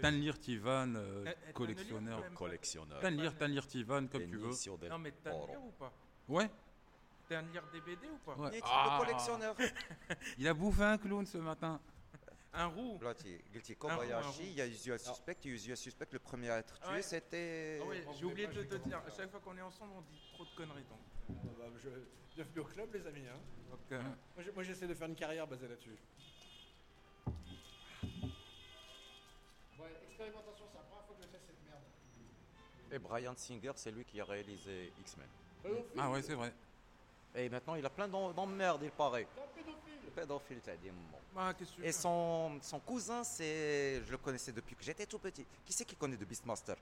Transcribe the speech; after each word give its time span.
Tanlir 0.00 0.38
Tivan, 0.38 0.94
euh, 0.94 1.24
Eh, 1.26 1.34
eh, 1.48 1.52
collectionneur. 1.52 2.20
Tanlir, 2.20 2.34
Collectionneur. 2.38 3.00
Tanlir, 3.00 3.36
Tanlir 3.36 3.66
Tivan, 3.66 4.06
comme 4.06 4.26
tu 4.26 4.36
veux. 4.36 4.88
Non, 4.88 4.98
mais 4.98 5.12
lire 5.24 5.62
ou 5.64 5.70
pas? 5.72 5.92
Ouais. 6.28 6.50
T'es 7.28 7.36
un 7.36 7.42
lire 7.42 7.64
des 7.72 7.80
BD 7.80 8.08
ou 8.08 8.18
pas? 8.18 8.34
Ouais. 8.36 8.60
Ah, 8.64 8.98
le 9.00 9.04
collectionneur. 9.04 9.56
il 10.38 10.48
a 10.48 10.54
bouffé 10.54 10.82
un 10.82 10.98
clown 10.98 11.26
ce 11.26 11.38
matin. 11.38 11.80
Un 12.52 12.66
roux 12.66 12.98
Là, 13.00 13.14
tu 13.14 13.76
Kobayashi, 13.76 14.42
il 14.42 14.54
y 14.54 14.60
a 14.60 14.66
Usual 14.66 14.98
Suspect. 14.98 15.36
Usual 15.44 15.76
Suspect, 15.76 16.08
le 16.12 16.18
premier 16.18 16.50
à 16.50 16.58
être 16.58 16.80
tué, 16.80 16.90
Ouais. 16.90 17.02
c'était. 17.02 17.80
Ah 17.80 18.12
j'ai 18.18 18.24
oublié 18.24 18.48
de 18.48 18.62
te 18.64 18.74
dire, 18.76 18.98
à 19.06 19.10
chaque 19.10 19.30
fois 19.30 19.40
qu'on 19.40 19.56
est 19.56 19.62
ensemble, 19.62 19.92
on 19.96 20.00
dit 20.02 20.20
trop 20.32 20.44
de 20.44 20.50
conneries. 20.56 20.84
Donc, 20.84 20.98
Ah 21.28 21.46
bah, 21.58 21.64
je... 21.78 21.88
Bienvenue 22.34 22.60
au 22.60 22.64
club, 22.64 22.92
les 22.94 23.06
amis. 23.06 23.24
Hein. 23.28 24.00
Moi, 24.54 24.62
j'essaie 24.64 24.86
de 24.86 24.94
faire 24.94 25.08
une 25.08 25.14
carrière 25.14 25.46
basée 25.46 25.68
là-dessus. 25.68 25.96
Ouais, 30.20 30.26
expérimentation, 30.26 30.66
c'est 30.70 30.78
la 30.78 30.84
première 30.84 31.04
fois 31.06 31.16
que 31.16 31.22
je 31.22 31.28
fais 31.28 31.40
cette 31.46 31.64
merde. 31.64 31.82
Et 32.92 32.98
Brian 32.98 33.34
Singer, 33.36 33.72
c'est 33.76 33.90
lui 33.90 34.04
qui 34.04 34.20
a 34.20 34.24
réalisé 34.24 34.92
X-Men. 35.00 35.26
Ah 35.98 36.10
ouais, 36.10 36.22
c'est 36.22 36.34
vrai. 36.34 36.52
Et 37.34 37.48
maintenant, 37.48 37.74
il 37.76 37.86
a 37.86 37.90
plein 37.90 38.08
d'em- 38.08 38.32
d'emmerdes, 38.34 38.80
il 38.82 38.90
paraît. 38.90 39.26
Un 39.38 39.46
pédophile 39.54 40.10
Pédophile, 40.14 40.60
t'as 40.64 40.76
dit 40.76 40.90
moment. 40.90 41.20
bah, 41.34 41.54
qu'est-ce 41.54 41.70
que 41.76 41.76
tu 41.82 41.86
Et 41.86 41.92
son, 41.92 42.58
son 42.60 42.80
cousin, 42.80 43.22
c'est. 43.22 44.02
Je 44.04 44.10
le 44.10 44.18
connaissais 44.18 44.50
depuis 44.52 44.74
que 44.74 44.82
j'étais 44.82 45.06
tout 45.06 45.18
petit. 45.20 45.46
Qui 45.64 45.72
c'est 45.72 45.84
qui 45.84 45.94
connaît 45.96 46.16
de 46.16 46.24
Beastmaster? 46.24 46.76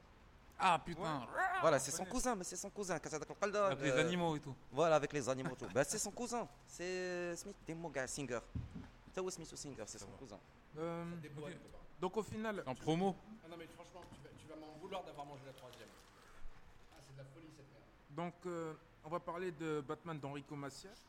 Ah 0.59 0.81
putain, 0.85 1.25
Voilà, 1.61 1.79
c'est 1.79 1.93
son 1.93 2.05
cousin, 2.07 2.35
mais 2.35 2.43
c'est 2.45 2.57
son 2.57 2.71
cousin. 2.71 2.95
Avec 2.97 3.81
les 3.81 3.91
euh, 3.91 4.01
animaux 4.01 4.35
et 4.37 4.41
tout. 4.41 4.55
Voilà, 4.73 4.97
avec 4.97 5.13
les 5.13 5.29
animaux. 5.29 5.55
tout. 5.57 5.67
bah, 5.73 5.85
c'est 5.85 5.99
son 5.99 6.11
cousin. 6.11 6.49
C'est 6.67 7.37
Smith 7.37 7.57
Demoga 7.69 8.07
Singer. 8.09 8.41
Tao 9.15 9.29
Smith 9.31 9.53
ou 9.53 9.57
Singer, 9.57 9.85
c'est 9.87 9.99
son 9.99 10.07
cousin. 10.19 10.39
Euh. 10.79 11.05
Donc, 12.01 12.17
au 12.17 12.23
final, 12.23 12.63
En 12.67 12.75
promo. 12.75 13.15
Ah 13.49 13.53
non, 13.53 13.57
mais 13.59 13.67
franchement, 13.69 14.03
tu 14.13 14.21
vas, 14.23 14.29
tu 14.39 14.47
vas 14.47 14.57
m'en 14.57 14.75
vouloir 14.79 15.03
d'avoir 15.05 15.25
mangé 15.25 15.41
la 15.47 15.55
troisième. 15.55 15.89
Ah, 16.93 16.97
c'est 17.01 17.15
de 17.15 17.19
la 17.19 17.25
folie 17.25 17.47
cette 17.57 17.65
merde. 17.73 17.85
donc 18.11 18.35
euh, 18.45 18.75
on 19.05 19.09
va 19.09 19.21
parler 19.21 19.53
de 19.53 19.81
Batman 19.81 20.19
d'Enrico 20.21 20.55
Macias. 20.55 21.07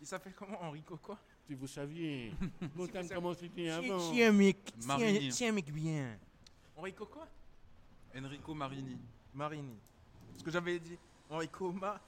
Il 0.00 0.06
s'appelle 0.06 0.34
comment 0.34 0.60
Enrico 0.62 0.96
quoi? 0.96 1.18
Si 1.46 1.54
vous 1.54 1.68
saviez, 1.68 2.32
Gotham 2.76 3.06
vous 3.06 3.14
comment 3.14 3.34
c'était 3.34 3.68
avant. 3.70 4.10
tiens, 4.10 4.32
mec, 4.32 4.58
Marini. 4.84 5.28
tiens, 5.28 5.52
mec, 5.52 5.72
bien. 5.72 6.18
Enrico 6.76 7.06
quoi? 7.06 7.28
Enrico 8.16 8.54
Marini. 8.54 8.98
Marini. 9.32 9.78
Ce 10.36 10.42
que 10.42 10.50
j'avais 10.50 10.80
dit. 10.80 10.98
Enrico 11.30 11.70
Ma. 11.70 12.00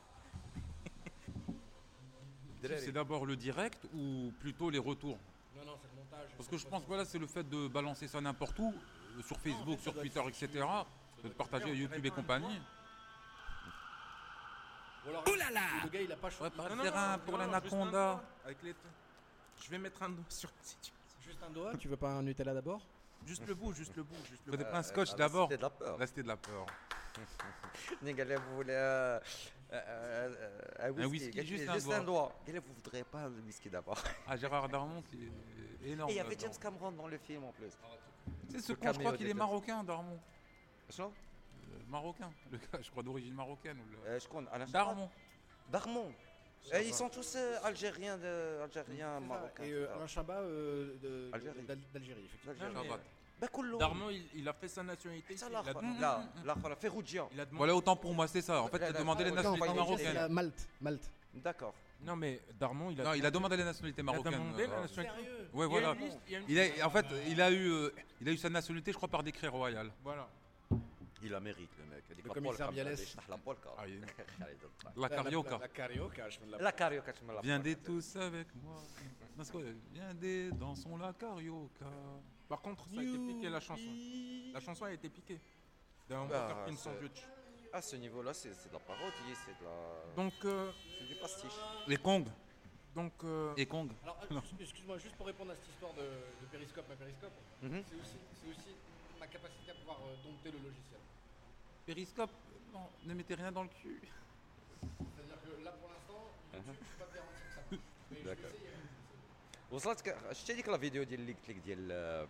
C'est 2.62 2.92
d'abord 2.92 3.24
le 3.24 3.36
direct 3.36 3.86
ou 3.94 4.32
plutôt 4.40 4.68
les 4.68 4.78
retours? 4.80 5.16
Non, 5.56 5.64
non, 5.64 5.78
c'est 5.80 5.88
le 5.88 5.94
montage. 5.96 6.28
Parce 6.36 6.48
que 6.48 6.58
je 6.58 6.66
pense 6.66 6.82
que 6.82 6.88
voilà, 6.88 7.04
c'est 7.04 7.18
le 7.18 7.26
fait 7.26 7.48
de 7.48 7.68
balancer 7.68 8.06
ça 8.06 8.20
n'importe 8.20 8.58
où, 8.58 8.74
sur 9.22 9.38
Facebook, 9.38 9.80
sur 9.80 9.94
Twitter, 9.94 10.22
etc. 10.28 10.66
De 11.22 11.28
partager 11.28 11.70
à 11.70 11.74
YouTube 11.74 12.04
et 12.04 12.10
compagnie. 12.10 12.60
Ou 15.06 15.08
alors, 15.10 15.24
Le 15.84 15.88
gars, 15.88 16.00
il 16.02 16.12
a 16.12 16.16
pas 16.16 16.30
choisi. 16.30 16.56
Ouais, 16.58 16.68
pas 16.68 16.74
Non, 16.74 16.84
un 16.94 17.18
pour 17.18 17.38
l'anaconda. 17.38 17.86
un 17.86 17.90
doigt 17.90 18.24
Avec 18.44 18.62
les. 18.62 18.74
Je 19.62 19.70
vais 19.70 19.78
mettre 19.78 20.02
un 20.02 20.10
doigt 20.10 20.24
sur. 20.28 20.50
Juste 21.22 21.42
un 21.42 21.50
doigt, 21.50 21.76
tu 21.76 21.88
veux 21.88 21.96
pas 21.96 22.10
un 22.10 22.22
Nutella 22.22 22.54
d'abord? 22.54 22.80
Juste 23.26 23.46
le 23.46 23.54
bout, 23.54 23.72
juste 23.72 23.94
le 23.96 24.02
bout, 24.02 24.16
juste 24.28 24.42
le 24.46 24.52
Faut 24.52 24.56
des 24.56 24.64
bout. 24.64 24.70
plein 24.70 24.82
scotch 24.82 25.10
ah, 25.12 25.16
d'abord. 25.16 25.48
c'était 25.48 25.58
de 25.58 25.62
la 25.62 25.70
peur. 25.70 25.98
Là, 25.98 26.06
c'était 26.06 26.22
de 26.22 26.28
la 26.28 26.36
peur. 26.36 26.66
Nigga, 28.02 28.24
vous 28.36 28.56
voulez 28.56 28.72
euh, 28.72 29.18
euh, 29.72 30.34
euh, 30.38 30.70
un 30.78 30.90
whisky, 30.90 31.10
whisky, 31.10 31.30
Gars, 31.30 31.42
juste 31.42 31.72
juste, 31.72 31.90
un 31.90 32.00
un 32.00 32.04
doigt. 32.04 32.32
Gars, 32.46 32.60
vous 32.60 32.74
voudrez 32.74 33.04
pas 33.04 33.28
le 33.28 33.42
whisky 33.42 33.68
d'abord. 33.68 34.02
Ah, 34.26 34.36
Gérard 34.36 34.68
Darmon 34.68 35.02
qui 35.02 35.30
est 35.84 35.90
énorme. 35.90 36.10
Et 36.10 36.14
il 36.14 36.16
y 36.16 36.20
avait. 36.20 36.36
James 36.38 36.52
Cameron 36.60 36.92
dans 36.92 37.08
le 37.08 37.18
film 37.18 37.44
en 37.44 37.52
plus. 37.52 37.72
C'est 38.49 38.59
ce 38.61 38.71
le 38.71 38.75
con, 38.77 38.87
je 38.87 38.91
crois 38.91 38.93
caméo 39.03 39.11
qu'il 39.17 39.25
des 39.25 39.31
est 39.31 39.33
deux. 39.33 39.39
marocain, 39.39 39.83
Darmon. 39.83 40.19
Sinon, 40.89 41.11
Euh, 41.11 41.77
marocain. 41.89 42.31
Le 42.51 42.57
gars, 42.57 42.79
je 42.81 42.89
crois 42.91 43.03
d'origine 43.03 43.33
marocaine. 43.33 43.77
ou 43.79 43.89
le- 43.91 44.09
euh, 44.11 44.19
je 44.19 44.27
connais 44.27 44.47
Alain 44.51 44.65
Darmon. 44.67 45.09
Darmon. 45.71 46.11
Eh, 46.73 46.87
ils 46.87 46.93
sont 46.93 47.09
tous 47.09 47.35
euh, 47.35 47.57
algériens, 47.63 48.17
de, 48.17 48.61
algériens, 48.63 49.19
marocains. 49.19 49.63
Et 49.63 49.71
euh, 49.71 49.83
etc. 49.83 49.93
Alain 49.97 50.07
Chabat 50.07 50.39
euh, 50.41 50.95
de- 51.03 51.29
Algérie. 51.33 51.61
d'Al- 51.63 51.79
d'Algérie, 51.93 52.23
effectivement. 52.25 52.53
Algérie. 52.53 52.73
Non, 52.73 52.81
mais, 52.81 52.89
Chabat. 52.89 53.03
Bah, 53.41 53.47
كلهم. 53.51 53.77
Darman, 53.79 54.11
il, 54.11 54.25
il 54.35 54.47
a 54.49 54.53
fait 54.53 54.67
sa 54.69 54.81
nationalité. 54.81 55.35
Ça, 55.37 55.47
ici, 55.47 55.53
là, 55.53 55.61
il, 55.63 55.69
a 55.69 55.73
demandé, 55.73 55.99
là, 55.99 56.23
là, 56.45 56.55
là, 56.69 56.75
Ferrugia. 56.77 57.27
il 57.33 57.39
a 57.39 57.45
demandé- 57.45 57.57
Voilà, 57.57 57.75
autant 57.75 57.95
pour 57.95 58.13
moi, 58.13 58.27
c'est 58.27 58.41
ça. 58.41 58.61
En 58.61 58.67
fait, 58.69 58.77
il 58.77 58.83
a 58.83 58.91
Là, 58.91 58.99
demandé 58.99 59.23
là, 59.25 59.29
la 59.31 59.35
là, 59.35 59.43
Non, 59.43 59.49
nationalité 59.51 59.75
pardon, 59.77 59.91
pardon, 59.91 59.97
c'est 59.97 60.03
marocaine. 60.05 60.21
la 60.21 60.29
Malte. 60.29 60.69
Malte. 60.81 61.11
D'accord. 61.33 61.73
Non, 62.02 62.16
mais 62.16 62.40
Darman, 62.58 62.90
il 62.92 63.00
a. 63.00 63.04
Non, 63.04 63.14
il 63.14 63.24
a 63.26 63.30
demandé 63.30 63.56
la 63.56 63.64
nationalité 63.64 64.00
il 64.02 64.08
a 64.08 64.12
marocaine. 64.12 64.32
demandé 64.32 64.66
la 64.66 64.72
euh, 64.74 64.80
nationalité. 64.82 65.16
Sérieux 65.16 65.48
Ouais, 65.52 65.54
Il 65.54 65.60
y 65.60 65.64
a 65.64 65.66
voilà. 65.68 65.92
une 65.92 66.00
liste, 66.06 66.18
il 66.26 66.32
y 66.32 66.36
a 66.36 66.38
une 66.38 66.44
Il 66.48 66.80
a, 66.80 66.86
en 66.86 66.90
fait, 66.90 67.06
il 67.28 67.40
a 67.40 67.50
eu, 67.50 67.70
euh, 67.70 67.90
il 68.20 68.28
a 68.28 68.32
eu 68.32 68.36
sa 68.36 68.48
nationalité, 68.48 68.92
je 68.92 68.96
crois, 68.96 69.08
par 69.08 69.22
décret 69.22 69.48
royal. 69.48 69.90
Voilà. 70.02 70.28
Il 71.22 71.30
la 71.30 71.40
mérite, 71.40 71.70
le 71.78 71.84
mec. 71.94 72.04
Le 72.24 72.30
commissaire 72.30 72.72
Bialès. 72.72 73.16
La. 73.28 73.36
Ah, 74.96 75.08
carioca. 75.08 75.50
La, 75.50 75.58
la 75.58 75.68
carioca, 75.68 76.30
je 76.30 76.40
me 76.40 76.50
la. 76.52 76.58
La 76.58 76.72
carioca, 76.72 77.12
des 77.58 77.76
tous 77.76 78.16
avec 78.16 78.48
moi. 78.54 78.82
Des 80.14 80.50
dansons 80.52 80.96
la 80.96 81.12
carioca. 81.12 81.86
Par 82.48 82.60
contre, 82.60 82.84
ça 82.88 83.00
a 83.00 83.02
été 83.02 83.18
piqué 83.18 83.48
la 83.48 83.60
chanson. 83.60 83.90
La 84.52 84.60
chanson 84.60 84.84
a 84.86 84.92
été 84.92 85.08
piquée. 85.08 85.40
Dans 86.08 86.26
Ah, 86.32 86.64
King 86.66 86.76
Sandwich. 86.76 87.22
À 87.73 87.81
ce 87.81 87.95
niveau-là, 87.97 88.33
c'est 88.33 88.53
c'est 88.53 88.69
de 88.69 88.73
la 88.73 88.79
parodie, 88.79 89.35
c'est 89.45 89.57
de 89.59 89.65
la. 89.65 90.15
Donc, 90.15 90.33
euh, 90.45 90.71
C'est 90.97 91.07
du 91.07 91.15
pastiche. 91.15 91.57
Et 91.89 91.97
Kong. 91.97 92.25
donc 92.95 93.11
euh, 93.23 93.53
Et 93.57 93.65
Kong. 93.65 93.89
Alors, 94.03 94.17
euh, 94.31 94.39
excuse-moi, 94.59 94.97
juste 94.97 95.15
pour 95.17 95.25
répondre 95.27 95.51
à 95.51 95.55
cette 95.55 95.67
histoire 95.73 95.93
de, 95.93 96.01
de 96.41 96.45
périscope, 96.51 96.87
ma 96.87 96.95
périscope, 96.95 97.33
Mhm. 97.61 97.83
c'est 97.89 97.95
aussi, 98.01 98.17
c'est 98.39 98.49
aussi 98.53 98.71
ma 99.19 99.27
capacité 99.27 99.71
à 99.71 99.75
pouvoir 99.75 99.97
euh, 100.07 100.15
dompter 100.23 100.51
le 100.51 100.59
logiciel. 100.67 101.01
Périscope. 101.85 102.31
Non, 102.73 102.87
ne 103.05 103.13
mettez 103.13 103.35
rien 103.35 103.51
dans 103.51 103.63
le 103.63 103.69
cul. 103.81 103.99
C'est-à-dire 105.15 105.39
que 105.45 105.63
là, 105.65 105.71
pour 105.79 105.89
l'instant, 105.91 106.21
YouTube, 106.53 106.75
je 106.79 106.97
peux 106.97 106.99
pas 107.03 107.11
te 107.11 107.15
garantir 107.15 107.43
que 107.47 107.53
ça 107.55 107.61
marche. 107.71 107.81
Mais 108.11 108.17
je 108.19 108.23
vais 108.23 108.35
D'accord. 108.35 108.55
essayer. 108.55 108.71
وصلتك 109.71 110.15
شتي 110.31 110.53
ديك 110.53 110.69
لا 110.69 110.77
فيديو 110.77 111.03
ديال 111.03 111.19
اللي 111.19 111.33
قلت 111.33 111.49
لك 111.49 111.55
ديال 111.55 111.91
آه، 111.91 112.27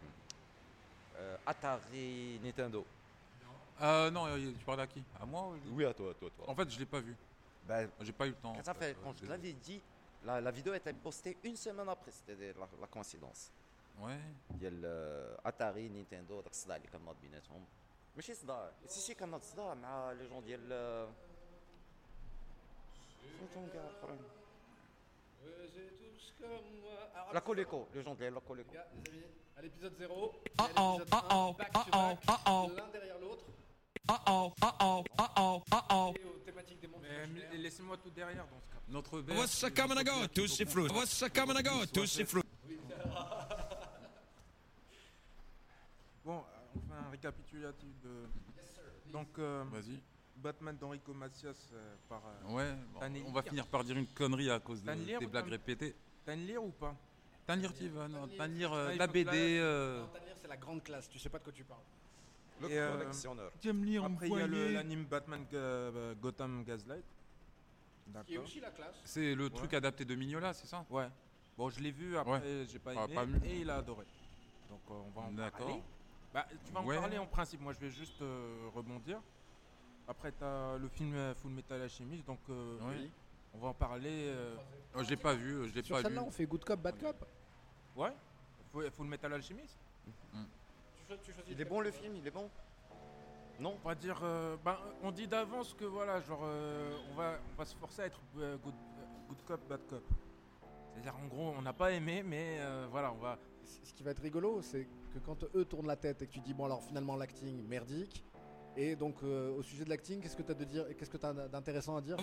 آه، 1.18 1.40
اتاري 1.48 2.38
نينتندو 2.38 2.84
Euh, 3.82 4.10
non, 4.12 4.26
euh, 4.28 4.52
tu 4.58 4.64
parles 4.66 4.80
à 4.82 4.88
qui 4.88 5.04
À 5.22 5.26
moi 5.26 5.42
ou- 5.50 5.60
Oui, 5.76 5.84
à 5.86 5.94
toi, 5.94 6.12
à 6.12 6.14
toi, 6.14 6.30
toi. 6.36 6.46
En 6.50 6.56
fait, 6.56 6.70
je 6.70 6.80
l'ai 6.80 6.86
pas 6.86 7.00
vu. 7.02 7.16
Ben, 7.68 7.90
J'ai 8.02 8.14
pas 8.14 8.26
eu 8.28 8.30
le 8.30 8.36
temps. 8.36 8.54
quand 8.54 8.64
ça 8.64 8.72
en 8.72 8.76
fait, 8.76 8.94
fait. 8.94 8.98
quand 9.04 9.14
je 9.18 9.26
Euh, 9.26 9.30
l'avais 9.30 9.54
dit, 9.54 9.82
la, 10.24 10.40
la 10.40 10.52
vidéo 10.52 10.74
était 10.74 10.94
postée 10.94 11.36
une 11.44 11.56
semaine 11.58 11.90
après, 11.90 12.12
c'était 12.12 12.36
de 12.36 12.60
la, 12.60 12.68
la 12.80 12.88
coïncidence. 12.88 13.52
Ouais. 14.00 14.20
ديال 14.50 14.82
آه، 14.86 15.40
اتاري 15.46 15.90
نينتندو 15.90 16.42
داك 16.42 16.52
الصداع 16.52 16.76
اللي 16.76 16.88
كان 16.88 17.06
ناض 17.06 17.16
بيناتهم 17.22 17.66
ماشي 18.16 18.34
صداع 18.34 18.72
سي 18.88 19.00
سي 19.00 19.14
كان 19.14 19.30
ناض 19.32 19.42
صداع 19.42 19.74
مع 19.74 20.12
لي 20.12 20.28
جون 20.28 20.44
ديال 20.44 20.70
آه، 20.74 21.10
سميتهم 23.40 23.68
كاع 23.74 23.84
الاخرين 23.90 24.20
Euh, 25.46 25.68
c'est 25.74 25.92
tous 26.00 26.34
comme 26.42 26.68
moi. 26.84 26.98
Alors, 27.16 27.34
لا 27.34 27.40
كوليكو 27.40 27.86
لي 27.96 28.02
جون 28.04 28.16
ديال 28.18 28.34
لا 28.34 28.40
كوليكو 28.40 28.72
Les 28.72 28.76
gars, 28.78 28.88
les 29.06 29.10
amis, 29.10 29.24
à 29.58 29.62
l'épisode 29.62 29.94
0, 30.00 30.34
et 30.46 30.52
à 30.60 30.68
l'épisode 30.68 31.10
1, 31.14 31.52
back 31.52 31.72
to 31.74 31.92
back, 31.92 32.78
l'un 32.78 32.88
derrière 32.92 33.20
l'autre. 33.20 33.46
Et 36.17 36.25
aux 36.25 36.39
thématiques 36.45 36.81
des 36.81 36.89
mondes 36.89 37.03
mais 37.03 37.17
imaginaires. 37.25 37.51
laissez-moi 37.61 37.97
tout 37.99 38.11
derrière 38.11 38.45
dans 38.47 38.61
ce 38.61 38.67
cas. 38.73 38.81
Notre 38.89 39.21
bête. 39.21 39.37
What's 39.37 39.63
a 39.65 39.71
coming 39.71 39.97
to 39.99 40.05
go? 40.05 40.27
Tutti 40.27 40.65
frutti. 40.67 40.95
What's 40.95 41.23
a 41.23 41.31
coming 41.31 41.57
to 41.57 41.63
go? 41.63 41.87
Tutti 41.87 42.25
frutti. 42.25 42.49
Bon, 46.25 46.39
euh, 46.39 46.43
on 46.77 46.81
fait 46.81 46.95
un 47.07 47.11
récapitulatif 47.11 47.89
de. 48.05 49.11
Donc, 49.13 49.29
euh, 49.39 49.65
Vas-y. 49.73 49.99
Batman 50.37 50.77
d'Enrico 50.77 51.13
Macias 51.15 51.55
euh, 51.73 51.95
par. 52.09 52.23
euh, 52.27 52.53
Ouais. 52.55 52.73
bon, 52.93 53.01
T'as 53.01 53.09
une 53.09 53.23
on 53.27 53.33
va 53.33 53.41
lire. 53.41 53.51
finir 53.51 53.67
par 53.67 53.85
dire 53.85 53.97
une 53.97 54.07
connerie 54.07 54.51
à 54.51 54.59
cause 54.61 54.81
de 54.83 54.87
T'as 54.87 54.95
une 54.95 55.07
lire 55.07 55.21
ou 55.23 55.29
blagues 55.29 55.45
t'as- 55.47 55.51
répétées. 55.51 55.95
T'as 56.25 56.35
une 56.35 56.47
lire 56.47 56.63
ou 56.63 56.71
pas? 56.71 56.95
Tanir 57.47 57.73
Tivan, 57.73 58.09
Tanlir, 58.11 58.37
Tanir 58.37 58.73
Ah, 58.73 58.77
euh, 58.77 58.93
il 58.93 58.99
la 58.99 59.07
BD. 59.07 59.31
euh, 59.59 60.01
Non, 60.03 60.07
Tanir, 60.09 60.35
c'est 60.41 60.49
la 60.49 60.57
grande 60.57 60.83
classe, 60.85 61.09
tu 61.09 61.19
sais 61.19 61.29
pas 61.31 61.39
de 61.39 61.45
quoi 61.45 61.53
tu 61.53 61.65
parles. 61.65 61.81
Le 62.61 62.71
Et, 62.71 62.79
euh, 62.79 62.93
collectionneur. 62.99 63.51
J'aime 63.63 63.85
lire 63.85 64.05
Après, 64.05 64.29
il 64.29 64.37
y 64.37 64.41
a 64.41 64.47
le- 64.47 64.73
l'anime 64.73 65.05
Batman 65.05 65.45
euh, 65.55 66.15
Gotham 66.17 66.63
Gaslight. 66.65 67.05
Qui 67.05 68.11
est 68.11 68.13
D'accord. 68.37 68.45
aussi 68.45 68.61
la 68.61 68.71
classe. 68.71 68.97
C'est 69.05 69.35
le 69.35 69.49
truc 69.51 69.73
adapté 69.73 70.05
de 70.05 70.15
Mignola, 70.15 70.53
c'est 70.53 70.67
ça? 70.67 70.85
Ouais. 70.91 71.09
Bon, 71.57 71.71
je 71.71 71.81
l'ai 71.81 71.93
vu, 71.93 72.17
après, 72.19 72.67
j'ai 72.67 72.79
pas 72.79 72.93
Ah, 72.97 73.05
aimé. 73.05 73.15
pas 73.15 73.27
mieux. 73.27 73.45
et 73.45 73.61
il 73.61 73.71
a 73.71 73.77
adoré. 73.77 74.05
Donc, 74.69 74.81
euh, 74.91 74.95
on 75.07 75.11
va 75.21 75.27
en 75.27 75.33
D'accord. 75.33 75.67
parler. 75.67 75.83
Bah, 76.35 76.47
tu 76.65 76.73
vas 76.73 76.81
en 76.81 76.85
Ouais. 76.87 76.97
parler 76.99 77.19
en 77.19 77.27
principe. 77.27 77.61
Moi, 77.61 77.73
je 77.73 77.79
vais 77.81 77.91
juste 77.91 78.21
euh, 78.23 78.69
rebondir. 78.75 79.21
Après, 80.09 80.33
tu 80.33 80.43
as 80.45 80.77
le 80.79 80.89
film 80.89 81.15
euh, 81.15 81.35
Full 81.37 81.51
Metal 81.53 81.81
Alchemist. 81.83 82.25
Donc, 82.27 82.41
euh, 82.49 82.79
Oui. 82.83 83.11
on 83.55 83.59
va 83.59 83.69
en 83.69 83.75
parler. 83.75 84.27
euh, 84.29 84.57
Oh, 84.95 85.03
je 85.05 85.11
l'ai 85.11 85.17
pas 85.17 85.35
vu, 85.35 85.69
je 85.69 85.75
l'ai 85.75 85.83
Sur 85.83 85.97
pas 85.97 86.03
lu. 86.03 86.09
celle-là, 86.09 86.25
on 86.25 86.31
fait 86.31 86.47
good 86.47 86.65
cop, 86.65 86.81
bad 86.81 86.99
cop. 87.01 87.25
Ouais. 87.97 88.13
Full 88.73 88.91
Full 88.91 89.07
Metal 89.07 89.33
Alchemist? 89.33 89.79
Cho- 90.07 90.39
tu 91.19 91.33
choisis 91.33 91.53
Il 91.53 91.61
est 91.61 91.65
bon 91.65 91.81
le 91.81 91.91
film, 91.91 92.15
il 92.17 92.27
est 92.27 92.31
bon 92.31 92.49
Non 93.59 93.77
On 93.85 93.89
va 93.89 93.95
dire. 93.95 94.21
euh, 94.23 94.57
ben, 94.65 94.77
on 95.03 95.11
dit 95.11 95.27
d'avance 95.27 95.75
que 95.75 95.85
voilà, 95.85 96.21
genre, 96.21 96.41
euh, 96.45 96.97
on, 97.11 97.15
va, 97.15 97.39
on 97.53 97.59
va 97.59 97.65
se 97.65 97.77
forcer 97.77 98.03
à 98.03 98.07
être 98.07 98.21
euh, 98.39 98.57
good, 98.59 98.75
good 99.29 99.43
cop, 99.47 99.61
bad 99.69 99.81
cop. 99.89 100.03
C'est-à-dire, 100.93 101.15
en 101.17 101.27
gros, 101.29 101.55
on 101.57 101.63
n'a 101.63 101.73
pas 101.73 101.93
aimé, 101.93 102.23
mais 102.25 102.57
euh, 102.61 102.87
voilà, 102.91 103.13
on 103.13 103.19
va. 103.19 103.39
Ce 103.65 103.93
qui 103.95 104.03
va 104.03 104.11
être 104.11 104.23
rigolo, 104.23 104.63
c'est 104.63 104.89
que 105.15 105.19
quand 105.21 105.45
eux 105.55 105.65
tournent 105.65 105.87
la 105.87 105.97
tête 105.97 106.23
et 106.23 106.27
que 106.27 106.33
tu 106.33 106.41
dis 106.41 106.55
bon 106.55 106.65
alors 106.65 106.83
finalement 106.83 107.15
l'acting 107.17 107.63
merdique. 107.69 108.25
Et 108.77 108.97
donc 108.97 109.17
euh, 109.23 109.57
au 109.57 109.63
sujet 109.63 109.85
de 109.85 109.91
l'acting, 109.91 110.21
qu'est-ce 110.21 110.37
que 110.37 110.43
tu 110.43 110.51
as 110.51 110.55
de 110.55 110.65
dire 110.65 110.87
qu'est-ce 110.97 111.11
que 111.11 111.19
d'intéressant 111.49 111.97
à 111.97 112.01
dire? 112.01 112.17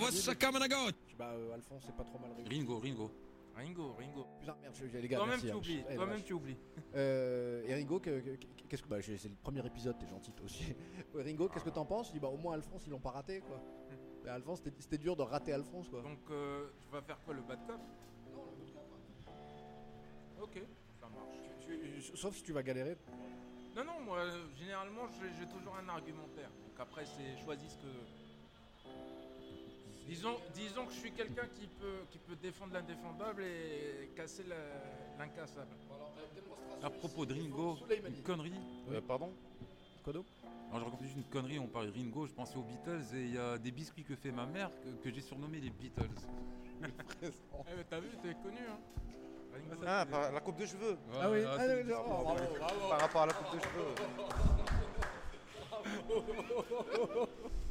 Bah 1.17 1.31
euh, 1.33 1.53
Alphonse 1.53 1.83
c'est 1.85 1.95
pas 1.95 2.03
trop 2.03 2.19
mal 2.19 2.31
réglé. 2.35 2.57
Ringo, 2.57 2.79
Ringo. 2.79 3.11
Ringo, 3.57 3.93
Ringo. 3.97 4.25
Putain 4.39 4.55
merde, 4.61 5.05
gars, 5.07 5.17
Toi-même 5.17 5.39
tu 5.41 5.49
hein. 5.51 5.55
oublies. 5.55 5.83
Eh, 5.89 5.95
Toi-même 5.95 6.23
tu 6.23 6.33
oublies. 6.33 6.57
Euh, 6.95 7.63
et 7.67 7.73
Ringo, 7.73 7.99
que- 7.99 8.19
que- 8.19 8.35
que- 8.35 8.63
qu'est-ce 8.69 8.83
que 8.83 8.87
bah 8.87 9.01
c'est 9.01 9.21
le 9.23 9.35
premier 9.41 9.65
épisode, 9.65 9.97
t'es 9.97 10.07
gentil 10.07 10.31
toi 10.33 10.45
aussi. 10.45 10.63
Ringo, 11.15 11.49
qu'est-ce 11.49 11.65
que 11.65 11.69
t'en 11.71 11.85
penses? 11.85 12.07
Je 12.09 12.13
dis 12.13 12.19
bah 12.19 12.27
au 12.27 12.37
moins 12.37 12.53
Alphonse 12.53 12.85
ils 12.85 12.91
l'ont 12.91 12.99
pas 12.99 13.11
raté 13.11 13.41
quoi. 13.41 13.59
Et 14.25 14.29
Alphonse 14.29 14.61
c'était- 14.79 14.97
dur 14.97 15.15
de 15.15 15.23
rater 15.23 15.53
Alphonse 15.53 15.89
quoi. 15.89 16.01
Donc 16.03 16.19
euh, 16.29 16.67
tu 16.81 16.89
vas 16.89 17.01
faire 17.01 17.19
quoi 17.23 17.33
le 17.33 17.41
bad 17.41 17.59
cop? 17.65 17.79
Ok, 20.41 20.61
ça 20.99 21.07
marche. 21.09 21.35
Tu- 21.65 21.79
tu- 22.01 22.15
sauf 22.17 22.35
si 22.35 22.43
tu 22.43 22.53
vas 22.53 22.61
galérer. 22.63 22.95
Non, 23.75 23.83
non, 23.83 23.99
moi, 24.01 24.17
euh, 24.19 24.47
généralement, 24.55 25.07
j'ai 25.07 25.29
j'ai 25.39 25.47
toujours 25.51 25.75
un 25.75 25.87
argumentaire. 25.89 26.49
Donc 26.63 26.79
après, 26.79 27.05
c'est 27.05 27.37
choisis 27.43 27.71
ce 27.73 27.77
que. 27.77 27.87
Disons, 30.07 30.37
disons 30.53 30.85
que 30.85 30.93
je 30.93 30.99
suis 30.99 31.11
quelqu'un 31.11 31.47
qui 31.53 31.67
peut, 31.67 32.05
qui 32.09 32.17
peut 32.17 32.37
défendre 32.37 32.73
l'indéfendable 32.73 33.43
et 33.43 34.09
casser 34.15 34.45
l'incassable. 35.19 35.75
À 36.81 36.89
propos 36.89 37.25
de 37.25 37.33
Ringo, 37.33 37.77
une 38.07 38.23
connerie. 38.23 38.53
Euh, 38.89 39.01
pardon 39.01 39.33
Quoi 40.03 40.13
donc? 40.13 40.25
Alors 40.69 40.79
je 40.79 40.85
raconte 40.85 41.01
juste 41.01 41.17
une 41.17 41.25
connerie, 41.25 41.59
on 41.59 41.67
parlait 41.67 41.89
de 41.91 41.93
Ringo, 41.93 42.25
je 42.25 42.33
pensais 42.33 42.55
aux 42.55 42.61
Beatles 42.61 43.03
et 43.15 43.23
il 43.23 43.33
y 43.33 43.37
a 43.37 43.57
des 43.57 43.71
biscuits 43.71 44.03
que 44.03 44.15
fait 44.15 44.31
ma 44.31 44.45
mère 44.45 44.69
que, 44.81 45.03
que 45.03 45.13
j'ai 45.13 45.21
surnommés 45.21 45.59
les 45.59 45.69
Beatles. 45.69 46.03
Eh, 47.19 47.83
t'as 47.89 47.99
vu, 47.99 48.09
t'es 48.21 48.35
connu, 48.35 48.59
hein 48.69 48.77
Ringo, 49.51 49.83
Ah, 49.87 50.05
par 50.09 50.31
la 50.31 50.39
coupe 50.39 50.57
de 50.57 50.65
cheveux. 50.67 50.95
Ah 51.19 51.31
oui, 51.31 51.39
ah, 51.43 51.57
oui, 51.59 51.91
oh, 51.91 52.23
bravo, 52.23 52.43
bravo. 52.59 52.89
Par 52.89 52.99
rapport 53.01 53.21
à 53.23 53.25
la 53.25 53.33
coupe 53.33 53.55
de 53.57 53.63
cheveux. 53.63 53.95
Ferait 56.07 57.27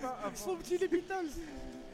pas 0.00 0.18
Ils 0.30 0.36
sont 0.36 0.56
petits 0.56 0.78
les 0.78 0.88
Beatles 0.88 1.30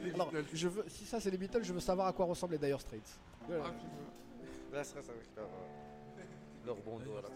les 0.01 0.13
Alors, 0.13 0.31
je 0.53 0.67
veux, 0.67 0.85
si 0.87 1.05
ça 1.05 1.19
c'est 1.19 1.31
les 1.31 1.37
Beatles, 1.37 1.63
je 1.63 1.73
veux 1.73 1.79
savoir 1.79 2.07
à 2.07 2.13
quoi 2.13 2.25
ressemblent 2.25 2.53
les 2.53 2.59
Dire 2.59 2.79
Straits. 2.79 3.19
Voilà. 3.47 3.65
Ah. 3.67 4.75
Là, 4.75 4.83
ça 4.83 4.99
avec 4.99 5.35
leur, 5.35 5.45
euh, 5.45 6.21
leur 6.65 6.75
bon 6.77 6.99
dos 6.99 7.17
à 7.17 7.21
la 7.23 7.29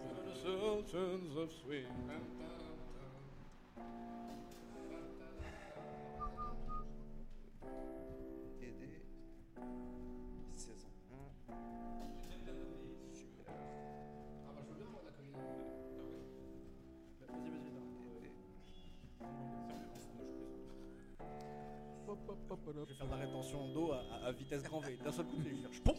Je 22.66 22.80
vais 22.80 22.94
faire 22.94 23.06
de 23.08 23.12
la 23.12 23.18
rétention 23.18 23.68
d'eau 23.74 23.92
à, 23.92 23.98
à- 24.12 24.28
à 24.28 24.32
vitesse 24.32 24.64
grand 24.64 24.80
V. 24.80 24.98
D'un 25.04 25.12
seul 25.12 25.26
coup, 25.26 25.38
je 25.40 25.50
vais 25.50 25.56
faire 25.56 25.74
chpom 25.74 25.94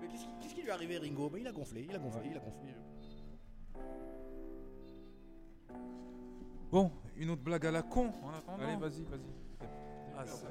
Mais 0.00 0.08
qu'est-ce 0.08 0.24
qui, 0.24 0.30
qu'est-ce 0.40 0.54
qui 0.54 0.62
lui 0.62 0.68
est 0.68 0.72
arrivé, 0.72 0.98
Ringo? 0.98 1.28
Bah, 1.28 1.38
Il 1.38 1.46
a 1.46 1.52
gonflé, 1.52 1.86
il 1.88 1.94
a 1.94 1.98
gonflé, 1.98 2.28
il 2.30 2.36
a 2.36 2.40
gonflé. 2.40 2.74
Bon, 6.70 6.90
une 7.16 7.30
autre 7.30 7.42
blague 7.42 7.66
à 7.66 7.70
la 7.72 7.82
con 7.82 8.12
en 8.22 8.30
attendant. 8.30 8.62
Allez, 8.62 8.76
vas-y, 8.76 9.02
vas-y. 9.04 9.20
Ah, 10.16 10.24
c'est- 10.26 10.46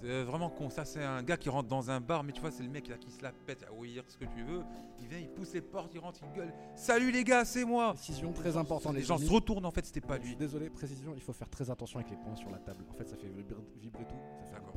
c'est 0.00 0.22
vraiment 0.24 0.50
con. 0.50 0.70
Ça, 0.70 0.84
c'est 0.84 1.02
un 1.04 1.22
gars 1.22 1.36
qui 1.36 1.48
rentre 1.48 1.68
dans 1.68 1.90
un 1.90 2.00
bar, 2.00 2.22
mais 2.24 2.32
tu 2.32 2.40
vois, 2.40 2.50
c'est 2.50 2.62
le 2.62 2.68
mec 2.68 2.88
là 2.88 2.96
qui 2.96 3.10
se 3.10 3.22
la 3.22 3.32
pète, 3.32 3.64
à 3.68 3.72
ouïr 3.72 4.02
ce 4.08 4.16
que 4.16 4.24
tu 4.24 4.42
veux. 4.42 4.62
Il 5.00 5.06
vient, 5.08 5.18
il 5.18 5.28
pousse 5.28 5.52
les 5.54 5.60
portes, 5.60 5.92
il 5.94 5.98
rentre, 6.00 6.20
il 6.24 6.32
gueule. 6.36 6.52
Salut 6.74 7.10
les 7.10 7.24
gars, 7.24 7.44
c'est 7.44 7.64
moi. 7.64 7.94
Précision 7.94 8.32
très 8.32 8.56
importante, 8.56 8.92
Les 8.94 9.00
les 9.00 9.06
gens 9.06 9.16
amis. 9.16 9.26
se 9.26 9.32
retournent, 9.32 9.64
en 9.66 9.70
fait, 9.70 9.84
c'était 9.84 10.00
pas 10.00 10.18
lui. 10.18 10.36
désolé, 10.36 10.70
précision, 10.70 11.12
il 11.14 11.20
faut 11.22 11.32
faire 11.32 11.48
très 11.48 11.70
attention 11.70 11.98
avec 11.98 12.10
les 12.10 12.16
poings 12.16 12.36
sur 12.36 12.50
la 12.50 12.58
table. 12.58 12.84
En 12.90 12.94
fait, 12.94 13.08
ça 13.08 13.16
fait 13.16 13.28
vibrer, 13.28 13.56
vibrer 13.80 14.04
tout. 14.04 14.14
Ça 14.44 14.50
fait 14.50 14.56
D'accord. 14.56 14.74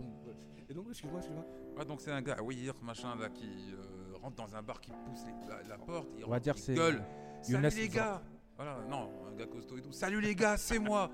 Et 0.70 0.74
donc, 0.74 0.86
excuse-moi, 0.90 1.20
excuse-moi. 1.20 1.46
Ouais, 1.78 1.86
donc 1.86 2.02
c'est 2.02 2.12
un 2.12 2.22
gars, 2.22 2.38
oui, 2.44 2.70
machin 2.82 3.16
là, 3.20 3.30
qui 3.30 3.46
euh, 3.74 4.16
rentre 4.22 4.36
dans 4.36 4.56
un 4.56 4.62
bar, 4.62 4.80
qui 4.80 4.92
pousse 4.92 5.24
les- 5.26 5.48
la, 5.50 5.62
la 5.68 5.78
porte, 5.78 6.08
il 6.18 6.24
On 6.24 6.28
va 6.30 6.36
rentre, 6.36 6.44
dire 6.44 6.54
il 6.58 6.62
c'est 6.62 6.74
gueule. 6.74 7.04
Salut 7.42 7.70
les 7.76 7.90
gars. 7.90 8.22
Voilà, 8.56 8.78
non, 8.90 9.10
un 9.28 9.36
gars 9.36 9.46
costaud 9.48 9.78
et 9.78 9.82
tout. 9.82 9.92
Salut 9.92 10.22
les 10.22 10.36
gars, 10.36 10.56
c'est 10.58 10.80
moi. 10.80 11.10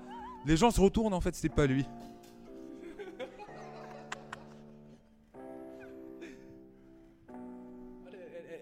Les 0.46 0.56
gens 0.56 0.70
se 0.70 0.80
retournent, 0.80 1.14
en 1.14 1.20
fait, 1.20 1.34
c'était 1.34 1.54
pas 1.54 1.66
lui. 1.66 1.84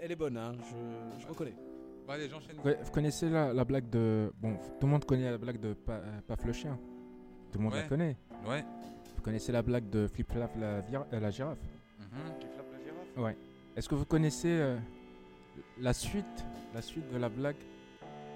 Elle- 0.08 0.12
est 0.12 0.16
bonne, 0.16 0.36
hein, 0.36 0.52
je, 1.16 1.20
je 1.22 1.26
reconnais. 1.26 1.54
Bah, 2.06 2.14
allez, 2.14 2.28
j'enchaîne. 2.28 2.56
Vous 2.56 2.70
vous 2.82 2.90
connaissez 2.90 3.28
la, 3.28 3.52
la 3.52 3.64
blague 3.64 3.90
de. 3.90 4.32
Bon, 4.40 4.54
tout 4.80 4.86
le 4.86 4.92
monde 4.92 5.04
connaît 5.04 5.30
la 5.30 5.38
blague 5.38 5.60
de 5.60 5.74
Pa- 5.74 5.92
euh, 6.02 6.20
Paf 6.26 6.44
le 6.44 6.52
chien. 6.52 6.78
Tout 7.52 7.58
le 7.58 7.64
monde 7.64 7.74
Ouais. 7.74 7.82
la 7.82 7.88
connaît. 7.88 8.16
Ouais. 8.46 8.64
Vous 9.16 9.22
connaissez 9.22 9.52
la 9.52 9.62
blague 9.62 9.88
de 9.90 10.06
Flip 10.06 10.30
Flap 10.30 10.56
la, 10.56 10.66
euh, 10.66 11.20
la 11.20 11.30
girafe? 11.30 11.58
Mhm. 11.98 12.38
Qui 12.40 12.46
flappe 12.46 12.66
la 12.72 12.78
girafe? 12.82 13.36
Est-ce 13.76 13.88
que 13.88 13.94
vous 13.94 14.04
connaissez 14.06 14.50
euh, 14.58 14.76
la 15.78 15.92
suite 15.92 16.44
La 16.74 16.82
suite 16.82 17.10
de 17.12 17.16
la 17.18 17.28
blague 17.28 17.56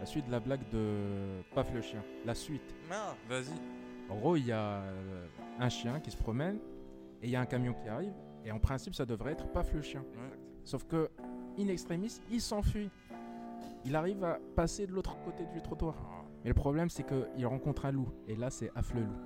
La 0.01 0.07
suite 0.07 0.27
de 0.27 0.31
la 0.33 0.41
blague 0.41 0.69
de 0.73 1.43
Paf 1.55 1.73
le 1.75 1.81
chien? 1.81 2.03
La 2.27 2.35
suite. 2.35 2.75
Non. 2.91 3.15
Vas-y. 3.29 3.53
En 4.11 4.17
gros, 4.17 4.37
il 4.37 4.47
y 4.47 4.53
a 4.53 4.81
euh, 4.83 5.27
un 5.61 5.69
chien 5.69 5.99
qui 6.01 6.11
se 6.11 6.17
promène 6.17 6.57
et 7.23 7.27
il 7.27 7.31
y 7.31 7.37
a 7.37 7.41
un 7.41 7.47
camion 7.47 7.73
qui 7.75 7.89
arrive. 7.89 8.13
Et 8.45 8.51
en 8.51 8.59
principe, 8.59 8.95
ça 8.95 9.07
devrait 9.07 9.33
être 9.33 9.47
Paf 9.53 9.73
le 9.73 9.81
chien. 9.83 10.01
Ouais. 10.01 10.39
Sauf 10.65 10.85
que, 10.85 11.09
in 11.59 11.69
extremis, 11.69 12.21
il 12.31 12.41
s'enfuit. 12.41 12.91
Il 13.85 13.97
arrive 13.97 14.23
à 14.25 14.39
passer 14.55 14.87
de 14.87 14.93
l'autre 14.93 15.17
côté 15.25 15.45
du 15.53 15.61
trottoir. 15.61 15.95
Mais 16.45 16.51
le 16.51 16.55
problème, 16.55 16.89
c'est 16.89 17.05
qu'il 17.05 17.47
rencontre 17.47 17.87
un 17.87 17.93
loup. 17.93 18.09
Et 18.29 18.37
là, 18.37 18.51
c'est 18.51 18.71
Af 18.75 18.93
le 18.95 19.01
loup. 19.01 19.17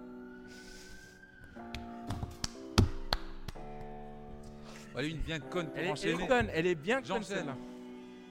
Allez, 4.94 5.10
une 5.10 5.18
bien 5.18 5.38
conne 5.40 5.66
pour 5.66 5.76
Elle 5.76 5.82
est, 5.84 5.86
elle 5.86 5.92
enchaîner. 5.92 6.24
est 6.24 6.26
conne, 6.26 6.48
elle 6.54 6.66
est 6.66 6.74
bien 6.74 7.02
conne 7.02 7.22
celle-là. 7.22 7.54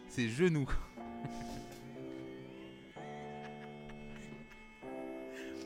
C'est 0.08 0.30
genou. 0.30 0.68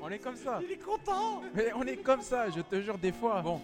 On 0.02 0.10
est 0.10 0.20
comme 0.20 0.36
ça. 0.36 0.60
Il 0.64 0.72
est 0.72 0.78
content 0.78 1.42
Mais 1.54 1.72
on 1.76 1.84
est 1.84 1.98
comme 1.98 2.22
ça, 2.22 2.50
je 2.50 2.62
te 2.62 2.82
jure, 2.82 2.98
des 2.98 3.12
fois. 3.12 3.42
Bon, 3.42 3.62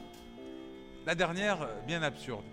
la 1.05 1.15
dernière, 1.15 1.61
euh, 1.61 1.81
bien 1.87 2.03
absurde. 2.03 2.43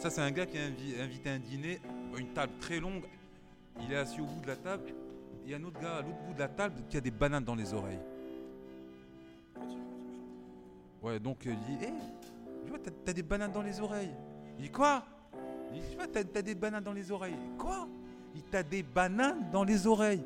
Ça, 0.00 0.08
c'est 0.08 0.22
un 0.22 0.30
gars 0.30 0.46
qui 0.46 0.56
a 0.56 0.62
invi- 0.62 0.98
invité 0.98 1.28
un 1.28 1.38
dîner, 1.38 1.78
une 2.16 2.28
table 2.28 2.54
très 2.58 2.80
longue. 2.80 3.04
Il 3.82 3.92
est 3.92 3.96
assis 3.96 4.22
au 4.22 4.24
bout 4.24 4.40
de 4.40 4.46
la 4.46 4.56
table. 4.56 4.94
Il 5.44 5.50
y 5.50 5.54
a 5.54 5.58
un 5.58 5.62
autre 5.62 5.78
gars 5.78 5.96
à 5.96 6.00
l'autre 6.00 6.16
bout 6.26 6.32
de 6.32 6.38
la 6.38 6.48
table 6.48 6.76
qui 6.88 6.96
a 6.96 7.02
des 7.02 7.10
bananes 7.10 7.44
dans 7.44 7.54
les 7.54 7.74
oreilles. 7.74 7.98
Ouais, 11.02 11.20
donc 11.20 11.46
euh, 11.46 11.52
il 11.52 11.76
dit 11.76 11.84
Hé, 11.84 11.92
tu 12.64 12.70
vois, 12.70 12.78
t'as, 13.04 13.12
des 13.12 13.22
bananes 13.22 13.52
dans 13.52 13.60
les 13.60 13.78
oreilles. 13.78 14.14
Il 14.56 14.62
dit 14.64 14.70
Quoi? 14.70 15.04
Il 15.74 15.82
dit 15.82 15.86
Tu 15.90 15.96
vois, 15.96 16.06
t'as, 16.06 16.42
des 16.42 16.54
bananes 16.54 16.82
dans 16.84 16.94
les 16.94 17.12
oreilles. 17.12 17.36
Quoi? 17.58 17.86
Il 18.34 18.42
T'as 18.44 18.62
des 18.62 18.82
bananes 18.82 19.50
dans 19.52 19.64
les 19.64 19.86
oreilles. 19.86 20.24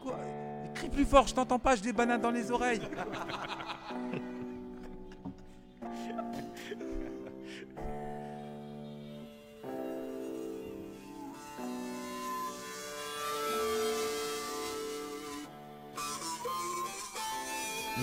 Quoi? 0.00 0.20
Il 0.66 0.72
crie 0.72 0.88
plus 0.88 1.04
fort, 1.04 1.26
je 1.26 1.34
t'entends 1.34 1.58
pas, 1.58 1.74
j'ai 1.74 1.82
des 1.82 1.92
bananes 1.92 2.20
dans 2.20 2.30
les 2.30 2.48
oreilles. 2.48 2.80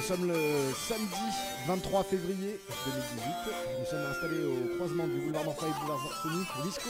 Nous 0.01 0.07
sommes 0.07 0.27
le 0.33 0.73
samedi 0.89 1.29
23 1.67 2.03
février 2.05 2.57
2018. 2.57 3.21
Nous 3.77 3.85
sommes 3.85 4.05
installés 4.09 4.41
au 4.49 4.75
croisement 4.77 5.05
du 5.05 5.21
boulevard 5.21 5.45
d'Enfant 5.45 5.67
et 5.69 5.77
du 5.77 5.77
boulevard 5.77 6.01
Sony, 6.23 6.41
Visco, 6.65 6.89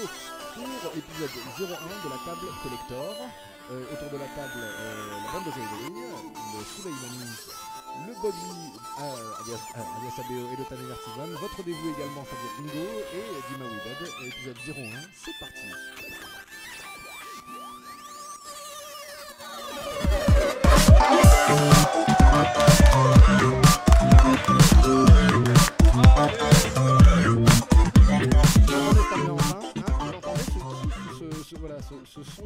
pour 0.56 0.64
l'épisode 0.96 1.36
01 1.60 1.68
de 1.68 2.08
la 2.08 2.20
table 2.24 2.48
collector. 2.64 3.12
Euh, 3.68 3.84
autour 3.92 4.16
de 4.16 4.18
la 4.18 4.32
table, 4.32 4.64
euh, 4.64 5.28
la 5.28 5.32
bande 5.34 5.44
de 5.44 5.52
Joël 5.52 5.92
le 5.92 6.64
Souleyman, 6.64 7.20
le 8.08 8.14
Bobby, 8.16 8.80
euh, 8.80 9.44
alias, 9.44 9.60
ABO 10.16 10.48
et 10.48 10.56
le 10.56 10.64
Tanner 10.72 10.92
Artisan. 10.96 11.28
Votre 11.36 11.58
rendez-vous 11.58 11.90
également, 11.92 12.24
c'est-à-dire 12.24 12.64
Bingo 12.64 12.88
et 13.12 13.28
Dima 13.52 13.68
Widad, 13.68 14.08
épisode 14.24 14.56
01. 14.72 15.04
C'est 15.20 15.36
parti. 15.38 16.11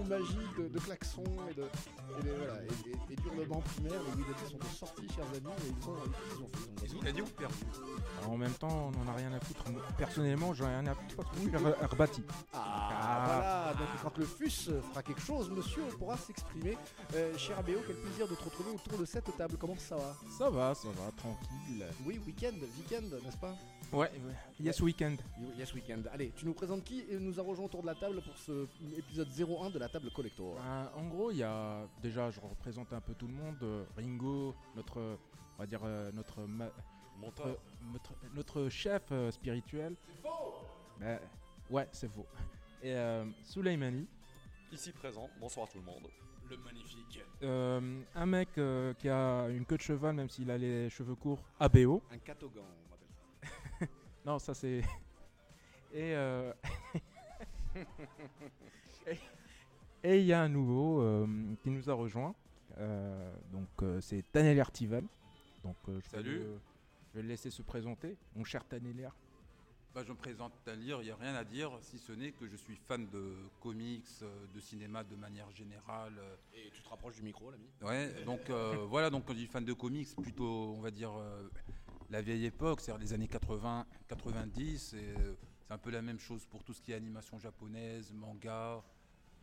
Magique 0.08 0.58
de, 0.58 0.68
de 0.68 0.80
klaxon 0.80 1.24
klaxons 1.24 1.24
et 1.50 1.54
de, 1.54 1.64
et 2.20 2.30
voilà, 2.38 2.62
et, 2.64 3.14
et- 3.14 3.16
primaires. 3.16 4.02
Les 4.04 4.22
Wydad 4.22 4.38
sont 4.50 4.58
de 4.58 4.64
sortie, 4.66 5.08
chers 5.14 5.26
amis, 5.26 5.56
et 5.66 5.70
ils 5.70 5.90
ont, 5.90 5.96
ils 6.06 6.44
ont 6.44 6.50
fait. 6.54 6.86
Ils 6.88 6.96
ont 6.96 7.02
gagné. 7.02 7.22
ou 7.22 7.26
perdu 7.26 7.56
Alors, 8.20 8.32
en 8.32 8.38
même 8.38 8.54
temps, 8.54 8.92
on 8.96 9.02
en 9.04 9.08
a 9.12 9.14
rien 9.16 9.32
à 9.34 9.40
foutre. 9.40 9.64
Personnellement, 9.98 10.54
j'en 10.54 10.66
ai 10.70 10.76
rien 10.80 10.88
à 10.88 10.96
foutre 10.96 11.16
parce 11.16 11.30
que 11.30 11.36
je 11.38 11.42
suis 11.58 11.68
Herbati. 11.82 12.24
Ah, 12.54 12.90
Ah. 12.92 13.26
voilà, 13.26 13.74
donc 13.80 13.88
quand 14.02 14.18
le 14.18 14.26
FUS 14.26 14.70
fera 14.90 15.04
quelque 15.04 15.22
chose, 15.22 15.50
monsieur, 15.50 15.84
on 15.94 15.98
pourra 15.98 16.18
s'exprimer. 16.18 16.78
Euh, 17.16 17.38
cher 17.38 17.60
Abéo, 17.60 17.80
quel 17.86 17.96
plaisir 17.98 18.28
de 18.28 18.36
te 18.36 18.44
retrouver 18.44 18.72
autour 18.72 18.98
de 19.00 19.06
cette 19.06 19.36
table. 19.38 19.56
Comment 19.60 19.76
ça 19.78 19.96
va? 19.96 20.16
Ça 20.38 20.50
va, 20.50 20.74
ça 20.76 20.88
va, 20.90 21.12
tranquille. 21.18 21.86
Oui, 22.06 22.20
week-end, 22.26 22.56
week-end, 22.78 23.04
n'est-ce 23.24 23.38
pas? 23.38 23.56
Ouais, 23.94 24.10
ouais. 24.26 24.34
Yes 24.60 24.82
Weekend. 24.82 25.18
Yes, 25.58 25.72
week-end. 25.74 26.00
Allez, 26.12 26.32
tu 26.36 26.46
nous 26.46 26.54
présentes 26.54 26.84
qui 26.84 27.02
et 27.10 27.20
nous 27.20 27.40
a 27.40 27.44
rejoint 27.44 27.66
autour 27.66 27.82
de 27.82 27.88
la 27.88 27.94
table 27.96 28.20
pour 28.22 28.36
ce 28.36 28.66
épisode 28.98 29.28
01 29.38 29.70
de 29.70 29.78
la 29.78 29.88
table 29.88 30.10
collector. 30.12 30.58
Euh, 30.60 30.86
en 30.98 31.08
gros, 31.08 31.30
il 31.30 31.38
y 31.38 31.44
a 31.44 31.86
déjà, 32.06 32.30
je 32.30 32.40
représente 32.40 32.94
un 32.94 33.02
peu 33.02 33.14
tout 33.16 33.28
le 33.28 33.34
monde. 33.34 33.58
euh, 33.64 33.84
Ringo, 33.98 34.56
notre, 34.76 35.00
on 35.00 35.58
va 35.58 35.66
dire 35.66 35.82
euh, 35.84 36.12
notre, 36.12 36.42
ma- 36.44 36.72
notre, 37.20 37.58
notre, 37.92 38.14
notre 38.34 38.70
chef 38.70 39.04
euh, 39.12 39.32
spirituel. 39.32 39.96
C'est 40.08 40.22
faux. 40.22 40.54
ouais, 41.72 41.88
c'est 41.92 42.10
faux. 42.12 42.28
Et 42.84 42.94
euh, 42.94 43.26
Ici 44.72 44.92
présent, 44.92 45.30
bonsoir 45.40 45.68
tout 45.70 45.80
le 45.80 45.86
monde. 45.86 46.08
Le 46.50 46.58
magnifique. 46.58 47.22
euh, 47.42 48.04
un 48.14 48.26
mec 48.28 48.50
euh, 48.60 48.94
qui 48.94 49.10
a 49.10 49.48
une 49.50 49.66
queue 49.66 49.78
de 49.78 49.82
cheval, 49.82 50.14
même 50.16 50.30
s'il 50.30 50.52
a 50.52 50.58
les 50.60 50.90
cheveux 50.92 51.16
courts. 51.16 51.44
ABO. 51.60 52.04
Un 52.12 52.20
catogan, 52.20 52.64
on 52.64 52.90
m'appelle 52.90 53.10
ça. 53.80 53.86
Non, 54.26 54.38
ça 54.38 54.54
c'est. 54.54 54.80
Et 55.92 56.14
euh, 56.14 56.54
et- 59.08 59.18
et 60.06 60.20
il 60.20 60.26
y 60.26 60.34
a 60.34 60.42
un 60.42 60.50
nouveau 60.50 61.02
euh, 61.02 61.28
qui 61.64 61.70
nous 61.72 61.90
a 61.90 61.94
rejoint. 61.94 62.36
Euh, 62.78 63.34
donc 63.52 63.68
euh, 63.82 64.00
c'est 64.02 64.24
Tanel 64.32 64.60
Artival. 64.60 65.04
Donc 65.64 65.76
euh, 65.90 66.00
je 66.02 66.10
vais 66.12 66.18
Salut. 66.18 66.40
le- 66.40 66.60
je 67.12 67.18
vais 67.18 67.22
le 67.24 67.30
laisser 67.30 67.50
se 67.50 67.62
présenter, 67.62 68.18
mon 68.36 68.44
cher 68.44 68.66
Taneler. 68.66 69.10
Bah, 69.94 70.04
je 70.06 70.12
me 70.12 70.18
présente 70.18 70.52
à 70.68 70.76
lire, 70.76 71.02
il 71.02 71.06
n'y 71.06 71.12
a 71.12 71.16
rien 71.16 71.34
à 71.36 71.46
dire, 71.46 71.72
si 71.82 71.98
ce 71.98 72.12
n'est 72.12 72.32
que 72.34 72.46
je 72.50 72.58
suis 72.58 72.76
fan 72.76 73.08
de 73.08 73.34
comics, 73.62 74.06
de 74.54 74.60
cinéma 74.60 75.06
de 75.06 75.16
manière 75.16 75.50
générale. 75.52 76.20
Et 76.54 76.70
tu 76.74 76.82
te 76.82 76.90
rapproches 76.90 77.16
du 77.16 77.22
micro, 77.24 77.50
l'ami 77.50 77.70
Ouais, 77.82 78.14
donc 78.26 78.50
euh, 78.50 78.86
voilà, 78.90 79.10
donc 79.10 79.24
quand 79.26 79.32
je 79.34 79.38
dis 79.40 79.48
fan 79.48 79.64
de 79.64 79.72
comics, 79.72 80.14
plutôt, 80.22 80.74
on 80.78 80.82
va 80.82 80.92
dire, 80.92 81.14
euh, 81.18 81.48
la 82.10 82.22
vieille 82.22 82.46
époque, 82.46 82.82
c'est-à-dire 82.82 83.02
les 83.02 83.14
années 83.14 83.30
80, 83.30 83.86
90, 84.10 84.94
et 84.94 84.98
euh, 84.98 85.34
c'est 85.66 85.74
un 85.74 85.78
peu 85.78 85.92
la 85.92 86.02
même 86.02 86.20
chose 86.20 86.46
pour 86.46 86.66
tout 86.66 86.74
ce 86.74 86.82
qui 86.82 86.92
est 86.92 86.96
animation 86.96 87.40
japonaise, 87.40 88.12
manga, 88.12 88.84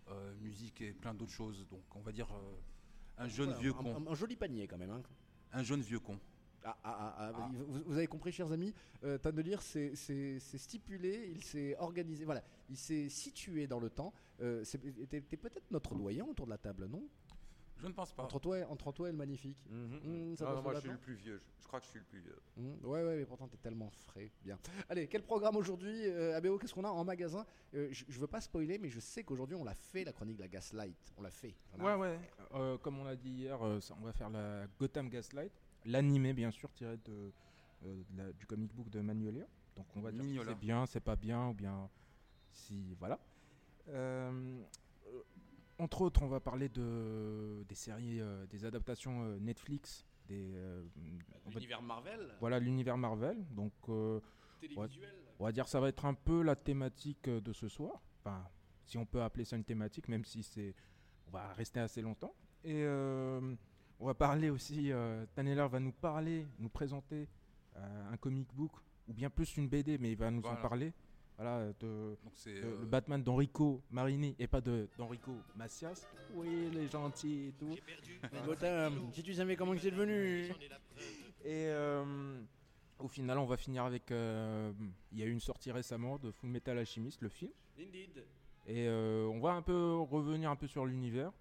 euh, 0.08 0.34
musique 0.40 0.80
et 0.80 0.92
plein 0.92 1.14
d'autres 1.14 1.32
choses. 1.32 1.66
Donc 1.68 1.82
on 1.94 2.00
va 2.00 2.12
dire 2.12 2.28
euh, 2.32 2.54
un 3.18 3.28
jeune 3.28 3.46
Voilà, 3.46 3.60
vieux 3.60 3.70
un, 3.70 3.82
con. 3.82 3.96
un- 3.96 4.12
un 4.12 4.14
joli 4.14 4.36
panier 4.36 4.66
quand 4.66 4.78
même. 4.78 4.90
hein. 4.90 5.02
Un 5.52 5.62
jeune 5.62 5.80
vieux 5.82 6.00
con. 6.00 6.18
Ah, 6.64 6.76
ah, 6.84 7.14
ah, 7.18 7.32
ah, 7.34 7.50
Vous, 7.66 7.82
vous 7.86 7.96
avez 7.96 8.06
compris, 8.06 8.30
chers 8.30 8.50
amis, 8.52 8.72
euh, 9.02 9.18
c'est- 9.96 10.38
c'est 10.38 10.58
stipulé, 10.58 11.32
il 11.34 11.42
s'est 11.42 11.76
organisé, 11.78 12.24
voilà, 12.24 12.42
il 12.70 12.76
s'est 12.76 13.08
situé 13.08 13.66
dans 13.66 13.80
le 13.80 13.90
temps. 13.90 14.12
Euh, 14.40 14.64
t'es 15.10 15.20
peut-être 15.36 15.70
notre 15.72 15.94
doyen 15.96 16.24
autour 16.24 16.46
de 16.46 16.50
la 16.52 16.58
table, 16.58 16.86
non? 16.86 17.02
Je 17.82 17.88
ne 17.88 17.92
pense 17.92 18.12
pas. 18.12 18.22
entre, 18.22 18.38
toi, 18.38 18.58
et- 18.60 18.64
entre 18.64 18.92
toi 18.92 19.08
et 19.08 19.12
le 19.12 19.18
magnifique. 19.18 19.58
Mmh, 19.68 20.36
ça 20.36 20.44
Ah, 20.46 20.52
doit 20.52 20.58
se 20.58 20.62
moi, 20.62 20.74
je 20.74 20.80
suis 20.80 20.88
le 20.90 20.98
plus 20.98 21.14
vieux. 21.14 21.42
Je, 21.44 21.62
je 21.62 21.66
crois 21.66 21.80
que 21.80 21.86
je 21.86 21.90
suis 21.90 21.98
le 21.98 22.04
plus 22.04 22.20
vieux. 22.20 22.38
Mmh, 22.56 22.86
ouais, 22.86 23.02
ouais, 23.02 23.16
mais 23.16 23.24
pourtant 23.26 23.48
t'es 23.48 23.56
tellement 23.56 23.90
frais. 23.90 24.30
Bien. 24.42 24.56
Allez, 24.88 25.08
quel 25.08 25.22
programme 25.24 25.56
aujourd'hui 25.56 26.06
euh, 26.06 26.36
ABO, 26.36 26.58
qu'est-ce 26.58 26.72
qu'on 26.74 26.84
a 26.84 26.90
en 26.90 27.04
magasin? 27.04 27.44
Euh, 27.74 27.88
je, 27.90 28.04
je 28.08 28.20
veux 28.20 28.28
pas 28.28 28.40
spoiler, 28.40 28.78
mais 28.78 28.88
je 28.88 29.00
sais 29.00 29.24
qu'aujourd'hui 29.24 29.56
on 29.56 29.64
l'a 29.64 29.74
fait, 29.74 30.04
la 30.04 30.12
chronique 30.12 30.36
de 30.36 30.42
la 30.42 30.48
Gaslight. 30.48 31.12
On 31.16 31.22
l'a 31.22 31.30
fait. 31.30 31.56
On 31.72 31.80
a- 31.84 31.96
Ouais, 31.96 32.00
ouais. 32.00 32.20
Euh, 32.54 32.78
comme 32.78 32.98
on 33.00 33.04
l'a 33.04 33.16
dit 33.16 33.30
hier, 33.30 33.60
euh, 33.66 33.80
ça- 33.80 33.96
on 34.00 34.04
va 34.04 34.12
faire 34.12 34.30
la 34.30 34.66
Gotham 34.78 35.08
Gaslight, 35.08 35.52
l'animé 35.84 36.32
bien 36.34 36.52
sûr 36.52 36.72
tiré 36.72 36.96
de, 36.98 37.32
euh, 37.84 38.02
de 38.10 38.16
la- 38.16 38.32
du 38.32 38.46
comic 38.46 38.72
book 38.72 38.90
de 38.90 39.00
Manuelia. 39.00 39.46
Donc 39.74 39.86
on 39.96 40.00
va 40.02 40.12
dire 40.12 40.22
si 40.24 40.38
c'est 40.46 40.58
bien, 40.60 40.86
c'est 40.86 41.00
pas 41.00 41.16
bien, 41.16 41.48
ou 41.48 41.54
bien 41.54 41.90
si 42.50 42.94
voilà. 42.94 43.18
Entre 45.78 46.02
autres, 46.02 46.22
on 46.22 46.28
va 46.28 46.40
parler 46.40 46.68
de 46.68 47.64
des 47.68 47.74
séries, 47.74 48.20
euh, 48.20 48.46
des 48.46 48.64
adaptations 48.64 49.24
euh, 49.24 49.38
Netflix, 49.40 50.04
des 50.28 50.52
euh, 50.54 50.82
on 51.44 51.50
va- 51.50 51.54
L'univers 51.60 51.82
Marvel 51.82 52.34
voilà 52.40 52.58
l'univers 52.60 52.96
Marvel. 52.98 53.44
Donc 53.50 53.72
euh, 53.88 54.20
Télévisuel 54.60 55.14
on 55.38 55.44
va 55.44 55.52
dire 55.52 55.66
ça 55.66 55.80
va 55.80 55.88
être 55.88 56.04
un 56.04 56.14
peu 56.14 56.42
la 56.42 56.54
thématique 56.56 57.28
de 57.28 57.52
ce 57.52 57.68
soir. 57.68 58.00
Enfin, 58.20 58.44
si 58.84 58.96
on 58.98 59.06
peut 59.06 59.22
appeler 59.22 59.44
ça 59.44 59.56
une 59.56 59.64
thématique, 59.64 60.08
même 60.08 60.24
si 60.24 60.42
c'est, 60.42 60.74
on 61.26 61.30
va 61.32 61.52
rester 61.54 61.80
assez 61.80 62.00
longtemps. 62.02 62.34
Et 62.64 62.84
on 62.86 64.06
va 64.06 64.14
parler 64.14 64.50
aussi. 64.50 64.92
Taneller 65.34 65.66
va 65.68 65.80
nous 65.80 65.92
parler, 65.92 66.46
nous 66.60 66.68
présenter 66.68 67.28
un 67.74 68.16
comic 68.18 68.52
book 68.54 68.72
ou 69.08 69.12
bien 69.12 69.30
plus 69.30 69.56
une 69.56 69.68
BD, 69.68 69.98
mais 69.98 70.12
il 70.12 70.16
va 70.18 70.30
nous 70.30 70.42
en 70.46 70.54
parler. 70.62 70.92
Voilà, 71.36 71.72
de, 71.80 72.16
Donc 72.22 72.32
c'est 72.34 72.54
de- 72.54 72.66
euh, 72.66 72.80
le 72.80 72.86
Batman 72.86 73.22
d'Enrico 73.22 73.82
Marini 73.90 74.36
et 74.38 74.46
pas 74.46 74.60
de 74.60 74.88
d'Enrico 74.98 75.32
Macias. 75.56 76.06
Oui, 76.34 76.70
les 76.72 76.86
gentils 76.88 77.48
et 77.48 77.52
tout. 77.52 77.74
Gotham, 78.44 79.10
si 79.12 79.22
tu 79.22 79.34
savais 79.34 79.56
comment 79.56 79.76
c'est 79.76 79.90
devenu. 79.90 80.52
Et 81.44 81.66
euh, 81.68 82.40
au 82.98 83.08
final, 83.08 83.38
on 83.38 83.46
va 83.46 83.56
finir 83.56 83.84
avec. 83.84 84.10
euh, 84.12 84.72
Il 85.10 85.18
y 85.18 85.22
a 85.22 85.26
eu 85.26 85.30
une 85.32 85.40
sortie 85.40 85.72
récemment 85.72 86.18
de 86.18 86.30
Full 86.30 86.50
Metal 86.50 86.78
Alchemist, 86.78 87.20
le 87.22 87.28
film. 87.28 87.50
Indeed. 87.78 88.24
Et 88.66 88.86
euh, 88.86 89.26
on 89.26 89.40
va 89.40 89.52
un 89.54 89.62
peu 89.62 89.96
revenir 89.96 90.50
un 90.50 90.56
peu 90.56 90.68
sur 90.68 90.86
l'univers. 90.86 91.32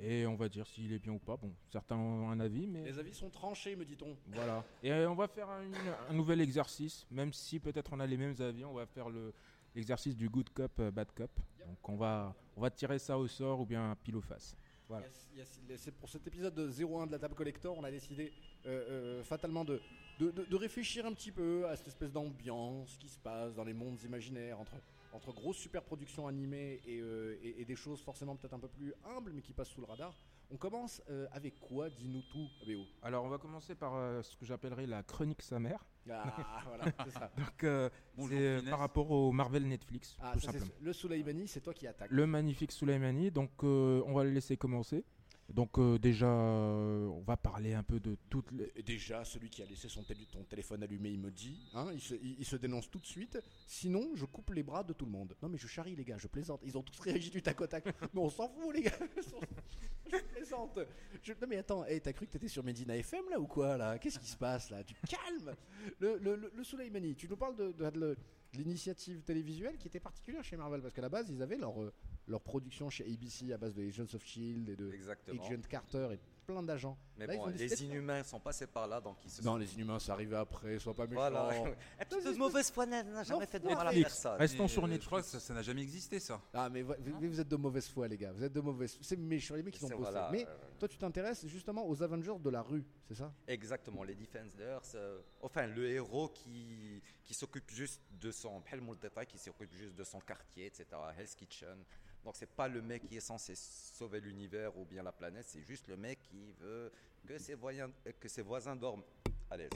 Et 0.00 0.26
on 0.26 0.34
va 0.36 0.48
dire 0.48 0.66
s'il 0.66 0.92
est 0.92 0.98
bien 0.98 1.12
ou 1.12 1.18
pas. 1.18 1.36
Bon, 1.36 1.52
certains 1.70 1.96
ont 1.96 2.28
un 2.30 2.40
avis, 2.40 2.66
mais 2.66 2.84
Les 2.84 2.98
avis 2.98 3.14
sont 3.14 3.30
tranchés, 3.30 3.76
me 3.76 3.84
dit-on. 3.84 4.16
voilà. 4.28 4.64
Et 4.82 4.92
euh, 4.92 5.10
on 5.10 5.14
va 5.14 5.28
faire 5.28 5.48
un, 5.48 5.62
un 6.08 6.12
nouvel 6.14 6.40
exercice, 6.40 7.06
même 7.10 7.32
si 7.32 7.58
peut-être 7.60 7.92
on 7.92 8.00
a 8.00 8.06
les 8.06 8.16
mêmes 8.16 8.34
avis. 8.40 8.64
On 8.64 8.74
va 8.74 8.86
faire 8.86 9.08
le 9.08 9.32
l'exercice 9.74 10.16
du 10.16 10.28
good 10.28 10.48
cop, 10.50 10.70
euh, 10.78 10.90
bad 10.92 11.10
cop. 11.12 11.30
Donc 11.66 11.88
on 11.88 11.96
va 11.96 12.34
on 12.56 12.60
va 12.60 12.70
tirer 12.70 12.98
ça 12.98 13.18
au 13.18 13.26
sort 13.26 13.60
ou 13.60 13.66
bien 13.66 13.96
pile 14.04 14.16
ou 14.16 14.20
face. 14.20 14.54
Voilà. 14.88 15.06
Yes, 15.34 15.90
pour 15.98 16.08
cet 16.10 16.26
épisode 16.26 16.54
de 16.54 16.68
01 16.70 17.06
de 17.06 17.12
la 17.12 17.18
table 17.18 17.34
collector, 17.34 17.76
on 17.76 17.82
a 17.84 17.90
décidé 17.90 18.32
euh, 18.66 19.18
euh, 19.20 19.22
fatalement 19.24 19.64
de, 19.64 19.80
de, 20.20 20.30
de- 20.30 20.44
de 20.44 20.56
réfléchir 20.56 21.06
un 21.06 21.12
petit 21.14 21.32
peu 21.32 21.66
à 21.66 21.74
cette 21.74 21.88
espèce 21.88 22.12
d'ambiance 22.12 22.96
qui 22.98 23.08
se 23.08 23.18
passe 23.18 23.54
dans 23.54 23.64
les 23.64 23.72
mondes 23.72 24.00
imaginaires 24.02 24.60
entre, 24.60 24.72
entre 25.14 25.32
grosses 25.32 25.56
super 25.56 25.82
productions 25.84 26.26
animées 26.26 26.80
et, 26.84 26.98
euh, 27.00 27.38
et- 27.40 27.60
et 27.60 27.64
des 27.64 27.76
choses 27.76 28.00
forcément 28.02 28.34
peut-être 28.36 28.52
un 28.54 28.58
peu 28.58 28.68
plus 28.68 28.92
humbles 29.04 29.32
mais 29.32 29.42
qui 29.42 29.52
passent 29.52 29.68
sous 29.70 29.80
le 29.80 29.86
radar. 29.86 30.12
On 30.50 30.56
commence 30.56 31.00
euh, 31.08 31.26
avec 31.32 31.58
quoi 31.60 31.88
Dis-nous 31.88 32.22
tout, 32.30 32.48
ABO. 32.62 32.82
Alors 33.02 33.24
on 33.24 33.28
va 33.28 33.38
commencer 33.38 33.74
par 33.74 33.94
euh, 33.94 34.22
ce 34.22 34.36
que 34.36 34.44
j'appellerais 34.44 34.86
la 34.86 35.02
chronique 35.02 35.40
sa 35.42 35.58
mère. 35.58 35.84
Ah, 36.10 36.60
voilà, 36.66 36.84
c'est 37.04 37.10
ça. 37.12 37.30
Donc 37.38 37.64
euh, 37.64 37.88
Bonjour, 38.16 38.36
c'est 38.36 38.56
Finesse. 38.58 38.70
par 38.70 38.78
rapport 38.80 39.10
au 39.10 39.32
Marvel 39.32 39.66
Netflix, 39.66 40.16
Ah, 40.20 40.32
tout 40.34 40.40
ça, 40.40 40.52
c'est- 40.52 40.58
simplement. 40.58 40.78
le 40.82 40.92
Soleimani, 40.92 41.48
c'est 41.48 41.60
toi 41.60 41.72
qui 41.72 41.86
attaque. 41.86 42.10
Le 42.10 42.26
magnifique 42.26 42.72
Soleimani. 42.72 43.30
Donc, 43.30 43.50
euh, 43.62 44.02
on 44.06 44.12
va 44.14 44.24
le 44.24 44.30
laisser 44.30 44.56
commencer. 44.56 45.04
Donc, 45.52 45.78
euh, 45.78 45.98
déjà, 45.98 46.26
euh, 46.26 47.06
on 47.06 47.20
va 47.20 47.36
parler 47.36 47.74
un 47.74 47.82
peu 47.82 48.00
de 48.00 48.16
toutes 48.30 48.50
les. 48.52 48.72
Déjà, 48.82 49.24
celui 49.24 49.50
qui 49.50 49.62
a 49.62 49.66
laissé 49.66 49.88
son, 49.88 50.02
tél- 50.02 50.26
ton 50.32 50.42
téléphone 50.44 50.82
allumé, 50.82 51.10
il 51.10 51.18
me 51.20 51.30
dit, 51.30 51.68
hein, 51.74 51.90
il, 51.92 52.00
se, 52.00 52.14
il- 52.14 52.36
il 52.38 52.44
se 52.44 52.56
dénonce 52.56 52.90
tout 52.90 52.98
de 52.98 53.06
suite. 53.06 53.38
Sinon, 53.66 54.10
je 54.14 54.24
coupe 54.24 54.50
les 54.50 54.62
bras 54.62 54.82
de 54.82 54.92
tout 54.94 55.04
le 55.04 55.10
monde. 55.12 55.36
Non, 55.42 55.48
mais 55.48 55.58
je 55.58 55.66
charrie, 55.66 55.94
les 55.94 56.04
gars, 56.04 56.16
je 56.18 56.28
plaisante. 56.28 56.60
Ils 56.64 56.76
ont 56.78 56.82
tous 56.82 56.98
réagi 57.00 57.30
du 57.30 57.42
tac 57.42 57.60
au 57.60 57.66
tac. 57.66 57.84
mais 58.14 58.20
on 58.20 58.30
s'en 58.30 58.48
fout, 58.48 58.74
les 58.74 58.82
gars. 58.82 58.92
je 60.10 60.16
plaisante. 60.18 60.78
Je- 61.22 61.32
Non, 61.34 61.46
mais 61.48 61.56
attends, 61.58 61.84
hey, 61.84 62.00
t'as 62.00 62.12
cru 62.12 62.26
que 62.26 62.32
t'étais 62.32 62.48
sur 62.48 62.64
Medina 62.64 62.96
FM 62.96 63.24
là 63.30 63.38
ou 63.38 63.46
quoi 63.46 63.76
là? 63.76 63.98
Qu'est-ce 63.98 64.18
qui 64.18 64.26
se 64.28 64.36
passe 64.36 64.70
là? 64.70 64.82
Tu 64.82 64.94
te 64.94 65.06
calmes 65.06 65.54
Le, 66.00 66.16
le, 66.18 66.36
le, 66.36 66.52
le 66.54 67.14
tu 67.14 67.28
nous 67.28 67.36
parles 67.36 67.56
de, 67.56 67.72
de- 67.72 67.90
de- 67.90 67.90
de 67.90 68.16
l'initiative 68.56 69.22
télévisuelle 69.22 69.76
qui 69.76 69.88
était 69.88 70.00
particulière 70.00 70.44
chez 70.44 70.56
Marvel 70.56 70.80
parce 70.80 70.94
qu'à 70.94 71.02
la 71.02 71.08
base, 71.08 71.30
ils 71.30 71.42
avaient 71.42 71.56
leur, 71.56 71.82
euh, 71.82 71.92
leur 72.28 72.40
production 72.40 72.90
chez 72.90 73.04
ABC 73.04 73.52
à 73.52 73.58
base 73.58 73.74
de 73.74 73.86
Agents 73.86 74.14
of 74.14 74.24
Shield 74.24 74.68
et 74.68 74.76
de. 74.76 74.90
Agent 75.32 75.68
Carter 75.68 76.08
et 76.12 76.18
plein 76.44 76.62
d'agents. 76.62 76.96
Mais 77.16 77.26
bon, 77.26 77.46
les 77.46 77.82
Inhumains 77.84 78.22
sont 78.22 78.40
passés 78.40 78.66
par 78.66 78.86
là, 78.86 79.00
donc 79.00 79.16
ils 79.24 79.30
se 79.30 79.42
Non, 79.42 79.56
les 79.56 79.72
Inhumains, 79.74 79.98
c'est 79.98 80.12
arrivé 80.12 80.36
après, 80.36 80.78
sois 80.78 80.94
pas 80.94 81.06
méchant. 81.06 81.30
Voilà. 81.30 81.48
Un 82.00 82.04
petit 82.04 82.22
peu 82.22 82.32
de 82.32 82.38
mauvaise 82.38 82.70
foi 82.70 82.86
n'a 82.86 83.22
jamais 83.22 83.46
fait 83.46 83.60
de 83.60 83.68
mal 83.68 83.86
à. 83.86 84.36
Restons 84.36 84.68
sur 84.68 84.84
euh, 84.84 84.88
Netflix. 84.88 85.38
Ça 85.38 85.54
n'a 85.54 85.62
jamais 85.62 85.82
existé, 85.82 86.20
ça. 86.20 86.40
Ah, 86.52 86.68
mais 86.68 86.82
vous, 86.82 87.40
êtes 87.40 87.48
de 87.48 87.56
mauvaise 87.56 87.88
foi, 87.88 88.08
les 88.08 88.16
gars. 88.16 88.32
Vous 88.32 88.44
êtes 88.44 88.52
de 88.52 88.60
mauvaise 88.60 88.98
C'est 89.00 89.16
méchant, 89.16 89.54
les 89.54 89.62
mecs, 89.62 89.74
qui 89.74 89.80
sont 89.80 89.88
bossé. 89.88 90.00
Voilà, 90.00 90.28
mais 90.30 90.46
euh, 90.46 90.54
toi, 90.78 90.88
tu 90.88 90.98
t'intéresses 90.98 91.46
justement 91.46 91.86
aux 91.88 92.02
Avengers 92.02 92.38
de 92.38 92.50
la 92.50 92.62
rue, 92.62 92.84
c'est 93.08 93.14
ça? 93.14 93.32
Exactement, 93.46 94.02
les 94.02 94.14
Defenders. 94.14 94.82
Euh, 94.94 95.20
enfin, 95.40 95.66
le 95.66 95.88
héros 95.88 96.28
qui, 96.28 97.02
qui 97.22 97.34
s'occupe 97.34 97.70
juste 97.70 98.00
de 98.20 98.30
son. 98.30 98.62
qui 99.28 99.38
s'occupe 99.38 99.72
juste 99.72 99.94
de 99.94 100.04
son 100.04 100.20
quartier, 100.20 100.66
etc. 100.66 100.86
Hell's 101.16 101.34
Kitchen. 101.34 101.84
Donc, 102.24 102.36
c'est 102.36 102.50
pas 102.50 102.68
le 102.68 102.80
mec 102.80 103.06
qui 103.06 103.16
est 103.16 103.20
censé 103.20 103.54
sauver 103.54 104.20
l'univers 104.20 104.76
ou 104.78 104.84
bien 104.84 105.02
la 105.02 105.12
planète, 105.12 105.46
c'est 105.46 105.62
juste 105.62 105.86
le 105.88 105.96
mec 105.96 106.22
qui 106.22 106.52
veut 106.52 106.90
que 107.26 107.38
ses, 107.38 107.54
voisins, 107.54 107.90
euh, 108.06 108.12
que 108.18 108.28
ses 108.28 108.42
voisins 108.42 108.74
dorment 108.74 109.04
à 109.50 109.56
l'aise. 109.56 109.70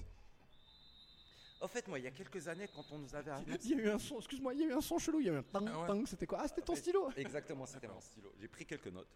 Au 1.60 1.66
fait, 1.66 1.86
moi, 1.88 1.98
il 1.98 2.04
y 2.04 2.08
a 2.08 2.10
quelques 2.10 2.46
années, 2.48 2.68
quand 2.74 2.84
on 2.90 2.98
nous 2.98 3.14
avait 3.14 3.30
annoncé. 3.32 3.58
Il 3.64 3.70
y 3.70 3.74
a 3.74 3.84
eu 3.84 3.88
un 3.90 3.98
son, 3.98 4.18
excuse-moi, 4.18 4.54
il 4.54 4.60
y 4.60 4.62
a 4.64 4.66
eu 4.66 4.72
un 4.72 4.80
son 4.80 4.98
chelou, 4.98 5.20
il 5.20 5.26
y 5.26 5.28
a 5.28 5.32
eu 5.32 5.36
un 5.36 5.42
tang 5.42 5.66
Ah 5.68 5.80
ouais. 5.80 5.86
tang, 5.86 6.06
c'était 6.06 6.26
quoi? 6.26 6.38
Ah, 6.42 6.48
c'était 6.48 6.62
ton 6.62 6.74
stylo 6.74 7.10
Exactement, 7.16 7.66
c'était 7.66 7.88
mon 7.88 8.00
stylo. 8.00 8.32
J'ai 8.40 8.48
pris 8.48 8.64
quelques 8.64 8.86
notes. 8.88 9.08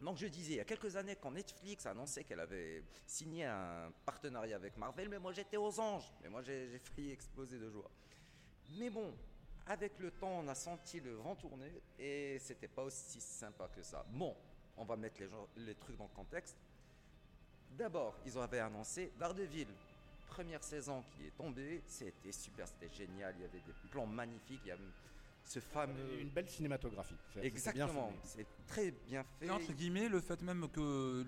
Donc 0.00 0.16
je 0.16 0.26
disais, 0.26 0.54
il 0.54 0.56
y 0.56 0.60
a 0.60 0.64
quelques 0.64 0.96
années, 0.96 1.16
quand 1.20 1.30
Netflix 1.30 1.86
a 1.86 1.90
annoncé 1.90 2.24
qu'elle 2.24 2.40
avait 2.40 2.82
signé 3.06 3.44
un 3.44 3.92
partenariat 4.04 4.56
avec 4.56 4.76
Marvel, 4.76 5.08
mais 5.08 5.18
moi 5.18 5.32
j'étais 5.32 5.56
aux 5.56 5.78
anges. 5.78 6.12
Mais 6.22 6.28
moi 6.28 6.42
j'ai 6.42 6.80
failli 6.94 7.12
exploser 7.12 7.58
de 7.58 7.70
joie. 7.70 7.90
Mais 8.78 8.90
bon, 8.90 9.14
avec 9.66 9.98
le 9.98 10.10
temps, 10.10 10.40
on 10.40 10.48
a 10.48 10.54
senti 10.54 11.00
le 11.00 11.14
vent 11.14 11.34
tourner 11.36 11.70
et 11.98 12.38
c'était 12.40 12.68
pas 12.68 12.82
aussi 12.84 13.20
sympa 13.20 13.68
que 13.74 13.82
ça. 13.82 14.04
Bon, 14.10 14.34
on 14.76 14.84
va 14.84 14.96
mettre 14.96 15.20
les, 15.20 15.28
gens- 15.28 15.48
les 15.56 15.74
trucs 15.74 15.96
dans 15.96 16.04
le 16.04 16.14
contexte. 16.16 16.56
D'abord, 17.70 18.14
ils 18.26 18.36
avaient 18.38 18.58
annoncé 18.60 19.12
Daredevil. 19.18 19.68
Première 20.28 20.62
saison 20.64 21.04
qui 21.14 21.26
est 21.26 21.36
tombée, 21.36 21.82
c'était 21.86 22.32
super, 22.32 22.66
c'était 22.66 22.92
génial, 22.94 23.34
il 23.38 23.42
y 23.42 23.44
avait 23.44 23.60
des 23.60 23.72
plans 23.90 24.06
magnifiques, 24.06 24.60
il 24.64 24.68
y 24.68 24.72
a 24.72 24.76
ce 25.44 25.58
fameux... 25.60 26.20
Une 26.20 26.30
belle 26.30 26.48
cinématographie. 26.48 27.16
Exactement, 27.42 28.12
c'est 28.24 28.46
très 28.66 28.90
bien 28.90 29.24
fait. 29.38 29.46
Et 29.46 29.50
entre 29.50 29.72
guillemets, 29.72 30.08
le 30.08 30.20
fait 30.20 30.40
même 30.42 30.68
que 30.70 31.26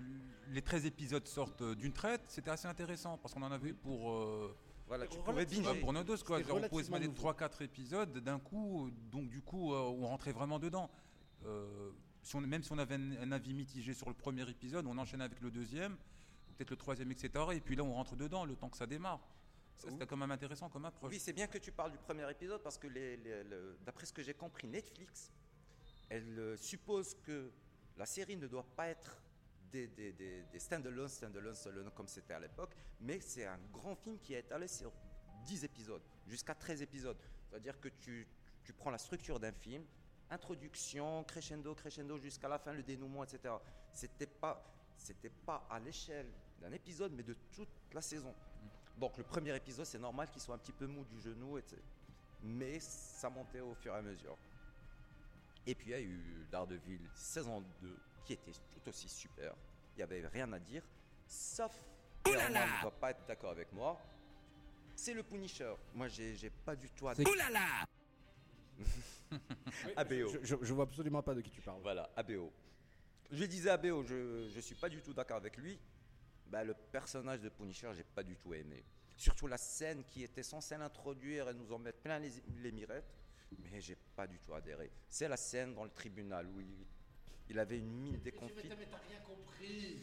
les 0.49 0.61
13 0.61 0.85
épisodes 0.85 1.27
sortent 1.27 1.63
d'une 1.75 1.93
traite, 1.93 2.21
c'était 2.27 2.49
assez 2.51 2.67
intéressant 2.67 3.17
parce 3.17 3.33
qu'on 3.33 3.43
en 3.43 3.51
avait 3.51 3.73
pour, 3.73 4.11
euh, 4.11 4.55
Voilà, 4.87 5.07
tu 5.07 5.17
pouvais 5.19 5.45
binger. 5.45 5.61
bah, 5.63 5.73
pour 5.79 5.93
nos 5.93 6.03
doses. 6.03 6.23
Quoi. 6.23 6.41
Genre, 6.43 6.57
on 6.63 6.67
pouvait 6.67 6.83
se 6.83 6.91
nouveau. 6.91 7.31
3-4 7.31 7.63
épisodes 7.63 8.17
d'un 8.19 8.39
coup, 8.39 8.89
donc 9.11 9.29
du 9.29 9.41
coup, 9.41 9.73
euh, 9.73 9.77
on 9.79 10.05
rentrait 10.07 10.31
vraiment 10.31 10.59
dedans. 10.59 10.89
Euh, 11.45 11.91
si 12.21 12.35
on, 12.35 12.41
même 12.41 12.63
si 12.63 12.71
on 12.71 12.77
avait 12.77 12.95
un, 12.95 13.11
un 13.21 13.31
avis 13.31 13.53
mitigé 13.53 13.93
sur 13.93 14.07
le 14.09 14.13
premier 14.15 14.47
épisode, 14.49 14.85
on 14.87 14.97
enchaînait 14.97 15.23
avec 15.23 15.41
le 15.41 15.49
deuxième, 15.51 15.95
peut-être 16.57 16.69
le 16.69 16.75
troisième, 16.75 17.11
etc. 17.11 17.31
Et 17.53 17.61
puis 17.61 17.75
là, 17.75 17.83
on 17.83 17.93
rentre 17.93 18.15
dedans 18.15 18.45
le 18.45 18.55
temps 18.55 18.69
que 18.69 18.77
ça 18.77 18.85
démarre. 18.87 19.19
Ça, 19.77 19.89
c'était 19.89 20.05
quand 20.07 20.15
même 20.17 20.31
intéressant 20.31 20.69
comme 20.69 20.85
approche. 20.85 21.11
Oui, 21.11 21.19
c'est 21.19 21.33
bien 21.33 21.47
que 21.47 21.57
tu 21.57 21.71
parles 21.71 21.91
du 21.91 21.97
premier 21.97 22.29
épisode 22.31 22.61
parce 22.63 22.77
que 22.77 22.87
les- 22.87 23.17
les- 23.17 23.43
le- 23.43 23.77
d'après 23.85 24.05
ce 24.05 24.13
que 24.13 24.23
j'ai 24.23 24.33
compris, 24.33 24.67
Netflix, 24.67 25.31
elle 26.09 26.39
euh, 26.39 26.57
suppose 26.57 27.15
que 27.23 27.51
la 27.97 28.05
série 28.05 28.37
ne 28.37 28.47
doit 28.47 28.65
pas 28.75 28.87
être 28.87 29.21
des, 29.75 29.87
des, 29.87 30.13
des, 30.13 30.43
des 30.43 30.59
stand-alone, 30.59 31.09
stand-alone, 31.09 31.53
stand-alone 31.55 31.91
comme 31.91 32.07
c'était 32.07 32.33
à 32.33 32.39
l'époque, 32.39 32.73
mais 33.01 33.19
c'est 33.19 33.45
un 33.45 33.59
grand 33.73 33.95
film 33.95 34.17
qui 34.19 34.33
est 34.33 34.39
étalé 34.39 34.67
sur 34.67 34.91
10 35.45 35.65
épisodes, 35.65 36.01
jusqu'à 36.27 36.55
13 36.55 36.81
épisodes. 36.81 37.17
C'est-à-dire 37.49 37.79
que 37.79 37.89
tu, 37.89 38.25
tu 38.63 38.73
prends 38.73 38.89
la 38.89 38.97
structure 38.97 39.39
d'un 39.39 39.51
film, 39.51 39.83
introduction, 40.29 41.23
crescendo, 41.25 41.75
crescendo, 41.75 42.17
jusqu'à 42.17 42.47
la 42.47 42.57
fin, 42.57 42.71
le 42.71 42.83
dénouement, 42.83 43.23
etc. 43.23 43.53
C'était 43.91 44.27
pas, 44.27 44.63
c'était 44.97 45.29
pas 45.29 45.67
à 45.69 45.79
l'échelle 45.79 46.31
d'un 46.61 46.71
épisode, 46.71 47.11
mais 47.13 47.23
de 47.23 47.35
toute 47.51 47.69
la 47.93 48.01
saison. 48.01 48.33
Donc 48.97 49.17
le 49.17 49.23
premier 49.23 49.53
épisode, 49.55 49.85
c'est 49.85 49.99
normal 49.99 50.29
qu'il 50.29 50.41
soit 50.41 50.55
un 50.55 50.59
petit 50.59 50.71
peu 50.71 50.87
mou 50.87 51.03
du 51.03 51.19
genou, 51.19 51.57
etc. 51.57 51.81
mais 52.41 52.79
ça 52.79 53.29
montait 53.29 53.59
au 53.59 53.75
fur 53.75 53.93
et 53.93 53.97
à 53.97 54.01
mesure. 54.01 54.37
Et 55.67 55.75
puis 55.75 55.87
il 55.87 55.91
y 55.91 55.95
a 55.95 56.01
eu 56.01 56.47
Daredevil 56.49 57.01
saison 57.13 57.61
2, 57.81 57.99
qui 58.25 58.33
était 58.33 58.51
tout 58.51 58.89
aussi 58.89 59.07
super. 59.07 59.53
Il 59.93 59.97
n'y 59.97 60.03
avait 60.03 60.27
rien 60.27 60.51
à 60.53 60.59
dire, 60.59 60.83
sauf 61.27 61.71
que 62.23 62.31
ne 62.31 62.83
va 62.83 62.91
pas 62.91 63.11
être 63.11 63.25
d'accord 63.27 63.51
avec 63.51 63.71
moi. 63.71 63.97
C'est 64.95 65.13
le 65.13 65.23
Punisher. 65.23 65.73
Moi, 65.93 66.07
j'ai 66.07 66.49
pas 66.49 66.75
du 66.75 66.89
tout 66.89 67.05
là 67.07 67.49
là 67.51 67.85
ABO. 69.95 70.27
Je, 70.27 70.39
je- 70.43 70.55
je 70.61 70.73
vois 70.73 70.83
absolument 70.83 71.21
pas 71.23 71.33
de 71.33 71.41
qui 71.41 71.49
tu 71.51 71.61
parles. 71.61 71.81
Voilà, 71.81 72.09
ABO. 72.15 72.51
Je 73.31 73.43
disais 73.45 73.69
ABO, 73.69 74.03
je 74.03 74.53
ne 74.55 74.61
suis 74.61 74.75
pas 74.75 74.89
du 74.89 75.01
tout 75.01 75.13
d'accord 75.13 75.37
avec 75.37 75.57
lui. 75.57 75.79
Bah, 76.47 76.63
le 76.63 76.73
personnage 76.73 77.41
de 77.41 77.49
Punisher, 77.49 77.91
j'ai 77.95 78.03
pas 78.03 78.23
du 78.23 78.35
tout 78.37 78.53
aimé. 78.53 78.83
Surtout 79.17 79.47
la 79.47 79.57
scène 79.57 80.03
qui 80.03 80.23
était 80.23 80.43
censée 80.43 80.77
l'introduire 80.77 81.49
et 81.49 81.53
nous 81.53 81.71
en 81.71 81.79
mettre 81.79 81.99
plein 81.99 82.19
les, 82.19 82.31
les 82.61 82.71
mirettes. 82.71 83.13
Mais 83.71 83.79
j'ai 83.81 83.95
pas 84.15 84.27
du 84.27 84.37
tout 84.39 84.53
adhéré. 84.53 84.91
C'est 85.09 85.27
la 85.27 85.37
scène 85.37 85.73
dans 85.73 85.83
le 85.85 85.89
tribunal 85.89 86.47
où 86.47 86.59
il, 86.59 86.85
il 87.49 87.59
avait 87.59 87.77
une 87.79 87.91
mine 87.91 88.19
déconfite. 88.19 88.57
Mais 88.77 88.85
t'as 88.85 88.97
rien 89.09 89.19
compris. 89.25 89.99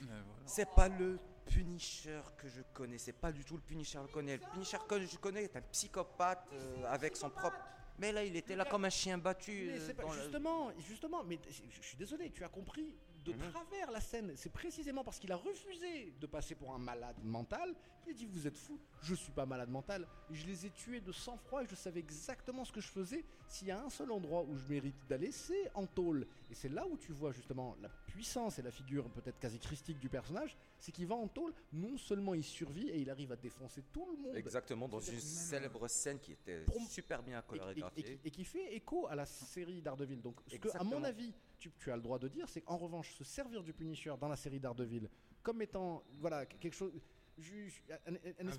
Mais 0.00 0.06
voilà. 0.06 0.42
C'est 0.46 0.68
pas 0.74 0.88
le 0.88 1.18
Punisher 1.46 2.20
que 2.36 2.48
je 2.48 2.62
connais. 2.72 2.98
C'est 2.98 3.12
pas 3.12 3.32
du 3.32 3.44
tout 3.44 3.54
le 3.56 3.62
Punisher 3.62 3.98
que 4.02 4.08
je 4.08 4.12
connais. 4.12 4.36
Le 4.36 4.42
Punisher 4.52 4.78
que 4.88 5.00
je 5.06 5.16
connais 5.18 5.44
est 5.44 5.56
un 5.56 5.62
psychopathe 5.62 6.48
euh, 6.52 6.84
avec 6.86 7.16
son 7.16 7.30
propre. 7.30 7.58
Mais 7.98 8.10
là, 8.12 8.24
il 8.24 8.34
était 8.36 8.56
là 8.56 8.64
comme 8.64 8.84
un 8.84 8.90
chien 8.90 9.18
battu. 9.18 9.66
Mais 9.68 9.78
euh, 9.78 9.86
c'est 9.86 9.94
pas- 9.94 10.02
dans 10.02 10.12
la- 10.12 10.22
justement, 10.22 10.72
justement, 10.80 11.24
mais 11.24 11.38
je, 11.48 11.62
je 11.70 11.82
suis 11.86 11.96
désolé, 11.96 12.30
tu 12.30 12.42
as 12.44 12.48
compris 12.48 12.96
de 13.24 13.32
Mhm. 13.32 13.50
travers 13.50 13.90
la 13.90 14.00
scène. 14.00 14.32
C'est 14.36 14.52
précisément 14.52 15.02
parce 15.04 15.18
qu'il 15.18 15.32
a 15.32 15.36
refusé 15.36 16.12
de 16.20 16.26
passer 16.26 16.54
pour 16.54 16.74
un 16.74 16.78
malade 16.78 17.16
mental. 17.22 17.74
Il 18.06 18.10
a 18.10 18.12
dit 18.14 18.26
Vous 18.26 18.46
êtes 18.46 18.56
fou, 18.58 18.78
je 19.02 19.14
suis 19.14 19.32
pas 19.32 19.46
malade 19.46 19.70
mental. 19.70 20.06
Je 20.30 20.46
les 20.46 20.66
ai 20.66 20.70
tués 20.70 21.00
de 21.00 21.10
sang-froid 21.12 21.62
et 21.62 21.66
je 21.66 21.74
savais 21.74 22.00
exactement 22.00 22.64
ce 22.64 22.72
que 22.72 22.80
je 22.80 22.88
faisais. 22.88 23.24
S'il 23.46 23.68
y 23.68 23.70
a 23.70 23.82
un 23.82 23.88
seul 23.90 24.10
endroit 24.12 24.42
où 24.42 24.56
je 24.56 24.66
mérite 24.68 24.94
d'aller, 25.08 25.32
c'est 25.32 25.70
en 25.74 25.86
tôle. 25.86 26.26
Et 26.50 26.54
c'est 26.54 26.68
là 26.68 26.86
où 26.86 26.96
tu 26.98 27.12
vois 27.12 27.32
justement 27.32 27.76
la 27.80 27.88
puissance 27.88 28.58
et 28.58 28.62
la 28.62 28.70
figure 28.70 29.08
peut-être 29.10 29.38
quasi 29.38 29.58
christique 29.58 29.98
du 29.98 30.08
personnage. 30.10 30.56
C'est 30.78 30.92
qu'il 30.92 31.06
va 31.06 31.14
en 31.14 31.28
tôle, 31.28 31.54
non 31.72 31.96
seulement 31.96 32.34
il 32.34 32.44
survit 32.44 32.90
et 32.90 32.98
il 32.98 33.08
arrive 33.08 33.32
à 33.32 33.36
défoncer 33.36 33.82
tout 33.92 34.06
le 34.06 34.16
monde. 34.22 34.36
Exactement, 34.36 34.86
dans 34.88 35.00
une 35.00 35.18
célèbre 35.20 35.88
scène 35.88 36.18
qui 36.20 36.32
était 36.32 36.60
Pour 36.64 36.80
super 36.90 37.22
bien 37.22 37.42
et, 37.52 37.56
et- 38.00 38.02
qui- 38.02 38.18
et 38.24 38.30
qui 38.30 38.44
fait 38.44 38.74
écho 38.74 39.06
à 39.08 39.14
la 39.14 39.24
série 39.24 39.80
Daredevil. 39.80 40.20
Donc, 40.20 40.40
ce 40.46 40.56
que, 40.56 40.68
à 40.76 40.84
mon 40.84 41.02
avis, 41.04 41.32
tu, 41.64 41.72
tu 41.78 41.90
as 41.90 41.96
le 41.96 42.02
droit 42.02 42.18
de 42.18 42.28
dire, 42.28 42.48
c'est 42.48 42.60
qu'en 42.60 42.76
revanche, 42.76 43.12
se 43.14 43.24
servir 43.24 43.62
du 43.62 43.72
Punisher 43.72 44.14
dans 44.20 44.28
la 44.28 44.36
série 44.36 44.60
Daredevil 44.60 45.08
comme 45.42 45.60
étant 45.62 46.02
voilà 46.20 46.46
quelque 46.46 46.74
chose, 46.74 46.92
ju- 47.38 47.68
ju- 47.68 47.82
un, 48.06 48.12
de- 48.12 48.50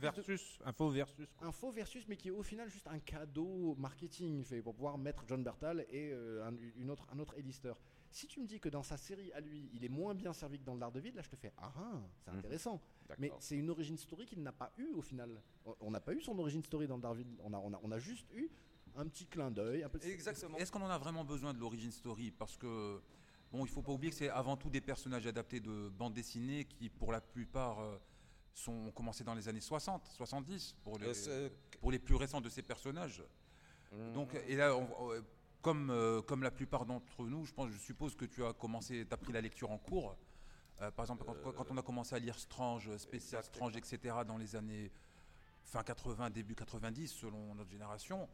faux 0.74 0.90
versus. 0.90 1.28
quoi. 1.28 1.48
un 1.48 1.52
faux 1.52 1.72
versus, 1.72 2.08
mais 2.08 2.16
qui 2.18 2.28
est 2.30 2.32
au 2.32 2.44
final 2.44 2.70
juste 2.70 2.88
un 2.88 3.00
cadeau 3.00 3.76
marketing 3.78 4.44
fait 4.44 4.62
pour 4.62 4.74
pouvoir 4.76 4.98
mettre 4.98 5.24
John 5.28 5.44
Bertal 5.44 5.86
et 5.90 6.12
euh, 6.14 6.46
un, 6.48 6.54
une 6.78 6.90
autre, 6.92 7.08
un 7.12 7.20
autre 7.20 7.36
A-lister. 7.38 7.74
Si 8.12 8.28
tu 8.28 8.40
me 8.40 8.46
dis 8.48 8.60
que 8.60 8.70
dans 8.70 8.84
sa 8.84 8.98
série 8.98 9.32
à 9.34 9.40
lui, 9.42 9.70
il 9.74 9.84
est 9.84 9.90
moins 9.90 10.14
bien 10.16 10.32
servi 10.32 10.58
que 10.60 10.64
dans 10.64 10.74
le 10.76 10.80
Daredevil, 10.80 11.14
là 11.16 11.22
je 11.22 11.30
te 11.30 11.36
fais 11.36 11.52
ah, 11.58 11.72
ah 11.76 12.02
c'est 12.24 12.32
Mhm. 12.32 12.38
intéressant. 12.40 12.82
Mais 13.20 13.32
c'est 13.40 13.56
une 13.56 13.70
origin 13.70 13.98
story 13.98 14.26
qu'il 14.26 14.42
n'a 14.42 14.52
pas 14.52 14.72
eu 14.78 14.88
au 14.94 15.02
final. 15.02 15.42
On- 15.82 15.92
n'a 15.92 16.00
pas 16.02 16.14
eu 16.14 16.22
son 16.22 16.38
origin 16.40 16.64
story 16.64 16.88
dans 16.88 16.96
le 16.98 17.02
Daredevil. 17.02 17.28
On 17.44 17.54
a, 17.54 17.58
on 17.58 17.74
a, 17.74 17.80
on 17.84 17.92
a 17.92 18.00
juste 18.00 18.28
eu 18.34 18.50
un 18.98 19.08
petit 19.08 19.26
clin 19.26 19.52
d'œil. 19.52 19.84
un 19.84 19.90
peu- 19.90 20.00
Exactement. 20.04 20.58
Est-ce 20.58 20.72
qu'on 20.72 20.82
en 20.82 20.90
a 20.90 20.98
vraiment 20.98 21.24
besoin 21.24 21.54
de 21.54 21.60
l'origin 21.60 21.92
story? 21.92 22.32
Parce 22.32 22.58
que, 22.58 23.02
bon, 23.52 23.66
il 23.66 23.70
faut 23.70 23.82
pas 23.82 23.92
oublier 23.92 24.12
que 24.12 24.18
c'est 24.18 24.30
avant 24.30 24.56
tout 24.58 24.70
des 24.70 24.82
personnages 24.82 25.28
adaptés 25.28 25.60
de 25.60 25.90
bandes 25.90 26.14
dessinées 26.14 26.66
qui, 26.66 26.90
pour 26.90 27.12
la 27.12 27.22
plupart, 27.22 27.80
euh, 27.80 27.98
sont 28.54 28.72
ont 28.88 28.92
commencé 28.92 29.24
dans 29.24 29.34
les 29.36 29.48
années 29.50 29.60
60, 29.62 30.08
70, 30.08 30.76
pour 30.84 30.98
les, 30.98 31.08
Euh, 31.08 31.14
c'est- 31.14 31.52
pour 31.80 31.92
les 31.92 32.00
plus 32.00 32.16
récents 32.16 32.42
de 32.42 32.50
ces 32.50 32.62
personnages. 32.62 33.22
Donc, 34.14 34.34
et 34.48 34.56
là, 34.56 34.76
on- 34.76 34.90
comme, 35.62 35.90
euh, 35.90 36.22
comme 36.22 36.44
la 36.44 36.52
plupart 36.52 36.86
d'entre 36.86 37.24
nous, 37.24 37.46
je 37.46 37.54
pense, 37.54 37.70
je 37.72 37.78
suppose 37.78 38.16
que 38.16 38.26
tu 38.26 38.44
as 38.46 38.54
commencé, 38.54 39.06
tu 39.08 39.14
as 39.14 39.18
pris 39.18 39.32
la 39.34 39.42
lecture 39.42 39.72
en 39.72 39.78
cours. 39.78 40.16
Euh, 40.82 40.92
par 40.92 41.06
exemple, 41.06 41.24
quand, 41.26 41.52
quand 41.54 41.72
on 41.72 41.78
a 41.78 41.82
commencé 41.82 42.14
à 42.16 42.20
lire 42.20 42.38
Strange, 42.38 42.96
Spécial. 42.98 43.44
Strange, 43.44 43.76
etc., 43.78 43.98
dans 44.28 44.38
les 44.38 44.56
années 44.56 44.92
fin 45.64 45.82
80, 45.84 46.30
début 46.30 46.56
90, 46.56 47.08
selon 47.08 47.56
notre 47.56 47.70
génération, 47.72 48.28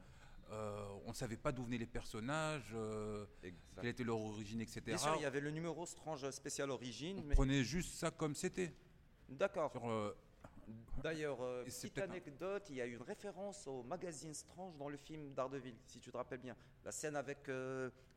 euh, 0.51 0.85
on 1.05 1.09
ne 1.09 1.13
savait 1.15 1.37
pas 1.37 1.51
d'où 1.51 1.63
venaient 1.63 1.77
les 1.77 1.85
personnages, 1.85 2.71
euh, 2.73 3.25
quelle 3.41 3.85
était 3.89 4.03
leur 4.03 4.19
origine, 4.19 4.61
etc. 4.61 4.81
Bien 4.85 4.97
sûr, 4.97 5.13
il 5.17 5.21
y 5.21 5.25
avait 5.25 5.39
le 5.39 5.51
numéro 5.51 5.85
Strange 5.85 6.29
spécial 6.31 6.69
origine, 6.71 7.19
on 7.19 7.23
mais 7.27 7.35
prenait 7.35 7.63
juste 7.63 7.93
ça 7.95 8.11
comme 8.11 8.35
c'était. 8.35 8.73
d'accord. 9.29 9.71
Euh, 9.89 10.13
D'ailleurs, 11.03 11.37
petite 11.65 11.97
un- 11.97 12.03
anecdote, 12.03 12.67
il 12.69 12.75
y 12.75 12.81
a 12.81 12.85
une 12.85 13.01
référence 13.01 13.65
au 13.67 13.83
magazine 13.83 14.33
Strange 14.33 14.77
dans 14.77 14.89
le 14.89 14.97
film 14.97 15.33
Daredevil, 15.33 15.75
si 15.87 15.99
tu 15.99 16.11
te 16.11 16.17
rappelles 16.17 16.39
bien. 16.39 16.55
La 16.85 16.91
scène 16.91 17.15
avec 17.15 17.49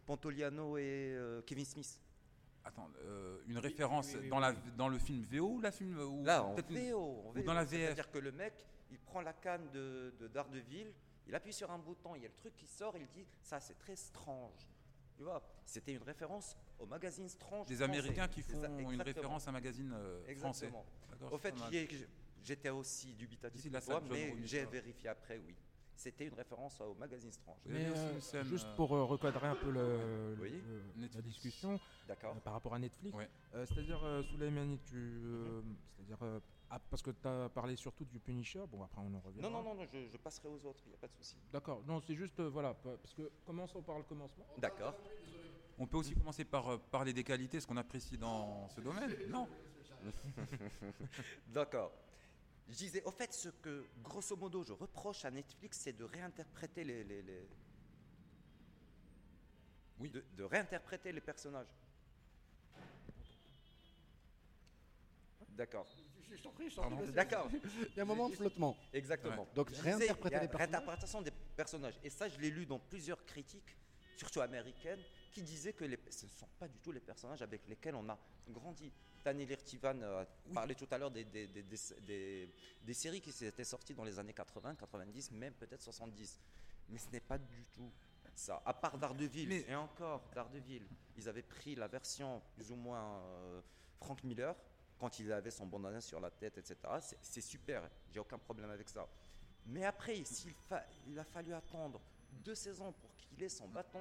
Pantoliano 0.06 0.76
et 0.76 1.16
Kevin 1.46 1.64
Smith. 1.64 2.00
attends, 2.64 2.88
euh, 3.04 3.38
une 3.46 3.58
référence 3.58 4.12
oui, 4.14 4.20
oui, 4.22 4.28
dans, 4.28 4.38
la, 4.40 4.52
dans 4.76 4.88
le 4.88 4.98
film 4.98 5.24
VO 5.24 5.54
ou 5.56 5.60
la 5.60 5.70
film 5.72 5.98
ou 5.98 6.24
Là, 6.24 6.42
en 6.44 6.54
peut-être 6.54 6.70
une- 6.70 6.90
VO, 6.92 7.32
ou 7.34 7.42
dans 7.42 7.54
la 7.54 7.64
VF. 7.64 7.80
C'est-à-dire 7.86 8.10
que 8.10 8.18
le 8.18 8.32
mec, 8.32 8.54
il 8.90 8.98
prend 8.98 9.20
la 9.20 9.32
canne 9.32 9.68
de, 9.72 10.14
de 10.18 10.28
Daredevil, 10.28 10.92
il 11.26 11.34
appuie 11.34 11.52
sur 11.52 11.70
un 11.70 11.78
bouton, 11.78 12.14
il 12.14 12.22
y 12.22 12.24
a 12.24 12.28
le 12.28 12.34
truc 12.34 12.54
qui 12.56 12.66
sort, 12.66 12.96
il 12.96 13.06
dit 13.08 13.26
ça 13.42 13.60
c'est 13.60 13.78
très 13.78 13.96
strange. 13.96 14.68
Tu 15.16 15.22
vois, 15.22 15.40
c'était 15.64 15.92
une 15.92 16.02
référence 16.02 16.56
au 16.78 16.86
magazine 16.86 17.28
Strange. 17.28 17.66
des 17.68 17.76
français. 17.76 17.84
Américains 17.90 18.26
qui 18.28 18.42
font 18.42 18.78
une 18.78 19.00
référence 19.00 19.46
à 19.46 19.50
un 19.50 19.52
magazine 19.52 19.92
euh, 19.94 20.20
français. 20.36 20.66
Exactement. 20.66 20.84
D'accord, 21.10 21.32
Au 21.32 21.38
fait, 21.38 21.54
j'étais 22.42 22.70
aussi 22.70 23.14
dubitatif 23.14 23.70
que 23.72 23.84
toi, 23.84 24.02
mais 24.10 24.34
j'ai 24.44 24.64
vérifié 24.66 25.08
après, 25.10 25.38
oui. 25.46 25.54
C'était 25.96 26.26
une 26.26 26.34
référence 26.34 26.80
au 26.80 26.94
magazine 26.96 27.30
Strange. 27.30 27.60
Mais 27.66 27.86
euh, 27.86 28.18
scène, 28.20 28.42
juste 28.46 28.66
euh, 28.66 28.74
pour 28.74 28.92
euh, 28.96 29.04
recadrer 29.04 29.46
un 29.46 29.54
peu 29.54 29.70
le, 29.70 30.36
Oui. 30.40 30.60
le- 30.96 31.08
la 31.14 31.22
discussion 31.22 31.78
D'accord 32.08 32.34
euh, 32.36 32.40
par 32.40 32.54
rapport 32.54 32.74
à 32.74 32.80
Netflix, 32.80 33.16
Ouais. 33.16 33.30
euh, 33.54 33.64
c'est-à-dire 33.64 34.02
euh, 34.04 34.20
Souleymane, 34.24 34.76
tu, 34.80 34.96
euh, 34.96 35.62
c'est-à-dire 35.94 36.18
euh, 36.22 36.40
ah, 36.70 36.78
parce 36.90 37.02
que 37.02 37.10
tu 37.10 37.26
as 37.28 37.48
parlé 37.50 37.76
surtout 37.76 38.04
du 38.04 38.18
Punisher. 38.20 38.64
Bon 38.68 38.82
après 38.82 39.00
on 39.00 39.12
en 39.14 39.20
revient. 39.20 39.40
Non, 39.42 39.50
non, 39.50 39.62
non, 39.62 39.74
non, 39.74 39.86
je, 39.86 40.08
je 40.08 40.16
passerai 40.16 40.48
aux 40.48 40.64
autres, 40.64 40.82
il 40.86 40.90
n'y 40.90 40.94
a 40.94 40.98
pas 40.98 41.08
de 41.08 41.14
souci. 41.14 41.36
D'accord. 41.52 41.82
Non, 41.86 42.00
c'est 42.00 42.14
juste 42.14 42.38
euh, 42.40 42.48
voilà 42.48 42.74
pa- 42.74 42.96
parce 42.96 43.14
que 43.14 43.30
commençons 43.44 43.82
par 43.82 43.98
le 43.98 44.04
commencement? 44.04 44.44
D'accord. 44.58 44.94
On 45.78 45.86
peut 45.86 45.96
aussi 45.96 46.14
commencer 46.14 46.44
par 46.44 46.68
euh, 46.68 46.78
parler 46.78 47.12
des 47.12 47.24
qualités, 47.24 47.60
ce 47.60 47.66
qu'on 47.66 47.76
apprécie 47.76 48.16
dans 48.16 48.68
ce 48.68 48.80
domaine. 48.80 49.14
Non? 49.28 49.48
D'accord. 51.48 51.92
Je 52.68 52.74
disais, 52.74 53.02
au 53.04 53.10
fait, 53.10 53.32
ce 53.32 53.48
que, 53.48 53.84
grosso 54.02 54.36
modo, 54.36 54.62
je 54.62 54.72
reproche 54.72 55.24
à 55.24 55.30
Netflix, 55.30 55.78
c'est 55.80 55.92
de 55.92 56.04
réinterpréter 56.04 56.84
les... 56.84 57.04
les- 57.04 57.22
les- 57.22 57.48
Oui. 59.98 60.10
De, 60.10 60.24
de 60.36 60.44
réinterpréter 60.44 61.12
les 61.12 61.20
personnages. 61.20 61.66
D'accord. 65.50 65.86
Je 66.30 66.42
t'en 66.42 66.50
prie, 66.50 66.70
je 66.70 66.76
t'en 66.76 66.90
prie. 66.90 67.12
D'accord. 67.12 67.48
Il 67.92 67.96
y 67.96 68.00
a 68.00 68.02
un 68.02 68.06
moment 68.06 68.28
de 68.28 68.34
flottement. 68.34 68.76
Exactement. 68.92 69.46
Donc, 69.54 69.70
réinterpréter 69.70 70.36
les 70.40 70.48
personnages. 70.48 70.70
Réinterprétation 70.70 71.22
des 71.22 71.30
personnages. 71.56 71.98
Et 72.02 72.10
ça, 72.10 72.28
je 72.28 72.38
l'ai 72.38 72.50
lu 72.50 72.66
dans 72.66 72.78
plusieurs 72.78 73.24
critiques, 73.24 73.76
surtout 74.16 74.40
américaines, 74.40 75.00
qui 75.32 75.42
disaient 75.42 75.72
que 75.72 75.84
les- 75.84 75.98
ce 76.10 76.26
ne 76.26 76.30
sont 76.30 76.48
pas 76.58 76.68
du 76.68 76.78
tout 76.78 76.92
les 76.92 77.00
personnages 77.00 77.42
avec 77.42 77.66
lesquels 77.68 77.94
on 77.94 78.08
a 78.08 78.18
grandi. 78.48 78.92
Tanner 79.22 79.56
Tivan 79.56 79.98
euh, 80.02 80.24
parlait 80.52 80.74
tout 80.74 80.86
à 80.90 80.98
l'heure 80.98 81.10
des, 81.10 81.24
des, 81.24 81.46
des, 81.46 81.62
des, 81.62 82.50
des- 82.82 82.94
séries 82.94 83.20
qui 83.22 83.30
étaient 83.44 83.64
sorties 83.64 83.94
dans 83.94 84.04
les 84.04 84.18
années 84.18 84.34
80, 84.34 84.74
90, 84.74 85.30
même 85.32 85.54
peut-être 85.54 85.82
70. 85.82 86.38
Mais 86.90 86.98
ce 86.98 87.08
n'est 87.10 87.20
pas 87.20 87.38
du 87.38 87.64
tout 87.72 87.90
ça. 88.34 88.60
À 88.66 88.74
part 88.74 88.98
Daredevil, 88.98 89.48
Mais- 89.48 89.64
et 89.66 89.74
encore 89.74 90.28
Daredevil, 90.34 90.86
ils 91.16 91.28
avaient 91.28 91.42
pris 91.42 91.74
la 91.74 91.88
version 91.88 92.42
plus 92.54 92.70
ou 92.70 92.76
moins 92.76 93.18
euh, 93.22 93.60
Frank 94.02 94.22
Miller, 94.24 94.54
quand 94.98 95.18
il 95.18 95.30
avait 95.32 95.50
son 95.50 95.66
bandana 95.66 96.00
sur 96.00 96.20
la 96.20 96.30
tête, 96.30 96.58
etc. 96.58 96.76
C'est- 97.20 97.40
super, 97.40 97.88
j'ai 98.10 98.20
aucun 98.20 98.38
problème 98.38 98.70
avec 98.70 98.88
ça. 98.88 99.06
Mais 99.66 99.84
après, 99.84 100.24
s'il 100.24 100.52
fa- 100.68 100.84
il 101.06 101.18
a 101.18 101.24
fallu 101.24 101.52
attendre 101.54 102.00
deux 102.44 102.54
saisons 102.54 102.92
pour 102.92 103.14
qu'il 103.16 103.42
ait 103.42 103.48
son 103.48 103.68
bâton, 103.68 104.00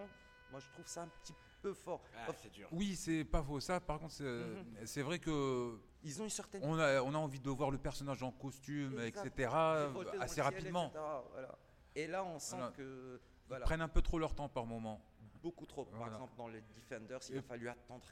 moi 0.52 0.60
je 0.60 0.70
trouve 0.70 0.88
ça 0.88 1.04
un 1.04 1.08
petit 1.08 1.34
peu 1.62 1.74
fort. 1.74 2.02
Ah, 2.16 2.20
Enfin, 2.28 2.34
c'est 2.42 2.52
dur. 2.52 2.68
Oui, 2.74 2.96
c'est 2.96 3.24
pas 3.24 3.42
faux. 3.42 3.60
Ça, 3.62 3.80
par 3.80 4.00
contre, 4.00 4.14
c'est 4.14 4.24
Mhm. 4.24 4.86
c'est 4.86 5.02
vrai 5.02 5.20
que 5.20 5.80
Ils 6.04 6.22
ont 6.22 6.26
une 6.26 6.30
certaine. 6.30 6.62
on 6.66 6.78
a, 6.78 7.02
on 7.02 7.14
a 7.14 7.18
envie 7.18 7.40
de 7.40 7.50
voir 7.50 7.72
le 7.72 7.78
personnage 7.78 8.22
en 8.22 8.32
costume, 8.32 9.00
Exact. 9.00 9.26
etc. 9.28 9.50
Dans 9.52 10.02
assez 10.20 10.36
ciel, 10.36 10.44
rapidement. 10.46 10.88
etc., 10.90 11.00
voilà. 11.32 11.58
Et 11.96 12.08
là, 12.08 12.24
on 12.26 12.40
sent 12.40 12.58
Voilà. 12.58 12.72
que 12.72 13.20
Ils 13.22 13.48
voilà, 13.48 13.66
prennent 13.66 13.82
un 13.82 13.88
peu 13.88 14.02
trop 14.02 14.20
leur 14.20 14.36
temps 14.36 14.50
par 14.50 14.66
moment. 14.66 15.02
beaucoup 15.42 15.66
trop. 15.66 15.84
Par 15.86 15.98
Voilà. 16.00 16.14
exemple, 16.16 16.34
dans 16.38 16.48
les 16.48 16.62
Defenders, 16.62 17.20
il 17.30 17.38
a 17.38 17.42
fallu 17.42 17.68
attendre 17.70 18.06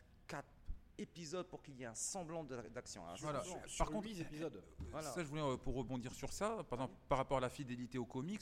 quatre 0.98 1.00
épisodes 1.10 1.48
pour 1.48 1.62
qu'il 1.62 1.76
y 1.76 1.84
ait 1.84 1.88
un 1.88 1.96
semblant 1.96 2.44
d'action. 2.44 3.08
un 3.08 3.16
Voilà. 3.16 3.44
Sur 3.44 3.86
Par 3.86 3.92
contre, 3.92 4.08
huit 4.08 4.20
épisodes. 4.20 4.64
Voilà. 4.92 5.10
Ça, 5.10 5.24
je 5.24 5.28
voulais, 5.28 5.42
euh, 5.42 5.58
pour 5.58 5.76
rebondir 5.76 6.14
sur 6.14 6.32
ça, 6.32 6.64
par 6.70 6.80
exemple, 6.80 6.96
par 7.08 7.18
rapport 7.18 7.38
à 7.38 7.42
la 7.42 7.50
fidélité 7.50 7.98
aux 7.98 8.06
comics, 8.06 8.42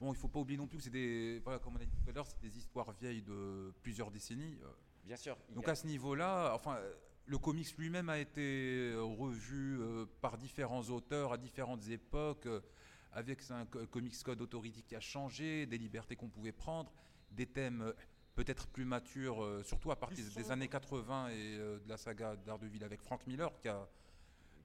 bon, 0.00 0.12
il 0.12 0.16
faut 0.16 0.28
pas 0.28 0.40
oublier 0.40 0.58
non 0.58 0.66
plus 0.66 0.78
que 0.78 0.84
c'est 0.84 0.90
des, 0.90 1.40
voilà, 1.44 1.58
comme 1.58 1.74
on 1.76 1.80
a 1.80 1.84
dit 1.84 1.96
tout 2.02 2.08
à 2.08 2.12
l'heure, 2.12 2.26
c'est 2.26 2.40
des 2.40 2.56
histoires 2.56 2.92
vieilles 2.92 3.22
de 3.22 3.72
plusieurs 3.82 4.10
décennies. 4.10 4.58
euh. 4.62 4.68
Bien 5.04 5.16
sûr. 5.16 5.36
Donc 5.50 5.66
a- 5.68 5.72
à 5.72 5.74
ce 5.74 5.86
niveau-là, 5.86 6.52
enfin, 6.54 6.76
euh, 6.76 6.94
le 7.26 7.38
comics 7.38 7.76
lui-même 7.78 8.08
a 8.08 8.18
été 8.18 8.90
euh, 8.92 9.02
revu 9.02 9.80
euh, 9.80 10.06
par 10.20 10.36
différents 10.36 10.82
auteurs 10.90 11.32
à 11.32 11.38
différentes 11.38 11.86
époques, 11.88 12.46
euh, 12.46 12.60
avec 13.12 13.40
un 13.50 13.64
co- 13.64 13.86
Comics 13.86 14.22
Code 14.22 14.40
Authority 14.42 14.82
qui 14.82 14.94
a 14.94 15.00
changé, 15.00 15.64
des 15.66 15.78
libertés 15.78 16.14
qu'on 16.14 16.28
pouvait 16.28 16.52
prendre, 16.52 16.92
des 17.30 17.46
thèmes 17.46 17.80
euh, 17.82 17.92
peut-être 18.38 18.68
plus 18.68 18.84
matures, 18.84 19.42
euh, 19.42 19.64
surtout 19.64 19.90
à 19.90 19.96
partir 19.96 20.24
des 20.36 20.50
années 20.52 20.68
80 20.68 21.30
et 21.30 21.32
euh, 21.34 21.80
de 21.80 21.88
la 21.88 21.96
saga 21.96 22.36
d'Ardeville 22.36 22.84
avec 22.84 23.02
Frank 23.02 23.26
Miller, 23.26 23.50
qui 23.60 23.66
a, 23.66 23.88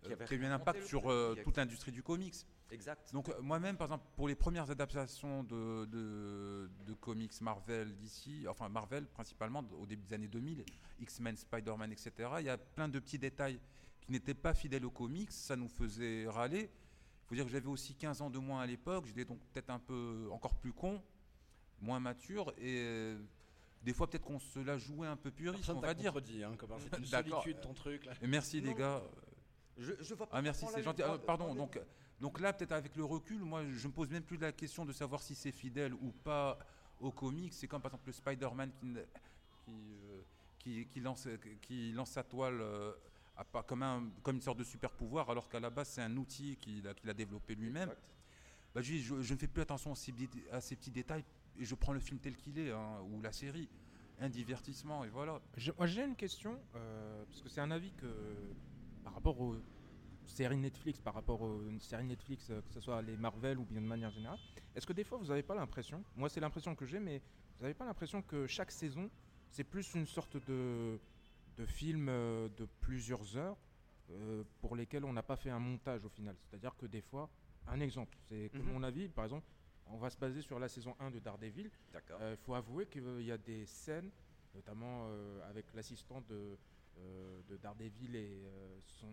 Qui 0.04 0.12
euh, 0.12 0.14
avait 0.14 0.26
qui 0.26 0.34
a 0.36 0.38
eu 0.38 0.46
un 0.46 0.52
impact 0.52 0.86
sur 0.86 1.12
euh, 1.12 1.36
toute 1.44 1.58
l'industrie 1.58 1.92
du 1.92 2.04
comics. 2.04 2.36
Exact. 2.70 3.12
Donc 3.14 3.34
moi-même, 3.42 3.76
par 3.76 3.88
exemple, 3.88 4.06
pour 4.16 4.28
les 4.28 4.36
premières 4.36 4.70
adaptations 4.70 5.44
de, 5.44 5.86
de, 5.86 6.70
de 6.86 6.94
comics 6.94 7.42
Marvel 7.42 7.96
d'ici, 7.96 8.46
enfin 8.48 8.70
Marvel 8.70 9.08
principalement 9.08 9.64
au 9.80 9.88
début 9.88 10.04
des 10.04 10.14
années 10.14 10.28
2000, 10.28 10.64
X-Men, 11.00 11.36
Spider-Man, 11.36 11.92
etc., 11.92 12.12
il 12.42 12.46
y 12.46 12.50
a 12.50 12.58
plein 12.58 12.88
de 12.88 13.00
petits 13.00 13.20
détails 13.20 13.60
qui 14.02 14.12
n'étaient 14.12 14.36
pas 14.36 14.54
fidèles 14.54 14.86
aux 14.86 14.92
comics, 14.92 15.32
ça 15.32 15.56
nous 15.56 15.68
faisait 15.68 16.28
râler. 16.28 16.70
Il 16.70 17.28
faut 17.28 17.36
dire 17.36 17.46
que 17.46 17.52
j'avais 17.52 17.68
aussi 17.68 17.96
15 17.96 18.22
ans 18.22 18.30
de 18.30 18.38
moins 18.38 18.62
à 18.62 18.68
l'époque, 18.68 19.08
j'étais 19.08 19.26
donc 19.26 19.40
peut-être 19.52 19.72
un 19.72 19.80
peu 19.80 20.28
encore 20.32 20.56
plus 20.56 20.74
con, 20.74 21.02
moins 21.82 22.00
mature, 22.00 22.54
et 22.60 23.16
des 23.84 23.93
fois 23.93 24.10
peut-être 24.10 24.24
qu'on 24.24 24.39
se 24.39 24.60
la 24.60 24.78
jouait 24.78 25.08
un 25.08 25.15
peu 25.17 25.32
puriste, 25.32 25.58
Personne 25.65 25.78
on 25.78 25.82
va 25.82 25.93
dire. 25.93 26.13
hein. 26.15 26.22
C'est 26.80 26.98
une 27.00 27.06
solitude 27.06 27.62
ton 27.62 27.74
truc 27.74 28.06
là. 28.06 28.13
Merci 28.22 28.62
les 28.62 28.74
gars. 28.74 29.02
Je, 29.78 29.91
je 30.02 30.13
vois 30.13 30.28
pas 30.28 30.38
Ah 30.38 30.41
merci, 30.41 30.65
c'est 30.74 30.84
gentil. 30.84 31.02
il 31.02 31.06
Ah, 31.06 31.17
pardon, 31.17 31.54
donc, 31.56 31.80
donc 32.22 32.39
là, 32.39 32.54
peut-être 32.54 32.74
avec 32.74 32.96
le 32.96 33.04
recul, 33.04 33.39
moi, 33.39 33.63
je 33.65 33.88
me 33.88 33.93
pose 33.93 34.10
même 34.10 34.24
plus 34.24 34.38
la 34.38 34.52
question 34.52 34.86
de 34.86 34.93
savoir 34.93 35.22
si 35.22 35.34
c'est 35.36 35.52
fidèle 35.52 35.93
ou 35.96 36.12
pas 36.12 36.60
aux 37.00 37.12
comics. 37.12 37.54
C'est 37.54 37.67
comme 37.67 37.82
par 37.82 37.89
exemple 37.91 38.08
le 38.08 38.13
Spider-Man 38.13 38.72
qui, 39.65 39.72
euh, 39.72 40.22
qui, 40.60 40.88
qui 40.88 41.00
lance, 41.00 41.28
qui 41.62 41.91
lance 41.91 42.12
sa 42.12 42.24
toile 42.24 42.62
euh, 42.62 42.93
à 43.36 43.43
comme, 43.63 43.82
un, 43.84 44.10
comme 44.22 44.36
une 44.36 44.41
sorte 44.41 44.60
de 44.60 44.63
super 44.63 44.91
pouvoir, 44.91 45.30
alors 45.32 45.50
qu'à 45.50 45.60
la 45.60 45.72
base, 45.72 45.89
c'est 45.89 46.02
un 46.04 46.15
outil 46.17 46.56
qu'il 46.58 46.88
a, 46.88 47.13
développé 47.13 47.56
lui-même. 47.56 47.91
Bah, 48.76 48.82
je, 48.82 48.96
je- 48.96 49.22
je 49.22 49.34
ne 49.34 49.39
fais 49.39 49.48
plus 49.48 49.62
attention 49.63 49.91
à 49.91 49.96
ces, 49.96 50.12
petits- 50.12 50.43
à 50.52 50.62
ces 50.62 50.76
petits 50.76 50.91
détails 50.91 51.24
et 51.58 51.66
je 51.66 51.76
prends 51.76 51.94
le 51.94 52.00
film 52.00 52.20
tel 52.20 52.36
qu'il 52.38 52.58
est, 52.60 52.72
hein, 52.72 53.02
ou 53.02 53.22
la 53.22 53.32
série. 53.32 53.70
Un 54.20 54.30
divertissement, 54.30 55.04
et 55.04 55.10
voilà. 55.10 55.42
Je- 55.58 55.72
moi 55.78 55.88
j'ai 55.88 56.04
une 56.04 56.16
question, 56.16 56.63
euh, 56.76 57.26
parce 57.26 57.42
que 57.42 57.50
c'est 57.50 57.62
un 57.62 57.72
avis 57.72 57.92
que 57.94 58.56
par 59.02 59.13
rapport 59.13 59.39
aux 59.42 59.58
séries 60.24 60.58
Netflix, 60.58 61.02
par 61.02 61.16
rapport 61.16 61.42
aux 61.42 61.63
séries 61.80 62.06
Netflix, 62.06 62.50
euh, 62.52 62.62
que 62.62 62.72
ce 62.72 62.80
soit 62.80 63.02
les 63.02 63.18
Marvel 63.18 63.58
ou 63.58 63.66
bien 63.66 63.82
de 63.82 63.88
manière 63.88 64.12
générale, 64.12 64.38
est-ce 64.76 64.86
que 64.86 64.94
des 64.94 65.04
fois 65.04 65.18
vous 65.18 65.26
n'avez 65.28 65.42
pas 65.44 65.56
l'impression, 65.56 66.06
moi 66.16 66.30
c'est 66.30 66.39
l'impression 66.39 66.76
que 66.76 66.86
j'ai, 66.86 67.00
mais 67.00 67.24
vous 67.58 67.63
n'avez 67.63 67.74
pas 67.74 67.86
l'impression 67.86 68.22
que 68.22 68.46
chaque 68.46 68.72
saison 68.72 69.10
c'est 69.50 69.63
plus 69.63 69.94
une 69.96 70.06
sorte 70.06 70.38
de, 70.46 71.02
de 71.58 71.66
film 71.66 72.08
euh, 72.10 72.50
de 72.50 72.66
plusieurs 72.66 73.36
heures 73.36 73.58
euh, 74.12 74.44
pour 74.60 74.76
lesquels 74.76 75.06
on 75.06 75.13
n'a 75.13 75.24
pas 75.24 75.36
fait 75.38 75.50
un 75.50 75.60
montage 75.60 76.06
au 76.06 76.10
final 76.10 76.36
C'est-à-dire 76.39 76.76
que 76.78 76.86
des 76.86 77.02
fois, 77.02 77.30
un 77.68 77.80
exemple, 77.80 78.16
c'est 78.30 78.50
que 78.54 78.58
Mhm. 78.60 78.72
mon 78.74 78.84
avis, 78.84 79.10
par 79.10 79.26
exemple, 79.26 79.48
on 79.88 79.98
va 79.98 80.10
se 80.10 80.17
baser 80.17 80.41
sur 80.41 80.60
la 80.60 80.67
saison 80.67 80.96
1 81.00 81.12
de 81.12 81.19
Daredevil. 81.19 81.69
D'accord. 81.91 82.19
Il 82.22 82.38
faut 82.38 82.54
avouer 82.56 82.86
qu'il 82.88 83.22
y 83.22 83.32
a 83.32 83.38
des 83.38 83.65
scènes, 83.65 84.12
notamment 84.54 85.06
euh, 85.08 85.50
avec 85.50 85.74
l'assistant 85.74 86.22
de, 86.22 86.58
euh, 86.98 87.41
de 87.48 87.58
Daredevil 87.58 88.15
et 88.15 88.43
euh, 88.46 88.80
son. 88.86 89.12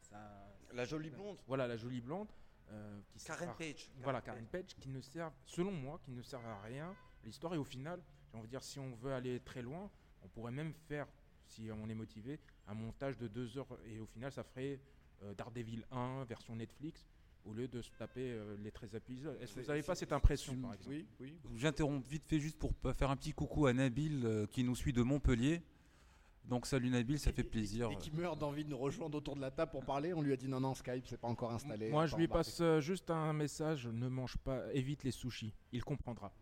sa- 0.00 0.56
La 0.72 0.84
jolie 0.84 1.10
blonde, 1.10 1.38
Voilà, 1.46 1.66
la 1.66 1.76
jolie 1.76 2.00
blonde. 2.00 2.28
euh, 2.70 3.00
qui 3.08 3.18
Karen 3.24 3.54
Page. 3.58 3.90
Voilà, 3.98 4.20
Karen 4.22 4.46
Page, 4.46 4.74
qui 4.80 4.88
ne 4.88 5.00
sert, 5.00 5.30
selon 5.44 5.72
moi, 5.72 6.00
qui 6.02 6.10
ne 6.12 6.22
sert 6.22 6.40
à 6.40 6.62
rien 6.62 6.90
à 7.22 7.26
l'histoire. 7.26 7.54
Et 7.54 7.58
au 7.58 7.64
final, 7.64 8.02
j'ai 8.30 8.38
envie 8.38 8.46
de 8.46 8.50
dire, 8.50 8.62
si 8.62 8.78
on 8.78 8.94
veut 8.94 9.12
aller 9.12 9.38
très 9.40 9.60
loin, 9.62 9.90
on 10.22 10.28
pourrait 10.28 10.50
même 10.52 10.72
faire, 10.72 11.06
si 11.46 11.70
on 11.70 11.88
est 11.90 11.94
motivé, 11.94 12.40
un 12.66 12.72
montage 12.74 13.18
de 13.18 13.28
deux 13.28 13.58
heures. 13.58 13.78
Et 13.84 14.00
au 14.00 14.06
final, 14.06 14.32
ça 14.32 14.42
ferait 14.44 14.80
euh, 15.22 15.34
Daredevil 15.34 15.84
1, 15.90 16.24
version 16.24 16.56
Netflix, 16.56 17.06
au 17.46 17.52
lieu 17.52 17.68
de 17.68 17.82
se 17.82 17.90
taper 17.98 18.32
euh, 18.32 18.56
les 18.62 18.70
13 18.70 18.94
épisodes. 18.94 19.36
Est-ce 19.40 19.54
que 19.54 19.60
vous 19.60 19.66
n'avez 19.66 19.82
pas 19.82 19.94
cette 19.94 20.12
impression, 20.12 20.56
par 20.56 20.74
exemple? 20.74 20.90
Oui, 20.90 21.06
oui. 21.20 21.34
J'interromps 21.56 22.06
vite 22.08 22.24
fait 22.26 22.38
juste 22.40 22.58
pour 22.58 22.72
faire 22.94 23.10
un 23.10 23.16
petit 23.16 23.32
coucou 23.32 23.66
à 23.66 23.72
Nabil 23.72 24.22
euh, 24.24 24.46
qui 24.46 24.64
nous 24.64 24.74
suit 24.76 24.92
de 24.92 25.02
Montpellier. 25.02 25.62
Donc 26.46 26.66
salut 26.66 26.90
Nabil, 26.90 27.18
ça 27.18 27.32
fait 27.32 27.42
plaisir. 27.42 27.90
Et 27.90 27.96
qui 27.96 28.10
meurt 28.10 28.38
d'envie 28.38 28.64
de 28.64 28.68
nous 28.70 28.76
rejoindre 28.76 29.16
autour 29.16 29.34
de 29.34 29.40
la 29.40 29.50
table 29.50 29.70
pour 29.70 29.84
parler. 29.84 30.12
On 30.12 30.20
lui 30.20 30.32
a 30.32 30.36
dit 30.36 30.46
non, 30.48 30.60
non, 30.60 30.74
Skype, 30.74 31.06
c'est 31.06 31.16
pas 31.18 31.28
encore 31.28 31.52
installé. 31.52 31.90
Moi, 31.90 32.06
je 32.06 32.16
lui 32.16 32.24
embarqué. 32.24 32.50
passe 32.50 32.60
euh, 32.60 32.80
juste 32.80 33.10
un 33.10 33.32
message 33.32 33.86
ne 33.86 34.08
mange 34.08 34.36
pas, 34.38 34.72
évite 34.74 35.04
les 35.04 35.10
sushis. 35.10 35.54
Il 35.72 35.82
comprendra. 35.82 36.32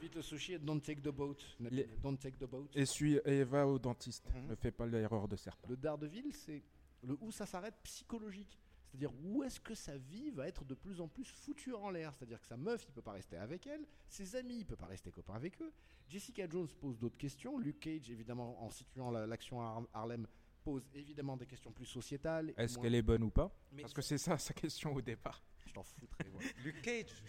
Évite 0.00 0.14
le 0.14 0.22
sushi 0.22 0.52
et 0.52 0.58
don't 0.58 0.80
take 0.80 1.00
the 1.00 1.08
boat. 1.08 1.36
Nabil. 1.58 1.76
Les- 1.76 1.88
Don't 2.02 2.16
take 2.16 2.36
the 2.36 2.48
boat. 2.48 2.68
Et, 2.74 2.84
suis, 2.86 3.18
et 3.24 3.42
va 3.42 3.66
au 3.66 3.78
dentiste. 3.80 4.28
Mhm. 4.32 4.50
Ne 4.50 4.54
fais 4.54 4.70
pas 4.70 4.86
l'erreur 4.86 5.26
de 5.26 5.34
certains. 5.36 5.68
Le 5.68 5.76
Daredevil, 5.76 6.32
c'est 6.32 6.62
le 7.02 7.16
où 7.20 7.32
ça 7.32 7.46
s'arrête 7.46 7.74
psychologique. 7.82 8.58
C'est-à-dire 8.94 9.12
où 9.24 9.42
est-ce 9.42 9.58
que 9.58 9.74
sa 9.74 9.96
vie 9.98 10.30
va 10.30 10.46
être 10.46 10.64
de 10.64 10.74
plus 10.74 11.00
en 11.00 11.08
plus 11.08 11.24
foutue 11.24 11.74
en 11.74 11.90
l'air? 11.90 12.14
C'est-à-dire 12.14 12.40
que 12.40 12.46
sa 12.46 12.56
meuf, 12.56 12.84
il 12.88 12.92
peut 12.92 13.02
pas 13.02 13.10
rester 13.12 13.36
avec 13.36 13.66
elle. 13.66 13.84
Ses 14.08 14.36
amis, 14.36 14.58
il 14.58 14.66
peut 14.66 14.76
pas 14.76 14.86
rester 14.86 15.10
copain 15.10 15.34
avec 15.34 15.60
eux. 15.60 15.72
Jessica 16.08 16.48
Jones 16.48 16.68
pose 16.80 16.96
d'autres 16.96 17.16
questions. 17.16 17.58
Luke 17.58 17.80
Cage, 17.80 18.08
évidemment, 18.10 18.62
en 18.62 18.70
situant 18.70 19.10
la- 19.10 19.26
l'action 19.26 19.60
à 19.60 19.64
Har- 19.64 19.88
Harlem, 19.94 20.28
pose 20.62 20.88
évidemment 20.94 21.36
des 21.36 21.46
questions 21.46 21.72
plus 21.72 21.86
sociétales. 21.86 22.54
Est-ce 22.56 22.74
moins- 22.76 22.84
qu'elle 22.84 22.94
est 22.94 23.02
bonne 23.02 23.24
ou 23.24 23.30
pas? 23.30 23.52
Mais- 23.72 23.82
Parce 23.82 23.92
que 23.94 24.00
c'est 24.02 24.16
ça 24.18 24.38
sa 24.38 24.54
question 24.54 24.94
au 24.94 25.02
départ. 25.02 25.42
Je 25.66 25.72
t'en 25.72 25.82
foutrais. 25.82 26.28
voilà. 26.32 26.48
Luke 26.64 26.80
Cage. 26.82 27.20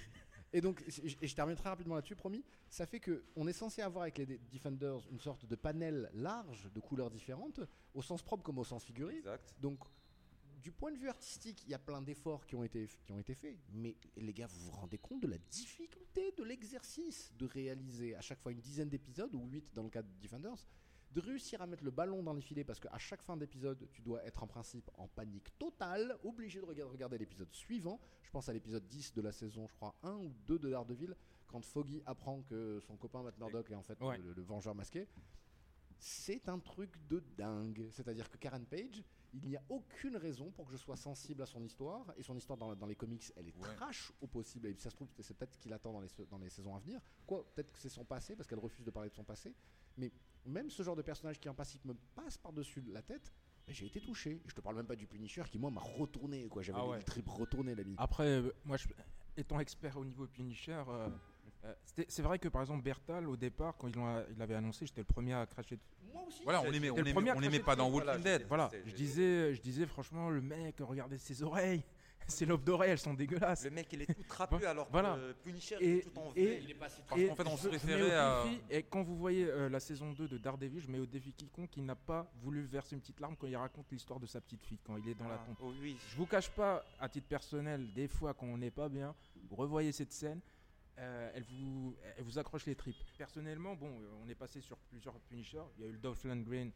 Et 0.53 0.61
donc, 0.61 0.83
et 0.83 1.05
et 1.23 1.27
je 1.27 1.35
termine 1.35 1.55
très 1.55 1.69
rapidement 1.69 1.95
là-dessus, 1.95 2.15
promis. 2.15 2.45
Ça 2.69 2.85
fait 2.85 2.99
que 2.99 3.25
on 3.35 3.47
est 3.47 3.53
censé 3.53 3.81
avoir 3.81 4.03
avec 4.03 4.19
les 4.19 4.37
Defenders 4.53 5.01
une 5.11 5.19
sorte 5.19 5.45
de 5.47 5.55
panel 5.55 6.11
large 6.13 6.71
de 6.71 6.79
couleurs 6.79 7.09
différentes, 7.09 7.59
au 7.95 8.03
sens 8.03 8.21
propre 8.21 8.43
comme 8.43 8.59
au 8.59 8.63
sens 8.63 8.85
figuré. 8.85 9.15
Exact. 9.17 9.55
Donc, 9.59 9.79
du 10.65 10.71
point 10.71 10.91
de 10.91 10.97
vue 10.97 11.09
artistique, 11.09 11.61
il 11.65 11.69
y 11.69 11.75
a 11.75 11.79
plein 11.79 12.01
d'efforts 12.01 12.43
qui 12.47 12.55
ont 12.55 12.63
été 12.63 12.87
qui 13.05 13.11
ont 13.11 13.19
été 13.19 13.35
faits. 13.35 13.55
Mais 13.71 13.95
les 14.17 14.33
gars, 14.33 14.47
vous 14.47 14.59
vous 14.61 14.71
rendez 14.71 14.97
compte 14.97 15.21
de 15.21 15.27
la 15.27 15.37
difficulté 15.37 16.31
de 16.35 16.43
l'exercice 16.43 17.31
de 17.37 17.45
réaliser 17.45 18.15
à 18.15 18.21
chaque 18.21 18.39
fois 18.41 18.51
une 18.51 18.59
dizaine 18.61 18.89
d'épisodes 18.89 19.33
ou 19.35 19.45
8 19.45 19.75
dans 19.75 19.83
le 19.83 19.91
cas 19.91 20.01
de 20.01 20.09
Defenders, 20.23 20.65
de 21.11 21.21
réussir 21.21 21.61
à 21.61 21.67
mettre 21.67 21.83
le 21.83 21.91
ballon 21.91 22.23
dans 22.23 22.33
les 22.33 22.41
filets 22.41 22.63
parce 22.63 22.79
qu'à 22.79 22.97
chaque 22.97 23.21
fin 23.21 23.37
d'épisode, 23.37 23.87
tu 23.91 24.01
dois 24.01 24.23
être 24.25 24.41
en 24.41 24.47
principe 24.47 24.89
en 24.95 25.07
panique 25.07 25.55
totale, 25.59 26.17
obligé 26.23 26.59
de 26.61 26.65
rega- 26.65 26.85
regarder 26.87 27.19
l'épisode 27.19 27.53
suivant. 27.53 27.99
Je 28.23 28.31
pense 28.31 28.49
à 28.49 28.53
l'épisode 28.53 28.87
10 28.87 29.13
de 29.13 29.21
la 29.21 29.31
saison, 29.31 29.67
je 29.67 29.75
crois 29.75 29.95
1 30.01 30.15
ou 30.15 30.33
2 30.47 30.57
de 30.57 30.69
Daredevil, 30.71 31.15
quand 31.45 31.63
Foggy 31.63 32.01
apprend 32.07 32.41
que 32.41 32.79
son 32.87 32.97
copain 32.97 33.21
Matt 33.21 33.37
Murdock 33.37 33.69
est 33.69 33.75
en 33.75 33.83
fait 33.83 34.01
Ouais. 34.01 34.17
le, 34.17 34.33
le 34.33 34.41
vengeur 34.41 34.73
masqué. 34.73 35.07
C'est 35.99 36.47
un 36.49 36.59
truc 36.59 36.91
de 37.07 37.19
dingue. 37.37 37.87
C'est-à-dire 37.91 38.29
que 38.29 38.37
Karen 38.37 38.65
Page, 38.65 39.03
il 39.33 39.47
n'y 39.49 39.55
a 39.57 39.63
aucune 39.69 40.15
raison 40.17 40.51
pour 40.51 40.65
que 40.65 40.71
je 40.71 40.77
sois 40.77 40.95
sensible 40.95 41.41
à 41.41 41.45
son 41.45 41.63
histoire. 41.63 42.05
Et 42.17 42.23
son 42.23 42.35
histoire 42.37 42.57
dans, 42.57 42.75
dans 42.75 42.85
les 42.85 42.95
comics, 42.95 43.31
elle 43.35 43.47
est 43.47 43.55
Ouais. 43.57 43.75
trash 43.75 44.11
au 44.21 44.27
possible. 44.27 44.67
Et 44.67 44.75
ça 44.75 44.89
se 44.89 44.95
trouve, 44.95 45.07
c'est 45.19 45.33
peut-être 45.35 45.53
ce 45.53 45.59
qu'il 45.59 45.73
attend 45.73 45.93
dans 45.93 46.01
les, 46.01 46.09
dans 46.29 46.37
les 46.37 46.49
saisons 46.49 46.75
à 46.75 46.79
venir. 46.79 46.99
Quoi, 47.25 47.45
peut-être 47.53 47.71
que 47.71 47.79
c'est 47.79 47.89
son 47.89 48.05
passé, 48.05 48.35
parce 48.35 48.47
qu'elle 48.47 48.59
refuse 48.59 48.85
de 48.85 48.91
parler 48.91 49.09
de 49.09 49.15
son 49.15 49.23
passé. 49.23 49.53
Mais 49.97 50.11
même 50.45 50.69
ce 50.69 50.83
genre 50.83 50.95
de 50.95 51.01
personnage 51.01 51.39
qui 51.39 51.49
en 51.49 51.53
principe 51.55 51.83
me 51.85 51.93
passe 52.13 52.37
par-dessus 52.37 52.81
la 52.87 53.01
tête, 53.01 53.33
bah, 53.65 53.73
j'ai 53.73 53.87
été 53.87 53.99
touché. 53.99 54.41
Je 54.45 54.53
te 54.53 54.61
parle 54.61 54.75
même 54.75 54.85
pas 54.87 54.95
du 54.95 55.07
Punisher 55.07 55.43
qui, 55.49 55.57
moi, 55.57 55.71
m'a 55.71 55.81
retourné. 55.81 56.47
quoi. 56.47 56.61
J'avais 56.61 56.79
Ah 56.79 56.83
les 56.85 56.89
ouais. 56.91 57.01
tripes 57.01 57.29
retournées, 57.29 57.73
l'ami. 57.73 57.95
Après, 57.97 58.27
euh, 58.27 58.51
moi, 58.63 58.77
je- 58.77 58.87
étant 59.37 59.59
expert 59.59 59.97
au 59.97 60.05
niveau 60.05 60.27
Punisher, 60.27 60.83
euh, 60.87 61.09
c'est 62.07 62.21
vrai 62.21 62.39
que 62.39 62.47
par 62.47 62.61
exemple, 62.61 62.83
Bertal, 62.83 63.27
au 63.27 63.35
départ, 63.37 63.75
quand 63.77 63.87
il 63.87 64.37
l'avait 64.37 64.55
annoncé, 64.55 64.85
j'étais 64.85 65.01
le 65.01 65.05
premier 65.05 65.33
à 65.33 65.45
cracher. 65.45 65.79
Moi 66.13 66.23
aussi. 66.27 66.41
Voilà, 66.43 66.61
on 66.61 66.71
aimait, 66.71 66.89
on 66.89 66.95
le 66.95 67.01
aimait, 67.01 67.13
premier 67.13 67.29
à 67.31 67.35
on 67.35 67.39
aimait 67.39 67.47
cracher 67.49 67.63
pas 67.63 67.75
dans 67.75 67.89
Walking 67.89 68.03
voilà, 68.03 68.17
Dead. 68.19 68.45
Voilà, 68.47 68.71
je 68.85 68.93
disais, 68.93 69.53
je 69.53 69.61
disais 69.61 69.85
franchement, 69.85 70.29
le 70.29 70.41
mec, 70.41 70.75
regardez 70.79 71.17
ses 71.17 71.43
oreilles. 71.43 71.83
ses 72.27 72.47
lobes 72.47 72.63
d'oreilles, 72.63 72.89
elles 72.89 72.97
sont 72.97 73.13
dégueulasses. 73.13 73.65
Le 73.65 73.69
mec, 73.69 73.87
il 73.93 74.01
est 74.01 74.11
tout 74.11 74.23
trapu 74.27 74.65
alors 74.65 74.87
Voilà. 74.91 75.15
que 75.15 75.33
Punisher, 75.43 75.75
Et- 75.79 75.91
il 75.91 75.97
est 75.97 76.01
tout 76.01 76.17
en 76.19 76.31
V. 76.31 76.59
Il 76.63 76.71
est 76.71 76.73
pas 76.73 76.89
si 76.89 76.99
Parce 77.07 77.21
qu'en 77.21 77.35
fait, 77.35 77.47
on 77.47 77.55
je- 77.55 77.61
se 77.61 77.63
je 77.63 77.85
mets 77.85 77.93
référait 77.93 78.15
à- 78.15 78.43
Et 78.71 78.81
quand 78.81 79.03
vous 79.03 79.15
voyez 79.15 79.45
euh, 79.45 79.69
la 79.69 79.79
saison 79.79 80.11
2 80.11 80.27
de 80.27 80.39
Daredevil, 80.39 80.79
je 80.79 80.87
mets 80.89 80.97
au 80.97 81.05
défi 81.05 81.33
quiconque 81.33 81.69
qui 81.69 81.81
n'a 81.83 81.93
pas 81.95 82.25
voulu 82.41 82.63
verser 82.63 82.95
une 82.95 83.01
petite 83.01 83.19
larme 83.19 83.35
quand 83.37 83.45
il 83.45 83.55
raconte 83.55 83.91
l'histoire 83.91 84.19
de 84.19 84.25
sa 84.25 84.41
petite 84.41 84.63
fille, 84.65 84.79
quand 84.83 84.97
il 84.97 85.07
est 85.07 85.13
dans 85.13 85.27
la 85.27 85.35
Ah, 85.35 85.45
tombe. 85.45 85.55
oh 85.61 85.73
oui. 85.79 85.97
Je 86.09 86.17
vous 86.17 86.25
cache 86.25 86.49
pas, 86.49 86.83
à 86.99 87.07
titre 87.09 87.27
personnel, 87.27 87.93
des 87.93 88.07
fois 88.07 88.33
quand 88.33 88.47
on 88.47 88.57
n'est 88.57 88.71
pas 88.71 88.89
bien, 88.89 89.13
vous 89.47 89.55
revoyez 89.55 89.91
cette 89.91 90.11
scène, 90.11 90.39
euh, 90.97 91.31
elle, 91.33 91.43
vous, 91.43 91.95
elle 92.17 92.23
vous 92.23 92.37
accroche 92.39 92.65
les 92.65 92.75
tripes. 92.75 92.95
Personnellement, 93.17 93.75
bon, 93.75 93.89
euh, 94.01 94.07
on 94.23 94.29
est 94.29 94.35
passé 94.35 94.61
sur 94.61 94.77
plusieurs 94.77 95.13
Punisher. 95.21 95.61
Il 95.77 95.83
y 95.83 95.87
a 95.87 95.89
eu 95.89 95.93
le 95.93 95.97
Dolph 95.97 96.23
Lundgren, 96.23 96.71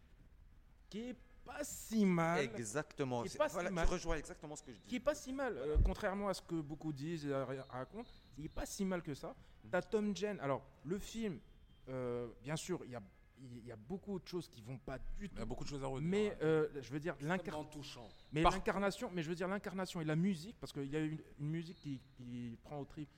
qui 0.89 1.09
est 1.09 1.15
pas 1.45 1.63
si 1.63 2.05
mal. 2.05 2.39
Exactement. 2.43 3.23
Qui 3.23 3.29
est 3.33 3.37
pas 3.37 3.49
si 3.49 3.55
mal. 3.69 3.85
tu 3.87 3.91
rejoins 3.93 4.17
exactement 4.17 4.55
ce 4.55 4.63
que 4.63 4.71
je 4.73 4.77
dis. 4.79 4.87
Qui 4.87 4.95
est 4.97 4.99
pas 4.99 5.15
si 5.15 5.33
mal, 5.33 5.57
euh, 5.57 5.77
contrairement 5.83 6.27
à 6.29 6.33
ce 6.33 6.41
que 6.41 6.59
beaucoup 6.61 6.91
disent 6.93 7.25
et 7.25 7.33
ra- 7.33 7.65
racontent, 7.69 8.09
il 8.37 8.45
est 8.45 8.49
pas 8.49 8.65
si 8.65 8.85
mal 8.85 9.01
que 9.01 9.13
ça. 9.15 9.35
T'as 9.71 9.81
Tom 9.81 10.15
Jen, 10.15 10.39
alors 10.41 10.63
le 10.83 10.97
film, 10.99 11.39
euh, 11.87 12.27
bien 12.43 12.55
sûr, 12.55 12.81
il 12.85 12.91
y 12.91 12.95
a, 12.95 13.01
il 13.41 13.65
y 13.65 13.71
a 13.71 13.75
beaucoup 13.75 14.19
de 14.19 14.27
choses 14.27 14.47
qui 14.49 14.61
vont 14.61 14.77
pas 14.77 14.97
du 14.99 15.25
Il 15.25 15.29
tout. 15.29 15.37
y 15.37 15.41
a 15.41 15.45
beaucoup 15.45 15.63
de 15.63 15.69
choses 15.69 15.83
à 15.83 15.87
retenir. 15.87 16.09
Mais 16.09 16.37
euh, 16.41 16.67
je 16.81 16.91
veux 16.91 16.99
dire, 16.99 17.17
Comme 17.17 17.27
l'incar- 17.27 17.55
dans 17.55 17.63
touchant. 17.65 18.07
mais 18.31 18.41
Par- 18.43 18.51
l'incarnation, 18.51 19.09
mais 19.13 19.23
je 19.23 19.29
veux 19.29 19.35
dire 19.35 19.47
l'incarnation 19.47 20.01
et 20.01 20.05
la 20.05 20.15
musique, 20.15 20.57
parce 20.59 20.71
qu'il 20.73 20.85
y 20.89 20.95
a 20.95 20.99
une, 20.99 21.19
une 21.39 21.49
musique 21.49 21.77
qui, 21.77 21.99
qui 22.15 22.57
prend 22.63 22.79
au 22.79 22.85
trip, 22.85 23.09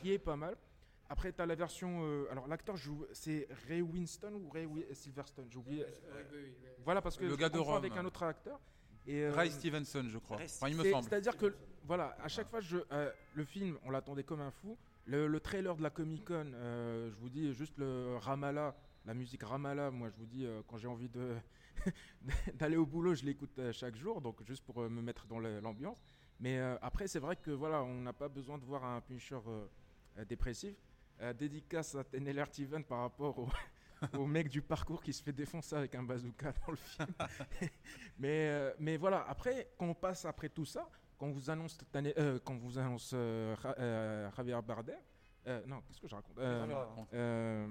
qui 0.00 0.12
est 0.12 0.18
pas 0.18 0.36
mal. 0.36 0.56
Après, 1.08 1.32
tu 1.32 1.40
as 1.42 1.46
la 1.46 1.54
version. 1.54 2.00
euh, 2.04 2.26
alors, 2.30 2.46
l'acteur 2.48 2.76
joue. 2.76 3.04
C'est 3.12 3.46
Ray 3.68 3.82
Winston 3.82 4.32
ou 4.34 4.48
Ray 4.50 4.66
Silverstone 4.92 5.46
J'ai 5.50 5.58
oublié. 5.58 5.84
Oui, 5.86 5.92
oui, 6.14 6.20
oui, 6.32 6.38
oui. 6.62 6.68
Voilà, 6.84 7.02
parce 7.02 7.16
que 7.16 7.24
Le 7.24 7.30
je 7.30 7.34
gars 7.36 7.48
de 7.50 7.58
Rome. 7.58 7.76
avec 7.76 7.96
un 7.96 8.04
autre 8.04 8.22
acteur. 8.22 8.58
Et, 9.06 9.22
euh, 9.24 9.32
Ray 9.32 9.50
Stevenson, 9.50 10.04
je 10.08 10.18
crois. 10.18 10.38
Enfin, 10.42 10.68
il 10.68 10.76
me 10.76 10.82
c'est- 10.84 10.90
semble. 10.90 11.08
C'est-à-dire 11.08 11.36
que, 11.36 11.54
voilà, 11.84 12.16
à 12.22 12.28
chaque 12.28 12.48
fois, 12.48 12.60
je, 12.60 12.78
euh, 12.92 13.10
le 13.34 13.44
film, 13.44 13.76
on 13.84 13.90
l'attendait 13.90 14.22
comme 14.24 14.40
un 14.40 14.50
fou. 14.52 14.78
Le, 15.06 15.26
le 15.26 15.40
trailer 15.40 15.74
de 15.76 15.82
la 15.82 15.90
Comic 15.90 16.24
Con, 16.24 16.52
euh, 16.54 17.10
je 17.10 17.16
vous 17.16 17.28
dis 17.28 17.52
juste 17.52 17.76
le 17.78 18.16
Ramallah, 18.18 18.76
la 19.04 19.14
musique 19.14 19.42
Ramallah, 19.42 19.90
moi 19.90 20.08
je 20.08 20.16
vous 20.16 20.26
dis, 20.26 20.46
euh, 20.46 20.62
quand 20.68 20.76
j'ai 20.78 20.86
envie 20.86 21.08
de 21.08 21.34
d'aller 22.54 22.76
au 22.76 22.86
boulot, 22.86 23.14
je 23.14 23.24
l'écoute 23.24 23.58
euh, 23.58 23.72
chaque 23.72 23.96
jour, 23.96 24.20
donc 24.20 24.40
juste 24.44 24.62
pour 24.64 24.80
euh, 24.82 24.88
me 24.88 25.02
mettre 25.02 25.26
dans 25.26 25.40
l'ambiance. 25.40 26.00
Mais 26.42 26.58
euh, 26.58 26.76
après, 26.82 27.06
c'est 27.06 27.20
vrai 27.20 27.36
que 27.36 27.52
voilà, 27.52 27.82
on 27.84 27.94
n'a 28.00 28.12
pas 28.12 28.28
besoin 28.28 28.58
de 28.58 28.64
voir 28.64 28.84
un 28.84 29.00
Punisher 29.00 29.38
euh, 29.46 29.64
euh, 30.18 30.24
dépressif. 30.24 30.74
Euh, 31.20 31.32
dédicace 31.32 31.94
à 31.94 32.02
Teneller 32.02 32.44
Steven 32.46 32.82
par 32.82 32.98
rapport 33.02 33.38
au, 33.38 33.48
au 34.18 34.26
mec 34.26 34.48
du 34.48 34.60
parcours 34.60 35.00
qui 35.04 35.12
se 35.12 35.22
fait 35.22 35.32
défoncer 35.32 35.76
avec 35.76 35.94
un 35.94 36.02
bazooka 36.02 36.52
dans 36.66 36.72
le 36.72 36.76
film. 36.76 37.06
mais, 38.18 38.48
euh, 38.48 38.72
mais 38.80 38.96
voilà, 38.96 39.24
après, 39.28 39.68
quand 39.78 39.86
on 39.86 39.94
passe 39.94 40.24
après 40.24 40.48
tout 40.48 40.64
ça, 40.64 40.88
quand 41.16 41.26
on 41.26 41.30
vous 41.30 41.48
annonce, 41.48 41.76
cette 41.78 41.94
année- 41.94 42.14
euh, 42.18 42.40
quand 42.44 42.54
on 42.54 42.58
vous 42.58 42.76
annonce 42.76 43.12
euh, 43.14 43.54
euh, 43.78 44.28
Javier 44.36 44.58
Bardem, 44.66 44.98
euh, 45.46 45.62
non, 45.66 45.80
qu'est-ce 45.82 46.00
que 46.00 46.08
je 46.08 46.14
raconte 46.16 46.36
Euh, 46.38 46.66
euh, 47.14 47.66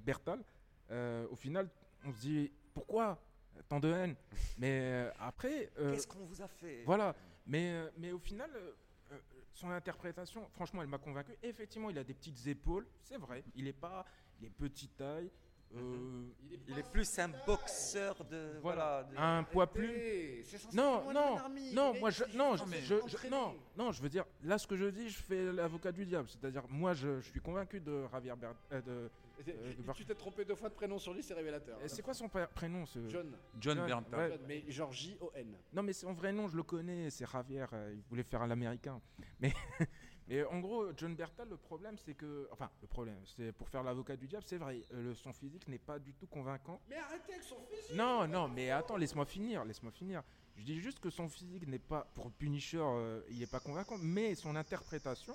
Bertal, 0.00 0.42
euh, 0.90 1.28
au 1.30 1.36
final, 1.36 1.70
on 2.04 2.12
se 2.12 2.18
dit 2.20 2.52
pourquoi 2.74 3.22
tant 3.68 3.78
de 3.78 3.92
haine? 3.92 4.16
Mais 4.58 4.80
euh, 4.82 5.10
après, 5.20 5.70
euh, 5.78 5.92
Qu'est-ce 5.92 6.08
qu'on 6.08 6.24
vous 6.24 6.42
a 6.42 6.48
fait? 6.48 6.82
voilà. 6.84 7.14
Mais, 7.50 7.72
euh, 7.72 7.90
mais 7.98 8.12
au 8.12 8.18
final, 8.20 8.48
euh, 8.54 8.70
euh, 9.12 9.18
son 9.52 9.70
interprétation, 9.70 10.46
franchement, 10.52 10.82
elle 10.82 10.88
m'a 10.88 10.98
convaincu. 10.98 11.32
Effectivement, 11.42 11.90
il 11.90 11.98
a 11.98 12.04
des 12.04 12.14
petites 12.14 12.46
épaules, 12.46 12.86
c'est 13.02 13.16
vrai. 13.18 13.42
Il 13.56 13.66
est 13.66 13.72
pas, 13.72 14.04
il 14.40 14.46
est 14.46 14.50
petite 14.50 14.96
taille. 14.96 15.28
euh, 15.76 16.24
Il 16.68 16.78
est 16.78 16.90
plus 16.90 17.18
un 17.18 17.28
boxeur 17.46 18.24
de. 18.24 18.58
Voilà. 18.62 19.04
Voilà. 19.04 19.04
de- 19.04 19.16
un 19.40 19.42
poids 19.44 19.66
plus. 19.66 20.44
Non, 20.72 21.12
non, 21.12 21.36
non, 21.72 21.94
moi 21.98 22.10
je, 22.10 22.24
non, 22.36 22.56
je, 22.56 23.28
non, 23.28 23.56
non, 23.76 23.92
je 23.92 24.02
veux 24.02 24.08
dire, 24.08 24.24
là 24.44 24.58
ce 24.58 24.66
que 24.66 24.76
je 24.76 24.86
dis, 24.86 25.08
je 25.10 25.18
fais 25.22 25.52
l'avocat 25.52 25.90
du 25.92 26.04
diable, 26.06 26.28
c'est-à-dire 26.28 26.64
moi 26.68 26.92
je, 26.94 27.20
je 27.20 27.28
suis 27.30 27.40
convaincu 27.40 27.80
de 27.80 28.04
Javier 28.12 28.32
euh, 28.72 28.80
de, 28.82 29.10
Tu- 29.44 29.82
Bar- 29.82 29.94
Tu 29.96 30.04
t'es 30.04 30.14
trompé 30.14 30.44
deux 30.44 30.54
fois 30.54 30.68
de 30.68 30.74
prénom 30.74 30.98
sur 30.98 31.12
lui, 31.14 31.22
c'est 31.22 31.34
révélateur. 31.34 31.78
euh, 31.80 31.88
c'est 31.88 32.02
quoi 32.02 32.14
son 32.14 32.26
pr- 32.26 32.48
prénom 32.48 32.84
ce 32.86 33.08
John. 33.08 33.36
John 33.60 33.84
John, 33.88 34.04
ouais. 34.12 34.38
Mais 34.46 34.64
genre 34.70 34.92
J-O-N. 34.92 35.56
Non 35.72 35.82
mais 35.82 35.92
son 35.92 36.12
vrai 36.12 36.32
nom 36.32 36.48
je 36.48 36.56
le 36.56 36.62
connais, 36.62 37.10
c'est 37.10 37.26
Javier, 37.30 37.64
euh, 37.72 37.92
il 37.94 38.02
voulait 38.08 38.22
faire 38.22 38.42
à 38.42 38.46
l'américain. 38.46 39.00
Mais, 39.40 39.52
mais 40.28 40.44
en 40.44 40.60
gros, 40.60 40.86
John 40.96 41.14
Bertal, 41.14 41.48
le 41.48 41.56
problème 41.56 41.96
c'est 41.98 42.14
que, 42.14 42.48
enfin 42.52 42.70
le 42.82 42.86
problème, 42.88 43.18
c'est 43.24 43.52
pour 43.52 43.68
faire 43.68 43.82
l'avocat 43.82 44.16
du 44.16 44.26
diable, 44.28 44.44
c'est 44.46 44.58
vrai, 44.58 44.82
euh, 44.92 45.02
le- 45.02 45.14
son 45.14 45.32
physique 45.32 45.66
n'est 45.68 45.78
pas 45.78 45.98
du 45.98 46.14
tout 46.14 46.26
convaincant. 46.26 46.80
Mais 46.88 46.96
arrêtez 46.96 47.32
avec 47.34 47.44
son 47.44 47.56
fils 47.70 47.94
Non, 47.94 48.26
non, 48.28 48.48
mais 48.48 48.70
attends, 48.70 48.96
laisse-moi 48.96 49.24
finir, 49.26 49.64
laisse-moi 49.64 49.92
finir. 49.92 50.22
Je 50.56 50.64
dis 50.64 50.78
juste 50.80 51.00
que 51.00 51.08
son 51.08 51.28
physique 51.28 51.66
n'est 51.66 51.78
pas, 51.78 52.04
pour 52.14 52.30
Punisher, 52.32 52.82
euh, 52.82 53.22
il 53.30 53.38
n'est 53.38 53.46
pas 53.46 53.60
convaincant, 53.60 53.96
mais 53.98 54.34
son 54.34 54.56
interprétation, 54.56 55.34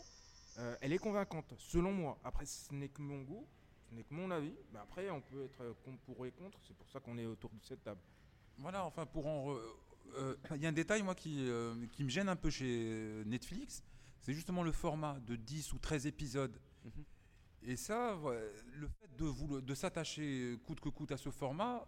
euh, 0.59 0.75
elle 0.81 0.93
est 0.93 0.99
convaincante, 0.99 1.53
selon 1.57 1.91
moi. 1.91 2.19
Après, 2.23 2.45
ce 2.45 2.71
n'est 2.73 2.89
que 2.89 3.01
mon 3.01 3.21
goût, 3.23 3.47
n'est 3.95 4.03
que 4.03 4.13
mon 4.13 4.29
avis, 4.31 4.53
mais 4.71 4.79
après, 4.79 5.09
on 5.09 5.21
peut 5.21 5.43
être 5.45 5.73
pour 6.05 6.25
et 6.25 6.31
contre, 6.31 6.59
c'est 6.67 6.75
pour 6.75 6.89
ça 6.89 6.99
qu'on 6.99 7.17
est 7.17 7.25
autour 7.25 7.49
de 7.51 7.63
cette 7.63 7.83
table. 7.83 8.01
Voilà, 8.57 8.85
enfin, 8.85 9.05
pour 9.05 9.25
en. 9.27 9.47
re- 9.53 9.59
euh, 10.15 10.35
Il 10.55 10.61
y 10.61 10.65
a 10.65 10.69
un 10.69 10.73
détail, 10.73 11.01
moi, 11.03 11.15
qui, 11.15 11.49
euh, 11.49 11.73
qui 11.91 12.03
me 12.03 12.09
gêne 12.09 12.29
un 12.29 12.35
peu 12.35 12.49
chez 12.49 13.23
Netflix. 13.25 13.83
C'est 14.21 14.33
justement 14.33 14.63
le 14.63 14.71
format 14.71 15.19
de 15.19 15.35
10 15.35 15.73
ou 15.73 15.79
13 15.79 16.07
épisodes. 16.07 16.57
Mhm. 16.83 16.91
Et 17.63 17.75
ça, 17.75 18.17
le 18.75 18.87
fait 18.87 19.09
de, 19.17 19.59
de 19.59 19.73
s'attacher 19.75 20.57
coûte 20.65 20.79
que 20.79 20.89
coûte 20.89 21.11
à 21.11 21.17
ce 21.17 21.31
format, 21.31 21.85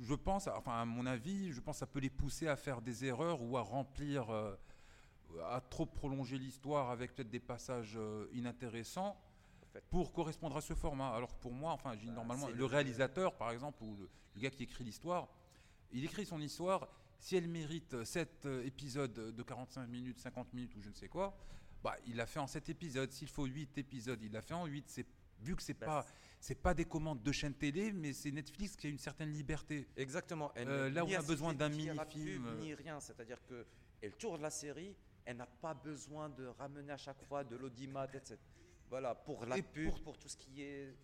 je 0.00 0.14
pense, 0.14 0.48
enfin, 0.48 0.80
à 0.80 0.84
mon 0.84 1.06
avis, 1.06 1.50
je 1.52 1.60
pense 1.60 1.76
que 1.76 1.80
ça 1.80 1.86
peut 1.86 1.98
les 2.00 2.10
pousser 2.10 2.46
à 2.46 2.56
faire 2.56 2.82
des 2.82 3.04
erreurs 3.06 3.40
ou 3.42 3.56
à 3.56 3.62
remplir, 3.62 4.28
euh, 4.30 4.54
à 5.46 5.60
trop 5.62 5.86
prolonger 5.86 6.38
l'histoire 6.38 6.90
avec 6.90 7.14
peut-être 7.14 7.30
des 7.30 7.40
passages 7.40 7.98
inintéressants 8.32 9.18
fait. 9.80 9.84
pour 9.90 10.12
correspondre 10.12 10.56
à 10.56 10.60
ce 10.60 10.74
format. 10.74 11.10
Alors 11.10 11.34
pour 11.36 11.52
moi, 11.52 11.72
enfin, 11.72 11.94
Bah, 11.94 12.12
normalement, 12.12 12.48
le 12.48 12.64
réalisateur, 12.64 13.36
par 13.36 13.50
exemple, 13.50 13.82
ou 13.82 13.96
le, 13.96 14.08
le 14.34 14.40
gars 14.40 14.50
qui 14.50 14.62
écrit 14.64 14.84
l'histoire, 14.84 15.28
il 15.92 16.04
écrit 16.04 16.26
son 16.26 16.40
histoire. 16.40 16.88
Si 17.20 17.34
elle 17.34 17.48
mérite 17.48 18.04
7 18.04 18.46
épisodes 18.64 19.12
de 19.12 19.42
45 19.42 19.86
minutes, 19.88 20.18
50 20.20 20.52
minutes 20.54 20.76
ou 20.76 20.80
je 20.82 20.88
ne 20.88 20.94
sais 20.94 21.08
quoi, 21.08 21.36
bah, 21.82 21.96
il 22.06 22.16
l'a 22.16 22.26
fait 22.26 22.38
en 22.38 22.46
7 22.46 22.68
épisodes. 22.68 23.10
S'il 23.10 23.28
faut 23.28 23.44
8 23.46 23.76
épisodes, 23.78 24.22
il 24.22 24.32
l'a 24.32 24.42
fait 24.42 24.54
en 24.54 24.66
8. 24.66 24.84
C'est, 24.88 25.06
vu 25.40 25.56
que 25.56 25.62
c'est 25.62 25.78
Bah, 25.78 25.86
pas, 25.86 26.06
c'est 26.40 26.54
pas 26.54 26.74
des 26.74 26.84
commandes 26.84 27.22
de 27.22 27.32
chaîne 27.32 27.54
télé, 27.54 27.92
mais 27.92 28.12
c'est 28.12 28.30
Netflix 28.30 28.76
qui 28.76 28.86
a 28.86 28.90
une 28.90 28.98
certaine 28.98 29.32
liberté. 29.32 29.88
Exactement. 29.96 30.52
Euh, 30.56 30.88
n'est 30.88 30.94
là 30.94 31.04
où 31.04 31.08
ni 31.08 31.16
on 31.16 31.20
a 31.20 31.22
besoin 31.22 31.54
d'un 31.54 31.68
mini-film, 31.68 32.42
pub, 32.42 32.46
euh. 32.46 32.60
Ni 32.60 32.74
rien. 32.74 33.00
C'est-à-dire 33.00 33.44
que 33.46 33.66
elle 34.00 34.12
tourne 34.16 34.40
la 34.42 34.50
série, 34.50 34.94
elle 35.24 35.38
n'a 35.38 35.46
pas 35.46 35.74
besoin 35.74 36.28
de 36.28 36.46
ramener 36.46 36.92
à 36.92 36.96
chaque 36.96 37.20
fois 37.24 37.42
de 37.42 37.56
l'audimat, 37.56 38.06
etc 38.14 38.36
voilà, 38.88 39.14
pour 39.14 39.44
la 39.46 39.56
tout 39.56 40.28
ce 40.28 40.36
qui 40.36 40.62
est. 40.62 40.94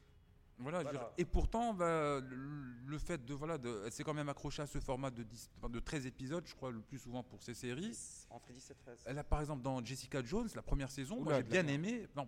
Voilà, 0.59 0.83
et 1.19 1.25
pourtant, 1.25 1.75
bah, 1.75 2.21
le, 2.21 2.99
fait 2.99 3.25
de 3.25 3.35
voilà, 3.35 3.59
de, 3.59 3.83
elle 3.85 3.91
s'est 3.93 4.05
quand 4.05 4.15
même 4.15 4.29
accrochée 4.29 4.63
à 4.63 4.67
ce 4.67 4.79
format 4.79 5.11
de, 5.11 5.81
13 5.81 6.07
épisodes, 6.07 6.47
je 6.47 6.55
crois, 6.55 6.71
le 6.71 6.81
plus 6.81 7.01
souvent 7.01 7.25
pour 7.25 7.43
ses 7.43 7.55
séries. 7.55 7.99
Entre 8.31 8.53
10 8.53 8.71
et 8.71 8.75
13. 8.75 9.03
Elle 9.07 9.19
a 9.19 9.25
par 9.25 9.41
exemple 9.41 9.63
dans 9.63 9.85
Jessica 9.85 10.23
Jones, 10.23 10.49
la 10.55 10.63
première 10.63 10.93
saison, 10.93 11.21
moi 11.21 11.35
j'ai 11.37 11.43
bien 11.43 11.67
aimé. 11.67 12.07
Non, 12.15 12.27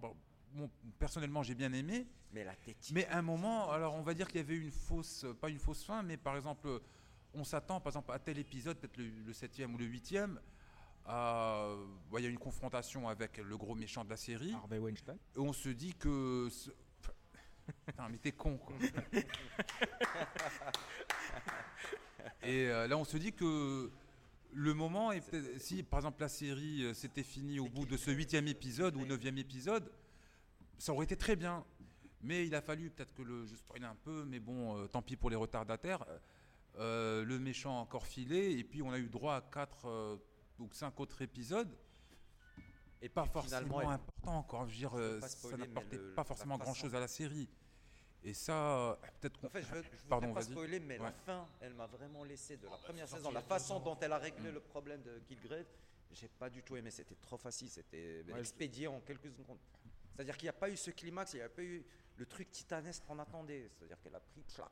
personnellement, 0.98 1.42
j'ai 1.44 1.54
bien 1.54 1.72
aimé. 1.72 2.06
Mais 2.32 2.42
la. 2.42 2.54
Mais 2.92 3.06
à 3.06 3.18
un 3.18 3.22
moment, 3.22 3.70
alors 3.70 3.94
on 3.94 4.02
va 4.02 4.12
dire 4.12 4.26
qu'il 4.26 4.38
y 4.38 4.44
avait 4.44 4.56
une 4.56 4.72
fausse, 4.72 5.24
pas 5.40 5.48
une 5.48 5.60
fausse 5.60 5.84
fin, 5.84 6.02
mais 6.02 6.16
par 6.16 6.36
exemple, 6.36 6.80
on 7.32 7.44
s'attend 7.44 7.80
par 7.80 7.92
exemple 7.92 8.10
à 8.10 8.18
tel 8.18 8.38
épisode, 8.38 8.76
peut-être 8.78 8.96
le, 8.96 9.08
le 9.08 9.32
7e 9.32 9.72
ou 9.72 9.78
le 9.78 9.86
8e. 9.86 10.36
Euh, 11.08 11.76
il 12.16 12.24
y 12.24 12.26
a 12.26 12.30
une 12.30 12.38
confrontation 12.38 13.08
avec 13.08 13.38
le 13.38 13.56
gros 13.56 13.74
méchant 13.74 14.04
de 14.04 14.10
la 14.10 14.16
série. 14.16 14.54
Et 15.36 15.38
on 15.38 15.52
se 15.52 15.68
dit 15.68 15.94
que. 15.94 16.48
Putain, 17.86 18.08
mais 18.08 18.18
t'es 18.18 18.32
con, 18.32 18.58
quoi. 18.58 18.76
et 22.42 22.68
euh, 22.68 22.86
là, 22.86 22.96
on 22.96 23.04
se 23.04 23.16
dit 23.16 23.32
que 23.32 23.90
le 24.52 24.74
moment 24.74 25.12
est. 25.12 25.58
Si, 25.58 25.82
par 25.82 26.00
exemple, 26.00 26.20
la 26.20 26.28
série 26.28 26.84
euh, 26.84 26.94
s'était 26.94 27.22
finie 27.22 27.60
au 27.60 27.68
bout 27.68 27.86
de 27.86 27.96
ce 27.96 28.10
huitième 28.10 28.48
épisode 28.48 28.96
ou 28.96 29.04
neuvième 29.04 29.38
épisode, 29.38 29.92
ça 30.78 30.92
aurait 30.92 31.04
été 31.04 31.16
très 31.16 31.36
bien. 31.36 31.64
Mais 32.22 32.46
il 32.46 32.54
a 32.54 32.62
fallu 32.62 32.90
peut-être 32.90 33.14
que 33.14 33.22
le. 33.22 33.46
Je 33.46 33.54
spoil 33.54 33.84
un 33.84 33.96
peu, 33.96 34.24
mais 34.24 34.40
bon, 34.40 34.86
tant 34.88 35.02
pis 35.02 35.16
pour 35.16 35.30
les 35.30 35.36
retardataires. 35.36 36.04
le 36.78 37.38
méchant 37.38 37.78
a 37.78 37.80
encore 37.80 38.06
filé, 38.06 38.58
et 38.58 38.64
puis 38.64 38.82
on 38.82 38.90
a 38.90 38.98
eu 38.98 39.08
droit 39.08 39.36
à 39.36 39.40
quatre 39.40 40.18
euh, 40.60 40.62
ou 40.64 40.68
cinq 40.72 40.98
autres 41.00 41.22
épisodes. 41.22 41.74
Et 43.02 43.08
Pas 43.08 43.26
forcément 43.26 43.80
elle- 43.82 43.88
important, 43.88 44.38
encore. 44.38 44.66
Je 44.66 44.72
veux 44.72 44.78
dire, 44.78 44.94
euh, 44.98 45.20
ça 45.20 45.56
n'apportait 45.56 45.98
pas 46.14 46.24
forcément 46.24 46.56
façon- 46.58 46.64
grand-chose 46.72 46.94
à 46.94 47.00
la 47.00 47.08
série. 47.08 47.48
Et 48.24 48.34
ça, 48.34 48.98
peut-être 49.20 49.38
qu'on. 49.38 49.46
En 49.46 49.50
fait, 49.50 49.62
je 49.62 49.66
veux, 49.68 49.82
je 49.82 49.88
voudrais 49.90 50.08
Pardon, 50.08 50.32
pas 50.34 50.42
spoiler, 50.42 50.80
mais 50.80 50.98
la 50.98 51.12
fin, 51.12 51.46
elle 51.60 51.74
m'a 51.74 51.86
vraiment 51.86 52.24
laissé 52.24 52.56
de 52.56 52.64
la 52.66 52.76
première 52.78 53.06
sorti 53.06 53.22
saison. 53.22 53.32
La 53.32 53.42
façon 53.42 53.78
dont 53.80 53.96
elle 54.00 54.12
a 54.12 54.18
réglé 54.18 54.50
Mm. 54.50 54.54
le 54.54 54.60
problème 54.60 55.02
de 55.02 55.18
Killgrave, 55.28 55.66
j'ai 56.10 56.26
pas 56.28 56.50
du 56.50 56.62
tout 56.62 56.74
aimé. 56.76 56.90
C'était 56.90 57.14
trop 57.16 57.36
facile, 57.36 57.68
c'était 57.68 58.24
Ouais, 58.32 58.40
expédié 58.40 58.88
en 58.88 59.00
quelques 59.00 59.30
secondes. 59.30 59.58
C'est-à-dire 60.14 60.36
qu'il 60.36 60.46
n'y 60.46 60.50
a 60.50 60.54
pas 60.54 60.70
eu 60.70 60.76
ce 60.76 60.90
climax, 60.90 61.34
il 61.34 61.36
n'y 61.36 61.42
a 61.42 61.48
pas 61.50 61.62
eu 61.62 61.84
le 62.16 62.26
truc 62.26 62.50
titanesque 62.50 63.04
qu'on 63.06 63.18
attendait. 63.18 63.70
C'est-à-dire 63.76 64.00
qu'elle 64.00 64.14
a 64.16 64.20
pris 64.20 64.42
clac. 64.44 64.70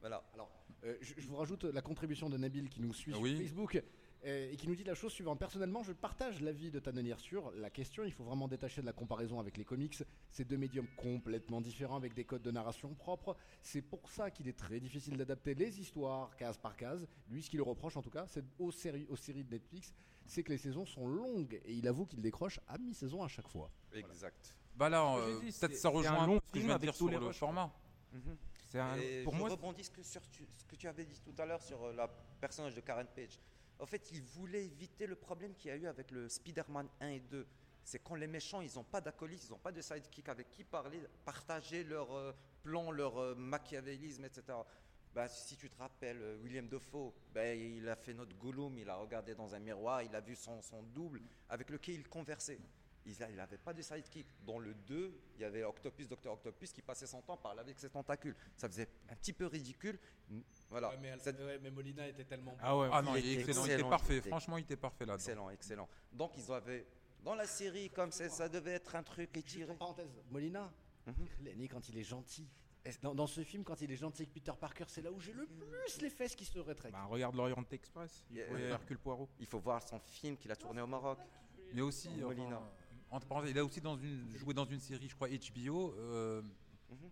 Voilà. 0.00 0.24
Alors, 0.32 0.50
euh, 0.84 0.96
je, 1.00 1.14
je 1.18 1.26
vous 1.28 1.36
rajoute 1.36 1.64
la 1.64 1.82
contribution 1.82 2.28
de 2.30 2.38
Nabil 2.38 2.68
qui 2.70 2.80
nous 2.80 2.94
suit 2.94 3.12
Ah 3.14 3.18
sur. 3.18 3.26
Facebook 3.38 3.74
euh, 3.76 3.82
et 4.24 4.56
qui 4.56 4.66
nous 4.68 4.74
dit 4.74 4.84
la 4.84 4.94
chose 4.94 5.12
suivante. 5.12 5.38
Personnellement, 5.38 5.82
je 5.82 5.92
partage 5.92 6.40
l'avis 6.40 6.70
de 6.70 6.78
Tanenir 6.78 7.20
sur 7.20 7.50
la 7.52 7.68
question. 7.70 8.04
Il 8.04 8.12
faut 8.12 8.24
vraiment 8.24 8.48
détacher 8.48 8.80
de 8.80 8.86
la 8.86 8.92
comparaison 8.92 9.38
avec 9.38 9.56
les 9.56 9.64
comics. 9.64 10.02
C'est 10.30 10.44
deux 10.44 10.56
médiums 10.56 10.86
complètement 10.96 11.60
différents 11.60 11.96
avec 11.96 12.14
des 12.14 12.24
codes 12.24 12.42
de 12.42 12.50
narration 12.50 12.94
propres. 12.94 13.36
C'est 13.62 13.82
pour 13.82 14.08
ça 14.10 14.30
qu'il 14.30 14.48
est 14.48 14.58
très 14.58 14.80
difficile 14.80 15.16
d'adapter 15.16 15.54
les 15.54 15.78
histoires 15.80 16.34
case 16.36 16.56
par 16.58 16.76
case. 16.76 17.06
Lui, 17.28 17.42
ce 17.42 17.50
qu'il 17.50 17.58
le 17.58 17.62
reproche 17.64 17.96
en 17.96 18.02
tout 18.02 18.10
cas, 18.10 18.26
c'est 18.26 18.44
aux 18.58 18.70
séries, 18.72 19.06
aux 19.10 19.16
séries 19.16 19.44
de 19.44 19.50
Netflix, 19.50 19.92
c'est 20.26 20.42
que 20.42 20.50
les 20.52 20.58
saisons 20.58 20.86
sont 20.86 21.06
longues 21.06 21.60
et 21.64 21.74
il 21.74 21.86
avoue 21.86 22.06
qu'il 22.06 22.22
décroche 22.22 22.58
à 22.66 22.78
mi-saison 22.78 23.22
à 23.22 23.28
chaque 23.28 23.48
fois. 23.48 23.70
Exact. 23.92 24.56
Bah 24.74 24.88
là, 24.88 25.16
euh, 25.18 25.38
peut-être 25.40 25.76
ça 25.76 25.88
rejoint 25.90 26.20
un 26.22 26.26
long 26.26 26.40
ce 26.46 26.50
que 26.50 26.60
je 26.60 26.64
viens 26.66 26.76
de 26.76 26.80
dire 26.80 26.94
sur 26.94 27.08
les 27.08 27.18
le 27.18 27.26
rushs. 27.26 27.36
format. 27.36 27.72
C'est 28.66 28.80
un- 28.80 28.96
pour 29.22 29.34
je 29.34 29.38
moi, 29.38 29.48
rebondis 29.50 29.84
ce 29.84 29.90
que, 29.90 30.02
sur 30.02 30.20
tu- 30.30 30.46
ce 30.48 30.64
que 30.64 30.74
tu 30.76 30.88
avais 30.88 31.04
dit 31.04 31.20
tout 31.20 31.34
à 31.40 31.46
l'heure 31.46 31.62
sur 31.62 31.80
euh, 31.84 31.92
la 31.92 32.08
personnage 32.40 32.74
de 32.74 32.80
Karen 32.80 33.06
Page. 33.14 33.38
En 33.78 33.86
fait, 33.86 34.10
il 34.12 34.22
voulait 34.22 34.64
éviter 34.64 35.06
le 35.06 35.16
problème 35.16 35.54
qu'il 35.54 35.70
y 35.70 35.74
a 35.74 35.76
eu 35.76 35.86
avec 35.86 36.10
le 36.10 36.28
Spider-Man 36.28 36.88
1 37.00 37.08
et 37.08 37.20
2. 37.20 37.46
C'est 37.82 37.98
quand 37.98 38.14
les 38.14 38.26
méchants, 38.26 38.60
ils 38.60 38.74
n'ont 38.76 38.84
pas 38.84 39.00
d'acolytes, 39.00 39.44
ils 39.44 39.50
n'ont 39.50 39.58
pas 39.58 39.72
de 39.72 39.82
sidekick 39.82 40.28
avec 40.28 40.50
qui 40.50 40.64
parler, 40.64 41.02
partager 41.24 41.84
leurs 41.84 42.12
euh, 42.14 42.32
plans, 42.62 42.90
leur 42.90 43.18
euh, 43.18 43.34
machiavélisme, 43.34 44.24
etc. 44.24 44.58
Bah, 45.14 45.28
si 45.28 45.56
tu 45.56 45.68
te 45.68 45.78
rappelles, 45.78 46.22
euh, 46.22 46.38
William 46.42 46.66
Dafoe, 46.66 47.12
bah, 47.32 47.52
il 47.52 47.86
a 47.88 47.94
fait 47.94 48.14
notre 48.14 48.34
Gollum, 48.36 48.78
il 48.78 48.88
a 48.88 48.96
regardé 48.96 49.34
dans 49.34 49.54
un 49.54 49.58
miroir, 49.58 50.02
il 50.02 50.14
a 50.14 50.20
vu 50.20 50.34
son 50.34 50.60
double 50.94 51.20
avec 51.48 51.68
lequel 51.68 51.96
il 51.96 52.08
conversait. 52.08 52.58
Il 53.06 53.36
n'avait 53.36 53.58
pas 53.58 53.72
de 53.74 53.82
sidekick. 53.82 54.26
Dans 54.46 54.58
le 54.58 54.72
2, 54.74 55.12
il 55.36 55.40
y 55.42 55.44
avait 55.44 55.62
Octopus, 55.64 56.08
Docteur 56.08 56.32
Octopus, 56.34 56.72
qui 56.72 56.80
passait 56.82 57.06
son 57.06 57.20
temps 57.20 57.34
à 57.34 57.36
parler 57.36 57.60
avec 57.60 57.78
ses 57.78 57.90
tentacules. 57.90 58.34
Ça 58.56 58.68
faisait 58.68 58.88
un 59.10 59.14
petit 59.16 59.32
peu 59.34 59.46
ridicule. 59.46 59.98
Voilà. 60.70 60.88
Ouais, 60.90 60.96
mais, 61.00 61.08
elle- 61.08 61.20
C'est 61.20 61.38
ouais, 61.38 61.58
mais 61.62 61.70
Molina 61.70 62.08
était 62.08 62.24
tellement 62.24 62.52
bon. 62.52 62.58
Ah 62.62 62.76
ouais. 62.76 62.88
Ah 62.92 63.02
non, 63.02 63.14
Il 63.16 63.18
était 63.26 63.40
excellent, 63.42 63.62
il 63.62 63.64
était 63.66 63.72
excellent, 63.74 63.90
parfait. 63.90 64.14
il 64.14 64.18
était- 64.18 64.28
Franchement, 64.30 64.58
il 64.58 64.62
était 64.62 64.76
parfait 64.76 65.04
là-dedans. 65.04 65.14
excellent, 65.22 65.50
excellent. 65.50 65.88
Donc 66.12 66.32
ils 66.38 66.50
avaient 66.50 66.86
dans 67.22 67.34
la 67.34 67.46
série 67.46 67.90
comme 67.90 68.10
c'est- 68.10 68.30
ça 68.30 68.48
devait 68.48 68.72
être 68.72 68.94
un 68.96 69.02
truc 69.02 69.36
étiré. 69.36 69.74
Parenthèse, 69.74 70.08
Molina, 70.30 70.72
Mhm. 71.06 71.26
Lenny 71.42 71.68
quand 71.68 71.86
il 71.90 71.98
est 71.98 72.04
gentil. 72.04 72.48
Dans, 73.02 73.14
dans 73.14 73.26
ce 73.26 73.42
film, 73.44 73.64
quand 73.64 73.80
il 73.80 73.90
est 73.92 73.96
gentil 73.96 74.22
avec 74.22 74.32
Peter 74.34 74.52
Parker, 74.58 74.84
c'est 74.88 75.00
là 75.02 75.10
où 75.10 75.18
j'ai 75.20 75.32
le 75.32 75.46
plus 75.46 76.00
les 76.02 76.10
fesses 76.10 76.34
qui 76.36 76.44
se 76.44 76.58
rétréquent. 76.58 76.96
Bah, 76.98 77.04
regarde 77.04 77.34
l'Orient 77.34 77.64
Express. 77.70 78.24
Il 78.30 78.36
Yeah. 78.36 78.46
voyait 78.48 78.68
Hercule 78.68 78.98
Poirot. 78.98 79.28
Il 79.40 79.46
faut 79.46 79.58
voir 79.58 79.82
son 79.86 79.98
film 80.00 80.36
qu'il 80.36 80.50
a 80.52 80.56
tourné 80.56 80.80
au 80.82 80.86
Maroc. 80.86 81.18
Mais 81.72 81.80
aussi, 81.80 82.08
Molina. 82.10 82.58
enfin, 82.58 82.70
entre 83.10 83.26
parenthèses, 83.26 83.50
il 83.50 83.58
a 83.58 83.64
aussi 83.64 83.80
dans 83.80 83.96
une, 83.96 84.30
joué 84.36 84.54
dans 84.54 84.64
une 84.64 84.80
série, 84.80 85.08
je 85.08 85.14
crois, 85.14 85.28
HBO. 85.28 85.94
euh, 85.98 86.42
Mhm. 86.90 87.10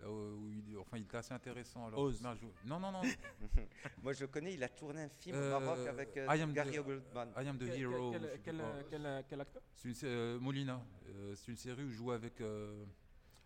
là 0.00 0.10
où 0.10 0.50
il, 0.52 0.76
enfin, 0.78 0.96
il 0.96 1.02
était 1.04 1.16
assez 1.16 1.32
intéressant. 1.34 1.86
Alors, 1.86 2.00
Oz. 2.00 2.20
Non, 2.22 2.34
je- 2.34 2.68
non, 2.68 2.78
non, 2.80 2.92
non. 2.92 3.02
Moi 4.02 4.12
je 4.12 4.20
le 4.20 4.26
connais, 4.28 4.54
il 4.54 4.62
a 4.62 4.68
tourné 4.68 5.02
un 5.02 5.08
film 5.08 5.36
Euh, 5.36 5.56
au 5.56 5.60
Maroc 5.60 5.86
avec 5.86 6.16
euh, 6.16 6.26
I 6.36 6.40
am 6.42 6.52
Gary 6.52 6.72
the- 6.72 6.78
Oldman. 6.78 7.32
I 7.36 7.48
am 7.48 7.56
the 7.58 7.64
Quel- 7.66 7.78
Hero. 7.78 8.12
quel- 8.12 9.40
acteur? 9.40 9.62
C'est 9.74 9.88
une 9.88 9.94
sé- 9.94 10.06
euh, 10.06 10.38
Molina. 10.38 10.80
Euh, 11.08 11.34
c'est 11.34 11.50
une 11.50 11.56
série 11.56 11.82
où 11.84 11.88
je 11.90 11.96
joue 11.96 12.12
avec 12.12 12.40
euh, 12.40 12.84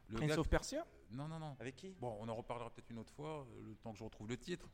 le 0.09 0.17
Prince 0.17 0.29
gars 0.31 0.39
of 0.39 0.49
Persia? 0.49 0.87
Non, 1.11 1.29
non, 1.29 1.39
non. 1.39 1.57
Avec 1.61 1.77
qui? 1.77 1.95
Bon, 2.01 2.17
on 2.21 2.29
en 2.29 2.35
reparlera 2.35 2.71
peut-être 2.71 2.91
une 2.91 2.99
autre 2.99 3.13
fois, 3.13 3.47
euh, 3.51 3.63
le 3.69 3.75
temps 3.77 3.93
que 3.93 3.99
je 3.99 4.05
retrouve 4.05 4.29
le 4.29 4.37
titre. 4.37 4.69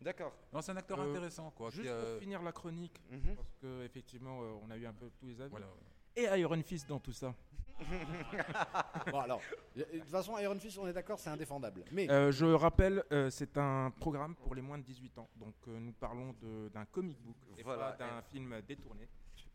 D'accord. 0.00 0.34
Non, 0.52 0.60
c'est 0.60 0.72
un 0.72 0.76
acteur 0.76 1.00
Euh, 1.00 1.10
intéressant, 1.10 1.50
quoi. 1.50 1.70
Juste 1.70 1.82
qui, 1.84 1.88
euh, 1.88 2.12
pour 2.12 2.20
finir 2.20 2.42
la 2.42 2.52
chronique, 2.52 3.00
Mhm. 3.10 3.34
parce 3.36 3.54
que 3.60 3.82
effectivement, 3.84 4.42
euh, 4.42 4.52
on 4.62 4.70
a 4.70 4.76
eu 4.76 4.84
un 4.86 4.92
peu 4.92 5.10
tous 5.18 5.26
les 5.26 5.40
avis. 5.40 5.50
voilà. 5.50 5.66
Et 6.16 6.24
Iron 6.40 6.62
Fist 6.62 6.88
dans 6.88 6.98
tout 6.98 7.12
ça. 7.12 7.34
Bon 9.10 9.20
alors, 9.20 9.40
de 9.76 9.82
toute 9.82 10.08
façon, 10.08 10.38
Iron 10.38 10.58
Fist, 10.58 10.78
on 10.78 10.88
est 10.88 10.92
d'accord, 10.94 11.18
c'est 11.18 11.28
indéfendable. 11.28 11.84
Mais 11.92 12.10
Euh, 12.10 12.32
je 12.32 12.46
rappelle, 12.46 13.04
euh, 13.12 13.28
c'est 13.30 13.56
un 13.58 13.90
programme 13.90 14.34
pour 14.34 14.54
les 14.54 14.62
moins 14.62 14.78
de 14.78 14.82
18 14.82 15.18
ans. 15.18 15.28
Donc 15.36 15.54
euh, 15.68 15.78
nous 15.78 15.92
parlons 15.92 16.34
de- 16.40 16.70
d'un 16.72 16.86
comic 16.86 17.20
book, 17.20 17.36
et 17.58 17.62
Voilà, 17.62 17.92
pas 17.92 17.96
d'un 18.06 18.22
film 18.22 18.60
détourné. 18.66 19.08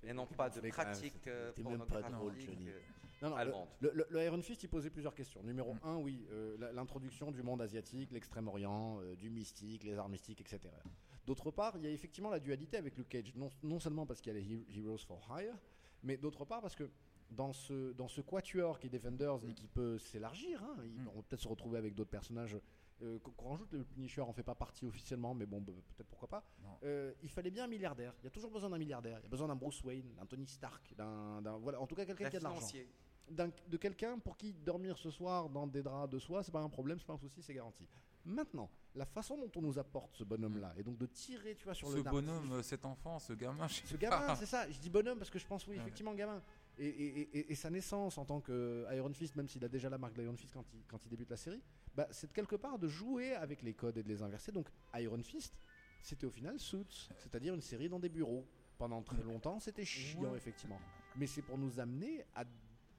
Et 0.03 0.13
non 0.13 0.27
pas 0.27 0.49
de 0.49 0.61
Mais 0.61 0.69
quand 0.71 0.83
même, 0.83 0.91
pratique 0.93 1.13
c'était- 1.15 1.29
euh, 1.31 1.51
c'était 1.55 1.67
même 1.69 1.79
pas 1.79 1.85
pornographique, 2.01 2.15
drôle, 2.45 2.55
Johnny. 2.57 2.69
euh, 2.69 2.79
non, 3.23 3.29
non, 3.29 3.35
le, 3.35 3.41
allemande. 3.41 3.67
le- 3.81 3.91
le- 3.95 4.07
le 4.09 4.23
Iron 4.23 4.41
Fist, 4.41 4.63
il 4.63 4.69
posait 4.69 4.89
plusieurs 4.91 5.15
questions. 5.15 5.41
Numéro 5.43 5.75
1, 5.83 5.95
oui, 5.97 6.25
euh, 6.31 6.57
la- 6.59 6.71
l'introduction 6.73 7.31
du 7.31 7.41
monde 7.41 7.61
asiatique, 7.61 8.11
l'extrême-orient, 8.11 8.99
euh, 9.01 9.15
du 9.15 9.29
mystique, 9.31 9.83
les 9.83 9.97
arts 9.97 10.09
mystiques, 10.09 10.41
etc. 10.41 10.59
D'autre 11.25 11.49
part, 11.51 11.73
il 11.77 11.83
y 11.83 11.87
a 11.87 11.91
effectivement 11.91 12.29
la 12.29 12.39
dualité 12.39 12.77
avec 12.77 12.97
Luke 12.97 13.09
Cage, 13.09 13.33
non, 13.35 13.49
non 13.63 13.79
seulement 13.79 14.05
parce 14.05 14.21
qu'il 14.21 14.31
y 14.33 14.35
a 14.35 14.39
les 14.39 14.45
He- 14.45 14.65
Heroes 14.85 14.97
for 15.07 15.19
Hire, 15.29 15.55
mais 16.03 16.17
d'autre 16.17 16.45
part 16.45 16.61
parce 16.61 16.75
que 16.75 16.89
dans 17.29 17.53
ce, 17.53 17.93
dans 17.93 18.07
ce 18.09 18.19
quatuor 18.21 18.77
qui 18.79 18.87
est 18.87 18.89
Defenders 18.89 19.39
et 19.47 19.53
qui 19.53 19.67
peut 19.67 19.97
s'élargir, 19.97 20.61
hein, 20.63 20.75
ils 20.83 20.99
Mm. 21.01 21.05
vont 21.05 21.21
peut-être 21.23 21.41
se 21.41 21.47
retrouver 21.47 21.77
avec 21.77 21.95
d'autres 21.95 22.09
personnages. 22.09 22.57
euh, 23.03 23.17
qu'on 23.17 23.49
rajoute, 23.49 23.73
le 23.73 23.83
Punisher 23.83 24.21
en 24.21 24.31
fait 24.31 24.43
pas 24.43 24.53
partie 24.53 24.85
officiellement, 24.85 25.33
mais 25.33 25.47
bon, 25.47 25.59
peut-être 25.63 26.07
pourquoi 26.07 26.27
pas. 26.27 26.43
Euh, 26.83 27.11
il 27.23 27.29
fallait 27.31 27.49
bien 27.49 27.63
un 27.63 27.67
milliardaire. 27.67 28.13
Il 28.19 28.25
y 28.25 28.27
a 28.27 28.29
toujours 28.29 28.51
besoin 28.51 28.69
d'un 28.69 28.77
milliardaire. 28.77 29.17
Il 29.17 29.23
y 29.23 29.25
a 29.25 29.29
besoin 29.29 29.47
d'un 29.47 29.55
Bruce 29.55 29.83
Wayne, 29.83 30.13
d'un 30.13 30.27
Tony 30.27 30.45
Stark, 30.45 30.93
d'un, 30.95 31.41
voilà, 31.57 31.81
en 31.81 31.87
tout 31.87 31.95
cas 31.95 32.05
quelqu'un 32.05 32.25
Un 32.25 32.29
qui 32.29 32.35
a 32.35 32.39
de 32.39 32.43
l'argent 32.43 32.67
de 33.67 33.77
quelqu'un 33.77 34.19
pour 34.19 34.37
qui 34.37 34.53
dormir 34.53 34.99
ce 34.99 35.09
soir 35.09 35.49
dans 35.49 35.65
des 35.65 35.81
draps 35.81 36.11
de 36.11 36.19
soie, 36.19 36.43
c'est 36.43 36.51
pas 36.51 36.61
un 36.61 36.69
problème, 36.69 36.99
c'est 36.99 37.07
pas 37.07 37.13
un 37.13 37.17
souci, 37.17 37.41
c'est 37.41 37.55
garanti. 37.55 37.87
Maintenant, 38.25 38.69
la 38.95 39.05
façon 39.05 39.37
dont 39.37 39.51
on 39.55 39.61
nous 39.61 39.79
apporte 39.79 40.15
ce 40.15 40.23
bonhomme-là, 40.23 40.73
et 40.77 40.83
donc 40.83 40.97
de 40.97 41.05
tirer, 41.05 41.55
tu 41.55 41.63
vois, 41.65 41.73
sur 41.73 41.87
Ce 41.89 41.95
le 41.97 42.03
narratif- 42.03 42.25
bonhomme, 42.25 42.51
euh, 42.53 42.61
cet 42.63 42.85
enfant, 42.85 43.19
ce 43.19 43.33
gamin, 43.33 43.67
je 43.67 43.75
sais 43.75 43.87
ce 43.87 43.91
pas. 43.93 43.97
gamin, 43.97 44.35
c'est 44.35 44.45
ça. 44.45 44.69
Je 44.69 44.79
dis 44.79 44.89
bonhomme 44.89 45.17
parce 45.17 45.29
que 45.29 45.39
je 45.39 45.47
pense, 45.47 45.65
oui, 45.67 45.75
Ouais. 45.75 45.81
effectivement, 45.81 46.13
gamin. 46.13 46.41
Et, 46.77 46.87
et- 46.87 47.37
et- 47.39 47.51
et 47.51 47.55
sa 47.55 47.69
naissance 47.69 48.17
en 48.17 48.25
tant 48.25 48.39
que 48.41 48.85
Iron 48.93 49.11
Fist, 49.13 49.35
même 49.35 49.47
s'il 49.47 49.63
a 49.65 49.67
déjà 49.69 49.89
la 49.89 49.97
marque 49.97 50.13
d'Iron 50.13 50.35
Fist 50.35 50.53
quand 50.53 50.65
il, 50.73 50.83
quand 50.87 51.05
il 51.05 51.09
débute 51.09 51.29
la 51.29 51.37
série, 51.37 51.61
bah, 51.95 52.07
c'est 52.11 52.27
de 52.27 52.33
quelque 52.33 52.55
part 52.55 52.79
de 52.79 52.87
jouer 52.87 53.33
avec 53.35 53.61
les 53.61 53.73
codes 53.73 53.97
et 53.97 54.03
de 54.03 54.07
les 54.07 54.21
inverser. 54.21 54.51
Donc, 54.51 54.69
Iron 54.95 55.21
Fist, 55.21 55.53
c'était 56.01 56.25
au 56.25 56.31
final 56.31 56.59
Suits, 56.59 57.09
c'est-à-dire 57.17 57.53
une 57.53 57.61
série 57.61 57.89
dans 57.89 57.99
des 57.99 58.09
bureaux. 58.09 58.47
Pendant 58.77 59.03
très 59.03 59.21
longtemps, 59.21 59.59
c'était 59.59 59.85
chiant, 59.85 60.21
Ouais. 60.31 60.37
effectivement. 60.37 60.79
Mais 61.15 61.27
c'est 61.27 61.43
pour 61.43 61.57
nous 61.57 61.79
amener 61.79 62.25
à, 62.33 62.45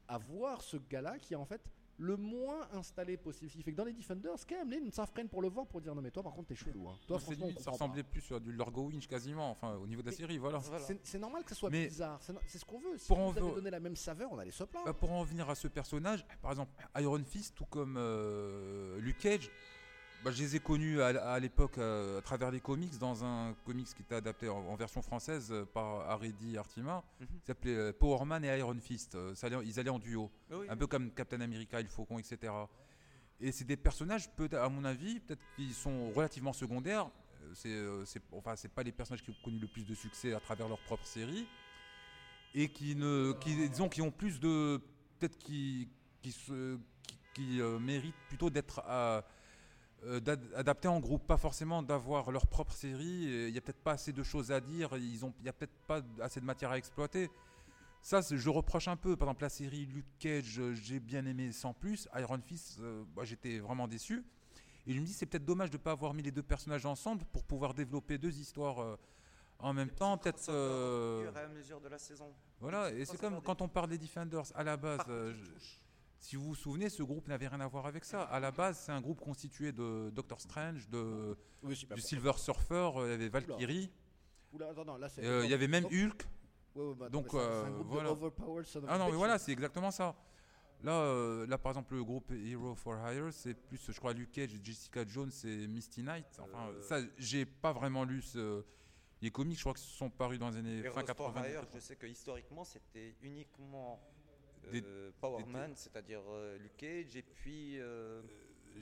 à 0.06 0.18
voir 0.18 0.62
ce 0.62 0.76
gars-là 0.76 1.18
qui 1.18 1.32
est 1.32 1.36
en 1.36 1.44
fait 1.44 1.60
le 1.98 2.16
moins 2.16 2.66
installé 2.72 3.16
possible. 3.16 3.50
Ce 3.50 3.56
qui 3.56 3.62
fait 3.62 3.72
que 3.72 3.76
dans 3.76 3.84
les 3.84 3.92
Defenders, 3.92 4.32
quand 4.48 4.56
même, 4.56 4.70
les 4.70 4.78
ils 4.86 4.92
savent 4.92 5.12
prendre 5.12 5.28
pour 5.28 5.42
le 5.42 5.48
voir 5.48 5.66
pour 5.66 5.80
dire 5.80 5.94
non, 5.94 6.02
mais 6.02 6.10
toi, 6.10 6.22
par 6.22 6.32
contre, 6.32 6.48
t'es 6.48 6.54
chelou. 6.54 6.88
Hein. 6.88 6.96
Toi, 7.06 7.18
C'est 7.18 7.24
franchement, 7.26 7.46
on 7.46 7.58
ça 7.58 7.64
pas. 7.66 7.70
ressemblait 7.72 8.02
plus 8.02 8.32
à 8.32 8.40
du 8.40 8.52
Largo 8.52 8.82
Winch 8.84 9.06
quasiment, 9.06 9.50
enfin 9.50 9.74
au 9.76 9.86
niveau 9.86 10.00
de 10.02 10.06
la 10.06 10.10
Mais- 10.12 10.16
série, 10.16 10.38
voilà. 10.38 10.60
C'est 11.02 11.18
normal 11.18 11.44
que 11.44 11.50
ce 11.50 11.54
soit 11.56 11.70
Mais- 11.70 11.86
bizarre, 11.86 12.20
c'est 12.46 12.58
ce 12.58 12.64
qu'on 12.64 12.78
veut. 12.78 12.98
Si 12.98 13.06
Pour 13.08 13.18
on 13.18 13.30
donné 13.54 13.70
la 13.70 13.80
même 13.80 13.96
saveur, 13.96 14.30
on 14.32 14.38
allait 14.38 14.50
se 14.50 14.64
plaindre. 14.64 14.86
Bah, 14.86 14.94
pour 14.94 15.12
en 15.12 15.22
venir 15.22 15.48
à 15.48 15.54
ce 15.54 15.68
personnage, 15.68 16.26
par 16.40 16.50
exemple, 16.50 16.72
Iron 16.98 17.22
Fist, 17.24 17.54
tout 17.54 17.66
comme 17.66 17.96
euh, 17.98 18.98
Luke 19.00 19.18
Cage, 19.18 19.50
bah, 20.24 20.30
je 20.30 20.42
les 20.42 20.56
ai 20.56 20.60
connus 20.60 21.00
à, 21.00 21.06
à 21.32 21.38
l'époque 21.40 21.78
euh, 21.78 22.18
à 22.18 22.22
travers 22.22 22.50
les 22.50 22.60
comics, 22.60 22.96
dans 22.98 23.24
un 23.24 23.54
comics 23.64 23.88
qui 23.94 24.02
était 24.02 24.14
adapté 24.14 24.48
en, 24.48 24.58
en 24.58 24.76
version 24.76 25.02
française 25.02 25.48
euh, 25.50 25.64
par 25.64 26.08
Aredi 26.10 26.56
Artima, 26.56 27.02
qui 27.18 27.26
s'appelait 27.46 27.74
euh, 27.74 27.92
Power 27.92 28.24
Man 28.24 28.44
et 28.44 28.56
Iron 28.58 28.78
Fist. 28.80 29.16
Ça 29.34 29.46
allait- 29.48 29.64
ils 29.64 29.78
allaient 29.80 29.90
en 29.90 29.98
duo, 29.98 30.30
Oui, 30.50 30.66
un 30.68 30.76
peu 30.76 30.86
comme 30.86 31.10
Captain 31.12 31.40
America 31.40 31.80
et 31.80 31.82
le 31.82 31.88
Faucon, 31.88 32.18
etc. 32.18 32.52
Et 33.40 33.50
c'est 33.50 33.64
des 33.64 33.76
personnages, 33.76 34.30
peut 34.30 34.48
à 34.52 34.68
mon 34.68 34.84
avis, 34.84 35.18
peut-être 35.20 35.42
qu'ils 35.56 35.74
sont 35.74 36.10
relativement 36.12 36.52
secondaires. 36.52 37.10
C'est, 37.54 37.76
enfin, 38.30 38.54
c'est 38.54 38.68
pas 38.72 38.84
les 38.84 38.92
personnages 38.92 39.22
qui 39.22 39.30
ont 39.30 39.36
connu 39.44 39.58
le 39.58 39.66
plus 39.66 39.84
de 39.84 39.94
succès 39.94 40.32
à 40.32 40.38
travers 40.40 40.68
leur 40.68 40.78
propre 40.78 41.04
série 41.04 41.46
et 42.54 42.68
qui 42.68 42.94
ne, 42.94 43.32
qui, 43.40 43.68
disons, 43.68 43.88
qui 43.88 44.00
ont 44.00 44.12
plus 44.12 44.38
de, 44.38 44.80
peut-être 45.18 45.36
qui, 45.38 45.88
qui 46.22 46.30
se, 46.30 46.76
qui, 47.06 47.18
qui, 47.34 47.60
euh, 47.60 47.78
méritent 47.80 48.14
plutôt 48.28 48.48
d'être 48.48 48.80
euh, 48.88 49.20
d'ad- 50.20 50.52
adaptés 50.54 50.88
en 50.88 50.98
groupe, 51.00 51.26
pas 51.26 51.36
forcément 51.36 51.82
d'avoir 51.82 52.30
leur 52.30 52.46
propre 52.46 52.72
série. 52.72 53.24
Il 53.48 53.50
y 53.50 53.58
a 53.58 53.60
peut-être 53.60 53.82
pas 53.82 53.92
assez 53.92 54.12
de 54.12 54.22
choses 54.22 54.50
à 54.52 54.60
dire. 54.60 54.96
Ils 54.96 55.24
ont, 55.24 55.32
il 55.40 55.46
y 55.46 55.48
a 55.48 55.52
peut-être 55.52 55.74
pas 55.86 56.00
assez 56.20 56.40
de 56.40 56.44
matière 56.44 56.70
à 56.70 56.78
exploiter. 56.78 57.30
Ça, 58.00 58.20
je 58.28 58.48
reproche 58.50 58.88
un 58.88 58.96
peu. 58.96 59.16
Par 59.16 59.28
exemple, 59.28 59.42
la 59.42 59.48
série 59.48 59.86
Luke 59.86 60.04
Cage, 60.18 60.58
euh, 60.58 60.74
j'ai 60.74 60.98
bien 60.98 61.24
aimé 61.24 61.52
sans 61.52 61.72
plus. 61.72 62.08
Iron 62.16 62.40
Fist, 62.44 62.78
euh, 62.80 63.04
bah, 63.14 63.22
j'étais 63.24 63.60
vraiment 63.60 63.86
déçu. 63.86 64.24
Et 64.88 64.92
je 64.92 64.98
me 65.00 65.06
dis, 65.06 65.12
c'est 65.12 65.26
peut-être 65.26 65.44
dommage 65.44 65.70
de 65.70 65.76
ne 65.76 65.82
pas 65.82 65.92
avoir 65.92 66.12
mis 66.12 66.22
les 66.22 66.32
deux 66.32 66.42
personnages 66.42 66.84
ensemble 66.84 67.24
pour 67.26 67.44
pouvoir 67.44 67.72
développer 67.74 68.18
deux 68.18 68.36
histoires 68.36 68.80
euh, 68.80 68.96
en 69.60 69.72
même 69.72 69.90
temps. 69.90 70.18
Peut-être. 70.18 70.48
Euh, 70.48 71.30
à 71.32 71.46
mesure 71.46 71.80
de 71.80 71.88
la 71.88 71.98
saison. 71.98 72.32
voilà, 72.60 72.90
et 72.90 73.04
c'est 73.04 73.18
comme 73.18 73.40
quand 73.40 73.62
on 73.62 73.68
parle 73.68 73.90
des 73.90 73.98
Defenders 73.98 74.50
à 74.56 74.64
la 74.64 74.76
base. 74.76 75.00
Euh, 75.08 75.32
je-. 75.32 75.81
Si 76.22 76.36
vous 76.36 76.44
vous 76.44 76.54
souvenez, 76.54 76.88
ce 76.88 77.02
groupe 77.02 77.26
n'avait 77.26 77.48
rien 77.48 77.60
à 77.60 77.66
voir 77.66 77.84
avec 77.86 78.04
ça. 78.04 78.22
À 78.22 78.38
la 78.38 78.52
base, 78.52 78.78
c'est 78.78 78.92
un 78.92 79.00
groupe 79.00 79.20
constitué 79.20 79.72
de 79.72 80.08
Doctor 80.14 80.40
Strange, 80.40 80.88
de, 80.88 81.36
Oui, 81.64 81.74
du. 81.94 82.00
Silver 82.00 82.32
Surfer, 82.36 82.90
euh, 82.96 83.06
il 83.06 83.10
y 83.10 83.14
avait 83.14 83.28
Valkyrie, 83.28 83.90
Oula, 84.52 84.68
attends, 84.70 84.84
non, 84.84 84.96
là, 84.98 85.08
c'est- 85.08 85.24
euh, 85.24 85.44
il 85.44 85.50
y 85.50 85.54
avait 85.54 85.66
même 85.66 85.84
Oh, 85.86 85.92
Hulk. 85.94 86.26
ouais, 86.76 86.84
ouais, 86.84 86.94
bah, 86.94 87.08
donc, 87.08 87.30
ça, 87.32 87.38
un 87.38 87.40
euh, 87.40 87.78
de 87.78 87.82
voilà. 87.84 88.12
overpowered 88.12 88.66
son 88.66 88.78
of 88.80 88.84
Ah 88.88 88.98
non, 88.98 89.06
mais 89.10 89.16
voilà, 89.16 89.38
c'est 89.38 89.50
exactement 89.52 89.90
ça. 89.90 90.14
Là, 90.84 90.92
euh, 91.00 91.46
là, 91.46 91.58
par 91.58 91.72
exemple, 91.72 91.94
le 91.94 92.04
groupe 92.04 92.30
Hero 92.32 92.74
for 92.76 92.94
Hire, 93.08 93.32
c'est 93.32 93.54
plus, 93.54 93.80
je 93.90 93.98
crois, 93.98 94.12
Luke 94.12 94.30
Cage, 94.32 94.50
Jessica 94.62 95.04
Jones 95.06 95.30
et 95.44 95.66
Misty 95.66 96.02
Knight. 96.02 96.26
Enfin, 96.40 96.68
Euh. 96.68 96.82
ça, 96.82 96.98
j'ai 97.18 97.46
pas 97.46 97.72
vraiment 97.72 98.04
lu 98.04 98.20
ce- 98.22 98.64
les 99.20 99.30
comics. 99.30 99.56
Je 99.56 99.62
crois 99.62 99.74
que 99.74 99.78
ce 99.80 99.88
sont 99.96 100.10
parus 100.10 100.38
dans 100.38 100.50
les 100.50 100.56
années 100.56 100.82
for 100.82 101.04
80. 101.04 101.48
Hire, 101.48 101.64
je 101.74 101.78
sais 101.78 101.96
que 101.96 102.06
historiquement, 102.06 102.64
c'était 102.64 103.14
uniquement 103.22 104.00
Des- 104.70 104.82
euh, 104.84 105.10
Power 105.20 105.44
Man, 105.44 105.72
c'est-à-dire 105.74 106.22
euh, 106.28 106.58
Luke 106.58 106.76
Cage, 106.76 107.16
et 107.16 107.22
puis 107.22 107.80
euh, 107.80 108.22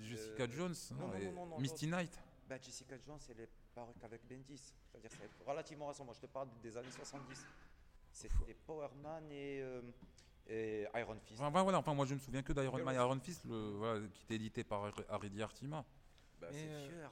Jessica 0.02 0.44
Euh, 0.44 0.50
Jones, 0.50 0.74
non, 0.92 0.96
non, 0.98 1.06
non, 1.08 1.14
et 1.14 1.24
non, 1.26 1.32
non, 1.32 1.46
non, 1.46 1.58
Misty 1.58 1.86
Knight. 1.86 2.18
bah, 2.48 2.56
Jessica 2.60 2.96
Jones, 3.06 3.18
elle 3.30 3.40
est 3.40 3.48
parue 3.74 3.92
qu'avec 4.00 4.20
Bendis. 4.28 4.74
C'est-à-dire 4.90 5.10
c'est 5.12 5.44
relativement 5.48 5.86
récent. 5.86 6.04
Moi, 6.04 6.14
je 6.14 6.20
te 6.20 6.26
parle 6.26 6.48
des 6.62 6.76
années 6.76 6.90
70. 6.90 7.46
C'était 8.12 8.54
Power 8.66 8.88
Man 9.02 9.24
et, 9.30 9.60
euh, 9.62 9.80
et 10.48 10.86
Iron 10.96 11.16
Fist. 11.24 11.40
Enfin, 11.40 11.62
voilà, 11.62 11.78
enfin, 11.78 11.94
moi, 11.94 12.04
je 12.06 12.14
me 12.14 12.18
souviens 12.18 12.42
que 12.42 12.52
d'Iron 12.52 12.82
Man 12.84 12.94
et. 12.94 12.98
Iron 12.98 13.20
Fist, 13.20 13.44
le- 13.44 13.70
voilà, 13.76 14.00
qui 14.12 14.24
était 14.24 14.34
édité 14.34 14.64
par 14.64 14.84
Har- 14.84 15.04
Harry 15.08 15.40
Artima. 15.40 15.84
Bah, 16.40 16.48
c'est 16.50 16.66
euh. 16.68 17.06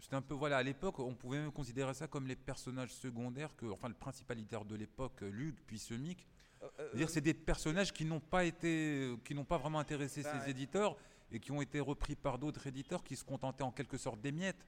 C'était 0.00 0.16
un 0.16 0.22
peu, 0.22 0.34
voilà, 0.34 0.58
à 0.58 0.62
l'époque, 0.62 0.98
on 0.98 1.14
pouvait 1.14 1.38
même 1.38 1.52
considérer 1.52 1.94
ça 1.94 2.06
comme 2.06 2.26
les 2.26 2.36
personnages 2.36 2.92
secondaires, 2.92 3.56
que, 3.56 3.64
enfin, 3.66 3.88
le 3.88 3.94
principal 3.94 4.36
leader 4.36 4.64
de 4.66 4.74
l'époque, 4.76 5.22
Luke, 5.22 5.56
puis 5.66 5.78
Semic. 5.78 6.26
C'est 7.08 7.20
des 7.20 7.34
personnages 7.34 7.92
qui 7.92 8.04
n'ont 8.04 8.20
pas 8.20 8.44
été, 8.44 9.14
qui 9.24 9.34
n'ont 9.34 9.44
pas 9.44 9.58
vraiment 9.58 9.78
intéressé 9.78 10.22
Ben, 10.22 10.40
ces 10.42 10.50
éditeurs 10.50 10.96
et 11.30 11.40
qui 11.40 11.50
ont 11.52 11.60
été 11.62 11.80
repris 11.80 12.14
par 12.14 12.38
d'autres 12.38 12.66
éditeurs 12.66 13.02
qui 13.02 13.16
se 13.16 13.24
contentaient 13.24 13.62
en 13.64 13.72
quelque 13.72 13.96
sorte 13.98 14.20
des 14.20 14.32
miettes. 14.32 14.64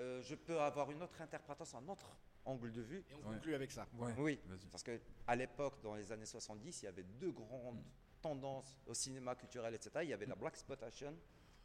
euh, 0.00 0.22
je 0.22 0.36
peux 0.36 0.60
avoir 0.60 0.90
une 0.92 1.02
autre 1.02 1.20
interprétation, 1.20 1.78
un 1.78 1.88
autre 1.88 2.16
angle 2.44 2.70
de 2.70 2.82
vue. 2.82 3.04
Et 3.10 3.14
on 3.14 3.28
Ouais. 3.28 3.34
conclut 3.34 3.54
avec 3.56 3.72
ça. 3.72 3.84
Ouais. 3.98 4.14
Oui, 4.16 4.38
parce 4.70 4.84
que 4.84 5.00
à 5.26 5.34
l'époque, 5.34 5.82
dans 5.82 5.96
les 5.96 6.12
années 6.12 6.24
70, 6.24 6.82
il 6.82 6.84
y 6.84 6.88
avait 6.88 7.02
deux 7.02 7.32
grandes 7.32 7.82
tendances 8.22 8.78
au 8.86 8.94
cinéma 8.94 9.34
culturel, 9.34 9.74
etc. 9.74 9.90
Il 10.04 10.08
y 10.10 10.12
avait 10.12 10.26
la 10.26 10.36
black 10.36 10.52
exploitation 10.54 11.16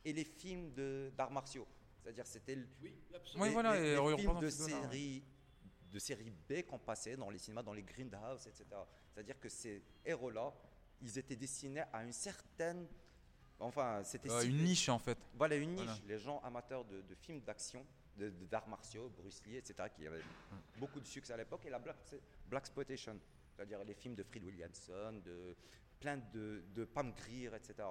et 0.03 0.13
les 0.13 0.23
films 0.25 0.73
de- 0.73 1.11
d'arts 1.15 1.29
martiaux. 1.31 1.67
C'est-à-dire, 2.01 2.25
c'était 2.25 2.57
Oui, 2.81 2.95
absolument. 3.13 3.43
Oui, 3.43 3.47
les, 3.49 3.53
voilà, 3.53 3.79
les- 3.79 3.95
les 3.95 4.17
films 4.17 4.39
de 4.39 4.49
ce 4.49 4.63
film-là, 4.63 4.75
ouais. 4.87 4.91
série 4.91 5.23
de 5.93 5.99
série 5.99 6.31
B 6.49 6.63
qu'on 6.67 6.79
passait 6.79 7.15
dans 7.15 7.29
les 7.29 7.37
cinémas, 7.37 7.61
dans 7.63 7.73
les 7.73 7.83
greenhouse, 7.83 8.47
etc. 8.47 8.65
C'est-à-dire 9.13 9.39
que 9.39 9.47
ces 9.47 9.81
héros-là, 10.03 10.51
ils 11.01 11.17
étaient 11.19 11.35
destinés 11.35 11.83
à 11.93 12.03
une 12.03 12.11
certaine, 12.13 12.87
enfin, 13.59 14.03
c'était 14.03 14.29
Euh, 14.31 14.41
une 14.43 14.63
niche, 14.63 14.89
en 14.89 14.97
fait. 14.99 15.17
Voilà 15.35 15.55
une 15.55 15.71
niche. 15.75 15.85
Voilà. 15.85 16.01
Les 16.07 16.17
gens 16.19 16.39
amateurs 16.41 16.83
de, 16.85 17.01
de 17.01 17.15
films 17.15 17.41
d'action, 17.41 17.85
d'arts 18.49 18.67
martiaux, 18.67 19.09
Bruce 19.15 19.43
Lee, 19.45 19.57
etc., 19.57 19.87
qui 19.95 20.07
avaient 20.07 20.21
beaucoup 20.77 20.99
de 20.99 21.05
succès 21.05 21.33
à 21.33 21.37
l'époque, 21.37 21.65
et 21.65 21.69
la 21.69 21.79
black, 21.79 21.97
black 22.47 22.63
exploitation, 22.63 23.19
c'est-à-dire 23.55 23.83
les 23.83 23.93
films 23.93 24.15
de 24.15 24.23
Fred 24.23 24.43
Williamson, 24.43 25.21
de 25.23 25.55
plein 25.99 26.17
de, 26.17 26.63
de 26.73 26.85
Pam 26.85 27.13
Grier, 27.13 27.51
etc. 27.55 27.87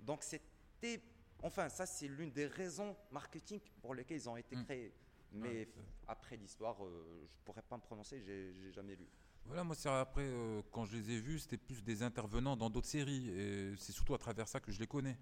Donc 0.00 0.22
c'était, 0.22 1.00
enfin, 1.42 1.68
ça 1.68 1.86
c'est 1.86 2.08
l'une 2.08 2.30
des 2.32 2.46
raisons 2.46 2.96
marketing 3.10 3.60
pour 3.80 3.94
lesquelles 3.94 4.18
ils 4.18 4.28
ont 4.28 4.36
été 4.36 4.54
Mm. 4.56 4.64
créés. 4.64 4.92
Mais 5.34 5.68
après 6.08 6.36
l'histoire, 6.36 6.84
euh, 6.84 7.26
je 7.30 7.36
pourrais 7.44 7.62
pas 7.62 7.76
me 7.76 7.82
prononcer, 7.82 8.20
j'ai 8.22 8.72
jamais 8.72 8.96
lu. 8.96 9.08
Voilà, 9.44 9.64
moi, 9.64 9.74
c'est 9.74 9.88
après, 9.88 10.22
euh, 10.22 10.62
quand 10.70 10.84
je 10.84 10.96
les 10.96 11.10
ai 11.12 11.20
vus, 11.20 11.40
c'était 11.40 11.56
plus 11.56 11.82
des 11.82 12.02
intervenants 12.02 12.56
dans 12.56 12.70
d'autres 12.70 12.86
séries. 12.88 13.28
Et 13.30 13.74
c'est 13.76 13.92
surtout 13.92 14.14
à 14.14 14.18
travers 14.18 14.46
ça 14.46 14.60
que 14.60 14.70
je 14.70 14.78
les 14.78 14.86
connais. 14.86 15.18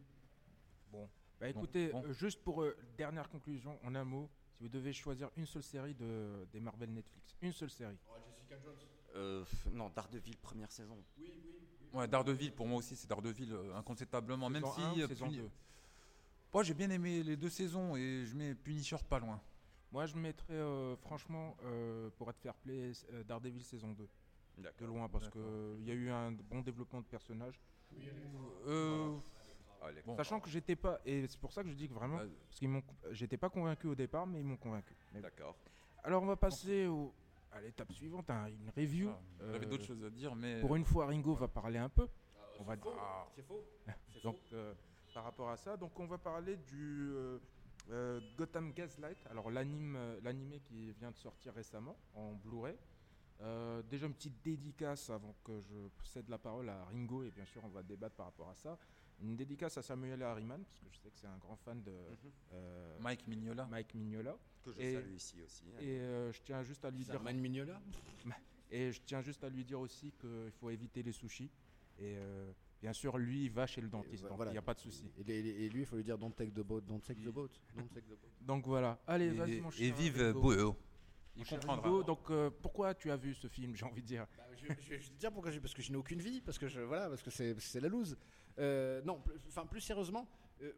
Bah 1.40 1.48
écoutez, 1.48 1.88
bon. 1.90 2.04
euh, 2.04 2.12
juste 2.12 2.42
pour 2.44 2.62
euh, 2.62 2.76
dernière 2.98 3.26
conclusion, 3.30 3.78
en 3.82 3.94
un 3.94 4.04
mot, 4.04 4.28
si 4.52 4.62
vous 4.62 4.68
devez 4.68 4.92
choisir 4.92 5.30
une 5.38 5.46
seule 5.46 5.62
série 5.62 5.94
de, 5.94 6.46
des 6.52 6.60
Marvel 6.60 6.92
Netflix, 6.92 7.34
une 7.40 7.52
seule 7.54 7.70
série. 7.70 7.96
Oh, 8.10 8.12
Jessica 8.26 8.56
Jones. 8.62 8.76
Euh, 9.14 9.42
non, 9.72 9.88
Daredevil 9.88 10.36
première 10.36 10.70
saison. 10.70 11.02
Oui, 11.18 11.32
oui. 11.34 11.98
Ouais, 11.98 12.06
Daredevil, 12.06 12.52
pour 12.52 12.66
moi 12.66 12.76
aussi, 12.76 12.94
c'est 12.94 13.08
Daredevil, 13.08 13.52
euh, 13.54 13.74
incontestablement. 13.74 14.50
Même 14.50 14.62
si. 14.66 15.02
Puni- 15.14 15.48
Moi, 16.52 16.62
j'ai 16.62 16.74
bien 16.74 16.90
aimé 16.90 17.22
les 17.22 17.38
deux 17.38 17.48
saisons 17.48 17.96
et 17.96 18.26
je 18.26 18.36
mets 18.36 18.54
Punisher 18.54 18.98
pas 19.08 19.18
loin. 19.18 19.40
Moi, 19.92 20.06
je 20.06 20.16
mettrais 20.16 20.54
euh, 20.54 20.96
franchement, 20.96 21.56
euh, 21.64 22.10
pour 22.16 22.30
être 22.30 22.38
fair 22.38 22.54
play, 22.54 22.92
euh, 23.12 23.24
Daredevil 23.24 23.62
saison 23.64 23.92
2, 23.92 24.08
de 24.78 24.86
loin, 24.86 25.08
parce 25.08 25.28
qu'il 25.28 25.84
y 25.84 25.90
a 25.90 25.94
eu 25.94 26.10
un 26.10 26.32
bon 26.32 26.60
développement 26.60 27.00
de 27.00 27.06
personnage. 27.06 27.60
Euh, 28.66 29.16
Ah, 29.82 29.86
Bon. 30.04 30.14
Sachant 30.16 30.40
que 30.40 30.50
j'étais 30.50 30.76
pas, 30.76 31.00
et 31.06 31.26
c'est 31.26 31.40
pour 31.40 31.52
ça 31.54 31.62
que 31.62 31.70
je 31.70 31.74
dis 31.74 31.88
que 31.88 31.94
vraiment, 31.94 32.18
parce 32.18 32.58
qu'ils 32.58 32.68
m'ont, 32.68 32.82
j'étais 33.12 33.38
pas 33.38 33.48
convaincu 33.48 33.86
au 33.86 33.94
départ, 33.94 34.26
mais 34.26 34.40
ils 34.40 34.44
m'ont 34.44 34.58
convaincu. 34.58 34.94
D'accord. 35.14 35.56
Alors 36.04 36.22
on 36.22 36.26
va 36.26 36.36
passer 36.36 36.86
au, 36.86 37.14
à 37.50 37.62
l'étape 37.62 37.90
suivante, 37.92 38.28
hein, 38.28 38.46
une 38.48 38.68
review. 38.76 39.06
voilà. 39.38 39.52
J'avais 39.54 39.64
d'autres 39.66 39.84
choses 39.86 40.04
à 40.04 40.10
dire, 40.10 40.34
mais. 40.36 40.60
Pour 40.60 40.76
une 40.76 40.84
fois, 40.84 41.06
Ringo 41.06 41.34
va 41.34 41.48
parler 41.48 41.78
un 41.78 41.88
peu. 41.88 42.06
On 42.58 42.62
va 42.64 42.74
Ah, 42.98 43.26
C'est 43.34 43.42
faux. 43.42 43.64
C'est 44.12 44.22
donc 44.22 44.36
faux. 44.50 44.54
euh, 44.56 44.74
par 45.14 45.24
rapport 45.24 45.48
à 45.48 45.56
ça, 45.56 45.78
donc 45.78 45.98
on 45.98 46.04
va 46.06 46.18
parler 46.18 46.56
du 46.58 47.12
euh, 47.90 48.20
Gotham 48.36 48.72
Gaslight. 48.72 49.18
Alors 49.30 49.50
l'anime, 49.50 49.96
euh, 49.96 50.20
l'animé 50.22 50.60
qui 50.60 50.92
vient 50.92 51.10
de 51.10 51.16
sortir 51.16 51.54
récemment 51.54 51.96
en 52.14 52.32
Blu-ray. 52.34 52.76
Euh, 53.42 53.82
déjà 53.82 54.06
une 54.06 54.12
petite 54.14 54.42
dédicace 54.44 55.08
avant 55.08 55.34
que 55.42 55.58
je 55.60 55.88
cède 56.04 56.28
la 56.28 56.36
parole 56.36 56.68
à 56.68 56.84
Ringo 56.84 57.22
et 57.22 57.30
bien 57.30 57.46
sûr 57.46 57.62
on 57.64 57.68
va 57.68 57.82
débattre 57.82 58.14
par 58.16 58.26
rapport 58.26 58.50
à 58.50 58.54
ça. 58.54 58.78
Une 59.22 59.34
dédicace 59.36 59.76
à 59.78 59.82
Samuel 59.82 60.22
Harriman 60.22 60.62
parce 60.62 60.78
que 60.78 60.86
je 60.90 60.98
sais 60.98 61.10
que 61.10 61.18
c'est 61.18 61.26
un 61.26 61.38
grand 61.38 61.56
fan 61.56 61.82
de 61.82 61.92
euh, 62.52 62.98
Mike 63.00 63.26
Mignola. 63.26 63.66
Mike 63.66 63.94
Mignola 63.94 64.36
Que 64.62 64.72
je 64.72 64.80
Et- 64.80 64.92
salue 64.94 65.14
ici 65.14 65.42
aussi. 65.42 65.64
hein. 65.74 65.78
et 65.80 66.00
euh, 66.00 66.32
je 66.32 66.40
tiens 66.42 66.62
juste 66.62 66.84
à 66.84 66.90
lui 66.90 67.02
C'est 67.04 67.12
dire 67.12 67.20
Armand 67.20 67.38
Mignola 67.40 67.80
et 68.70 68.92
je 68.92 69.00
tiens 69.06 69.22
juste 69.22 69.42
à 69.42 69.48
lui 69.48 69.64
dire 69.64 69.80
aussi 69.80 70.12
qu'il 70.12 70.50
faut 70.52 70.68
éviter 70.70 71.02
les 71.02 71.12
sushis 71.12 71.50
et 71.98 72.16
euh, 72.16 72.52
bien 72.80 72.92
sûr 72.92 73.18
lui 73.18 73.44
il 73.44 73.50
va 73.50 73.66
chez 73.66 73.80
le 73.80 73.88
dentiste 73.88 74.22
donc 74.24 74.32
il 74.32 74.36
voilà. 74.36 74.52
n'y 74.52 74.58
a 74.58 74.62
pas 74.62 74.74
de 74.74 74.80
souci. 74.80 75.10
Et, 75.26 75.32
et- 75.32 75.64
et 75.64 75.68
lui, 75.68 75.80
il 75.80 75.86
faut 75.86 75.96
lui 75.96 76.04
dire 76.04 76.16
don't 76.18 76.32
take 76.32 76.50
the 76.52 76.60
boat, 76.60 76.80
don't 76.82 77.00
take 77.00 77.20
the 77.20 77.28
boat, 77.28 77.50
don't 77.74 77.88
take 77.88 78.06
the 78.06 78.10
boat. 78.20 78.30
Donc 78.40 78.66
voilà, 78.66 78.98
allez 79.06 79.30
vas-y 79.30 79.60
mon 79.60 79.70
cher. 79.70 79.86
et 79.86 79.90
vive. 79.92 80.32
Mon 80.34 80.76
Il 81.36 81.44
comprendra. 81.46 82.02
Donc 82.02 82.30
euh, 82.30 82.50
pourquoi 82.50 82.94
tu 82.94 83.10
as 83.10 83.16
vu 83.16 83.34
ce 83.34 83.48
film 83.48 83.74
j'ai 83.76 83.84
envie 83.84 84.02
de 84.02 84.06
dire? 84.06 84.26
Bah, 84.36 84.44
je, 84.56 84.66
je- 84.66 84.80
je 84.82 84.88
vais 84.90 84.98
te 84.98 85.18
dire 85.18 85.32
pourquoi 85.32 85.50
j'ai- 85.50 85.60
parce 85.60 85.74
que 85.74 85.82
je 85.82 85.90
n'ai 85.92 85.96
aucune 85.98 86.20
vie, 86.20 86.40
parce 86.40 86.58
que 86.58 86.68
je, 86.68 86.80
voilà, 86.80 87.08
parce 87.08 87.22
que 87.22 87.30
c'est 87.30 87.58
c'est 87.60 87.80
la 87.80 87.88
loose. 87.88 88.16
Euh, 88.58 89.00
non, 89.02 89.20
plus- 89.20 89.36
enfin 89.48 89.64
plus 89.66 89.80
sérieusement, 89.80 90.28
euh, 90.62 90.72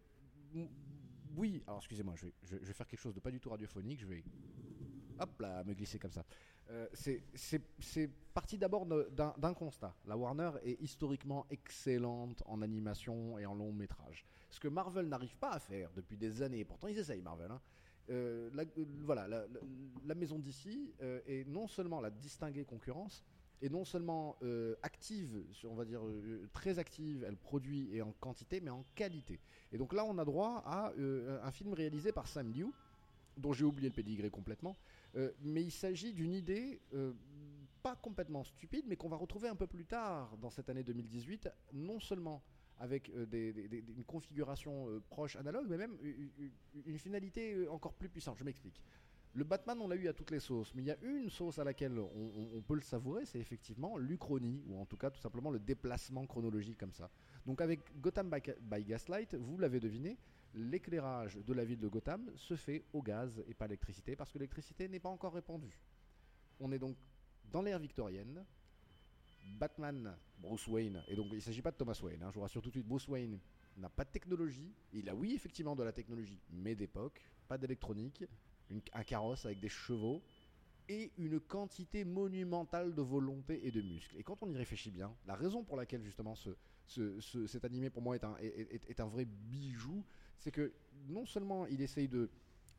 oui. 1.37 1.63
Alors 1.67 1.79
excusez-moi, 1.79 2.15
je 2.17 2.27
vais, 2.27 2.35
je, 2.43 2.57
je 2.59 2.65
vais 2.67 2.73
faire 2.75 2.87
quelque 2.87 3.01
chose 3.01 3.15
de 3.15 3.21
pas 3.21 3.31
du 3.31 3.41
tout 3.41 3.49
radiophonique. 3.51 4.01
Je 4.01 4.07
vais, 4.07 4.23
hop 5.19 5.41
là, 5.41 5.65
me 5.65 5.73
glisser 5.75 5.99
comme 5.99 6.13
ça. 6.13 6.25
Euh, 6.71 6.87
c'est- 6.95 7.23
parti 8.33 8.57
d'abord 8.57 8.87
d'un 8.87 9.55
constat. 9.55 9.95
La 10.07 10.17
Warner 10.17 10.53
est 10.65 10.81
historiquement 10.81 11.45
excellente 11.51 12.43
en 12.47 12.63
animation 12.63 13.39
et 13.39 13.45
en 13.45 13.55
long 13.55 13.73
métrage. 13.73 14.25
Ce 14.49 14.59
que 14.59 14.69
Marvel 14.69 15.07
n'arrive 15.07 15.37
pas 15.37 15.51
à 15.51 15.59
faire 15.59 15.91
depuis 15.95 16.17
des 16.17 16.41
années, 16.41 16.65
pourtant 16.65 16.89
ils 16.89 16.99
essayent 16.99 17.21
Marvel. 17.21 17.51
hein. 17.51 17.61
Euh, 18.11 18.49
la, 18.55 18.63
euh, 18.63 18.85
voilà, 19.05 19.29
la, 19.29 19.45
la- 20.07 20.15
maison 20.15 20.39
d'ici 20.39 20.93
est 21.27 21.47
non 21.47 21.67
seulement 21.69 22.01
la 22.01 22.11
distinguée 22.11 22.65
concurrence, 22.65 23.23
et 23.61 23.69
non 23.69 23.85
seulement 23.85 24.37
active, 24.83 25.45
on 25.65 25.75
va 25.75 25.85
dire 25.85 26.01
très 26.53 26.79
active, 26.79 27.25
elle 27.29 27.37
produit 27.37 27.95
et 27.95 28.03
en 28.03 28.13
quantité, 28.13 28.61
mais 28.61 28.71
en 28.71 28.85
qualité. 28.95 29.39
Et 29.73 29.79
donc 29.79 29.93
là, 29.93 30.05
on 30.05 30.17
a 30.19 30.25
droit 30.25 30.63
à 30.67 30.93
un 30.97 31.51
film 31.53 31.73
réalisé 31.75 32.13
par 32.13 32.27
Sam 32.27 32.51
Liu, 32.51 32.67
dont 33.37 33.53
j'ai 33.53 33.65
oublié 33.65 33.89
le 33.89 33.95
pédigré 33.95 34.31
complètement, 34.31 34.75
euh, 35.17 35.31
mais 35.41 35.63
il 35.63 35.71
s'agit 35.71 36.13
d'une 36.13 36.33
idée 36.33 36.81
euh, 36.95 37.13
pas 37.83 37.97
complètement 37.97 38.45
stupide, 38.45 38.85
mais 38.87 38.97
qu'on 38.97 39.09
va 39.09 39.17
retrouver 39.17 39.49
un 39.49 39.57
peu 39.57 39.67
plus 39.67 39.85
tard 39.85 40.37
dans 40.39 40.51
cette 40.51 40.69
année 40.69 40.83
2018, 40.83 41.49
non 41.73 42.01
seulement 42.01 42.43
avec 42.79 43.11
euh, 43.11 43.27
une 43.97 44.05
configuration 44.05 45.01
proche 45.11 45.37
analogue, 45.37 45.67
mais 45.69 45.77
même 45.77 45.97
une, 46.87 46.99
finalité 46.99 47.69
encore 47.69 47.95
plus 47.95 48.09
puissante. 48.09 48.39
Je 48.39 48.45
m'explique. 48.45 48.83
Le 49.35 49.45
Batman, 49.45 49.79
on 49.81 49.89
l'a 49.89 49.97
eu 49.97 50.09
à 50.09 50.13
toutes 50.13 50.31
les 50.31 50.41
sauces, 50.41 50.75
mais 50.75 50.83
il 50.83 50.87
y 50.87 50.91
a 50.91 50.97
une 51.03 51.31
sauce 51.31 51.59
à 51.59 51.65
laquelle 51.65 51.99
on, 51.99 52.61
peut 52.67 52.75
le 52.75 52.83
savourer, 52.83 53.25
c'est 53.25 53.39
effectivement 53.39 53.97
l'Uchronie, 53.97 54.63
ou 54.67 54.79
en 54.79 54.85
tout 54.85 54.99
cas 54.99 55.11
tout 55.11 55.21
simplement 55.21 55.51
le 55.51 55.59
déplacement 55.59 56.27
chronologique 56.27 56.77
comme 56.77 56.93
ça. 56.93 57.11
Donc 57.47 57.63
avec 57.63 57.81
Gotham 58.01 58.31
by 58.61 58.85
Gaslight, 58.85 59.35
vous 59.35 59.57
l'avez 59.59 59.81
deviné, 59.81 60.19
l'éclairage 60.55 61.37
de 61.37 61.53
la 61.53 61.65
ville 61.65 61.81
de 61.81 61.89
Gotham 61.89 62.31
se 62.37 62.57
fait 62.57 62.85
au 62.93 63.03
gaz 63.03 63.43
et 63.47 63.55
pas 63.55 63.65
à 63.65 63.69
l'électricité, 63.69 64.17
parce 64.17 64.31
que 64.33 64.39
l'électricité 64.39 64.89
n'est 64.89 65.01
pas 65.01 65.09
encore 65.09 65.33
répandue. 65.35 65.79
On 66.61 66.71
est 66.73 66.79
donc 66.79 66.97
dans 67.51 67.63
l'ère 67.63 67.79
victorienne. 67.79 68.45
Batman, 69.59 70.17
Bruce 70.39 70.67
Wayne, 70.69 71.03
et 71.09 71.17
donc 71.17 71.27
il 71.31 71.37
ne 71.37 71.41
s'agit 71.41 71.63
pas 71.63 71.73
de 71.73 71.77
Thomas 71.77 71.99
Wayne, 72.03 72.23
hein, 72.23 72.29
je 72.31 72.35
vous 72.37 72.43
rassure 72.43 72.63
tout 72.63 72.69
de 72.69 72.75
suite, 72.75 72.87
Bruce 72.87 73.09
Wayne 73.09 73.41
n'a 73.77 73.89
pas 73.89 74.05
de 74.05 74.11
technologie, 74.11 74.73
il 74.93 75.09
a 75.09 75.15
oui 75.17 75.35
effectivement 75.35 75.75
de 75.75 75.83
la 75.83 75.93
technologie, 75.93 76.39
mais 76.51 76.77
d'époque, 76.77 77.21
pas 77.49 77.59
d'électronique, 77.59 78.25
un 78.93 79.03
carrosse 79.03 79.45
avec 79.45 79.59
des 79.59 79.69
chevaux 79.69 80.23
et 80.89 81.11
une 81.19 81.41
quantité 81.41 82.05
monumentale 82.05 82.95
de 82.95 83.03
volonté 83.03 83.67
et 83.67 83.71
de 83.73 83.81
muscles. 83.83 84.17
Et 84.17 84.23
quand 84.23 84.43
on 84.43 84.51
y 84.51 84.57
réfléchit 84.57 84.91
bien, 84.93 85.13
la 85.27 85.35
raison 85.35 85.65
pour 85.65 85.77
laquelle 85.77 86.03
justement 86.05 86.37
ce, 86.37 86.51
ce- 86.87 87.21
ce- 87.21 87.47
cet 87.49 87.65
animé 87.65 87.91
pour 87.91 88.03
moi 88.03 88.17
est 88.17 89.01
un 89.01 89.07
vrai 89.09 89.25
bijou, 89.25 90.05
c'est 90.43 90.51
que 90.51 90.73
non 91.09 91.25
seulement 91.25 91.67
il 91.67 91.81
essaye 91.81 92.09
de 92.09 92.29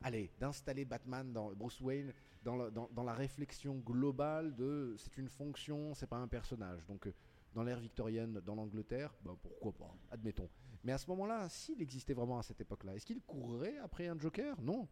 allez, 0.01 0.29
d'installer 0.39 0.83
Batman 0.85 1.31
dans 1.31 1.53
Bruce 1.53 1.79
Wayne 1.81 2.13
dans 2.43 2.57
la, 2.57 2.69
dans- 2.69 2.89
dans 2.93 3.03
la 3.03 3.13
réflexion 3.13 3.75
globale 3.79 4.53
de 4.55 4.95
c'est 4.97 5.17
une 5.17 5.29
fonction, 5.29 5.93
c'est 5.93 6.07
pas 6.07 6.17
un 6.17 6.27
personnage. 6.27 6.85
Donc 6.87 7.07
euh, 7.07 7.13
dans 7.53 7.63
l'ère 7.63 7.79
victorienne, 7.79 8.41
dans 8.45 8.55
l'Angleterre, 8.55 9.13
bah, 9.23 9.35
pourquoi 9.41 9.71
pas, 9.71 9.95
admettons. 10.11 10.49
Mais 10.83 10.91
à 10.91 10.97
ce 10.97 11.09
moment-là, 11.11 11.47
s'il 11.49 11.81
existait 11.81 12.13
vraiment 12.13 12.37
à 12.37 12.43
cette 12.43 12.59
époque-là, 12.59 12.95
est-ce 12.95 13.05
qu'il 13.05 13.21
courrait 13.21 13.77
après 13.77 14.07
un 14.07 14.19
Joker? 14.19 14.59
Non. 14.61 14.87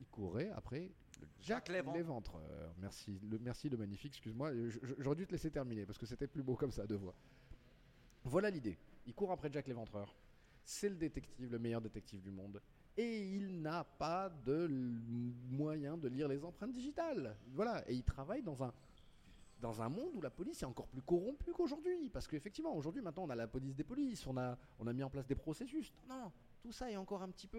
Il 0.00 0.06
courait 0.06 0.50
après 0.50 0.90
le 1.20 1.26
Jack 1.40 1.66
Jacques 1.66 1.68
Léventreur. 1.68 1.96
Léventreur. 1.96 2.74
Merci, 2.78 3.20
le, 3.30 3.38
merci 3.38 3.68
le 3.68 3.76
magnifique, 3.76 4.12
excuse-moi. 4.14 4.50
J'aurais 4.98 5.16
dû 5.16 5.26
te 5.26 5.32
laisser 5.32 5.50
terminer 5.50 5.84
parce 5.86 5.98
que 5.98 6.06
c'était 6.06 6.26
plus 6.26 6.42
beau 6.42 6.56
comme 6.56 6.72
ça, 6.72 6.86
deux 6.86 6.96
voix. 6.96 7.14
Voilà 8.24 8.48
l'idée. 8.50 8.78
Il 9.06 9.14
court 9.14 9.30
après 9.30 9.50
Jack 9.52 9.68
Léventreur. 9.68 10.14
C'est 10.64 10.88
le 10.88 10.96
détective, 10.96 11.50
le 11.50 11.58
meilleur 11.58 11.80
détective 11.80 12.20
du 12.22 12.30
monde. 12.30 12.60
Et 12.96 13.34
il 13.36 13.60
n'a 13.60 13.84
pas 13.84 14.30
de 14.30 14.68
moyen 15.50 15.96
de 15.96 16.08
lire 16.08 16.28
les 16.28 16.42
empreintes 16.44 16.72
digitales. 16.72 17.36
Voilà. 17.52 17.88
Et 17.90 17.94
il 17.94 18.04
travaille 18.04 18.42
dans 18.42 18.62
un, 18.62 18.72
dans 19.60 19.82
un 19.82 19.88
monde 19.88 20.14
où 20.14 20.20
la 20.22 20.30
police 20.30 20.62
est 20.62 20.66
encore 20.66 20.86
plus 20.86 21.02
corrompue 21.02 21.52
qu'aujourd'hui. 21.52 22.08
Parce 22.10 22.26
qu'effectivement, 22.28 22.74
aujourd'hui, 22.76 23.02
maintenant, 23.02 23.24
on 23.24 23.30
a 23.30 23.34
la 23.34 23.48
police 23.48 23.74
des 23.74 23.84
polices, 23.84 24.26
on 24.26 24.36
a, 24.36 24.56
on 24.78 24.86
a 24.86 24.92
mis 24.92 25.02
en 25.02 25.10
place 25.10 25.26
des 25.26 25.34
processus. 25.34 25.92
Non, 26.08 26.30
tout 26.62 26.72
ça 26.72 26.90
est 26.90 26.96
encore 26.96 27.22
un 27.22 27.30
petit 27.30 27.48
peu, 27.48 27.58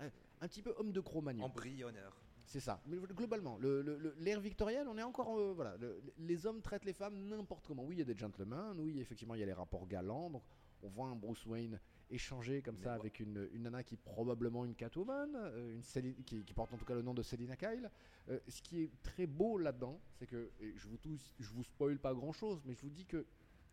euh, 0.00 0.10
un 0.40 0.48
petit 0.48 0.62
peu 0.62 0.72
homme 0.78 0.92
de 0.92 1.00
Cro-Magnon. 1.00 1.44
Embryonnaire. 1.44 2.16
C'est 2.44 2.60
ça. 2.60 2.80
Mais 2.86 2.96
globalement, 2.98 3.56
le- 3.58 3.82
le- 3.82 3.98
le- 3.98 4.14
l'ère 4.18 4.40
victorienne, 4.40 4.86
on 4.88 4.98
est 4.98 5.02
encore. 5.02 5.38
euh, 5.38 5.52
voilà, 5.54 5.76
le- 5.78 6.02
les 6.18 6.44
hommes 6.46 6.60
traitent 6.60 6.84
les 6.84 6.92
femmes 6.92 7.16
n'importe 7.28 7.66
comment. 7.66 7.84
Oui, 7.84 7.94
il 7.96 7.98
y 7.98 8.02
a 8.02 8.04
des 8.04 8.16
gentlemen. 8.16 8.74
Oui, 8.78 8.98
effectivement, 9.00 9.34
il 9.34 9.40
y 9.40 9.42
a 9.42 9.46
les 9.46 9.52
rapports 9.52 9.86
galants. 9.86 10.28
Donc, 10.30 10.42
on 10.82 10.88
voit 10.88 11.06
un 11.06 11.14
Bruce 11.16 11.46
Wayne 11.46 11.78
échanger 12.12 12.62
comme 12.62 12.76
ça 12.78 12.94
avec 12.94 13.20
une, 13.20 13.48
une 13.52 13.62
nana 13.62 13.82
qui 13.82 13.94
est 13.94 14.02
probablement 14.04 14.64
une 14.64 14.74
Catwoman, 14.74 15.34
euh, 15.34 15.74
une 15.74 15.82
Céline- 15.82 16.22
qui, 16.24 16.44
qui 16.44 16.54
porte 16.54 16.72
en 16.72 16.76
tout 16.76 16.84
cas 16.84 16.94
le 16.94 17.02
nom 17.02 17.14
de 17.14 17.22
Selina 17.22 17.56
Kyle. 17.56 17.90
Euh, 18.28 18.38
ce 18.48 18.62
qui 18.62 18.82
est 18.82 18.90
très 19.02 19.26
beau 19.26 19.58
là-dedans, 19.58 20.00
c'est 20.18 20.26
que, 20.26 20.50
et 20.60 20.72
je 20.76 20.86
vous, 20.88 20.96
tous, 20.98 21.34
je 21.40 21.50
vous 21.50 21.64
spoil 21.64 21.98
pas 21.98 22.14
grand-chose, 22.14 22.62
mais 22.64 22.74
je 22.74 22.80
vous 22.82 22.90
dis 22.90 23.06
que 23.06 23.26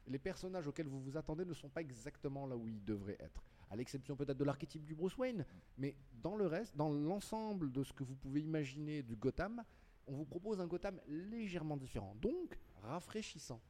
les 0.07 0.17
personnages 0.19 0.67
auxquels 0.67 0.87
vous 0.87 1.01
vous 1.01 1.17
attendez 1.17 1.45
ne 1.45 1.53
sont 1.53 1.69
pas 1.69 1.81
exactement 1.81 2.47
là 2.47 2.55
où 2.57 2.67
ils 2.67 2.83
devraient 2.83 3.17
être. 3.19 3.43
À 3.69 3.75
l'exception 3.75 4.15
peut-être 4.15 4.37
de 4.37 4.43
l'archétype 4.45 4.83
du 4.83 4.95
Bruce 4.95 5.15
Wayne, 5.17 5.45
mais 5.77 5.95
dans 6.23 6.35
le 6.35 6.47
reste, 6.47 6.75
dans 6.75 6.91
l'ensemble 6.91 7.71
de 7.71 7.83
ce 7.83 7.93
que 7.93 8.03
vous 8.03 8.15
pouvez 8.15 8.41
imaginer 8.41 9.03
du 9.03 9.15
Gotham, 9.15 9.63
on 10.07 10.13
vous 10.13 10.25
propose 10.25 10.59
un 10.59 10.65
Gotham 10.65 10.99
légèrement 11.07 11.77
différent, 11.77 12.15
donc 12.15 12.57
rafraîchissant. 12.81 13.61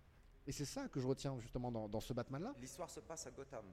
Et 0.48 0.54
c'est 0.54 0.64
ça 0.66 0.88
que 0.88 1.02
je 1.02 1.06
retiens 1.08 1.38
justement 1.40 1.72
dans, 1.72 1.90
dans 1.90 2.00
ce 2.00 2.14
Batman-là. 2.14 2.56
L'histoire 2.62 2.90
se 2.90 3.02
passe 3.02 3.28
à 3.28 3.32
Gotham. 3.32 3.66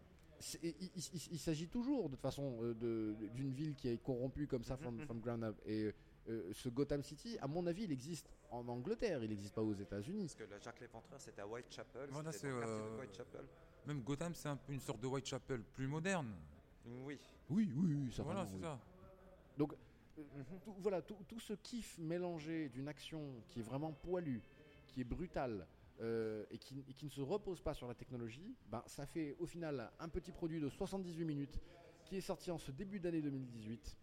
Il, 0.63 0.75
il- 0.81 0.91
il- 0.97 1.29
il 1.33 1.39
s'agit 1.39 1.69
toujours 1.69 2.09
de 2.09 2.15
toute 2.15 2.21
façon 2.23 2.59
euh, 2.63 3.15
d'une 3.35 3.53
ville 3.53 3.75
qui 3.75 3.89
est 3.89 4.03
corrompue 4.03 4.47
comme 4.47 4.63
ça 4.65 4.77
from, 4.77 4.99
from 5.01 5.21
ground 5.21 5.45
up. 5.45 5.57
Et 5.65 5.93
euh, 6.29 6.51
ce 6.53 6.69
Gotham 6.69 7.03
City, 7.03 7.39
à 7.41 7.47
mon 7.47 7.67
avis, 7.67 7.85
il 7.85 7.93
existe 7.93 8.29
en 8.51 8.67
Angleterre, 8.69 9.23
il 9.25 9.31
n'existe 9.31 9.55
pas 9.55 9.63
aux 9.63 9.75
États-Unis. 9.75 10.25
Parce 10.27 10.35
que 10.35 10.45
le 10.45 10.61
Jack 10.61 10.81
Léventreur, 10.81 11.21
c'était 11.21 11.41
à 11.41 11.47
Whitechapel. 11.47 12.09
Voilà, 12.11 12.33
c'est, 12.33 12.49
euh, 12.49 12.99
Whitechapel. 13.01 13.45
Même 13.87 14.03
Gotham, 14.03 14.35
c'est 14.35 14.49
un 14.49 14.57
peu 14.57 14.73
une 14.73 14.81
sorte 14.81 15.01
de 15.01 15.07
Whitechapel 15.07 15.63
plus 15.63 15.87
moderne. 15.87 16.33
Oui. 17.05 17.19
Oui, 17.49 17.73
oui, 17.77 17.95
oui, 17.95 18.13
ça 18.13 18.23
voilà, 18.23 18.45
c'est 18.47 18.55
oui. 18.57 18.61
ça. 18.63 18.79
Donc, 19.57 19.73
euh, 20.19 20.23
tout, 20.65 20.75
voilà, 20.81 21.01
tout, 21.03 21.17
tout 21.29 21.41
ce 21.41 21.55
kiff 21.55 21.97
mélangé 21.99 22.69
d'une 22.69 22.89
action 22.89 23.23
qui 23.49 23.61
est 23.61 23.63
vraiment 23.63 23.93
poilue, 23.93 24.41
qui 24.89 25.01
est 25.01 25.05
brutale 25.05 25.67
euh, 26.01 26.45
et, 26.51 26.59
qui, 26.59 26.85
et 26.89 26.93
qui 26.93 27.05
ne 27.07 27.11
se 27.11 27.21
repose 27.21 27.61
pas 27.63 27.75
sur 27.75 27.87
la 27.89 27.95
technologie, 27.95 28.55
ben, 28.69 28.83
ça 28.87 29.07
fait 29.07 29.35
au 29.39 29.47
final 29.47 29.91
un 29.99 30.09
petit 30.09 30.33
produit 30.33 30.61
de 30.61 30.69
78 30.69 31.25
minutes 31.25 31.59
qui 32.05 32.17
est 32.17 32.21
sorti 32.21 32.51
en 32.51 32.59
ce 32.59 32.71
début 32.71 33.01
d'année 33.01 33.23
2018 33.23 33.97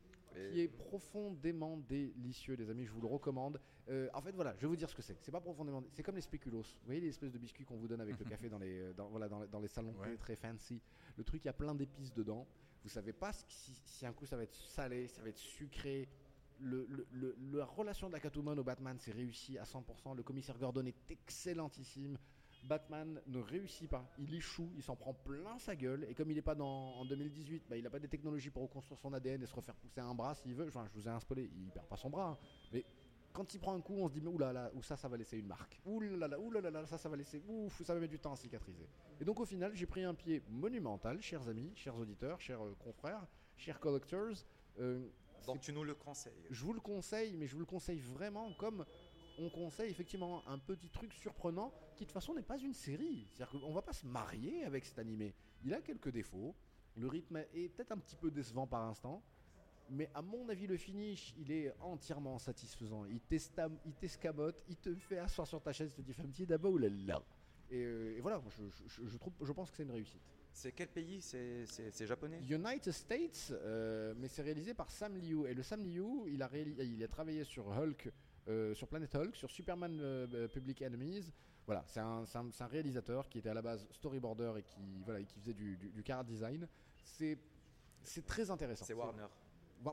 qui 0.52 0.62
est 0.62 0.68
profondément 0.68 1.78
délicieux, 1.78 2.56
les 2.56 2.68
amis. 2.72 2.86
Je 2.86 2.92
vous 2.92 3.02
le 3.02 3.06
recommande. 3.08 3.62
Euh, 3.88 4.10
en 4.16 4.22
fait, 4.22 4.32
voilà, 4.32 4.56
je 4.56 4.62
vais 4.62 4.68
vous 4.68 4.76
dire 4.76 4.90
ce 4.90 4.96
que 4.96 5.04
c'est. 5.04 5.16
C'est 5.22 5.32
pas 5.32 5.40
profondément. 5.40 5.80
dé- 5.80 5.90
C'est 5.92 6.02
comme 6.02 6.16
les 6.16 6.22
spéculoos. 6.22 6.64
Vous 6.64 6.86
voyez 6.88 7.02
les 7.02 7.10
espèces 7.10 7.32
de 7.32 7.38
biscuits 7.38 7.66
qu'on 7.66 7.78
vous 7.78 7.88
donne 7.88 8.02
avec 8.02 8.18
le 8.18 8.26
café 8.26 8.50
dans 8.50 8.58
les, 8.58 8.94
dans, 8.96 9.10
voilà, 9.10 9.30
dans, 9.30 9.42
les- 9.42 9.48
dans 9.48 9.60
les 9.60 9.68
salons 9.68 9.92
Ouais. 9.94 10.16
très, 10.16 10.36
très 10.36 10.36
fancy. 10.36 10.82
Le 11.18 11.24
truc, 11.24 11.44
il 11.44 11.48
y 11.48 11.50
a 11.50 11.54
plein 11.54 11.76
d'épices 11.76 12.12
dedans. 12.16 12.48
Vous 12.82 12.90
savez 12.90 13.14
pas 13.14 13.32
si 13.48 14.08
un 14.08 14.12
coup 14.12 14.26
ça 14.26 14.36
va 14.36 14.42
être 14.42 14.56
salé, 14.56 15.08
ça 15.08 15.22
va 15.22 15.30
être 15.30 15.38
sucré. 15.38 16.10
La 16.62 17.66
relation 17.66 18.08
de 18.08 18.14
la 18.14 18.20
Catwoman 18.20 18.58
au 18.60 18.64
Batman, 18.64 18.98
c'est 19.00 19.12
réussi 19.12 19.58
à 19.58 19.64
100%. 19.64 20.16
Le 20.16 20.24
commissaire 20.24 20.58
Gordon 20.58 20.86
est 20.86 20.96
excellentissime. 21.10 22.18
Batman 22.64 23.22
ne 23.28 23.40
réussit 23.40 23.90
pas, 23.90 24.10
il 24.18 24.34
échoue, 24.34 24.72
il 24.78 24.84
s'en 24.84 24.96
prend 24.96 25.14
plein 25.14 25.60
sa 25.60 25.76
gueule. 25.76 26.06
Et 26.10 26.14
comme 26.14 26.32
il 26.32 26.36
n'est 26.36 26.42
pas 26.42 26.56
dans, 26.56 26.96
en 26.96 27.04
2018, 27.06 27.64
bah, 27.70 27.76
il 27.76 27.84
n'a 27.84 27.90
pas 27.90 28.00
des 28.00 28.08
technologies 28.08 28.50
pour 28.50 28.64
reconstruire 28.64 28.98
son 29.00 29.12
ADN 29.12 29.44
et 29.44 29.46
se 29.46 29.54
refaire 29.54 29.76
pousser 29.76 30.00
un 30.00 30.14
bras 30.16 30.34
s'il 30.36 30.56
veut. 30.56 30.70
Je 30.70 31.00
vous 31.00 31.08
ai 31.08 31.12
un 31.12 31.20
spoilé, 31.20 31.52
il 31.54 31.72
perd 31.72 31.88
pas 31.88 31.98
son 31.98 32.10
bras. 32.10 32.30
hein. 32.30 32.38
Mais 32.72 32.86
quand 33.34 33.54
il 33.54 33.60
prend 33.60 33.74
un 33.74 33.82
coup, 33.82 33.96
on 33.98 34.08
se 34.08 34.14
dit, 34.14 34.22
mais 34.22 34.30
oulala, 34.30 34.72
ou 34.76 34.82
ça, 34.82 34.96
ça 34.96 35.10
va 35.10 35.18
laisser 35.18 35.38
une 35.38 35.48
marque. 35.48 35.82
Oulala, 35.86 36.40
oulala, 36.40 36.86
ça, 36.86 36.98
ça 36.98 37.10
va 37.10 37.18
laisser, 37.18 37.42
ouf, 37.48 37.82
ça 37.84 37.94
va 37.94 38.00
mettre 38.00 38.12
du 38.12 38.20
temps 38.20 38.32
à 38.32 38.38
cicatriser. 38.38 38.88
Et 39.20 39.26
donc 39.26 39.40
au 39.42 39.46
final, 39.46 39.76
j'ai 39.76 39.86
pris 39.88 40.04
un 40.04 40.14
pied 40.14 40.42
monumental, 40.48 41.22
chers 41.22 41.46
amis, 41.50 41.72
chers 41.76 41.98
auditeurs, 41.98 42.40
chers 42.40 42.64
euh, 42.64 42.76
confrères, 42.80 43.26
chers 43.58 43.80
collectors. 43.80 44.36
Euh, 44.80 45.10
Donc 45.46 45.62
tu 45.62 45.74
nous 45.74 45.84
le 45.84 45.96
conseilles. 45.96 46.34
je 46.50 46.64
vous 46.64 46.74
le 46.74 46.80
conseille, 46.80 47.36
mais 47.38 47.48
je 47.48 47.54
vous 47.54 47.60
le 47.60 47.66
conseille 47.66 48.00
vraiment 48.00 48.54
comme 48.54 48.86
on 49.40 49.50
conseille 49.50 49.90
effectivement 49.90 50.48
un 50.48 50.60
petit 50.60 50.90
truc 50.90 51.12
surprenant 51.14 51.74
qui 51.96 52.04
de 52.04 52.10
toute 52.10 52.12
façon 52.14 52.34
n'est 52.36 52.44
pas 52.44 52.58
une 52.60 52.74
série. 52.74 53.28
C'est-à-dire 53.32 53.60
qu'on 53.62 53.74
va 53.74 53.82
pas 53.82 53.94
se 53.94 54.06
marier 54.06 54.64
avec 54.64 54.86
cet 54.86 55.00
animé. 55.00 55.34
Il 55.66 55.74
a 55.74 55.82
quelques 55.82 56.10
défauts. 56.12 56.56
Le 56.96 57.08
rythme 57.08 57.38
est 57.54 57.70
peut-être 57.70 57.92
un 57.92 57.98
petit 57.98 58.16
peu 58.16 58.30
décevant 58.30 58.68
par 58.68 58.84
instant. 58.84 59.24
Mais 59.90 60.10
à 60.14 60.22
mon 60.22 60.48
avis, 60.50 60.66
le 60.68 60.78
finish, 60.78 61.34
il 61.38 61.52
est 61.52 61.74
entièrement 61.82 62.38
satisfaisant. 62.40 63.06
Il 63.06 63.20
t'esta- 63.20 63.70
il 63.86 63.94
t'escamote, 63.94 64.56
il 64.70 64.78
te 64.78 64.94
fait 64.96 65.18
asseoir 65.18 65.46
sur 65.48 65.62
ta 65.62 65.74
chaise, 65.74 65.92
il 65.92 65.96
te 65.96 66.02
dit 66.02 66.14
fais 66.14 66.22
un 66.22 66.28
petit 66.30 66.46
d'abord 66.46 66.72
ou 66.74 66.78
là 66.78 66.88
là. 66.90 67.22
Et, 67.70 67.84
euh, 67.84 68.16
et 68.18 68.22
voilà, 68.22 68.40
moi, 68.40 68.50
je, 68.56 68.64
je- 68.88 69.06
je 69.08 69.18
trouve, 69.18 69.34
je 69.42 69.52
pense 69.52 69.72
que 69.72 69.78
c'est 69.78 69.84
une 69.84 69.92
réussite. 69.92 70.22
C'est 70.54 70.72
quel 70.72 70.88
pays? 70.88 71.20
C'est 71.22 72.06
japonais? 72.06 72.40
United 72.48 72.94
States, 72.94 73.52
euh, 73.52 74.14
mais 74.18 74.28
c'est 74.28 74.44
réalisé 74.44 74.74
par 74.74 74.90
Sam 74.92 75.18
Liu. 75.18 75.48
Et 75.48 75.54
le 75.54 75.64
Sam 75.64 75.84
Liu, 75.84 76.28
il 76.28 76.42
a, 76.44 76.50
il 76.56 77.04
a 77.04 77.08
travaillé 77.08 77.44
sur 77.44 77.68
Hulk, 77.68 78.12
euh, 78.48 78.74
sur 78.76 78.88
Planet 78.88 79.14
Hulk, 79.16 79.36
sur 79.36 79.50
Superman 79.50 80.00
euh, 80.00 80.48
Public 80.48 80.82
Enemies. 80.84 81.32
Voilà, 81.66 81.84
c'est 81.88 82.00
un, 82.00 82.68
réalisateur 82.68 83.30
qui 83.30 83.40
était 83.40 83.50
à 83.50 83.54
la 83.54 83.62
base 83.62 83.88
storyboarder 83.92 84.54
et 84.60 84.64
qui, 84.64 85.02
voilà, 85.04 85.22
et 85.22 85.26
qui 85.26 85.40
faisait 85.40 85.54
du, 85.54 85.76
du, 85.76 85.90
du 85.90 86.04
car 86.04 86.24
design. 86.24 86.68
C'est 87.04 87.38
très 88.26 88.52
intéressant. 88.52 88.86
C'est 88.86 88.94
Warner. 88.94 89.28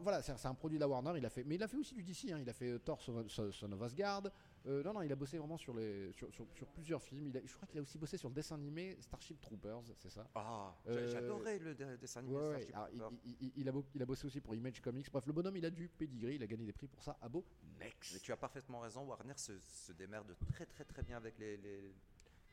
Voilà, 0.03 0.23
c'est 0.23 0.47
un 0.47 0.55
produit 0.55 0.79
de 0.79 0.81
la 0.81 0.89
Warner. 0.89 1.13
Il 1.17 1.25
a 1.27 1.31
fait, 1.31 1.43
mais 1.45 1.55
il 1.57 1.63
a 1.63 1.69
fait 1.69 1.77
aussi 1.77 1.95
du 1.95 2.03
DC. 2.03 2.31
hein. 2.33 2.39
Il 2.41 2.49
a 2.49 2.53
fait 2.53 2.79
Thor, 2.81 3.01
Son 3.01 3.73
of 3.73 3.83
Asgard. 3.83 4.25
Euh, 4.67 4.83
non, 4.83 4.93
non, 4.93 5.03
il 5.03 5.11
a 5.11 5.17
bossé 5.17 5.39
vraiment 5.39 5.57
sur, 5.57 5.75
les, 5.75 6.13
sur, 6.13 6.31
sur, 6.35 6.47
sur 6.55 6.67
plusieurs 6.69 7.03
films. 7.03 7.29
Il 7.29 7.37
a- 7.37 7.41
je 7.47 7.55
crois 7.55 7.67
qu'il 7.67 7.79
a 7.79 7.83
aussi 7.83 7.97
bossé 7.97 8.19
sur 8.19 8.29
le 8.29 8.35
dessin 8.35 8.57
animé 8.57 8.97
Starship 9.01 9.41
Troopers, 9.41 9.83
c'est 9.97 10.11
ça 10.11 10.29
Ah, 10.35 10.75
Euh, 10.87 10.95
j'a- 11.09 11.21
j'adorais 11.21 11.59
le 11.59 11.75
de- 11.75 11.97
dessin 11.97 12.21
animé 12.21 12.37
Ouais, 12.37 12.49
Starship 12.51 12.75
alors, 12.75 12.89
il, 12.93 12.99
Troopers. 12.99 13.19
il- 13.25 13.37
il- 13.41 13.53
il 13.57 13.69
a, 13.69 13.73
il 13.95 14.03
a 14.03 14.07
bossé 14.07 14.27
aussi 14.27 14.41
pour 14.41 14.55
Image 14.55 14.81
Comics. 14.83 15.11
Bref, 15.11 15.25
le 15.27 15.33
bonhomme, 15.33 15.57
il 15.57 15.65
a 15.65 15.71
du 15.71 15.89
pedigree. 15.89 16.35
Il 16.35 16.43
a 16.43 16.47
gagné 16.47 16.67
des 16.67 16.73
prix 16.75 16.89
pour 16.89 17.03
ça 17.03 17.17
à 17.23 17.29
beau. 17.29 17.45
Mais 17.79 17.87
Next. 17.87 18.21
tu 18.23 18.33
as 18.33 18.37
parfaitement 18.37 18.81
raison, 18.81 19.05
Warner 19.07 19.33
se, 19.37 19.59
se 19.59 19.93
démerde 19.93 20.37
très 20.53 20.67
très 20.67 20.85
très 20.85 21.03
bien 21.03 21.17
avec 21.17 21.39
les, 21.39 21.57
les- 21.57 21.95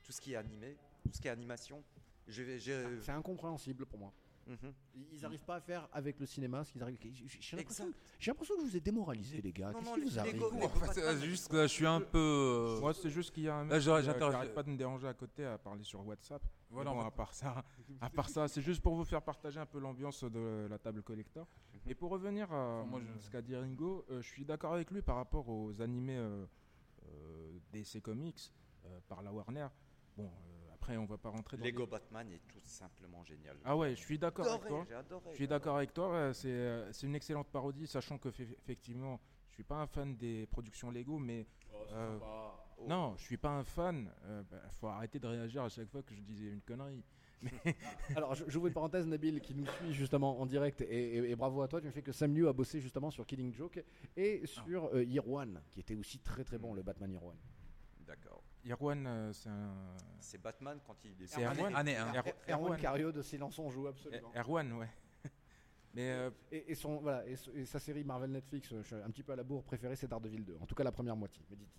tout 0.05 0.13
ce 0.13 0.21
qui 0.21 0.31
est 0.31 0.37
animé, 0.37 0.77
tout 1.03 1.11
ce 1.11 1.19
qui 1.19 1.27
est 1.27 1.31
animation. 1.31 1.83
J'ai- 2.29 2.59
C'est 2.59 3.11
incompréhensible 3.11 3.85
pour 3.85 3.99
moi. 3.99 4.13
Mhm. 4.47 4.73
Ils 5.11 5.21
n'arrent 5.21 5.39
pas 5.45 5.55
à 5.55 5.61
faire 5.61 5.89
avec 5.91 6.19
le 6.19 6.25
cinéma 6.25 6.63
ce 6.63 6.71
qu'ils 6.71 6.81
arrivent. 6.81 6.97
J'ai 7.01 7.57
l'impression 7.57 8.55
que 8.55 8.61
je 8.61 8.65
vous 8.67 8.77
ai 8.77 8.79
démoralisé, 8.79 9.41
les 9.41 9.51
gars. 9.51 9.73
Qu'est-ce 9.73 9.93
qui 9.95 10.01
vous 10.01 10.19
arrive 10.19 10.41
c'est- 10.93 11.25
juste 11.25 11.47
que 11.49 11.61
je 11.63 11.67
suis 11.67 11.85
un 11.85 11.99
peu. 12.01 12.17
euh, 12.17 12.79
Moi, 12.79 12.93
c'est 12.93 13.09
juste 13.09 13.31
qu'il 13.33 13.43
y 13.43 13.49
a 13.49 13.55
un 13.55 13.63
mec 13.63 13.71
Là, 13.71 13.79
j'aurais- 13.79 14.01
qui, 14.03 14.09
euh, 14.09 14.13
qui 14.13 14.19
j'interroge- 14.19 14.35
arrête 14.35 14.53
pas 14.53 14.63
de 14.63 14.69
me 14.69 14.77
déranger 14.77 15.07
à 15.07 15.13
côté 15.13 15.45
à 15.45 15.57
parler 15.57 15.83
sur 15.83 16.05
WhatsApp. 16.05 16.41
Voilà, 16.69 16.91
bon, 16.91 16.99
en 16.99 17.05
à 17.07 17.11
part 17.11 17.33
ça, 17.33 17.63
à 18.01 18.09
part 18.09 18.29
ça, 18.29 18.47
c'est 18.47 18.61
juste 18.61 18.81
pour 18.81 18.95
vous 18.95 19.05
faire 19.05 19.21
partager 19.21 19.59
un 19.59 19.65
peu 19.65 19.79
l'ambiance 19.79 20.23
de 20.23 20.67
la 20.69 20.77
table 20.79 21.01
collector. 21.03 21.47
Et 21.85 21.93
pour 21.95 22.09
revenir 22.11 22.51
à 22.51 22.81
Enfin, 22.81 22.89
moi, 22.89 23.01
je- 23.01 23.19
ce 23.19 23.29
qu'a 23.29 23.41
dit 23.41 23.55
Ringo, 23.55 24.05
euh, 24.09 24.21
je 24.21 24.27
suis 24.27 24.45
d'accord 24.45 24.73
avec 24.73 24.91
lui 24.91 25.01
par 25.01 25.15
rapport 25.17 25.47
aux 25.49 25.81
animés 25.81 26.17
euh, 26.17 26.45
euh, 27.05 27.59
DC 27.71 28.01
Comics 28.01 28.51
euh, 28.85 28.99
par 29.07 29.21
la 29.21 29.31
Warner. 29.33 29.67
Bon, 30.15 30.25
euh, 30.25 30.46
après, 30.87 30.97
on 30.97 31.05
va 31.05 31.17
pas 31.17 31.29
rentrer 31.29 31.57
dans 31.57 31.65
Lego 31.65 31.81
les- 31.83 31.91
Batman 31.91 32.31
est 32.31 32.41
tout 32.47 32.59
simplement 32.63 33.21
génial. 33.25 33.57
Ah 33.65 33.75
ouais, 33.75 33.89
je 33.91 33.99
suis 34.01 34.17
d'accord 34.17 34.47
avec 34.47 34.67
toi. 34.67 34.85
adoré. 34.97 35.29
Je 35.31 35.35
suis 35.35 35.47
d'accord 35.47 35.75
avec 35.77 35.93
toi, 35.93 36.33
c'est 36.33 36.47
euh, 36.49 36.91
c'est 36.93 37.07
une 37.07 37.15
excellente 37.15 37.47
parodie, 37.49 37.87
sachant 37.87 38.17
que 38.17 38.29
effectivement, 38.29 39.19
je 39.49 39.55
suis 39.55 39.63
pas 39.65 39.75
un 39.81 39.87
fan 39.87 40.15
des 40.15 40.45
productions 40.47 40.89
Lego, 40.89 41.17
mais 41.19 41.45
euh, 41.91 42.17
non, 42.87 43.15
je 43.17 43.23
suis 43.23 43.37
pas 43.37 43.49
un 43.49 43.63
fan. 43.65 44.09
Il 44.29 44.45
faut 44.79 44.87
arrêter 44.87 45.19
de 45.19 45.27
réagir 45.27 45.63
à 45.63 45.69
chaque 45.69 45.89
fois 45.89 46.03
que 46.03 46.15
je 46.15 46.21
disais 46.21 46.47
une 46.47 46.61
connerie. 46.61 47.03
Alors, 48.15 48.33
je- 48.33 48.45
j'ouvre 48.47 48.65
une 48.67 48.73
parenthèse, 48.73 49.05
Nabil, 49.05 49.39
qui 49.41 49.53
nous 49.53 49.65
suit 49.67 49.93
justement 49.93 50.39
en 50.39 50.45
direct. 50.47 50.81
Et, 50.81 50.85
et- 51.17 51.31
et 51.31 51.35
bravo 51.35 51.61
à 51.61 51.67
toi, 51.67 51.79
tu 51.81 51.85
me 51.87 51.91
fais 51.91 52.01
que 52.01 52.11
Sam 52.11 52.33
Liu 52.33 52.47
a 52.47 52.53
bossé 52.53 52.79
justement 52.79 53.11
sur 53.11 53.25
Killing 53.27 53.53
Joke 53.53 53.83
et 54.15 54.41
sur 54.47 54.85
euh, 54.93 55.03
Year 55.03 55.27
One, 55.29 55.61
qui 55.71 55.81
était 55.81 55.95
aussi 55.95 56.17
très 56.19 56.43
très 56.43 56.57
bon, 56.57 56.73
le 56.73 56.81
Batman 56.81 57.11
Year 57.11 57.23
One. 57.23 57.37
Irwan, 58.67 59.05
euh, 59.07 59.33
c'est 59.33 59.49
un. 59.49 59.73
C'est 60.19 60.41
Batman 60.41 60.79
quand 60.85 60.95
il 61.05 61.21
est. 61.21 61.27
C'est 61.27 61.43
Erwan. 61.43 61.75
Année 61.75 61.95
1. 61.95 62.13
Er- 62.13 62.17
Erwan 62.19 62.33
Erwan. 62.65 62.79
Cario 62.79 63.11
de 63.11 63.21
Silence 63.21 63.57
on 63.59 63.69
joue 63.69 63.87
absolument. 63.87 64.31
Eh, 64.35 64.39
Erwan, 64.39 64.73
ouais. 64.73 64.89
Mais 65.93 66.11
euh, 66.11 66.29
Et, 66.51 66.71
et 66.71 66.75
son, 66.75 66.97
voilà, 66.97 67.25
et, 67.27 67.35
et 67.55 67.65
sa 67.65 67.79
série 67.79 68.03
Marvel 68.03 68.31
Netflix, 68.31 68.71
euh, 68.71 68.81
je 68.81 68.87
suis 68.87 68.95
un 68.95 69.09
petit 69.09 69.23
peu 69.23 69.31
à 69.33 69.35
la 69.35 69.43
bourre 69.43 69.63
préférée, 69.63 69.95
c'est 69.95 70.07
Daredevil 70.07 70.43
2. 70.43 70.57
En 70.61 70.65
tout 70.65 70.75
cas, 70.75 70.83
la 70.83 70.91
première 70.91 71.15
moitié. 71.15 71.43
Mais 71.49 71.55
dites- 71.55 71.69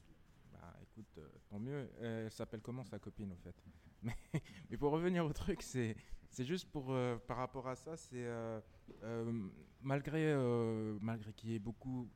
bah, 0.52 0.74
écoute, 0.82 1.18
euh, 1.18 1.28
tant 1.48 1.58
mieux. 1.58 1.88
Elle 2.00 2.30
s'appelle 2.30 2.60
comment 2.60 2.84
sa 2.84 2.98
copine 2.98 3.32
au 3.32 3.36
fait? 3.36 3.54
Mais, 4.02 4.14
mais 4.70 4.76
pour 4.76 4.92
revenir 4.92 5.24
au 5.26 5.32
truc, 5.32 5.60
c'est 5.60 5.96
c'est 6.30 6.44
juste 6.44 6.70
pour 6.70 6.92
euh, 6.92 7.16
par 7.16 7.36
rapport 7.38 7.66
à 7.66 7.74
ça, 7.74 7.96
c'est 7.96 8.24
euh, 8.24 8.60
euh, 9.02 9.48
malgré 9.82 10.24
euh, 10.32 10.96
malgré 11.00 11.32
qu'il 11.32 11.50
y 11.50 11.56
ait 11.56 11.58
beaucoup 11.58 12.08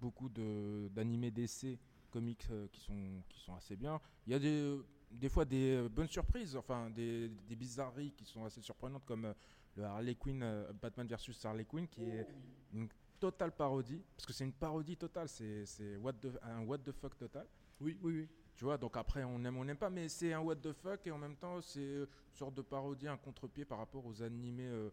beaucoup 0.00 0.28
de 0.28 0.88
d'animés 0.92 1.30
d'essais 1.30 1.78
comics 2.10 2.46
euh, 2.50 2.66
qui 2.72 2.80
sont 2.80 3.22
qui 3.28 3.40
sont 3.40 3.54
assez 3.54 3.76
bien, 3.76 4.00
il 4.26 4.32
y 4.32 4.36
a 4.36 4.38
des 4.38 4.78
des 5.10 5.28
fois 5.28 5.44
des 5.44 5.76
euh, 5.76 5.88
bonnes 5.88 6.08
surprises, 6.08 6.54
enfin 6.56 6.90
des, 6.90 7.28
des 7.48 7.56
bizarreries 7.56 8.12
qui 8.12 8.24
sont 8.24 8.44
assez 8.44 8.60
surprenantes 8.60 9.04
comme 9.04 9.24
euh, 9.24 9.34
le 9.76 9.84
Harley 9.84 10.14
Quinn 10.14 10.42
euh, 10.42 10.72
Batman 10.72 11.06
versus 11.06 11.44
Harley 11.44 11.64
Quinn 11.64 11.88
qui 11.88 12.02
est 12.02 12.26
une 12.72 12.88
totale 13.18 13.52
parodie 13.52 14.02
parce 14.16 14.26
que 14.26 14.32
c'est 14.32 14.44
une 14.44 14.52
parodie 14.52 14.96
totale, 14.96 15.28
c'est 15.28 15.64
un 16.42 16.62
what 16.66 16.78
the 16.78 16.92
fuck 16.92 17.16
total. 17.16 17.46
Oui, 17.80 17.98
oui, 18.02 18.12
oui. 18.12 18.28
Tu 18.56 18.64
vois, 18.64 18.76
donc 18.76 18.96
après, 18.96 19.24
on 19.24 19.42
aime, 19.44 19.56
on 19.56 19.64
n'aime 19.64 19.78
pas, 19.78 19.88
mais 19.88 20.08
c'est 20.08 20.32
un 20.34 20.40
what 20.40 20.56
the 20.56 20.72
fuck 20.72 21.06
et 21.06 21.10
en 21.10 21.18
même 21.18 21.36
temps, 21.36 21.60
c'est 21.62 21.80
euh, 21.80 22.02
une 22.04 22.36
sorte 22.36 22.54
de 22.54 22.62
parodie, 22.62 23.08
un 23.08 23.16
contre-pied 23.16 23.64
par 23.64 23.78
rapport 23.78 24.04
aux 24.04 24.22
animés 24.22 24.68
euh, 24.68 24.90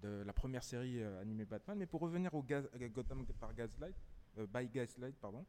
de 0.00 0.22
la 0.24 0.32
première 0.32 0.64
série 0.64 1.02
euh, 1.02 1.20
animée 1.20 1.44
Batman. 1.44 1.76
Mais 1.76 1.86
pour 1.86 2.00
revenir 2.00 2.32
au 2.34 2.42
Gaz- 2.42 2.68
euh, 2.80 2.88
Gotham 2.88 3.26
par 3.38 3.52
Gaslight, 3.54 3.94
euh, 4.38 4.46
by 4.46 4.68
Gaslight, 4.68 5.16
pardon, 5.20 5.44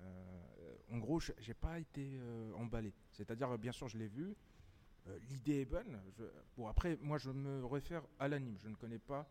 euh, 0.00 0.42
en 0.90 0.98
gros, 0.98 1.20
j'ai 1.20 1.54
pas 1.54 1.78
été 1.78 2.12
euh, 2.20 2.52
emballé. 2.54 2.92
C'est-à-dire, 3.12 3.50
euh, 3.50 3.56
bien 3.56 3.72
sûr, 3.72 3.88
je 3.88 3.98
l'ai 3.98 4.08
vu, 4.08 4.34
euh, 5.06 5.18
l'idée 5.28 5.60
est 5.60 5.64
bonne. 5.64 6.00
Je- 6.16 6.24
bon, 6.56 6.68
après, 6.68 6.96
moi, 7.00 7.18
je 7.18 7.30
me 7.30 7.64
réfère 7.64 8.02
à 8.18 8.28
l'anime, 8.28 8.58
je 8.58 8.68
ne 8.68 8.74
connais 8.76 8.98
pas 8.98 9.28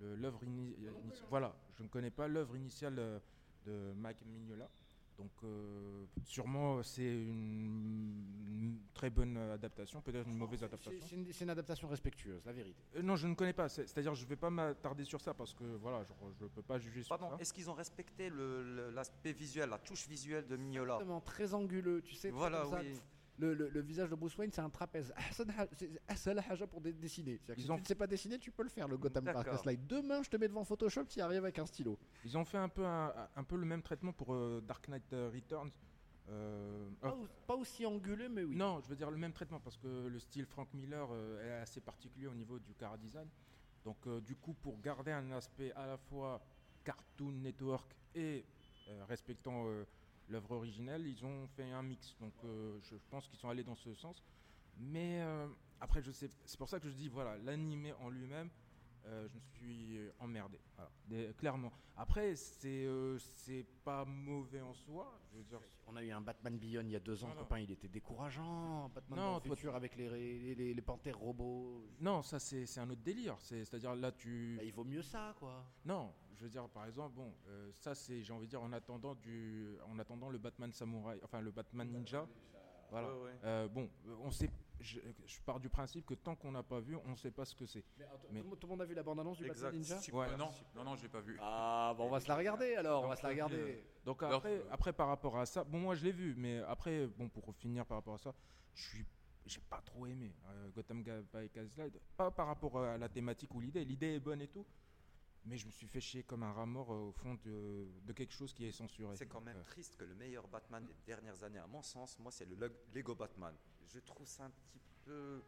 l'œuvre 0.00 0.42
ini- 0.44 0.74
ini- 0.78 1.12
Voilà, 1.28 1.54
je 1.74 1.82
ne 1.82 1.88
connais 1.88 2.10
pas 2.10 2.26
l'œuvre 2.26 2.56
initiale 2.56 3.20
de 3.66 3.92
Mike 3.94 4.24
Mignola. 4.24 4.70
Donc 5.20 5.32
euh, 5.44 6.06
sûrement 6.24 6.82
c'est 6.82 7.02
une, 7.02 8.24
une 8.48 8.80
très 8.94 9.10
bonne 9.10 9.36
adaptation, 9.36 10.00
peut-être 10.00 10.26
une 10.26 10.38
mauvaise 10.38 10.64
adaptation. 10.64 11.06
c'est 11.30 11.44
une, 11.44 11.50
adaptation 11.50 11.88
respectueuse, 11.88 12.42
la 12.46 12.52
vérité. 12.52 12.82
Euh, 12.96 13.02
non, 13.02 13.16
je 13.16 13.26
ne 13.26 13.34
connais 13.34 13.52
pas. 13.52 13.68
c'est- 13.68 13.86
C'est-à-dire, 13.86 14.14
je 14.14 14.24
ne 14.24 14.28
vais 14.28 14.36
pas 14.36 14.48
m'attarder 14.48 15.04
sur 15.04 15.20
ça 15.20 15.34
parce 15.34 15.52
que 15.52 15.64
voilà, 15.76 16.04
je 16.04 16.44
ne 16.44 16.48
peux 16.48 16.62
pas 16.62 16.78
juger 16.78 17.02
sur 17.02 17.18
Pardon, 17.18 17.36
ça. 17.36 17.42
est-ce 17.42 17.52
qu'ils 17.52 17.68
ont 17.68 17.74
respecté 17.74 18.30
l'aspect 18.94 19.32
visuel, 19.32 19.68
la 19.68 19.78
touche 19.78 20.08
visuelle 20.08 20.46
de 20.46 20.56
Mignola? 20.56 20.94
Exactement, 20.94 21.20
très 21.20 21.52
anguleux, 21.52 22.00
tu 22.00 22.14
sais. 22.14 22.30
Voilà, 22.30 22.62
comme 22.62 22.70
ça, 22.70 22.80
oui. 22.80 22.94
Le, 23.40 23.54
le- 23.54 23.68
le 23.70 23.80
visage 23.80 24.10
de 24.10 24.14
Bruce 24.14 24.36
Wayne, 24.36 24.50
c'est 24.52 24.60
un 24.60 24.68
trapèze. 24.70 25.12
Ahsan 25.16 25.46
ha- 25.56 25.66
C'est 25.72 25.90
Ahsan 26.06 26.38
haja 26.48 26.66
pour 26.66 26.80
dessiner. 26.80 27.38
C'est-à-dire 27.38 27.54
que 27.56 27.60
Ils 27.60 27.64
si 27.64 27.70
ont- 27.70 27.76
tu 27.76 27.82
ne 27.82 27.86
sais 27.86 27.94
pas 27.94 28.06
dessiner, 28.06 28.38
tu 28.38 28.50
peux 28.50 28.62
le 28.62 28.68
faire, 28.68 28.86
le 28.88 28.98
Gotham 28.98 29.24
D'accord. 29.24 29.58
Slide. 29.58 29.86
Demain, 29.86 30.22
je 30.22 30.28
te 30.30 30.36
mets 30.36 30.48
devant 30.48 30.64
Photoshop, 30.64 31.04
tu 31.04 31.18
y 31.18 31.22
arrives 31.22 31.38
avec 31.44 31.58
un 31.58 31.66
stylo. 31.66 31.98
Ils 32.24 32.36
ont 32.36 32.44
fait 32.44 32.58
un 32.58 32.68
peu, 32.68 32.84
un, 32.84 33.12
un 33.34 33.44
peu 33.44 33.56
le 33.56 33.64
même 33.64 33.82
traitement 33.82 34.12
pour 34.12 34.34
euh, 34.34 34.60
Dark 34.66 34.86
Knight 34.88 35.12
euh, 35.12 35.30
Returns. 35.32 35.70
Euh, 36.28 36.88
Pas, 37.00 37.16
pas 37.46 37.56
aussi 37.56 37.84
anguleux, 37.86 38.28
mais 38.28 38.44
oui. 38.44 38.54
Non, 38.56 38.80
je 38.80 38.88
veux 38.88 38.96
dire 38.96 39.10
le 39.10 39.16
même 39.16 39.32
traitement 39.32 39.58
parce 39.58 39.76
que 39.76 40.06
le 40.06 40.18
style 40.20 40.46
Frank 40.46 40.68
Miller 40.74 41.08
est 41.42 41.52
assez 41.62 41.80
particulier 41.80 42.26
au 42.28 42.34
niveau 42.34 42.58
du 42.58 42.74
car 42.74 42.96
design. 42.98 43.28
Donc 43.84 44.06
du 44.26 44.36
coup, 44.36 44.52
pour 44.54 44.78
garder 44.80 45.10
un 45.12 45.30
aspect 45.32 45.72
à 45.72 45.86
la 45.86 45.96
fois 45.96 46.40
Cartoon 46.84 47.32
Network 47.32 47.96
et 48.14 48.44
respectant 49.08 49.64
l'œuvre 50.30 50.52
originelle, 50.52 51.06
ils 51.06 51.24
ont 51.24 51.46
fait 51.48 51.70
un 51.70 51.82
mix. 51.82 52.16
Donc 52.20 52.32
euh, 52.44 52.78
je 52.82 52.96
pense 53.10 53.26
qu'ils 53.28 53.38
sont 53.38 53.48
allés 53.48 53.64
dans 53.64 53.76
ce 53.76 53.94
sens. 53.94 54.22
Mais 54.78 55.20
euh, 55.20 55.46
après, 55.80 56.02
je 56.02 56.10
sais, 56.10 56.30
c'est 56.44 56.58
pour 56.58 56.68
ça 56.68 56.80
que 56.80 56.88
je 56.88 56.94
dis 56.94 57.08
voilà, 57.08 57.36
l'animé 57.38 57.92
en 58.00 58.08
lui-même, 58.08 58.48
euh, 59.06 59.28
je 59.28 59.34
me 59.34 59.40
suis 59.40 60.00
emmerdé. 60.18 60.58
Voilà, 60.76 60.90
Des- 61.06 61.32
clairement. 61.34 61.72
Après, 61.96 62.34
c'est 62.36 62.84
euh, 62.86 63.18
c'est 63.18 63.64
pas 63.84 64.04
mauvais 64.04 64.60
en 64.60 64.72
soi. 64.72 65.20
Je 65.32 65.38
veux 65.38 65.44
dire, 65.44 65.60
On 65.86 65.96
a 65.96 66.04
eu 66.04 66.10
un 66.12 66.20
Batman 66.20 66.56
Beyond 66.56 66.82
il 66.84 66.90
y 66.92 66.96
a 66.96 67.00
deux 67.00 67.22
ans, 67.24 67.28
Voilà. 67.28 67.42
copain, 67.42 67.58
il 67.58 67.70
était 67.72 67.88
décourageant. 67.88 68.88
Batman 68.94 69.18
Non, 69.18 69.26
dans 69.32 69.34
le 69.36 69.40
toi, 69.42 69.56
futur 69.56 69.74
avec 69.74 69.96
les, 69.96 70.08
les, 70.08 70.54
les- 70.54 70.74
les 70.74 70.82
panthères 70.82 71.18
robots. 71.18 71.84
non, 72.00 72.22
ça 72.22 72.38
c'est 72.38 72.64
c'est 72.66 72.80
un 72.80 72.88
autre 72.90 73.02
délire. 73.02 73.36
C'est- 73.40 73.64
C'est-à-dire 73.64 73.94
là, 73.96 74.12
tu. 74.12 74.56
Bah, 74.58 74.64
il 74.64 74.72
vaut 74.72 74.84
mieux 74.84 75.02
ça, 75.02 75.34
quoi. 75.40 75.64
Non, 75.84 76.12
je 76.36 76.44
veux 76.44 76.48
dire, 76.50 76.68
par 76.68 76.86
exemple, 76.86 77.16
bon, 77.16 77.34
euh, 77.48 77.70
ça 77.74 77.94
c'est, 77.94 78.22
j'ai 78.22 78.32
envie 78.32 78.46
de 78.46 78.50
dire, 78.50 78.62
en 78.62 78.72
attendant, 78.72 79.14
du, 79.16 79.76
en 79.88 79.98
attendant 79.98 80.30
le 80.30 80.38
Batman 80.38 80.72
Samouraï, 80.72 81.18
enfin 81.24 81.40
le 81.40 81.50
Batman 81.50 81.90
Ninja. 81.90 82.26
Voilà. 82.90 83.08
Ouais, 83.14 83.22
ouais. 83.24 83.38
Euh, 83.44 83.68
bon, 83.68 83.88
on 84.22 84.30
sait, 84.30 84.48
je, 84.80 84.98
je 85.26 85.40
pars 85.42 85.60
du 85.60 85.68
principe 85.68 86.06
que 86.06 86.14
tant 86.14 86.34
qu'on 86.34 86.52
n'a 86.52 86.62
pas 86.62 86.80
vu, 86.80 86.96
on 86.96 87.10
ne 87.10 87.16
sait 87.16 87.30
pas 87.30 87.44
ce 87.44 87.54
que 87.54 87.66
c'est. 87.66 87.84
Mais- 87.98 88.04
Tout, 88.06 88.32
le 88.32 88.42
monde- 88.42 88.58
tout 88.58 88.66
le 88.66 88.70
monde 88.70 88.82
a 88.82 88.84
vu 88.86 88.94
la 88.94 89.02
bande-annonce 89.02 89.38
du. 89.38 89.46
Batman 89.46 89.72
Ninja 89.74 89.98
Super, 90.00 90.18
Ouais. 90.20 90.36
non, 90.36 90.50
non, 90.74 90.84
non, 90.84 90.96
je 90.96 91.02
l'ai 91.02 91.08
pas 91.08 91.20
vu. 91.20 91.36
Ah, 91.40 91.94
bon, 91.96 92.06
on 92.06 92.10
va 92.10 92.20
se 92.20 92.28
la 92.28 92.36
regarder 92.36 92.74
alors, 92.74 93.04
on 93.04 93.08
va 93.08 93.14
Donc, 93.14 93.18
se 93.18 93.22
la 93.22 93.28
euh, 93.28 93.32
regarder. 93.32 93.84
Donc 94.04 94.22
Alors, 94.22 94.36
après, 94.38 94.56
euh, 94.58 94.62
après, 94.70 94.92
par 94.92 95.08
rapport 95.08 95.38
à 95.38 95.46
ça, 95.46 95.64
bon, 95.64 95.78
moi 95.80 95.94
je 95.94 96.04
l'ai 96.04 96.12
vu, 96.12 96.34
mais 96.36 96.58
après, 96.60 97.06
bon, 97.06 97.28
pour 97.28 97.54
finir 97.54 97.84
par 97.86 97.98
rapport 97.98 98.14
à 98.14 98.18
ça, 98.18 98.34
je 98.74 98.82
suis, 98.88 99.06
j'ai 99.46 99.60
pas 99.68 99.80
trop 99.82 100.06
aimé 100.06 100.32
euh, 100.48 100.70
Gotham 100.70 101.02
by 101.02 101.48
Gaslight. 101.54 101.98
Pas 102.16 102.30
par 102.30 102.46
rapport 102.46 102.78
à 102.78 102.96
la 102.98 103.08
thématique 103.08 103.54
ou 103.54 103.60
l'idée, 103.60 103.84
l'idée 103.84 104.14
est 104.14 104.20
bonne 104.20 104.40
et 104.42 104.48
tout, 104.48 104.64
mais 105.44 105.56
je 105.56 105.66
me 105.66 105.70
suis 105.70 105.86
fait 105.86 106.00
chier 106.00 106.22
comme 106.22 106.42
un 106.42 106.52
rat 106.52 106.66
mort 106.66 106.92
euh, 106.92 107.08
au 107.08 107.12
fond 107.12 107.34
de, 107.44 107.88
de 108.04 108.12
quelque 108.12 108.32
chose 108.34 108.52
qui 108.52 108.66
est 108.66 108.72
censuré. 108.72 109.16
C'est 109.16 109.26
quand 109.26 109.40
même 109.40 109.56
Euh, 109.56 109.62
triste 109.64 109.96
que 109.96 110.04
le 110.04 110.14
meilleur 110.14 110.46
Batman 110.48 110.84
des 110.84 110.94
dernières 111.06 111.42
années, 111.42 111.58
à 111.58 111.66
mon 111.66 111.82
sens, 111.82 112.18
moi, 112.18 112.30
c'est 112.30 112.44
le 112.46 112.56
Leg- 112.56 112.72
Lego 112.94 113.14
Batman. 113.14 113.54
Je 113.86 113.98
trouve 114.00 114.26
ça 114.26 114.44
un 114.44 114.50
petit 114.50 114.80
peu. 115.04 115.42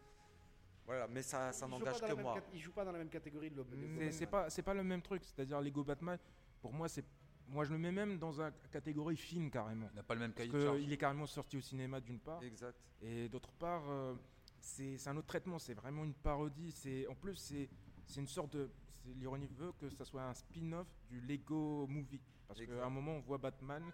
Voilà, 0.87 1.07
mais 1.07 1.23
ça, 1.23 1.53
ça 1.53 1.67
Il 1.67 1.71
n'engage 1.71 2.01
que 2.01 2.07
la 2.07 2.15
moi. 2.17 2.35
cat- 2.35 2.47
Il 2.53 2.59
joue 2.61 2.73
pas 2.73 2.85
dans 2.85 2.91
la 2.93 2.99
même 2.99 3.09
catégorie 3.11 3.51
de 3.51 3.57
l'homme. 3.57 3.69
C'est- 3.99 4.13
C'est 4.13 4.27
pas, 4.27 4.51
c'est 4.51 4.63
pas 4.63 4.75
le 4.75 4.83
même 4.83 5.03
truc. 5.03 5.23
C'est-à-dire 5.25 5.61
Lego 5.61 5.85
Batman, 5.85 6.19
pour 6.61 6.73
moi, 6.73 6.89
c'est, 6.89 7.05
moi 7.47 7.65
je 7.65 7.73
le 7.73 7.79
mets 7.79 7.93
même 7.93 8.19
dans 8.19 8.41
une 8.41 8.53
catégorie 8.73 9.17
film 9.17 9.51
carrément. 9.51 9.89
Il 9.93 9.97
n'a 9.97 10.03
pas 10.03 10.15
le 10.15 10.21
même 10.21 10.33
cahier 10.33 10.51
de 10.51 10.59
charge. 10.61 10.81
qu'il 10.81 10.93
est 10.93 10.97
carrément 10.97 11.27
sorti 11.27 11.57
au 11.57 11.61
cinéma 11.61 12.01
d'une 12.01 12.19
part, 12.19 12.43
Exact. 12.43 12.77
et 13.01 13.29
d'autre 13.29 13.53
part, 13.53 13.89
euh, 13.89 14.15
c'est 14.59 14.97
c'est 14.97 15.11
un 15.11 15.17
autre 15.17 15.29
traitement. 15.29 15.59
C'est 15.61 15.75
vraiment 15.75 16.03
une 16.03 16.15
parodie. 16.15 16.73
C'est 16.73 17.07
en 17.07 17.15
plus 17.15 17.37
c'est 17.37 17.69
c'est 18.07 18.21
une 18.21 18.29
sorte 18.29 18.57
de, 18.57 18.71
l'ironie 19.17 19.47
veut 19.47 19.73
que 19.73 19.89
ça 19.91 20.05
soit 20.05 20.23
un 20.23 20.35
spin-off 20.35 20.89
du 21.09 21.21
Lego 21.21 21.87
Movie. 21.87 22.21
Parce 22.49 22.61
qu'à 22.61 22.85
un 22.85 22.91
moment 22.91 23.13
on 23.13 23.21
voit 23.21 23.39
Batman. 23.39 23.85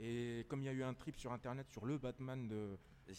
Et 0.00 0.46
comme 0.48 0.62
il 0.62 0.66
y 0.66 0.68
a 0.68 0.72
eu 0.72 0.82
un 0.82 0.94
trip 0.94 1.16
sur 1.16 1.32
internet 1.32 1.68
sur 1.70 1.84
le 1.84 1.98
Batman 1.98 2.46
de, 2.46 2.78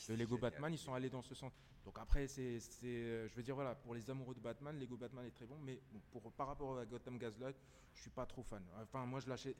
Lego 0.09 0.35
génial. 0.35 0.39
Batman, 0.39 0.73
ils 0.73 0.77
sont 0.77 0.93
allés 0.93 1.09
dans 1.09 1.21
ce 1.21 1.35
sens. 1.35 1.51
Donc 1.83 1.97
après, 1.99 2.27
c'est, 2.27 2.59
je 2.59 3.35
veux 3.35 3.43
dire 3.43 3.55
voilà, 3.55 3.75
pour 3.75 3.95
les 3.95 4.09
amoureux 4.09 4.35
de 4.35 4.39
Batman, 4.39 4.77
Lego 4.79 4.95
Batman 4.95 5.25
est 5.25 5.31
très 5.31 5.45
bon, 5.45 5.57
mais 5.61 5.81
bon, 5.91 5.99
pour 6.11 6.31
par 6.33 6.47
rapport 6.47 6.77
à 6.77 6.85
Gotham 6.85 7.17
Gaslight, 7.17 7.55
je 7.93 8.01
suis 8.01 8.09
pas 8.09 8.25
trop 8.25 8.43
fan. 8.43 8.63
Enfin, 8.81 9.05
moi, 9.05 9.19
je 9.19 9.27
l'achète, 9.27 9.57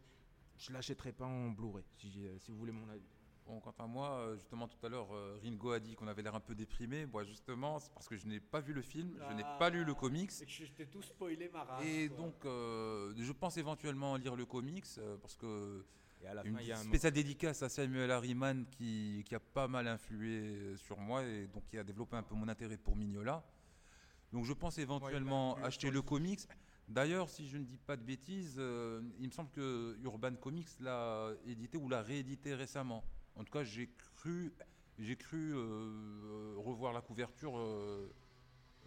je 0.58 0.72
l'achèterai 0.72 1.12
pas 1.12 1.26
en 1.26 1.50
Blu-ray, 1.50 1.84
si 1.98 2.52
vous 2.52 2.58
voulez 2.58 2.72
mon 2.72 2.88
avis. 2.90 3.10
Bon, 3.50 3.60
quant 3.60 3.74
à 3.80 3.88
moi, 3.88 4.12
euh, 4.12 4.36
justement, 4.36 4.68
tout 4.68 4.78
à 4.86 4.90
l'heure, 4.90 5.12
euh, 5.12 5.40
Ringo 5.44 5.72
a 5.72 5.80
dit 5.80 5.96
qu'on 5.96 6.08
avait 6.08 6.22
l'air 6.22 6.36
un 6.36 6.40
peu 6.40 6.54
déprimé. 6.54 7.08
Moi, 7.08 7.24
justement, 7.24 7.80
c'est 7.80 7.92
parce 7.92 8.08
que 8.08 8.16
je 8.16 8.28
n'ai 8.28 8.40
pas 8.40 8.60
vu 8.60 8.74
le 8.74 8.84
film, 8.84 9.18
je 9.28 9.34
n'ai 9.34 9.44
pas 9.58 9.72
lu 9.72 9.84
le 9.84 9.96
comics. 9.96 10.32
C'est 10.32 10.46
que 10.46 10.52
je 10.52 10.72
t'ai 10.72 10.86
tout 10.86 11.02
spoilé, 11.02 11.50
ma 11.52 11.64
race. 11.64 11.84
Et 11.84 12.10
quoi. 12.10 12.18
donc, 12.18 12.46
euh, 12.46 13.12
je 13.18 13.32
pense 13.32 13.58
éventuellement 13.58 14.18
lire 14.18 14.36
le 14.36 14.46
comics 14.46 14.86
euh, 15.00 15.18
parce 15.18 15.36
que 15.36 15.84
Et 16.22 16.28
à 16.28 16.36
la 16.36 16.46
une 16.46 16.58
fin, 16.58 16.62
il 16.62 16.68
y 16.68 16.72
a 16.72 16.78
un 16.78 16.84
spéciale 16.84 17.14
dédicace 17.14 17.64
à 17.64 17.70
Samuel 17.70 18.12
Harriman 18.12 18.68
qui, 18.70 19.24
qui 19.26 19.34
a 19.34 19.40
pas 19.40 19.68
mal 19.68 19.88
influé 19.88 20.76
sur 20.78 21.00
moi 21.00 21.24
et 21.24 21.48
donc 21.48 21.66
qui 21.66 21.80
a 21.80 21.84
développé 21.84 22.18
un 22.18 22.24
peu 22.24 22.36
mon 22.36 22.48
intérêt 22.48 22.78
pour 22.78 22.96
Mignola. 22.96 23.44
Donc, 24.32 24.46
je 24.46 24.54
pense 24.54 24.78
éventuellement 24.78 25.56
acheter 25.64 25.90
le 25.90 26.04
comics. 26.04 26.42
D'ailleurs, 26.90 27.30
si 27.30 27.48
je 27.48 27.58
ne 27.58 27.64
dis 27.64 27.78
pas 27.78 27.96
de 27.96 28.02
bêtises, 28.02 28.56
euh, 28.58 29.02
il 29.20 29.28
me 29.28 29.32
semble 29.32 29.52
que 29.52 29.96
Urban 30.04 30.36
Comics 30.36 30.70
l'a 30.80 31.32
édité 31.46 31.78
ou 31.78 31.88
l'a 31.88 32.02
réédité 32.02 32.56
récemment. 32.56 33.04
En 33.40 33.46
tout 33.46 33.54
cas, 33.54 33.64
j'ai 33.64 33.88
cru, 34.18 34.54
j'ai 34.98 35.16
cru 35.16 35.54
euh, 35.56 36.56
revoir 36.58 36.92
la 36.92 37.00
couverture 37.02 37.58
euh, 37.58 38.14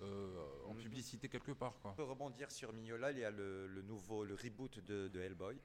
euh, 0.03 0.45
en 0.67 0.75
Mhm. 0.75 0.81
publicité 0.83 1.29
quelque 1.31 1.53
part. 1.53 1.81
Quoi. 1.81 1.93
On 1.93 1.95
peut 1.95 2.03
rebondir 2.03 2.51
sur 2.51 2.71
Mignola, 2.73 3.13
il 3.13 3.19
y 3.19 3.25
a 3.25 3.31
le, 3.31 3.67
le 3.67 3.81
nouveau, 3.83 4.25
le 4.25 4.35
reboot 4.35 4.79
de, 4.81 5.09
de 5.09 5.21
Hellboy 5.21 5.59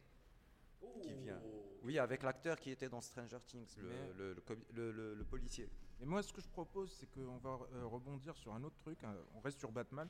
qui 1.02 1.14
vient. 1.16 1.42
Oui, 1.84 2.00
avec 2.00 2.24
l'acteur 2.24 2.58
qui 2.60 2.70
était 2.72 2.88
dans 2.88 3.02
Stranger 3.02 3.40
Things, 3.46 3.76
le, 3.78 3.88
Mais- 3.90 4.14
le- 4.14 4.34
le 4.36 4.42
comi- 4.42 4.66
le- 4.74 4.92
le- 4.92 5.16
le 5.16 5.24
policier. 5.26 5.70
Et 6.00 6.06
moi, 6.06 6.24
ce 6.24 6.32
que 6.32 6.40
je 6.42 6.48
propose, 6.48 6.92
c'est 6.94 7.08
qu'on 7.08 7.38
va 7.38 7.60
euh, 7.74 7.86
rebondir 7.88 8.38
sur 8.38 8.54
un 8.54 8.64
autre 8.64 8.78
truc. 8.78 9.04
hein. 9.04 9.16
On 9.34 9.42
reste 9.42 9.60
sur 9.60 9.72
Batman. 9.72 10.08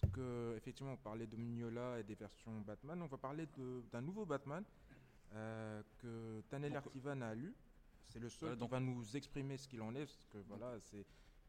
Parce 0.00 0.12
que, 0.12 0.54
effectivement, 0.56 0.92
on 0.92 0.96
parlait 0.96 1.26
de 1.26 1.36
Mignola 1.36 1.98
et 2.00 2.04
des 2.04 2.14
versions 2.14 2.60
Batman. 2.60 3.02
On 3.02 3.06
va 3.06 3.18
parler 3.18 3.46
d'un 3.92 4.00
nouveau 4.00 4.24
Batman 4.24 4.64
euh, 5.34 5.82
que 5.98 6.40
Tanel 6.48 6.74
Artivan 6.76 7.20
a 7.20 7.34
lu. 7.34 7.52
C'est 8.08 8.18
le 8.18 8.28
seul 8.28 8.50
voilà, 8.56 8.64
qui 8.64 8.70
va 8.70 8.80
nous 8.80 9.16
exprimer 9.16 9.56
ce 9.56 9.68
qu'il 9.68 9.82
en 9.82 9.94
est. 9.94 10.06
Parce 10.06 10.26
que, 10.32 10.38
voilà, 10.48 10.78
c'est. 10.80 11.04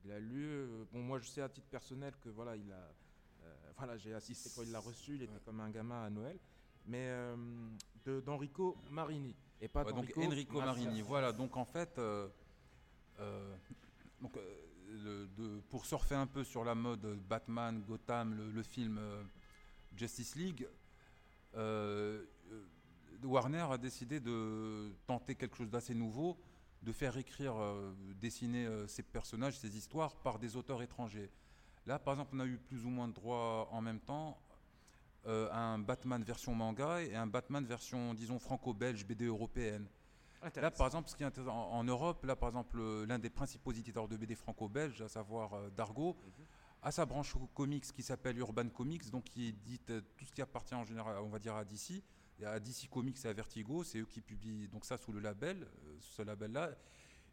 Il 0.05 0.11
a 0.11 0.19
lu. 0.19 0.45
euh, 0.45 0.85
bon, 0.91 1.01
moi, 1.01 1.19
je 1.19 1.27
sais 1.27 1.41
à 1.41 1.49
titre 1.49 1.67
personnel 1.67 2.13
que, 2.21 2.29
voilà, 2.29 2.55
il 2.55 2.71
a. 2.71 2.93
euh, 3.43 3.55
voilà, 3.77 3.97
j'ai 3.97 4.13
assisté 4.13 4.49
quand 4.55 4.63
il 4.63 4.71
l'a 4.71 4.79
reçu. 4.79 5.15
Il 5.15 5.23
était 5.23 5.33
Ouais. 5.33 5.39
comme 5.45 5.59
un 5.61 5.69
gamin 5.69 6.03
à 6.03 6.09
Noël. 6.09 6.37
Mais 6.85 7.07
euh, 7.09 7.35
de- 8.05 8.19
d'Enrico 8.21 8.77
Marini. 8.89 9.35
Et 9.61 9.67
pas 9.67 9.83
Ouais, 9.83 9.91
donc 9.93 10.07
d'Enrico 10.15 10.21
Enrico. 10.23 10.59
Marini. 10.61 11.01
Voilà, 11.01 11.31
donc 11.33 11.55
en 11.57 11.65
fait, 11.65 11.97
euh, 11.99 12.27
donc, 14.21 14.37
le- 14.87 15.27
de- 15.27 15.59
pour 15.69 15.85
surfer 15.85 16.15
un 16.15 16.27
peu 16.27 16.43
sur 16.43 16.63
la 16.63 16.75
mode 16.75 17.05
Batman, 17.27 17.81
Gotham, 17.85 18.33
le, 18.35 18.49
le 18.51 18.63
film 18.63 18.99
Justice 19.95 20.35
League, 20.35 20.67
Warner 23.23 23.67
a 23.69 23.77
décidé 23.77 24.19
de 24.19 24.93
tenter 25.05 25.35
quelque 25.35 25.57
chose 25.57 25.69
d'assez 25.69 25.93
nouveau 25.93 26.37
de 26.83 26.91
faire 26.91 27.17
écrire, 27.17 27.55
euh, 27.57 27.93
dessiner 28.15 28.65
euh, 28.65 28.87
ces 28.87 29.03
personnages, 29.03 29.57
ces 29.57 29.75
histoires 29.77 30.15
par 30.15 30.39
des 30.39 30.55
auteurs 30.55 30.81
étrangers. 30.81 31.29
Là, 31.85 31.99
par 31.99 32.13
exemple, 32.13 32.31
on 32.33 32.39
a 32.39 32.45
eu 32.45 32.57
plus 32.57 32.85
ou 32.85 32.89
moins 32.89 33.07
de 33.07 33.13
droits 33.13 33.67
en 33.71 33.81
même 33.81 33.99
temps 33.99 34.37
euh, 35.25 35.49
à 35.51 35.59
un 35.59 35.79
Batman 35.79 36.23
version 36.23 36.55
manga 36.55 37.01
et 37.01 37.15
un 37.15 37.27
Batman 37.27 37.65
version, 37.65 38.13
disons, 38.13 38.39
franco-belge, 38.39 39.05
BD 39.05 39.25
européenne. 39.25 39.87
Là, 40.55 40.71
par 40.71 40.87
exemple, 40.87 41.09
ce 41.09 41.17
qui 41.17 41.23
est 41.23 41.25
intéressant, 41.25 41.51
en, 41.51 41.79
en 41.79 41.83
Europe, 41.83 42.23
là, 42.23 42.37
par 42.37 42.47
exemple, 42.47 42.81
l'un 43.05 43.19
des 43.19 43.29
principaux 43.29 43.73
éditeurs 43.73 44.07
de 44.07 44.15
BD 44.15 44.35
franco-belge, 44.35 45.01
à 45.01 45.09
savoir 45.09 45.69
Dargo, 45.71 46.15
a 46.81 46.91
sa 46.91 47.05
branche 47.05 47.35
comics 47.53 47.91
qui 47.91 48.03
s'appelle 48.03 48.37
Urban 48.37 48.69
Comics, 48.69 49.09
donc 49.09 49.25
qui 49.25 49.47
édite 49.47 49.91
tout 50.15 50.23
ce 50.23 50.31
qui 50.31 50.41
appartient 50.41 50.75
en 50.75 50.85
général, 50.85 51.17
on 51.17 51.27
va 51.27 51.39
dire, 51.39 51.55
à 51.55 51.65
DC. 51.65 52.01
Et 52.39 52.45
à 52.45 52.59
DC 52.59 52.89
Comics 52.89 53.17
et 53.25 53.27
à 53.27 53.33
Vertigo, 53.33 53.83
c'est 53.83 53.99
eux 53.99 54.05
qui 54.05 54.21
publient 54.21 54.67
donc 54.69 54.85
ça 54.85 54.97
sous 54.97 55.11
le 55.11 55.19
label, 55.19 55.63
euh, 55.63 55.97
ce 55.99 56.21
label-là. 56.21 56.71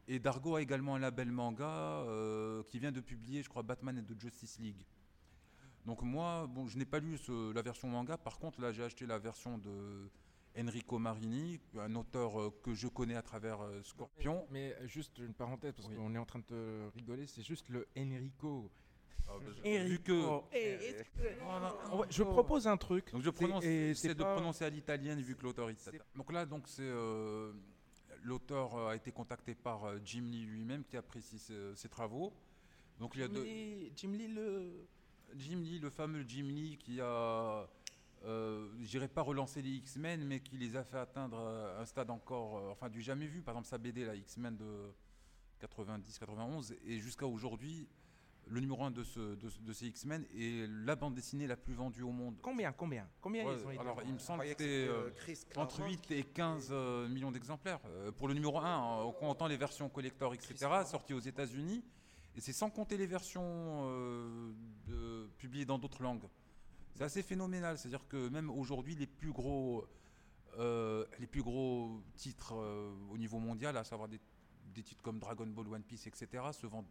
Et 0.09 0.19
Dargo 0.19 0.57
a 0.57 0.63
également 0.63 0.95
un 0.97 0.99
label 0.99 1.31
manga 1.31 1.65
euh, 2.09 2.63
qui 2.65 2.79
vient 2.79 2.93
de 2.93 3.01
publier, 3.01 3.43
je 3.43 3.49
crois, 3.49 3.63
Batman 3.63 3.99
et 3.99 4.03
de 4.03 4.21
Justice 4.21 4.59
League. 4.59 4.85
Donc 5.85 6.03
moi, 6.03 6.47
bon, 6.49 6.67
je 6.67 6.77
n'ai 6.79 6.85
pas 6.85 6.99
lu 6.99 7.17
ce- 7.19 7.53
la 7.53 7.63
version 7.63 7.89
manga. 7.89 8.17
Par 8.17 8.39
contre, 8.39 8.61
là, 8.61 8.73
j'ai 8.73 8.83
acheté 8.83 9.07
la 9.07 9.19
version 9.19 9.59
de 9.59 10.09
Enrico 10.59 10.99
Marini, 10.99 11.61
un 11.79 11.95
auteur 11.95 12.41
euh, 12.41 12.51
que 12.63 12.75
je 12.75 12.89
connais 12.89 13.15
à 13.17 13.23
travers 13.23 13.59
Scorpion. 13.85 14.47
Mais 14.51 14.75
juste 14.89 15.19
une 15.19 15.35
parenthèse, 15.35 15.75
parce 15.75 15.89
Oui. 15.89 15.95
qu'on 15.97 16.15
est 16.15 16.19
en 16.19 16.25
train 16.27 16.43
de 16.49 16.89
rigoler, 16.95 17.27
c'est 17.27 17.43
juste 17.43 17.69
le 17.69 17.87
Enrico. 17.97 18.71
Vu 19.65 19.99
que 20.01 20.13
On 21.93 21.97
va- 21.99 22.07
je 22.11 22.23
propose 22.23 22.67
un 22.67 22.77
truc. 22.77 23.13
donc 23.13 23.23
je 23.23 23.31
prononce, 23.31 23.65
c'est 23.65 24.15
de 24.15 24.23
pas- 24.23 24.35
prononcer 24.35 24.65
à 24.65 24.71
l'italienne 24.71 25.21
vu 25.21 25.35
que 25.37 25.43
l'auteur 25.43 25.69
est 25.71 25.75
italien. 25.81 26.01
Donc 26.15 26.33
là, 26.33 26.47
donc 26.47 26.65
c'est 26.69 26.83
euh, 26.83 27.53
l'auteur 28.23 28.75
euh, 28.77 28.89
a 28.91 28.97
été 28.97 29.11
contacté 29.13 29.55
par 29.55 29.85
euh, 29.85 29.99
Jim 30.05 30.23
Lee 30.25 30.45
lui-même 30.45 30.85
qui 30.85 30.97
apprécie 30.97 31.39
ses, 31.39 31.75
ses 31.75 31.89
travaux. 31.89 32.33
Donc 32.99 33.13
il 33.15 33.21
y 33.21 33.25
a 33.25 33.27
Jim 33.27 33.33
deux, 33.35 33.45
Lee, 33.45 33.93
Jim 33.97 34.11
Lee, 34.13 34.29
le. 34.29 34.87
Jim 35.37 35.59
Lee, 35.61 35.81
le 35.81 35.91
fameux 35.91 36.23
Jim 36.27 36.47
Lee 36.47 36.79
qui 36.79 37.01
a, 37.01 37.69
euh, 38.25 38.69
je 38.79 38.87
dirais 38.89 39.09
pas 39.09 39.23
relancé 39.23 39.61
les 39.61 39.71
X-Men, 39.73 40.25
mais 40.25 40.39
qui 40.41 40.57
les 40.57 40.77
a 40.77 40.85
fait 40.85 40.99
atteindre 40.99 41.37
un 41.79 41.85
stade 41.85 42.11
encore, 42.11 42.59
euh, 42.59 42.71
enfin 42.71 42.89
du 42.89 43.03
jamais 43.03 43.27
vu. 43.27 43.43
Par 43.43 43.55
exemple, 43.55 43.67
sa 43.69 43.77
BD, 43.77 44.05
la 44.05 44.15
X-Men 44.15 44.57
de 44.57 44.93
90-91, 45.61 46.75
et 46.87 47.01
jusqu'à 47.01 47.27
aujourd'hui, 47.27 47.89
le 48.49 48.61
numéro 48.61 48.85
1 48.85 48.91
de, 48.93 49.03
ce, 49.03 49.35
de, 49.35 49.49
ce- 49.49 49.61
de 49.61 49.73
ces 49.73 49.87
X-Men 49.89 50.25
est 50.37 50.69
la 50.69 50.95
bande 50.95 51.15
dessinée 51.15 51.47
la 51.47 51.57
plus 51.57 51.75
vendue 51.75 52.03
au 52.03 52.13
monde. 52.13 52.37
Combien 52.43 52.73
Combien 52.73 53.09
Combien 53.21 53.45
Ouais, 53.45 53.55
ils 53.59 53.67
ont 53.67 53.71
été 53.71 53.81
alors, 53.81 54.01
il 54.07 54.13
me 54.15 54.19
semble 54.19 54.43
que 54.45 54.49
c'était 54.51 54.87
euh, 54.89 55.11
euh, 55.11 55.33
entre 55.61 55.77
Claremont 55.77 55.89
8 55.95 56.11
et 56.13 56.23
15 56.23 56.69
euh, 56.71 57.09
millions 57.09 57.33
d'exemplaires. 57.33 57.81
Euh, 57.87 58.13
pour 58.13 58.29
le 58.29 58.35
numéro 58.35 58.59
1, 58.59 58.77
en 58.77 59.13
comptant 59.13 59.47
les 59.49 59.57
versions 59.57 59.89
collector, 59.89 60.33
etc., 60.35 60.55
sorties 60.87 61.15
aux 61.15 61.21
États-Unis. 61.21 61.83
Et 62.37 62.41
c'est 62.41 62.53
sans 62.53 62.71
compter 62.71 62.97
les 62.97 63.07
versions 63.07 63.43
euh, 63.89 64.53
de- 64.87 65.27
publiées 65.39 65.65
dans 65.65 65.79
d'autres 65.79 66.03
langues. 66.03 66.25
C'est 66.95 67.03
assez 67.05 67.23
phénoménal. 67.23 67.77
C'est-à-dire 67.79 68.07
que 68.09 68.29
même 68.29 68.51
aujourd'hui, 68.51 68.95
les 68.95 69.07
plus 69.09 69.33
gros, 69.33 69.87
euh, 70.59 71.05
les 71.19 71.27
plus 71.27 71.43
gros 71.43 72.01
titres 72.15 72.55
euh, 72.55 72.93
au 73.11 73.19
niveau 73.19 73.39
mondial, 73.39 73.77
à 73.77 73.85
savoir 73.85 74.09
des, 74.09 74.21
des 74.75 74.83
titres 74.83 75.03
comme 75.03 75.19
Dragon 75.19 75.47
Ball, 75.47 75.67
One 75.69 75.83
Piece, 75.83 76.07
etc., 76.07 76.45
se 76.53 76.67
vendent 76.67 76.87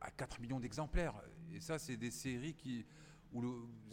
à 0.00 0.10
4 0.10 0.40
millions 0.40 0.60
d'exemplaires. 0.60 1.14
Et 1.52 1.60
ça, 1.60 1.78
c'est 1.78 1.96
des 1.96 2.10
séries 2.10 2.54
qui, 2.54 2.84
où 3.32 3.40
le, 3.42 3.48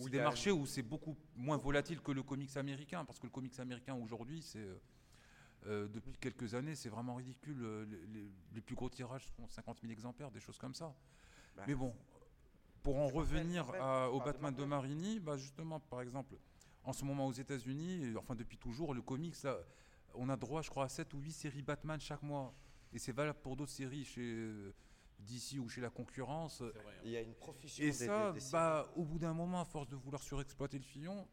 des 0.10 0.18
marchés 0.26 0.51
où 0.51 0.66
c'est 0.66 0.82
beaucoup 0.84 1.16
moins 1.36 1.58
volatile 1.58 2.01
que 2.01 2.12
le 2.12 2.24
comics 2.24 2.56
américain, 2.58 3.03
parce 3.06 3.20
que 3.20 3.26
le 3.26 3.32
comics 3.32 3.58
américain 3.60 3.95
aujourd'hui, 3.95 4.41
c'est 4.41 4.60
euh, 4.60 4.76
euh, 5.68 5.88
depuis 5.88 6.14
quelques 6.20 6.53
années, 6.53 6.76
c'est 6.76 6.89
vraiment 6.89 7.16
ridicule. 7.16 7.58
Euh, 7.62 7.86
Les, 7.86 8.06
les- 8.20 8.32
les 8.53 8.62
plus 8.62 8.76
gros 8.76 8.89
tirages 8.89 9.26
font 9.36 9.47
50 9.47 9.80
000 9.82 9.91
exemplaires, 9.91 10.30
des 10.32 10.39
choses 10.39 10.58
comme 10.58 10.76
ça. 10.76 10.93
Bah, 11.56 11.64
Mais 11.68 11.74
bon, 11.76 11.93
pour 12.84 12.97
en 12.97 13.08
revenir 13.08 13.66
à- 13.82 14.12
au 14.12 14.20
de 14.20 14.26
Batman 14.26 14.53
de. 14.53 14.64
Marini, 14.64 15.20
bah 15.20 15.38
justement, 15.38 15.80
par 15.80 16.01
exemple, 16.01 16.36
en 16.84 16.93
ce 16.93 17.03
moment 17.03 17.26
aux 17.26 17.32
États-Unis, 17.34 18.14
enfin 18.18 18.36
depuis 18.36 18.58
toujours, 18.58 18.93
le 18.93 19.01
comics, 19.01 19.41
là, 19.43 19.58
on 20.14 20.30
a 20.30 20.38
droit, 20.38 20.62
je 20.62 20.70
crois, 20.70 20.86
à 20.86 20.89
7 20.89 21.14
ou 21.16 21.20
8 21.20 21.32
séries 21.32 21.62
Batman 21.64 21.99
chaque 21.99 22.22
mois. 22.22 22.53
Et 22.93 22.99
c'est 22.99 23.12
valable 23.12 23.39
pour 23.41 23.56
d'autres 23.56 23.72
séries 23.72 24.06
chez 24.06 24.51
DC 25.26 25.59
ou 25.59 25.67
chez 25.69 25.82
la 25.82 25.89
concurrence. 25.89 26.61
Vrai. 26.61 26.71
hein. 26.78 27.01
Il 27.03 27.11
y 27.11 27.17
a 27.17 27.21
une 27.21 27.34
profusion 27.34 27.84
Et 27.84 27.88
des- 27.88 27.93
ça, 27.93 28.32
des- 28.32 28.39
des 28.39 28.45
bah, 28.51 28.89
au 28.95 29.03
bout 29.03 29.19
d'un 29.19 29.34
moment, 29.34 29.61
à 29.61 29.65
force 29.65 29.88
de 29.89 29.95
vouloir 29.95 30.21
surexploiter 30.23 30.78
le 30.78 30.84
filon, 30.84 31.28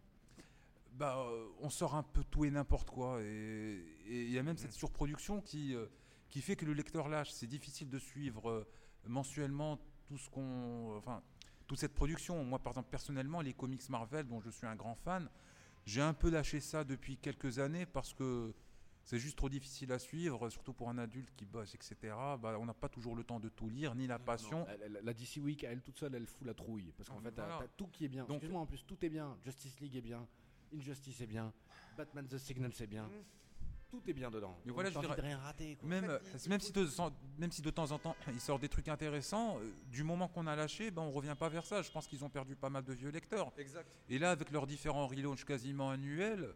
bah, 0.93 1.16
euh, 1.18 1.49
on 1.61 1.70
sort 1.70 1.95
un 1.95 2.03
peu 2.03 2.22
tout 2.24 2.45
et 2.45 2.51
n'importe 2.51 2.90
quoi. 2.90 3.20
Et 3.22 3.82
il 4.07 4.30
y 4.30 4.38
a 4.38 4.43
même 4.43 4.57
cette 4.59 4.72
surproduction 4.72 5.40
qui, 5.40 5.74
euh, 5.74 5.86
qui 6.28 6.40
fait 6.43 6.57
que 6.57 6.64
le 6.64 6.72
lecteur 6.74 7.09
lâche. 7.09 7.30
C'est 7.30 7.47
difficile 7.47 7.88
de 7.88 7.99
suivre 7.99 8.49
euh, 8.51 8.66
mensuellement 9.07 9.78
tout 10.07 10.18
ce 10.18 10.28
qu'on, 10.30 10.97
enfin, 10.97 11.22
toute 11.66 11.78
cette 11.78 11.95
production. 11.95 12.45
Moi, 12.45 12.59
par 12.59 12.72
exemple, 12.72 12.90
personnellement, 12.90 13.40
les 13.40 13.55
comics 13.55 13.88
Marvel, 13.88 14.26
dont 14.26 14.40
je 14.40 14.51
suis 14.51 14.66
un 14.66 14.76
grand 14.76 14.95
fan, 14.95 15.28
j'ai 15.86 16.03
un 16.03 16.12
peu 16.14 16.30
lâché 16.30 16.61
ça 16.61 16.84
depuis 16.84 17.16
quelques 17.16 17.59
années 17.59 17.86
parce 17.86 18.12
que 18.12 18.55
c'est 19.05 19.18
juste 19.18 19.36
trop 19.36 19.48
difficile 19.48 19.90
à 19.92 19.98
suivre, 19.98 20.48
surtout 20.50 20.72
pour 20.72 20.88
un 20.88 20.98
adulte 20.98 21.30
qui 21.36 21.44
bosse, 21.44 21.74
etc. 21.74 21.96
Bah, 22.40 22.57
on 22.61 22.66
n'a 22.66 22.74
pas 22.74 22.88
toujours 22.88 23.14
le 23.16 23.24
temps 23.24 23.40
de 23.40 23.48
tout 23.48 23.68
lire, 23.68 23.94
ni 23.94 24.07
la 24.07 24.18
passion. 24.18 24.64
La, 24.66 24.88
la- 24.88 25.00
la 25.03 25.12
DC 25.14 25.38
Week, 25.38 25.64
elle 25.64 25.82
toute 25.82 25.98
seule, 25.98 26.14
elle 26.14 26.26
fout 26.26 26.46
la 26.46 26.55
trouille. 26.55 26.92
Parce 26.96 27.09
qu'en 27.09 27.18
Ah, 27.18 27.22
fait, 27.24 27.32
t'as 27.32 27.46
voilà. 27.46 27.59
t'as 27.62 27.68
tout 27.76 27.88
qui 27.88 28.05
est 28.05 28.09
bien. 28.09 28.24
Donc- 28.24 28.36
Excuse-moi, 28.36 28.61
en 28.61 28.66
plus, 28.66 28.84
tout 28.86 29.05
est 29.05 29.09
bien. 29.11 29.36
Justice 29.44 29.80
League 29.80 29.96
est 29.96 30.00
bien. 30.03 30.26
Injustice 30.74 31.20
est 31.20 31.26
bien. 31.26 31.53
Batman 31.96 32.26
The 32.26 32.38
Signal, 32.38 32.72
c'est 32.72 32.86
bien. 32.86 33.09
Tout 33.90 34.00
est 34.09 34.14
bien 34.14 34.30
dedans. 34.30 34.57
Mais 34.64 34.72
voilà, 34.72 34.88
je 34.90 34.96
envie 34.96 35.07
dirais- 35.07 35.16
de 35.20 35.26
rien 35.26 35.36
rater. 35.38 35.76
quoi. 35.76 35.86
Même, 35.86 36.07
fait, 36.07 36.38
il- 36.46 36.48
même, 36.48 36.61
si 36.61 36.72
de, 36.72 36.86
sans- 36.86 37.12
même 37.36 37.53
si 37.53 37.61
de 37.61 37.68
temps 37.68 37.90
en 37.90 37.98
temps 37.98 38.16
il 38.32 38.40
sort 38.40 38.59
des 38.59 38.70
trucs 38.70 38.88
intéressants, 38.88 39.59
euh, 39.59 39.70
du 39.90 40.03
moment 40.03 40.28
qu'on 40.28 40.46
a 40.46 40.57
lâché, 40.57 40.90
ben, 40.90 41.03
on 41.03 41.11
revient 41.11 41.36
pas 41.38 41.50
vers 41.50 41.66
ça. 41.66 41.82
Je 41.82 41.90
pense 41.90 42.07
qu'ils 42.07 42.24
ont 42.24 42.30
perdu 42.30 42.57
pas 42.57 42.70
mal 42.70 42.84
de 42.84 42.92
vieux 42.94 43.11
lecteurs. 43.11 43.53
Exact. 43.59 43.94
Et 44.09 44.18
là, 44.18 44.30
avec 44.30 44.50
leurs 44.50 44.66
différents 44.66 45.07
relaunchs 45.07 45.44
quasiment 45.44 45.90
annuels, 45.90 46.55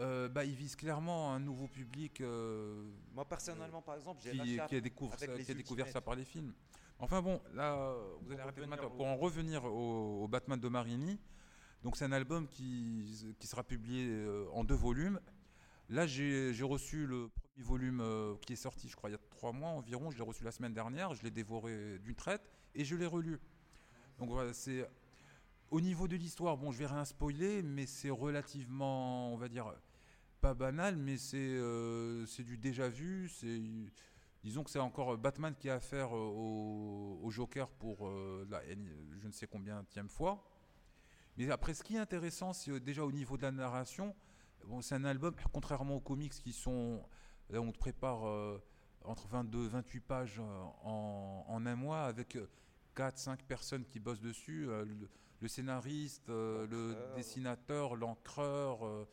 euh, 0.00 0.28
bah, 0.28 0.44
ils 0.44 0.54
visent 0.54 0.76
clairement 0.76 1.32
un 1.32 1.40
nouveau 1.40 1.68
public 1.68 2.20
euh, 2.20 2.90
Moi, 3.14 3.24
personnellement, 3.24 3.82
par 3.82 3.94
exemple, 3.94 4.20
j'ai 4.22 4.32
qui, 4.32 4.60
qui 4.68 4.76
a 4.76 4.80
découvert, 4.80 5.18
ça, 5.18 5.26
qui 5.26 5.50
a 5.50 5.54
découvert 5.54 5.88
ça 5.88 6.00
par 6.00 6.14
les 6.14 6.24
films. 6.24 6.52
Enfin 6.98 7.20
bon, 7.20 7.40
là, 7.54 7.74
euh, 7.74 8.14
vous 8.22 8.32
allez 8.32 8.40
arrêter 8.40 8.60
de 8.60 8.88
Pour 8.88 9.06
en 9.06 9.16
revenir 9.16 9.64
au, 9.64 10.24
au 10.24 10.28
Batman 10.28 10.58
de 10.58 10.68
Marini, 10.68 11.18
donc 11.82 11.96
c'est 11.96 12.04
un 12.04 12.12
album 12.12 12.48
qui, 12.48 13.34
qui 13.38 13.46
sera 13.46 13.62
publié 13.62 14.26
en 14.52 14.64
deux 14.64 14.74
volumes. 14.74 15.20
Là, 15.88 16.06
j'ai 16.06 16.62
reçu 16.62 17.06
le 17.06 17.28
premier 17.28 17.64
volume 17.64 18.36
qui 18.42 18.54
est 18.54 18.56
sorti, 18.56 18.88
je 18.88 18.96
crois, 18.96 19.10
il 19.10 19.12
y 19.12 19.16
a 19.16 19.20
trois 19.30 19.52
mois 19.52 19.70
environ. 19.70 20.10
Je 20.10 20.16
l'ai 20.16 20.24
reçu 20.24 20.42
la 20.42 20.52
semaine 20.52 20.72
dernière. 20.74 21.14
Je 21.14 21.22
l'ai 21.22 21.30
dévoré 21.30 21.98
d'une 21.98 22.14
traite 22.14 22.50
et 22.74 22.84
je 22.84 22.96
l'ai 22.96 23.06
relu. 23.06 23.38
Donc 24.18 24.30
voilà, 24.30 24.52
c'est 24.52 24.88
au 25.70 25.80
niveau 25.80 26.08
de 26.08 26.16
l'histoire. 26.16 26.56
Bon, 26.56 26.72
je 26.72 26.78
vais 26.78 26.86
rien 26.86 27.04
spoiler, 27.04 27.62
mais 27.62 27.86
c'est 27.86 28.10
relativement, 28.10 29.32
on 29.32 29.36
va 29.36 29.48
dire, 29.48 29.72
pas 30.46 30.54
banal, 30.54 30.96
mais 30.96 31.16
c'est 31.18 31.38
euh, 31.38 32.24
c'est 32.26 32.44
du 32.44 32.56
déjà 32.56 32.88
vu. 32.88 33.28
C'est 33.28 33.60
disons 34.44 34.62
que 34.62 34.70
c'est 34.70 34.78
encore 34.78 35.18
Batman 35.18 35.52
qui 35.58 35.68
a 35.68 35.74
affaire 35.74 36.14
euh, 36.16 36.20
au, 36.20 37.18
au 37.20 37.30
Joker 37.32 37.68
pour 37.68 38.06
euh, 38.06 38.46
la 38.48 38.62
je 39.20 39.26
ne 39.26 39.32
sais 39.32 39.48
combien 39.48 39.82
tième 39.90 40.08
fois. 40.08 40.48
Mais 41.36 41.50
après, 41.50 41.74
ce 41.74 41.82
qui 41.82 41.96
est 41.96 41.98
intéressant, 41.98 42.52
c'est 42.52 42.78
déjà 42.78 43.04
au 43.04 43.10
niveau 43.10 43.36
de 43.36 43.42
la 43.42 43.50
narration. 43.50 44.14
Bon, 44.66 44.80
c'est 44.82 44.94
un 44.94 45.04
album, 45.04 45.34
contrairement 45.52 45.96
aux 45.96 46.00
comics 46.00 46.32
qui 46.32 46.52
sont. 46.52 47.02
Là, 47.50 47.60
on 47.60 47.72
te 47.72 47.78
prépare 47.78 48.28
euh, 48.28 48.62
entre 49.04 49.26
22 49.26 49.64
et 49.64 49.68
28 49.68 50.00
pages 50.00 50.38
en, 50.84 51.44
en 51.48 51.66
un 51.66 51.76
mois 51.76 52.04
avec 52.04 52.38
4-5 52.96 53.38
personnes 53.48 53.84
qui 53.84 53.98
bossent 53.98 54.20
dessus. 54.20 54.68
euh, 54.68 54.84
le, 54.84 55.08
le 55.40 55.48
scénariste, 55.48 56.28
euh, 56.28 56.66
le 56.68 57.16
dessinateur, 57.16 57.96
l'encreur 57.96 58.84
Le 58.84 59.06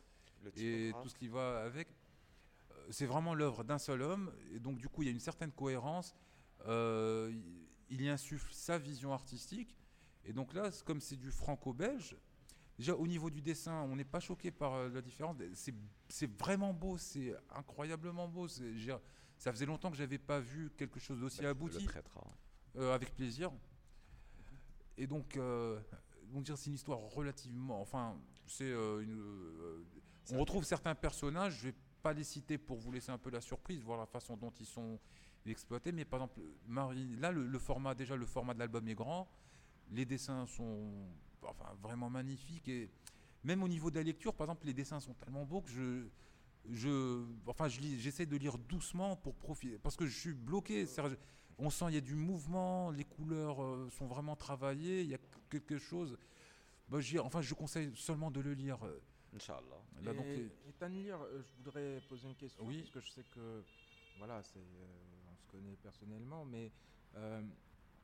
et 0.56 0.92
tout 1.02 1.08
ce 1.08 1.14
qui 1.14 1.28
va 1.28 1.62
avec. 1.64 1.88
Euh, 2.70 2.86
C'est 2.90 3.06
vraiment 3.06 3.34
l'œuvre 3.34 3.64
d'un 3.64 3.78
seul 3.78 4.02
homme. 4.02 4.32
Et 4.52 4.58
donc, 4.60 4.78
du 4.78 4.88
coup, 4.88 5.02
il 5.02 5.06
y 5.06 5.08
a 5.08 5.12
une 5.12 5.20
certaine 5.20 5.52
cohérence. 5.52 6.14
Euh, 6.66 7.32
il- 7.90 8.02
y 8.02 8.08
insuffle 8.08 8.52
sa 8.52 8.78
vision 8.78 9.12
artistique. 9.12 9.76
Et 10.24 10.32
donc 10.32 10.52
là, 10.54 10.70
comme 10.84 11.00
c'est 11.00 11.16
du 11.16 11.30
franco-belge, 11.30 12.16
déjà 12.78 12.94
au 12.96 13.06
niveau 13.06 13.30
du 13.30 13.40
dessin, 13.42 13.82
on 13.82 13.94
n'est 13.96 14.04
pas 14.04 14.20
choqué 14.20 14.50
par 14.50 14.74
euh, 14.74 14.88
la 14.88 15.00
différence. 15.02 15.36
C'est- 16.08 16.30
vraiment 16.38 16.72
beau, 16.74 16.96
c'est 16.98 17.34
incroyablement 17.50 18.26
beau. 18.28 18.48
Ça 18.48 19.52
faisait 19.52 19.66
longtemps 19.66 19.90
que 19.90 19.96
j'avais 19.96 20.18
pas 20.18 20.40
vu 20.40 20.70
quelque 20.76 20.98
chose 20.98 21.20
d'aussi 21.20 21.42
Bah, 21.42 21.50
abouti. 21.50 21.86
Euh, 22.76 22.94
avec 22.94 23.14
plaisir. 23.14 23.52
Et 24.96 25.06
donc, 25.06 25.36
euh, 25.36 25.78
donc 26.32 26.44
dire 26.44 26.56
c'est 26.56 26.70
une 26.70 26.74
histoire 26.76 26.98
relativement, 26.98 27.80
enfin, 27.80 28.16
c'est 28.46 28.70
euh, 28.70 29.00
une, 29.02 29.84
on 30.32 30.38
retrouve 30.38 30.64
certains 30.64 30.94
personnages. 30.94 31.58
Je 31.58 31.68
vais 31.68 31.74
pas 32.02 32.12
les 32.12 32.24
citer 32.24 32.58
pour 32.58 32.78
vous 32.78 32.92
laisser 32.92 33.10
un 33.10 33.18
peu 33.18 33.30
la 33.30 33.40
surprise, 33.40 33.82
voir 33.82 33.98
la 33.98 34.06
façon 34.06 34.36
dont 34.36 34.52
ils 34.60 34.66
sont 34.66 34.98
exploités. 35.46 35.92
Mais 35.92 36.04
par 36.04 36.20
exemple, 36.20 36.40
Marie, 36.66 37.16
là, 37.16 37.30
le, 37.30 37.58
format 37.58 37.94
déjà, 37.94 38.16
le 38.16 38.26
format 38.26 38.54
de 38.54 38.58
l'album 38.58 38.86
est 38.88 38.94
grand. 38.94 39.28
Les 39.90 40.04
dessins 40.04 40.46
sont, 40.46 40.92
enfin, 41.42 41.74
vraiment 41.82 42.10
magnifiques 42.10 42.68
et 42.68 42.90
même 43.42 43.62
au 43.62 43.68
niveau 43.68 43.90
de 43.90 43.96
la 43.96 44.02
lecture, 44.02 44.34
par 44.34 44.46
exemple, 44.46 44.66
les 44.66 44.72
dessins 44.72 45.00
sont 45.00 45.12
tellement 45.14 45.44
beaux 45.44 45.60
que 45.60 45.70
je 45.70 46.08
je, 46.70 47.22
enfin, 47.46 47.68
j'essaie 47.68 48.26
de 48.26 48.36
lire 48.36 48.58
doucement 48.58 49.16
pour 49.16 49.34
profiter, 49.34 49.78
parce 49.78 49.96
que 49.96 50.06
je 50.06 50.18
suis 50.18 50.32
bloqué. 50.32 50.86
On 51.58 51.70
sent 51.70 51.84
il 51.88 51.94
y 51.94 51.98
a 51.98 52.00
du 52.00 52.14
mouvement, 52.14 52.90
les 52.90 53.04
couleurs 53.04 53.62
euh, 53.62 53.88
sont 53.90 54.06
vraiment 54.06 54.34
travaillées, 54.34 55.02
il 55.02 55.10
y 55.10 55.14
a 55.14 55.18
quelque 55.50 55.78
chose. 55.78 56.16
Bah, 56.88 56.98
enfin, 57.20 57.42
je 57.42 57.54
conseille 57.54 57.92
seulement 57.94 58.30
de 58.30 58.40
le 58.40 58.54
lire. 58.54 58.78
Inch'Allah. 59.34 59.82
Là, 60.02 60.12
et, 60.12 60.14
donc, 60.14 60.26
euh, 60.26 60.48
et 60.68 60.72
Tanlir, 60.74 61.20
euh, 61.22 61.42
je 61.42 61.52
voudrais 61.54 62.00
poser 62.02 62.28
une 62.28 62.36
question 62.36 62.64
Oui. 62.64 62.78
parce 62.78 62.90
que 62.90 63.00
je 63.00 63.10
sais 63.10 63.24
que 63.24 63.64
voilà, 64.16 64.42
c'est 64.42 64.60
euh, 64.60 65.22
on 65.32 65.36
se 65.36 65.44
connaît 65.46 65.76
personnellement, 65.76 66.44
mais 66.44 66.72
euh, 67.14 67.42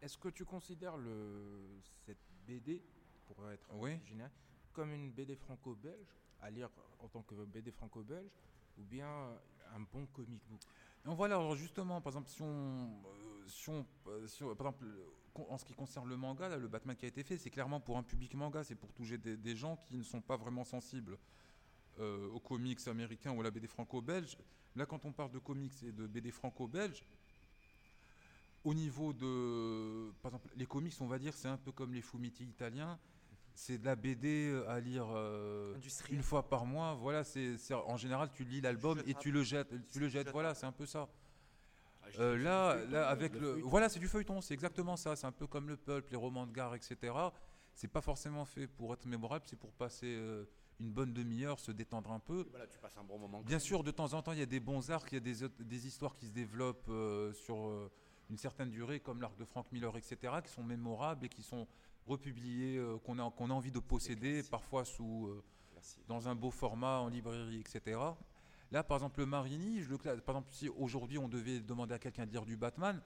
est-ce 0.01 0.18
que 0.18 0.28
tu 0.28 0.45
considères 0.45 0.97
le 0.97 1.81
cette 2.05 2.24
BD 2.47 2.83
pour 3.26 3.49
être 3.49 3.72
Oui. 3.74 3.99
général, 4.05 4.33
comme 4.72 4.93
une 4.93 5.12
BD 5.12 5.37
franco-belge 5.37 6.16
à 6.41 6.51
lire 6.51 6.70
en 6.99 7.09
tant 7.09 7.22
que 7.22 7.35
BD 7.45 7.70
franco-belge 7.70 8.33
ou 8.76 8.83
bien 8.83 9.41
un 9.72 9.81
bon 9.81 10.07
comic 10.07 10.43
book? 10.49 10.62
Donc 11.05 11.16
voilà, 11.16 11.37
alors 11.37 11.55
justement, 11.55 12.01
par 12.01 12.11
exemple, 12.12 12.28
si 12.28 12.43
on, 12.43 13.03
euh, 13.07 13.47
si 13.47 13.68
on- 13.70 13.87
euh, 14.09 14.26
si 14.26 14.43
on- 14.43 14.57
par 14.57 14.68
exemple, 14.68 14.87
en 15.35 15.59
ce 15.59 15.64
qui 15.64 15.72
concerne 15.74 16.09
le 16.09 16.16
manga, 16.16 16.49
là, 16.49 16.57
le 16.57 16.68
Batman 16.68 16.97
qui 16.97 17.05
a 17.05 17.09
été 17.09 17.22
fait, 17.22 17.39
c'est 17.39 17.51
clairement 17.51 17.81
pour 17.81 17.97
un 17.99 18.03
public 18.03 18.35
manga, 18.35 18.64
c'est 18.64 18.74
pour 18.74 18.93
toucher 18.93 19.16
des, 19.18 19.37
des 19.37 19.57
gens 19.57 19.76
qui 19.89 19.97
ne 19.97 20.03
sont 20.03 20.20
pas 20.20 20.37
vraiment 20.37 20.64
sensibles 20.64 21.18
euh, 21.99 22.28
aux 22.31 22.41
comics 22.41 22.87
américains 22.89 23.33
ou 23.33 23.41
à 23.41 23.45
la 23.45 23.51
BD 23.51 23.66
franco-belge. 23.66 24.37
Là, 24.76 24.87
quand 24.87 25.05
on 25.05 25.12
parle 25.12 25.31
de 25.33 25.39
comics 25.39 25.83
et 25.83 25.93
de 25.93 26.07
BD 26.07 26.31
franco-belge, 26.31 27.05
au 28.64 28.74
niveau 28.74 29.12
de, 29.12 30.12
par 30.22 30.31
exemple, 30.33 30.51
les 30.57 30.66
comics, 30.66 30.95
on 31.01 31.07
va 31.07 31.18
dire, 31.18 31.33
c'est 31.35 31.49
un 31.49 31.57
peu 31.57 31.72
comme 31.72 31.95
les 31.95 32.03
fumetti 32.03 32.45
italiens. 32.45 32.99
C'est 33.55 33.78
de 33.78 33.85
la 33.85 33.97
BD 33.97 34.62
à 34.68 34.81
lire 34.81 35.07
euh, 35.11 35.74
une 36.11 36.22
fois 36.22 36.49
par 36.49 36.64
mois. 36.66 36.95
Voilà, 36.95 37.24
c'est 37.24 37.59
c'est- 37.59 37.74
en 37.74 37.97
général, 37.97 38.31
tu 38.33 38.45
lis 38.45 38.61
l'album 38.61 38.99
et 39.07 39.14
tu 39.14 39.31
le 39.33 39.43
jettes. 39.43 39.74
Tu 39.91 39.99
le 40.01 40.09
jettes. 40.09 40.26
Voilà, 40.33 40.55
c'est 40.55 40.66
un 40.66 40.72
peu 40.72 40.87
ça. 40.87 41.09
Euh, 42.18 42.36
là, 42.38 42.76
là, 42.86 43.08
avec 43.08 43.34
le, 43.34 43.61
voilà, 43.62 43.88
c'est 43.88 43.98
du 43.98 44.08
feuilleton, 44.08 44.40
c'est 44.40 44.54
exactement 44.54 44.96
ça. 44.96 45.16
C'est 45.16 45.26
un 45.26 45.32
peu 45.32 45.46
comme 45.46 45.68
le 45.68 45.76
pulp, 45.76 46.11
les 46.11 46.16
romans 46.16 46.46
de 46.46 46.52
gare, 46.52 46.74
etc. 46.74 47.14
C'est 47.74 47.88
pas 47.88 48.00
forcément 48.00 48.44
fait 48.44 48.66
pour 48.66 48.92
être 48.92 49.06
mémorable, 49.06 49.44
c'est 49.48 49.58
pour 49.58 49.72
passer 49.72 50.06
euh, 50.06 50.44
une 50.80 50.90
bonne 50.90 51.12
demi-heure, 51.12 51.58
se 51.61 51.72
détendre 51.72 52.11
un 52.12 52.18
peu. 52.18 52.46
Voilà, 52.50 52.66
tu 52.66 52.78
passes 52.78 52.96
un 52.96 53.04
bon 53.04 53.18
moment. 53.18 53.42
Bien 53.42 53.58
sûr, 53.58 53.82
de 53.82 53.90
temps 53.90 54.12
en 54.14 54.22
temps, 54.22 54.32
il 54.32 54.38
y 54.38 54.42
a 54.42 54.46
des 54.46 54.61
bons 54.61 54.90
arcs, 54.90 55.08
il 55.12 55.14
y 55.14 55.18
a 55.18 55.48
des, 55.48 55.86
histoires 55.86 56.16
qui 56.16 56.26
se 56.26 56.32
développent 56.32 56.88
euh, 56.88 57.32
sur 57.32 57.90
une 58.28 58.38
certaine 58.38 58.70
durée, 58.70 59.00
comme 59.00 59.20
l'arc 59.20 59.36
de 59.36 59.44
Frank 59.44 59.66
Miller, 59.72 59.96
etc., 59.96 60.34
qui 60.44 60.50
sont 60.50 60.62
mémorables 60.62 61.26
et 61.26 61.28
qui 61.28 61.42
sont 61.42 61.66
republiés, 62.06 62.82
qu'on 63.04 63.18
a, 63.18 63.30
qu'on 63.30 63.50
a 63.50 63.52
envie 63.52 63.70
de 63.70 63.78
posséder, 63.78 64.42
parfois 64.44 64.84
sous, 64.84 65.30
dans 66.08 66.28
un 66.28 66.34
beau 66.34 66.50
format 66.50 66.98
en 66.98 67.08
librairie, 67.08 67.61
etc. 67.61 67.98
Là, 68.73 68.85
par 68.85 68.99
exemple, 68.99 69.21
le 69.21 69.27
Marini, 69.27 69.83
je 69.83 69.89
le 69.89 69.99
classe. 69.99 70.21
Par 70.21 70.37
exemple, 70.37 70.49
si 70.53 70.68
aujourd'hui 70.68 71.18
on 71.18 71.29
devait 71.29 71.61
demander 71.61 71.95
à 71.95 71.99
quelqu'un 71.99 72.27
de 72.27 72.31
lire 72.31 72.45
du 72.45 72.57
Batman, 72.57 73.01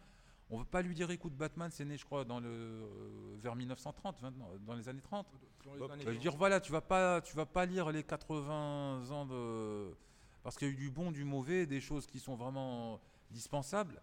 on 0.51 0.57
ne 0.57 0.61
veut 0.63 0.69
pas 0.69 0.83
lui 0.83 0.95
dire 0.95 1.11
écoute, 1.11 1.35
Batman, 1.35 1.71
c'est 1.73 1.85
né, 1.85 1.97
je 1.97 2.05
crois, 2.05 2.25
dans 2.25 2.39
le, 2.39 2.49
euh, 2.49 3.37
vers 3.39 3.57
1930, 3.57 4.21
20, 4.21 4.35
dans 4.67 4.75
les 4.75 4.89
années 4.89 5.01
30. 5.01 5.27
Dans 5.65 5.75
les 5.75 5.81
Hop. 5.81 5.91
années 5.91 6.03
Euh, 6.03 6.09
je 6.09 6.13
veux 6.13 6.19
dire, 6.19 6.37
voilà, 6.37 6.61
tu 6.61 6.71
vas 6.71 6.83
pas, 6.83 7.23
tu 7.23 7.35
vas 7.35 7.47
pas 7.47 7.65
lire 7.65 7.91
les 7.91 8.03
80 8.03 9.11
ans 9.11 9.25
de, 9.25 9.95
parce 10.43 10.57
qu'il 10.59 10.69
y 10.69 10.71
a 10.71 10.75
eu 10.75 10.77
du 10.77 10.91
bon, 10.91 11.11
du 11.11 11.25
mauvais, 11.25 11.65
des 11.65 11.81
choses 11.81 12.07
qui 12.07 12.21
sont 12.21 12.37
vraiment 12.37 13.01
dispensables. 13.31 14.01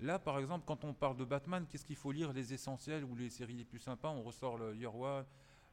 Là, 0.00 0.18
par 0.18 0.38
exemple, 0.38 0.64
quand 0.66 0.84
on 0.84 0.92
parle 0.92 1.16
de 1.16 1.24
Batman, 1.24 1.64
qu'est-ce 1.70 1.86
qu'il 1.86 1.96
faut 1.96 2.10
lire? 2.10 2.32
Les 2.32 2.52
essentiels 2.52 3.04
ou 3.04 3.14
les 3.14 3.30
séries 3.30 3.54
les 3.54 3.64
plus 3.64 3.78
sympas? 3.78 4.08
On 4.08 4.22
ressort 4.22 4.58
le 4.58 4.74
Year 4.74 4.94
One, 4.94 5.24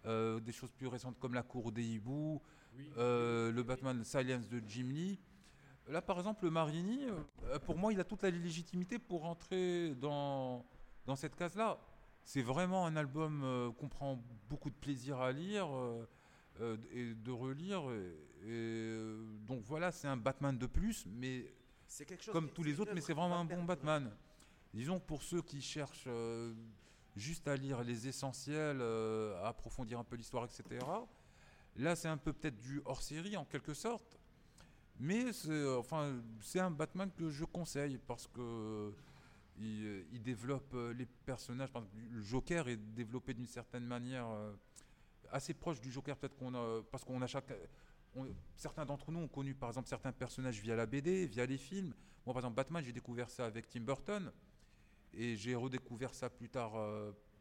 euh, 0.06 0.40
des 0.40 0.52
choses 0.52 0.72
plus 0.72 0.88
récentes 0.88 1.18
comme 1.20 1.34
La 1.34 1.42
Cour 1.42 1.72
des 1.72 1.84
hiboux, 1.84 2.40
euh, 2.98 3.52
le 3.52 3.64
Batman 3.64 4.04
Silence 4.04 4.48
de 4.48 4.62
Jim 4.68 4.90
Lee. 4.90 5.20
Là, 5.88 6.02
par 6.02 6.18
exemple, 6.18 6.46
le 6.46 6.52
Marini, 6.52 7.06
euh, 7.06 7.60
pour 7.60 7.78
moi, 7.78 7.92
il 7.92 8.00
a 8.00 8.04
toute 8.04 8.24
la 8.24 8.30
légitimité 8.30 9.00
pour 9.00 9.22
rentrer 9.22 9.96
dans, 9.96 10.66
dans 11.06 11.16
cette 11.16 11.36
case-là. 11.36 11.80
C'est 12.24 12.42
vraiment 12.42 12.86
un 12.86 12.96
album 12.96 13.42
euh, 13.44 13.72
qu'on 13.72 13.90
prend 13.90 14.22
beaucoup 14.48 14.70
de 14.70 14.76
plaisir 14.76 15.20
à 15.20 15.32
lire 15.32 15.68
euh, 15.74 16.78
et 16.92 17.14
de 17.14 17.32
relire. 17.32 17.84
Et, 18.46 19.16
donc 19.48 19.64
voilà, 19.64 19.92
c'est 19.92 20.08
un 20.08 20.18
Batman 20.18 20.58
de 20.58 20.68
plus, 20.68 21.06
mais 21.08 21.52
C'est 21.88 22.06
quelque 22.06 22.24
chose. 22.24 22.34
comme 22.34 22.50
tous 22.50 22.64
les 22.64 22.80
autres, 22.80 22.94
mais 22.94 23.02
c'est 23.02 23.14
vraiment 23.14 23.40
un 23.40 23.46
bon. 23.46 23.64
Batman. 23.64 24.12
Disons 24.74 25.00
que 25.00 25.06
pour 25.06 25.24
ceux 25.24 25.42
qui 25.42 25.62
cherchent 25.62 26.08
juste 27.18 27.48
à 27.48 27.56
lire 27.56 27.84
les 27.84 28.08
essentiels, 28.08 28.82
à 28.82 29.48
approfondir 29.48 30.00
un 30.00 30.04
peu 30.04 30.16
l'histoire, 30.16 30.46
etc. 30.46 30.80
Là, 31.76 31.96
c'est 31.96 32.08
un 32.08 32.18
peu 32.18 32.32
peut-être 32.34 32.60
du 32.60 32.82
hors-série 32.86 33.36
en 33.36 33.46
quelque 33.46 33.74
sorte, 33.74 34.21
mais 35.02 35.34
c'est 35.34 35.50
euh, 35.50 35.82
c'est 36.42 36.60
un 36.60 36.70
Batman 36.70 37.10
que 37.18 37.32
je 37.32 37.44
conseille 37.44 37.98
parce 37.98 38.28
que 38.28 38.94
il, 39.58 39.84
euh, 39.84 40.04
développe 40.24 40.72
euh, 40.76 40.94
les 40.94 41.08
personnages. 41.26 41.70
Le 42.12 42.22
Joker 42.22 42.70
est 42.70 42.78
développé 42.78 43.34
d'une 43.34 43.48
certaine 43.48 43.84
manière 43.84 44.28
assez 45.32 45.56
proche 45.56 45.82
du 45.82 45.92
Joker, 45.92 46.16
peut-être 46.16 46.36
qu'on 46.36 46.54
a 46.54 46.84
parce 46.92 47.04
qu'on 47.04 47.20
a 47.22 47.28
chaque 47.28 47.52
certains 48.56 48.86
d'entre 48.86 49.12
nous 49.12 49.22
ont 49.22 49.28
connu 49.28 49.56
par 49.56 49.70
exemple 49.70 49.88
certains 49.88 50.12
personnages 50.12 50.60
via 50.62 50.76
la 50.76 50.86
BD, 50.86 51.26
via 51.26 51.48
les 51.48 51.58
films. 51.58 51.94
Moi, 52.26 52.34
par 52.36 52.42
exemple, 52.42 52.58
Batman, 52.58 52.84
j'ai 52.84 52.94
découvert 52.94 53.30
ça 53.30 53.46
avec 53.46 53.70
Tim 53.70 53.82
Burton. 53.82 54.32
Et 55.14 55.36
j'ai 55.36 55.56
redécouvert 55.56 56.14
ça 56.14 56.30
plus 56.30 56.48
tard 56.48 56.74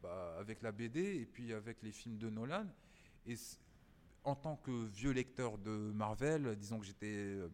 bah, 0.03 0.37
avec 0.39 0.63
la 0.63 0.73
BD 0.73 1.21
et 1.21 1.27
puis 1.27 1.53
avec 1.53 1.83
les 1.83 1.93
films 1.93 2.17
de 2.19 2.31
Nolan. 2.31 2.67
En 4.25 4.35
tant 4.35 4.57
que 4.57 4.87
vieux 4.87 5.11
lecteur 5.13 5.59
de 5.59 5.71
Marvel, 5.71 6.57
disons 6.57 6.79
que 6.79 6.87
j'étais. 6.87 7.07
euh, 7.07 7.49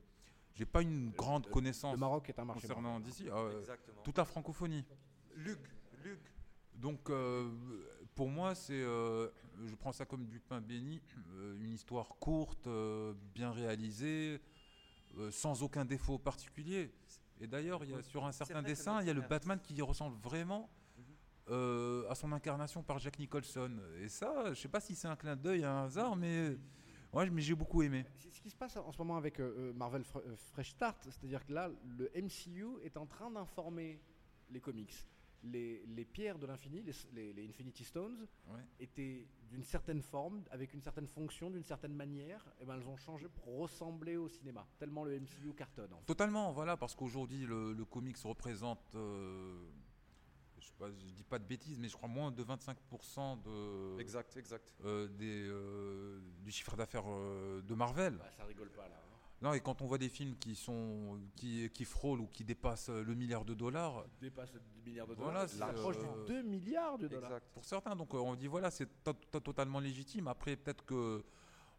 j'ai 0.54 0.64
pas 0.64 0.80
une 0.80 1.10
grande 1.10 1.44
le- 1.46 1.52
connaissance 1.52 1.92
Le 1.92 2.00
Maroc 2.00 2.28
est 2.30 2.38
un 2.38 2.44
marché. 2.44 2.66
concernant 2.66 2.98
d'ici. 2.98 3.28
euh, 3.28 3.60
Exactement. 3.60 4.00
toute 4.02 4.16
la 4.16 4.24
francophonie. 4.24 4.84
Luc, 5.34 5.58
Luc. 6.02 6.18
Donc, 6.74 7.10
euh, 7.10 7.50
pour 8.14 8.28
moi, 8.30 8.54
c'est, 8.54 8.72
euh, 8.82 9.28
je 9.66 9.74
prends 9.74 9.92
ça 9.92 10.06
comme 10.06 10.26
du 10.26 10.40
pain 10.40 10.60
béni, 10.62 11.00
euh, 11.34 11.56
une 11.62 11.72
histoire 11.72 12.08
courte, 12.18 12.66
euh, 12.66 13.12
bien 13.34 13.50
réalisée, 13.52 14.40
euh, 15.18 15.30
sans 15.30 15.62
aucun 15.62 15.84
défaut 15.84 16.18
particulier. 16.18 16.90
Et 17.40 17.46
d'ailleurs, 17.46 17.84
il 17.84 17.90
y 17.90 17.94
a 17.94 18.02
sur 18.02 18.24
un 18.24 18.32
certain 18.32 18.62
dessin, 18.62 19.00
il 19.02 19.06
y 19.06 19.10
a 19.10 19.14
le 19.14 19.20
Batman 19.20 19.60
qui 19.62 19.80
ressemble 19.82 20.16
vraiment 20.22 20.70
euh, 20.70 20.75
à 21.48 22.14
son 22.14 22.32
incarnation 22.32 22.82
par 22.82 22.98
Jack 22.98 23.18
Nicholson. 23.18 23.70
Et 24.00 24.08
ça, 24.08 24.52
je 24.52 24.60
sais 24.60 24.68
pas 24.68 24.80
si 24.80 24.94
c'est 24.94 25.08
un 25.08 25.16
clin 25.16 25.36
d'œil, 25.36 25.64
un 25.64 25.84
hasard, 25.84 26.16
mais 26.16 26.56
ouais, 27.12 27.30
mais 27.30 27.42
j'ai 27.42 27.54
beaucoup 27.54 27.82
aimé. 27.82 28.04
C'est 28.16 28.30
ce 28.32 28.40
qui 28.40 28.50
se 28.50 28.56
passe 28.56 28.76
en 28.76 28.92
ce 28.92 28.98
moment 28.98 29.16
avec 29.16 29.38
euh, 29.40 29.54
euh, 29.70 29.72
Marvel 29.72 30.02
Fre- 30.02 30.22
euh, 30.26 30.36
Fresh 30.52 30.70
Start, 30.70 30.98
c'est-à-dire 31.04 31.44
que 31.46 31.52
là, 31.52 31.70
le 31.98 32.10
MCU 32.14 32.80
est 32.82 32.96
en 32.96 33.06
train 33.06 33.30
d'informer 33.30 34.00
les 34.50 34.60
comics. 34.60 34.94
Les, 35.44 35.84
les 35.86 36.04
pierres 36.04 36.38
de 36.38 36.46
l'infini, 36.46 36.82
les, 36.82 36.92
les- 37.12 37.32
les 37.32 37.48
Infinity 37.48 37.84
Stones, 37.84 38.26
Ouais. 38.48 38.60
étaient 38.80 39.26
d'une 39.48 39.62
certaine 39.62 40.02
forme, 40.02 40.42
avec 40.50 40.74
une 40.74 40.80
certaine 40.82 41.06
fonction, 41.06 41.50
d'une 41.50 41.62
certaine 41.62 41.94
manière, 41.94 42.44
et 42.60 42.64
ben 42.64 42.74
elles 42.80 42.88
ont 42.88 42.96
changé 42.96 43.28
pour 43.28 43.58
ressembler 43.58 44.16
au 44.16 44.28
cinéma. 44.28 44.66
Tellement 44.78 45.04
le 45.04 45.20
MCU 45.20 45.52
cartonne. 45.56 45.92
En 45.92 45.98
fait. 45.98 46.06
Totalement, 46.06 46.50
voilà, 46.52 46.76
parce 46.76 46.96
qu'aujourd'hui, 46.96 47.46
le, 47.46 47.72
le 47.74 47.84
comics 47.84 48.16
représente, 48.18 48.80
euh, 48.96 49.68
je 50.66 50.70
sais 50.72 50.76
pas, 50.78 50.90
je 50.90 51.12
dis 51.12 51.22
pas 51.22 51.38
de 51.38 51.44
bêtises, 51.44 51.78
mais 51.78 51.88
je 51.88 51.94
crois 51.96 52.08
moins 52.08 52.32
de 52.32 52.42
25% 52.42 53.40
de, 53.42 54.00
Exact, 54.00 54.36
exact. 54.36 54.74
euh, 54.84 55.06
des, 55.08 55.46
euh, 55.46 56.20
du 56.42 56.50
chiffre 56.50 56.76
d'affaires 56.76 57.04
euh, 57.08 57.62
de 57.62 57.74
Marvel. 57.74 58.14
Bah, 58.16 58.30
ça 58.36 58.44
rigole 58.44 58.70
pas 58.70 58.88
là. 58.88 58.96
hein. 58.96 59.02
Non, 59.42 59.52
et 59.52 59.60
quand 59.60 59.82
on 59.82 59.86
voit 59.86 59.98
des 59.98 60.08
films 60.08 60.34
qui 60.38 60.54
sont 60.56 61.20
qui, 61.36 61.70
qui 61.70 61.84
frôlent 61.84 62.20
ou 62.20 62.26
qui 62.26 62.42
dépassent 62.42 62.88
le 62.88 63.14
milliard 63.14 63.44
de 63.44 63.54
dollars, 63.54 64.04
Dépasse 64.20 64.52
le 64.54 64.60
milliard 64.84 65.06
de 65.06 65.14
Voilà, 65.14 65.46
dollars. 65.46 65.48
c'est, 65.50 65.58
L'approche 65.58 65.96
euh, 65.98 66.24
du 66.26 66.32
2 66.32 66.42
milliards 66.42 66.98
de 66.98 67.06
dollars. 67.06 67.30
Exact. 67.32 67.46
pour 67.52 67.64
certains, 67.64 67.94
donc 67.94 68.12
on 68.14 68.34
dit 68.34 68.46
voilà, 68.48 68.70
c'est 68.70 68.88
to- 69.04 69.12
to- 69.12 69.40
totalement 69.40 69.78
légitime. 69.78 70.26
Après, 70.28 70.56
peut-être 70.56 70.84
que 70.84 71.22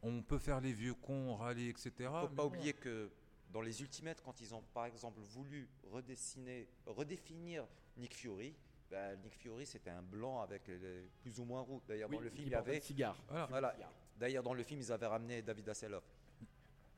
on 0.03 0.21
peut 0.21 0.37
faire 0.37 0.61
les 0.61 0.71
vieux 0.73 0.93
cons, 0.93 1.35
râler, 1.35 1.69
etc. 1.69 1.91
Faut 1.97 2.05
mais 2.05 2.09
pas 2.27 2.27
bon. 2.29 2.45
oublier 2.45 2.73
que 2.73 3.09
dans 3.51 3.61
les 3.61 3.81
Ultimates, 3.81 4.21
quand 4.23 4.39
ils 4.39 4.53
ont 4.53 4.61
par 4.73 4.85
exemple 4.85 5.19
voulu 5.21 5.67
redessiner, 5.91 6.69
redéfinir 6.85 7.65
Nick 7.97 8.13
Fury, 8.13 8.53
bah, 8.89 9.15
Nick 9.17 9.35
Fury 9.35 9.65
c'était 9.65 9.89
un 9.89 10.01
blanc 10.01 10.41
avec 10.41 10.67
les- 10.67 11.09
plus 11.21 11.39
ou 11.39 11.45
moins 11.45 11.61
roux. 11.61 11.81
D'ailleurs 11.87 12.09
Oui, 12.09 12.15
dans 12.17 12.21
le 12.23 12.29
film 12.29 12.47
il 12.47 12.51
y 12.51 12.55
avait, 12.55 12.75
le 12.75 12.81
cigare. 12.81 13.17
Voilà. 13.29 13.45
voilà. 13.47 13.75
D'ailleurs 14.17 14.43
dans 14.43 14.53
le 14.53 14.63
film 14.63 14.79
ils 14.81 14.91
avaient 14.91 15.07
ramené 15.07 15.41
David 15.41 15.69
Hasselhoff. 15.69 16.03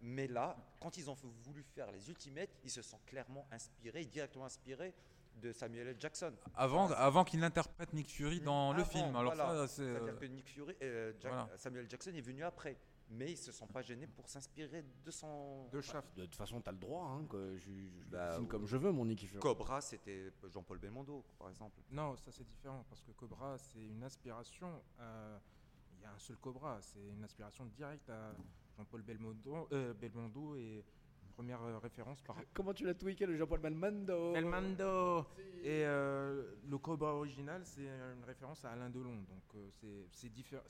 Mais 0.01 0.27
là, 0.27 0.55
quand 0.79 0.95
ils 0.97 1.09
ont 1.09 1.17
voulu 1.43 1.61
faire 1.61 1.91
les 1.91 2.09
Ultimates, 2.09 2.49
ils 2.63 2.71
se 2.71 2.81
sont 2.81 2.99
clairement 3.05 3.45
inspirés, 3.51 4.05
directement 4.05 4.45
inspirés 4.45 4.93
de 5.35 5.51
Samuel 5.51 5.89
L. 5.89 5.95
Jackson. 5.99 6.33
Avant, 6.55 6.89
avant 6.91 7.23
qu'il 7.25 7.43
interprète 7.43 7.91
Nick 7.93 8.09
Fury 8.09 8.39
dans 8.39 8.71
le 8.73 8.81
Avant, 8.81 8.89
film. 8.89 9.15
Alors 9.15 9.35
voilà. 9.35 9.67
ça, 9.67 9.67
c'est 9.67 9.81
euh, 9.81 9.93
C'est-à-dire 9.95 10.19
que 10.19 10.25
Nick 10.25 10.49
Fury, 10.49 10.75
euh, 10.81 11.11
Jack- 11.19 11.31
voilà. 11.31 11.49
Samuel 11.57 11.89
Jackson 11.89 12.13
est 12.13 12.21
venu 12.21 12.43
après, 12.43 12.77
mais 13.09 13.31
ils 13.31 13.37
se 13.37 13.51
sont 13.51 13.67
pas 13.67 13.81
gênés 13.81 14.07
pour 14.07 14.29
s'inspirer 14.29 14.83
de 15.03 15.11
son 15.11 15.67
de 15.69 15.81
Shaft. 15.81 16.15
De 16.15 16.25
toute 16.25 16.35
façon, 16.35 16.61
tu 16.61 16.69
as 16.69 16.71
le 16.71 16.77
droit, 16.77 17.05
hein, 17.05 17.25
que 17.29 17.57
je, 17.57 17.71
je 17.71 18.05
Bah, 18.09 18.27
dessine 18.29 18.43
oui. 18.43 18.47
comme 18.49 18.65
je 18.67 18.77
veux, 18.77 18.91
mon 18.91 19.05
Nicky 19.05 19.25
Fury. 19.27 19.39
Cobra, 19.41 19.81
c'était 19.81 20.31
Jean-Paul 20.47 20.77
Belmondo, 20.77 21.23
par 21.37 21.49
exemple. 21.49 21.79
Non, 21.91 22.15
ça 22.17 22.31
c'est 22.31 22.43
différent 22.47 22.85
parce 22.89 23.01
que 23.01 23.11
Cobra 23.11 23.57
c'est 23.57 23.79
une 23.85 24.03
aspiration. 24.03 24.81
à- 24.99 25.39
Il 25.97 26.03
y 26.03 26.05
a 26.05 26.13
un 26.13 26.19
seul 26.19 26.37
Cobra, 26.37 26.79
c'est 26.81 27.09
une 27.09 27.23
aspiration 27.25 27.65
directe 27.65 28.09
à 28.09 28.33
Jean-Paul 28.77 29.01
Belmondo, 29.01 29.67
euh, 29.73 29.93
Belmondo 29.93 30.55
et 30.55 30.85
première 31.39 31.61
euh, 31.61 31.77
référence 31.77 32.21
par 32.21 32.35
Comment 32.53 32.73
tu 32.73 32.83
l'as 32.83 32.93
tweaké 32.93 33.25
le 33.25 33.37
Jean-Paul 33.37 33.61
Belmondo 33.61 34.35
El 34.35 34.43
Mando. 34.43 35.25
Et 35.63 35.85
euh, 35.85 36.55
le 36.69 36.77
Cobra 36.77 37.15
original, 37.15 37.61
c'est 37.63 37.87
une 37.87 38.25
référence 38.25 38.65
à 38.65 38.71
Alain 38.71 38.89
Delon. 38.89 39.15
Donc 39.15 39.55
euh, 39.55 39.69
c'est 39.71 40.05
c'est 40.11 40.27
différent. 40.29 40.63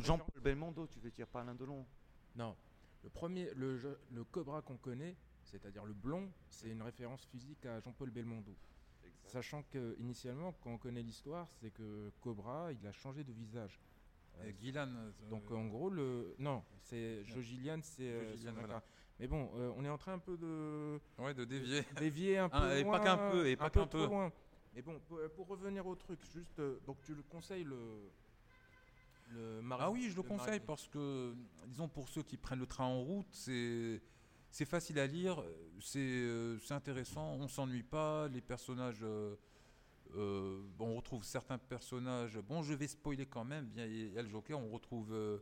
Jean-Paul 0.00 0.42
Belmondo, 0.42 0.86
tu 0.88 1.00
veux 1.00 1.10
dire 1.10 1.26
pas 1.26 1.40
Alain 1.40 1.54
Delon 1.54 1.86
non. 2.36 2.54
Le 3.02 3.08
premier, 3.08 3.48
le, 3.56 3.78
le 4.12 4.24
Cobra 4.24 4.60
qu'on 4.60 4.76
connaît, 4.76 5.16
c'est-à-dire 5.42 5.86
le 5.86 5.94
blond, 5.94 6.30
c'est 6.50 6.68
une 6.68 6.82
référence 6.82 7.24
physique 7.24 7.64
à 7.64 7.80
Jean-Paul 7.80 8.10
Belmondo. 8.10 8.54
Sachant 9.24 9.62
que 9.70 9.96
initialement, 9.98 10.52
quand 10.60 10.70
on 10.70 10.78
connaît 10.78 11.02
l'histoire, 11.02 11.48
c'est 11.60 11.70
que 11.70 12.10
Cobra, 12.20 12.72
il 12.74 12.86
a 12.86 12.92
changé 12.92 13.24
de 13.24 13.32
visage. 13.32 13.80
Euh, 14.40 15.10
Donc 15.30 15.50
en 15.50 15.66
gros, 15.66 15.90
le 15.90 16.34
non, 16.38 16.62
c'est 16.82 17.24
Joe 17.24 17.42
Gillian, 17.42 17.80
c'est 17.82 18.10
euh, 18.10 18.34
voilà. 18.54 18.82
Mais 19.18 19.26
bon, 19.26 19.50
euh, 19.56 19.72
on 19.76 19.84
est 19.84 19.88
en 19.88 19.98
train 19.98 20.14
un 20.14 20.18
peu 20.18 20.36
de 20.36 21.00
ouais, 21.18 21.34
de 21.34 21.44
dévier. 21.44 21.82
dévier 21.98 22.38
un 22.38 22.48
peu 22.48 22.56
Ah, 22.58 22.78
et 22.78 22.84
pas 22.84 23.00
qu'un 23.00 23.16
peu, 23.16 23.46
et 23.48 23.56
pas 23.56 23.66
un 23.66 23.70
peu 23.70 23.80
qu'un 23.80 23.86
peu. 23.86 24.04
loin. 24.06 24.32
Mais 24.74 24.82
bon, 24.82 25.00
pour, 25.08 25.18
pour 25.34 25.46
revenir 25.48 25.86
au 25.86 25.94
truc, 25.96 26.20
juste 26.32 26.58
euh, 26.60 26.78
donc 26.86 27.00
tu 27.02 27.14
le 27.14 27.22
conseilles 27.22 27.64
le 27.64 28.10
le 29.30 29.60
Ah 29.78 29.90
oui, 29.90 30.02
je 30.10 30.16
le 30.16 30.22
le 30.22 30.22
conseille 30.22 30.60
parce 30.60 30.88
que, 30.88 31.34
disons, 31.66 31.88
pour 31.88 32.08
ceux 32.08 32.22
qui 32.22 32.36
prennent 32.36 32.60
le 32.60 32.66
train 32.66 32.84
en 32.84 33.02
route, 33.02 33.26
c'est 33.32 34.00
c'est 34.50 34.64
facile 34.64 34.98
à 34.98 35.06
lire, 35.06 35.42
c'est 35.80 35.98
euh, 36.00 36.58
intéressant, 36.70 37.34
on 37.34 37.48
s'ennuie 37.48 37.82
pas, 37.82 38.28
les 38.28 38.40
personnages. 38.40 39.00
euh, 39.02 39.36
euh, 40.16 40.62
on 40.78 40.94
retrouve 40.96 41.22
certains 41.24 41.58
personnages. 41.58 42.38
Bon, 42.40 42.62
je 42.62 42.72
vais 42.72 42.88
spoiler 42.88 43.26
quand 43.26 43.44
même. 43.44 43.66
Bien, 43.66 43.84
il 43.84 44.12
y 44.12 44.18
a 44.18 44.22
le 44.22 44.28
Joker, 44.28 44.58
on 44.58 44.70
retrouve 44.70 45.12
euh, 45.12 45.38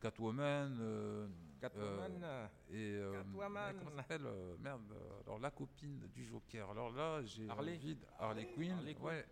Catwoman. 0.00 0.76
euh, 0.80 1.26
Catwoman. 1.68 2.20
euh, 2.22 2.46
et 2.70 2.94
euh, 2.96 3.12
Catwoman. 3.12 3.74
comment 3.78 3.90
ça 3.90 3.96
s'appelle 3.96 4.26
euh, 4.26 4.56
Merde. 4.60 4.82
euh, 4.92 5.22
Alors 5.26 5.38
la 5.38 5.50
copine 5.50 5.98
du 6.14 6.24
Joker. 6.24 6.70
Alors 6.70 6.90
là, 6.92 7.22
j'ai 7.24 7.48
Harley. 7.48 7.76
envie 7.76 7.94
de- 7.96 8.06
Harley 8.18 8.46
Quinn. 8.54 8.72
Harley 8.72 8.94
Quinn. 8.94 9.04
Ouais. 9.06 9.26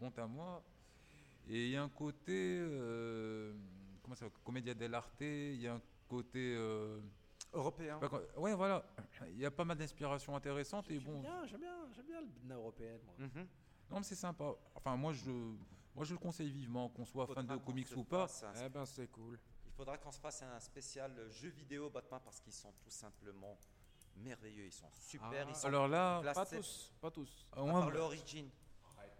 Honte 0.00 0.18
à 0.18 0.26
moi. 0.26 0.62
Et 1.48 1.66
il 1.66 1.70
y 1.70 1.76
a 1.76 1.82
un 1.82 1.88
côté 1.88 2.58
euh, 2.60 3.54
comment 4.02 4.14
ça, 4.14 4.26
commedia 4.44 4.74
dell'arte. 4.74 5.20
Il 5.20 5.60
y 5.60 5.68
a 5.68 5.74
un 5.74 5.80
côté 6.08 6.54
euh, 6.56 7.00
Européen. 7.52 7.98
pas 7.98 8.08
quoi- 8.08 8.22
ouais, 8.38 8.54
voilà. 8.54 8.84
Il 9.30 9.38
y 9.38 9.46
a 9.46 9.50
pas 9.50 9.64
mal 9.64 9.76
d'inspirations 9.78 10.34
intéressantes 10.36 10.90
et 10.90 10.98
bon. 10.98 11.20
Bien, 11.20 11.46
j'aime 11.46 11.60
bien, 11.60 11.76
j'aime 11.94 12.06
bien 12.06 12.20
le 12.20 12.26
Bna 12.42 12.54
européenne. 12.56 13.00
moi. 13.04 13.14
Mhm. 13.18 13.46
Non, 13.90 13.96
mais 13.98 14.02
c'est 14.02 14.14
sympa. 14.16 14.52
Enfin, 14.74 14.96
moi 14.96 15.12
je, 15.12 15.30
moi 15.94 16.04
je 16.04 16.12
le 16.12 16.18
conseille 16.18 16.50
vivement, 16.50 16.88
qu'on 16.88 17.04
soit 17.04 17.26
fan 17.28 17.46
de 17.46 17.56
comics 17.56 17.86
ou 17.96 18.04
pas. 18.04 18.26
fasse 18.26 18.42
un- 18.42 18.66
Eh 18.66 18.68
ben 18.68 18.84
c'est 18.84 19.06
cool. 19.10 19.38
Il 19.76 19.84
faudra 19.84 19.98
qu'on 19.98 20.10
se 20.10 20.18
fasse 20.18 20.40
un 20.42 20.58
spécial 20.58 21.12
jeu 21.30 21.50
vidéo 21.50 21.90
Batman 21.90 22.18
parce 22.24 22.40
qu'ils 22.40 22.54
sont 22.54 22.72
tout 22.82 22.88
simplement 22.88 23.58
merveilleux. 24.16 24.64
Ils 24.64 24.72
sont 24.72 24.88
super. 24.90 25.28
Ah, 25.30 25.44
ils 25.50 25.54
sont 25.54 25.66
Alors 25.66 25.86
là, 25.86 26.20
classés. 26.22 26.40
Pas 26.40 26.62
tous, 26.62 26.92
pas 26.98 27.10
tous. 27.10 27.46
euh, 27.54 27.60
À 27.60 27.64
moi, 27.64 27.80
part 27.80 27.90
le 27.90 27.98
Origin. 27.98 28.48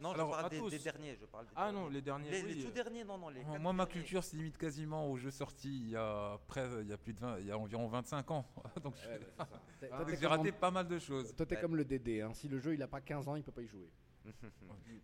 Non, 0.01 0.13
Alors, 0.13 0.29
je 0.29 0.33
pas 0.43 0.49
parle 0.49 0.71
des, 0.71 0.79
derniers. 0.79 1.17
Je 1.17 1.27
parle 1.27 1.47
des 1.47 1.53
Ah 1.57 1.65
derniers. 1.71 1.79
non, 1.79 1.89
les 1.91 2.01
derniers. 2.01 2.31
Les, 2.31 2.43
oui, 2.43 2.55
les 2.55 2.63
tout 2.63 2.69
euh, 2.71 2.73
derniers, 2.73 3.05
non, 3.05 3.19
non. 3.19 3.29
Les 3.29 3.45
moi, 3.59 3.75
ma 3.75 3.85
culture 3.85 4.25
se 4.25 4.35
limite 4.35 4.57
quasiment 4.57 5.11
aux 5.11 5.19
jeux 5.19 5.31
sortis 5.31 5.75
il 5.79 5.91
y 5.91 5.97
a 5.97 6.39
près, 6.47 6.67
il 6.81 6.89
y 6.89 6.93
a 6.93 6.97
plus 6.97 7.13
de 7.13 7.21
20, 7.21 7.39
il 7.41 7.47
y 7.49 7.51
a 7.51 7.59
environ 7.59 7.87
25 7.89 8.31
ans. 8.31 8.47
Donc 8.83 8.95
bah, 9.37 9.47
Ah, 9.93 10.05
j'ai 10.19 10.27
raté 10.27 10.53
pas 10.53 10.71
mal 10.71 10.89
de 10.89 10.99
choses. 10.99 11.37
Toi, 11.37 11.45
t'es 11.45 11.57
Ouais. 11.57 11.61
comme 11.61 11.77
le 11.77 11.85
DD. 11.85 12.23
hein. 12.23 12.33
Si 12.33 12.49
le 12.49 12.59
jeu 12.59 12.73
il 12.73 12.83
a 12.83 12.89
pas 12.89 13.03
15 13.03 13.29
ans, 13.29 13.37
il 13.37 13.43
peut 13.43 13.53
pas 13.53 13.61
y 13.63 13.67
jouer. 13.69 13.91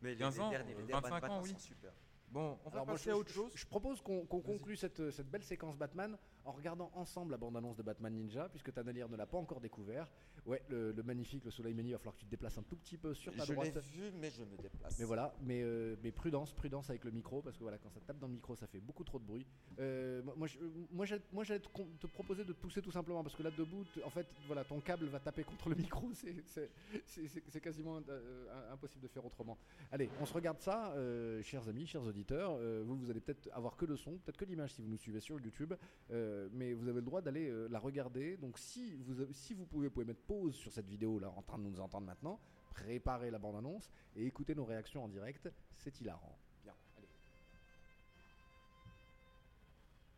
Mais 0.01 0.13
les, 0.13 0.17
15 0.17 0.35
les 0.35 0.41
ans, 0.41 0.51
derniers, 0.51 0.75
les 0.75 0.93
25 0.93 1.21
derniers 1.21 1.35
ans, 1.37 1.43
oui. 1.43 1.51
sont 1.51 1.59
super. 1.59 1.93
Bon, 2.33 2.59
on 2.64 2.70
va 2.70 2.76
Alors 2.76 2.87
moi, 2.87 2.95
passer 2.95 3.11
je, 3.11 3.14
à 3.14 3.16
autre 3.18 3.30
chose. 3.30 3.53
je 3.55 3.66
propose 3.66 4.01
qu'on 4.01 4.24
conclue 4.24 4.74
cette, 4.76 5.11
cette 5.11 5.30
belle 5.30 5.43
séquence 5.45 5.76
Batman 5.76 6.16
en 6.45 6.53
regardant 6.53 6.90
ensemble 6.95 7.30
la 7.32 7.36
bande-annonce 7.36 7.76
de 7.76 7.82
Batman 7.82 8.12
Ninja, 8.12 8.49
puisque 8.49 8.72
Tanalier 8.72 9.05
ne 9.09 9.16
l'a 9.16 9.26
pas 9.26 9.38
encore 9.38 9.61
découvert. 9.61 10.11
Ouais, 10.47 10.61
le, 10.68 10.93
le 10.93 11.03
magnifique, 11.03 11.45
le 11.45 11.51
Soleil 11.51 11.72
Mani, 11.74 11.90
il 11.90 11.93
va 11.93 11.99
falloir 11.99 12.14
que 12.14 12.20
tu 12.20 12.26
te 12.26 12.30
déplaces 12.30 12.59
un 12.59 12.62
tout 12.62 12.76
petit 12.76 12.97
peu 12.99 13.14
sur 13.14 13.32
ta 13.34 13.45
Je 13.45 13.51
l'ai 13.51 13.55
droite. 13.55 13.78
vu, 13.93 14.11
mais 14.20 14.30
je 14.30 14.43
me 14.43 14.57
déplace. 14.57 14.99
Mais 14.99 15.05
voilà, 15.05 15.34
mais, 15.43 15.62
euh, 15.62 15.95
mais 16.03 16.11
prudence, 16.11 16.53
prudence 16.53 16.90
avec 16.90 17.05
le 17.05 17.11
micro, 17.12 17.43
parce 17.43 17.57
que 17.57 17.62
voilà, 17.62 17.78
quand 17.78 17.90
ça 17.90 18.01
tape 18.01 18.18
dans 18.18 18.26
le 18.26 18.32
micro, 18.32 18.57
ça 18.57 18.66
fait 18.66 18.80
beaucoup 18.80 19.05
trop 19.05 19.18
de 19.20 19.24
bruit. 19.24 19.47
Euh, 19.78 20.22
moi, 20.36 20.47
je- 20.49 20.59
moi, 20.90 21.05
j'allais- 21.07 21.61
te, 21.61 22.07
proposer 22.09 22.45
de 22.45 22.53
te 22.53 22.59
pousser 22.61 22.82
tout 22.82 22.90
simplement, 22.90 23.22
parce 23.22 23.36
que 23.36 23.43
là, 23.43 23.51
debout, 23.57 23.84
en 24.05 24.11
fait, 24.11 24.26
voilà, 24.47 24.64
ton 24.64 24.80
câble 24.80 25.07
va 25.07 25.20
taper 25.20 25.45
contre 25.45 25.68
le 25.68 25.76
micro, 25.76 26.11
c'est- 27.07 27.61
quasiment 27.61 28.01
euh, 28.09 28.72
impossible 28.72 29.03
de 29.03 29.09
faire 29.09 29.24
autrement. 29.24 29.57
Allez, 29.93 30.09
on 30.20 30.26
se 30.26 30.32
regarde 30.32 30.59
ça, 30.61 30.95
chers 31.43 31.68
amis, 31.68 31.86
chers 31.86 32.03
auditeurs. 32.05 32.57
Vous, 32.84 32.97
vous 32.97 33.11
allez 33.11 33.20
peut-être 33.20 33.49
avoir 33.53 33.76
que 33.76 33.84
le 33.84 33.97
son, 33.97 34.18
peut-être 34.18 34.36
que 34.36 34.45
l'image 34.45 34.72
si 34.74 34.82
vous 34.82 34.88
nous 34.88 34.97
suivez 34.99 35.20
sur 35.20 35.38
YouTube, 35.38 35.74
euh, 36.11 36.32
mais 36.53 36.72
vous 36.74 36.89
avez 36.89 37.01
le 37.01 37.07
droit 37.07 37.20
d'aller 37.20 37.49
euh, 37.49 37.68
la 37.68 37.78
regarder. 37.78 38.37
Donc, 38.37 38.59
si 38.59 38.95
vous, 38.97 39.14
si 39.33 39.55
vous 39.55 39.64
pouvez, 39.66 39.89
vous 39.89 39.95
pouvez 39.95 40.07
mettre 40.07 40.22
pause 40.22 40.55
sur 40.55 40.72
cette 40.72 40.89
vidéo 40.89 41.18
là, 41.18 41.30
en 41.30 41.43
train 41.43 41.59
de 41.59 41.64
nous 41.64 41.80
entendre 41.80 42.07
maintenant, 42.07 42.41
préparez 42.70 43.30
la 43.30 43.39
bande-annonce 43.39 43.91
et 44.16 44.26
écoutez 44.26 44.55
nos 44.55 44.64
réactions 44.64 45.05
en 45.05 45.09
direct. 45.09 45.49
C'est 45.76 46.01
hilarant. 46.01 46.39
Bien, 46.62 46.74
allez. 46.97 47.09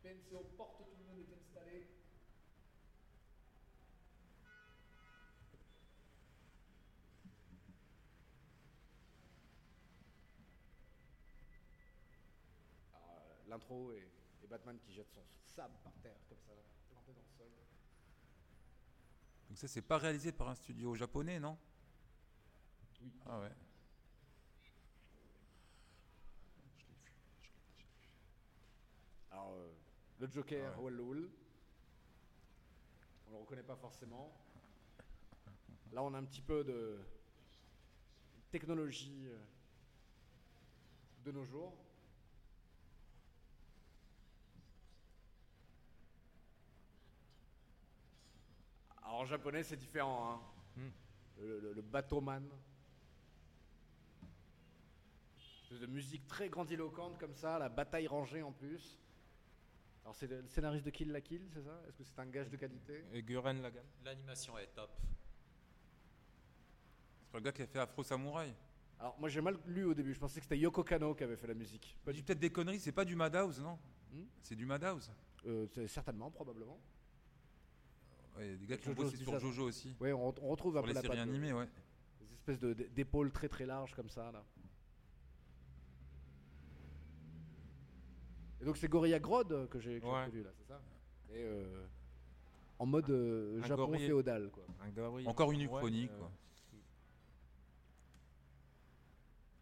Penso, 0.03 0.43
porte, 0.57 0.77
tout 0.77 0.85
le 0.99 1.05
monde 1.05 1.19
est 1.19 1.33
installé. 1.33 1.87
Euh, 12.93 13.49
L'intro 13.49 13.91
et, 13.91 14.24
et 14.45 14.47
Batman 14.47 14.77
qui 14.79 14.93
jette 14.93 15.09
son 15.09 15.23
sable 15.43 15.73
par 15.83 15.93
terre 16.03 16.19
comme 16.29 16.37
ça, 16.39 16.53
planté 16.91 17.13
dans 17.13 17.21
le 17.21 17.27
sol. 17.35 17.51
Donc 19.49 19.57
ça, 19.57 19.67
c'est 19.67 19.81
pas 19.81 19.97
réalisé 19.97 20.31
par 20.31 20.49
un 20.49 20.55
studio 20.55 20.93
japonais, 20.93 21.39
non? 21.39 21.57
Oui. 23.01 23.11
Ah 23.25 23.39
ouais. 23.39 23.51
Alors, 29.31 29.53
euh, 29.53 29.73
le 30.19 30.31
Joker, 30.31 30.71
Ah 30.71 30.77
ouais. 30.77 30.83
Walloul. 30.83 31.31
On 33.27 33.31
le 33.31 33.37
reconnaît 33.37 33.63
pas 33.63 33.75
forcément. 33.75 34.31
Là, 35.91 36.03
on 36.03 36.13
a 36.13 36.19
un 36.19 36.23
petit 36.25 36.41
peu 36.41 36.63
de 36.63 36.99
technologie 38.51 39.27
euh, 39.27 39.43
de 41.23 41.31
nos 41.31 41.43
jours. 41.43 41.84
Alors, 49.05 49.19
en 49.21 49.25
japonais, 49.25 49.63
c'est 49.63 49.77
différent. 49.77 50.31
Hein. 50.31 50.41
Hmm. 50.77 50.91
Le, 51.41 51.59
le, 51.59 51.73
le 51.73 51.81
Batoman. 51.81 52.49
Espèce 55.63 55.79
de 55.79 55.87
musique 55.87 56.27
très 56.27 56.47
grandiloquente 56.49 57.17
comme 57.17 57.33
ça, 57.33 57.57
la 57.57 57.69
bataille 57.69 58.07
rangée 58.07 58.43
en 58.43 58.51
plus. 58.51 58.99
Alors 60.03 60.15
c'est 60.15 60.27
le 60.27 60.45
scénariste 60.47 60.85
de 60.85 60.91
Kill 60.91 61.11
la 61.11 61.19
Kill, 61.19 61.41
c'est 61.51 61.63
ça? 61.63 61.81
Est-ce 61.87 61.97
que 61.97 62.03
c'est 62.03 62.19
un 62.19 62.27
gage 62.27 62.49
de 62.49 62.55
qualité? 62.55 63.03
Et 63.11 63.23
Guren 63.23 63.61
Lagan. 63.63 63.81
L'animation 64.03 64.57
est 64.59 64.67
top. 64.67 64.91
C'est 67.23 67.31
pas 67.31 67.39
le 67.39 67.43
gars 67.43 67.51
qui 67.51 67.63
a 67.63 67.67
fait 67.67 67.79
Afro 67.79 68.03
Samouraï. 68.03 68.53
Alors 68.99 69.19
moi 69.19 69.27
j'ai 69.27 69.41
mal 69.41 69.57
lu 69.65 69.85
au 69.85 69.95
début, 69.95 70.13
je 70.13 70.19
pensais 70.19 70.39
que 70.39 70.45
c'était 70.45 70.59
Yoko 70.59 70.83
Kano 70.83 71.15
qui 71.15 71.23
avait 71.23 71.35
fait 71.35 71.47
la 71.47 71.55
musique. 71.55 71.97
Pas 72.05 72.13
du 72.13 72.21
peut-être 72.21 72.39
des 72.39 72.51
conneries, 72.51 72.79
c'est 72.79 72.91
pas 72.91 73.03
du 73.03 73.15
Madhouse, 73.15 73.59
non? 73.59 73.79
Hmm? 74.11 74.25
C'est 74.43 74.55
du 74.55 74.67
Madhouse. 74.67 75.11
Euh, 75.47 75.65
c'est 75.73 75.87
certainement, 75.87 76.29
probablement. 76.29 76.79
Ouais, 78.37 78.45
il 78.47 78.51
y 78.51 78.53
a 78.53 78.57
des 78.57 78.65
gars 78.65 78.77
qui 78.77 78.89
ont 78.89 78.95
Jojo 78.95 79.03
bossé 79.11 79.17
sur. 79.23 79.39
Jojo 79.39 79.63
aussi. 79.67 79.95
Oui, 79.99 80.11
on, 80.11 80.33
on 80.41 80.49
retrouve 80.49 80.77
un 80.77 80.81
peu 80.81 80.87
les 80.87 80.93
la 80.93 81.01
séries 81.01 81.15
patte 81.17 81.27
animées, 81.27 81.53
ouais. 81.53 81.67
Des 82.19 82.33
espèces 82.33 82.59
de- 82.59 82.73
d'épaules 82.73 83.31
très 83.31 83.47
très 83.47 83.65
larges 83.65 83.93
comme 83.93 84.09
ça 84.09 84.31
là. 84.31 84.43
Et 88.61 88.65
donc 88.65 88.77
c'est 88.77 88.87
Gorilla 88.87 89.19
Grodd 89.19 89.67
que 89.69 89.79
j'ai 89.79 89.99
Ouais. 89.99 90.23
reconnu 90.25 90.43
là, 90.43 90.49
c'est 90.57 90.67
ça? 90.67 90.81
Et 91.31 91.37
euh, 91.43 91.85
en 92.79 92.85
mode 92.85 93.09
euh, 93.09 93.61
Un 93.61 93.65
Japon 93.67 93.85
gorille. 93.87 94.05
féodal 94.05 94.49
quoi. 94.49 94.63
Un 94.81 94.89
gorille. 94.89 95.27
Encore 95.27 95.51
une 95.51 95.59
Ouais, 95.59 95.65
uchronie, 95.65 96.09
euh, 96.11 96.17
quoi. 96.17 96.31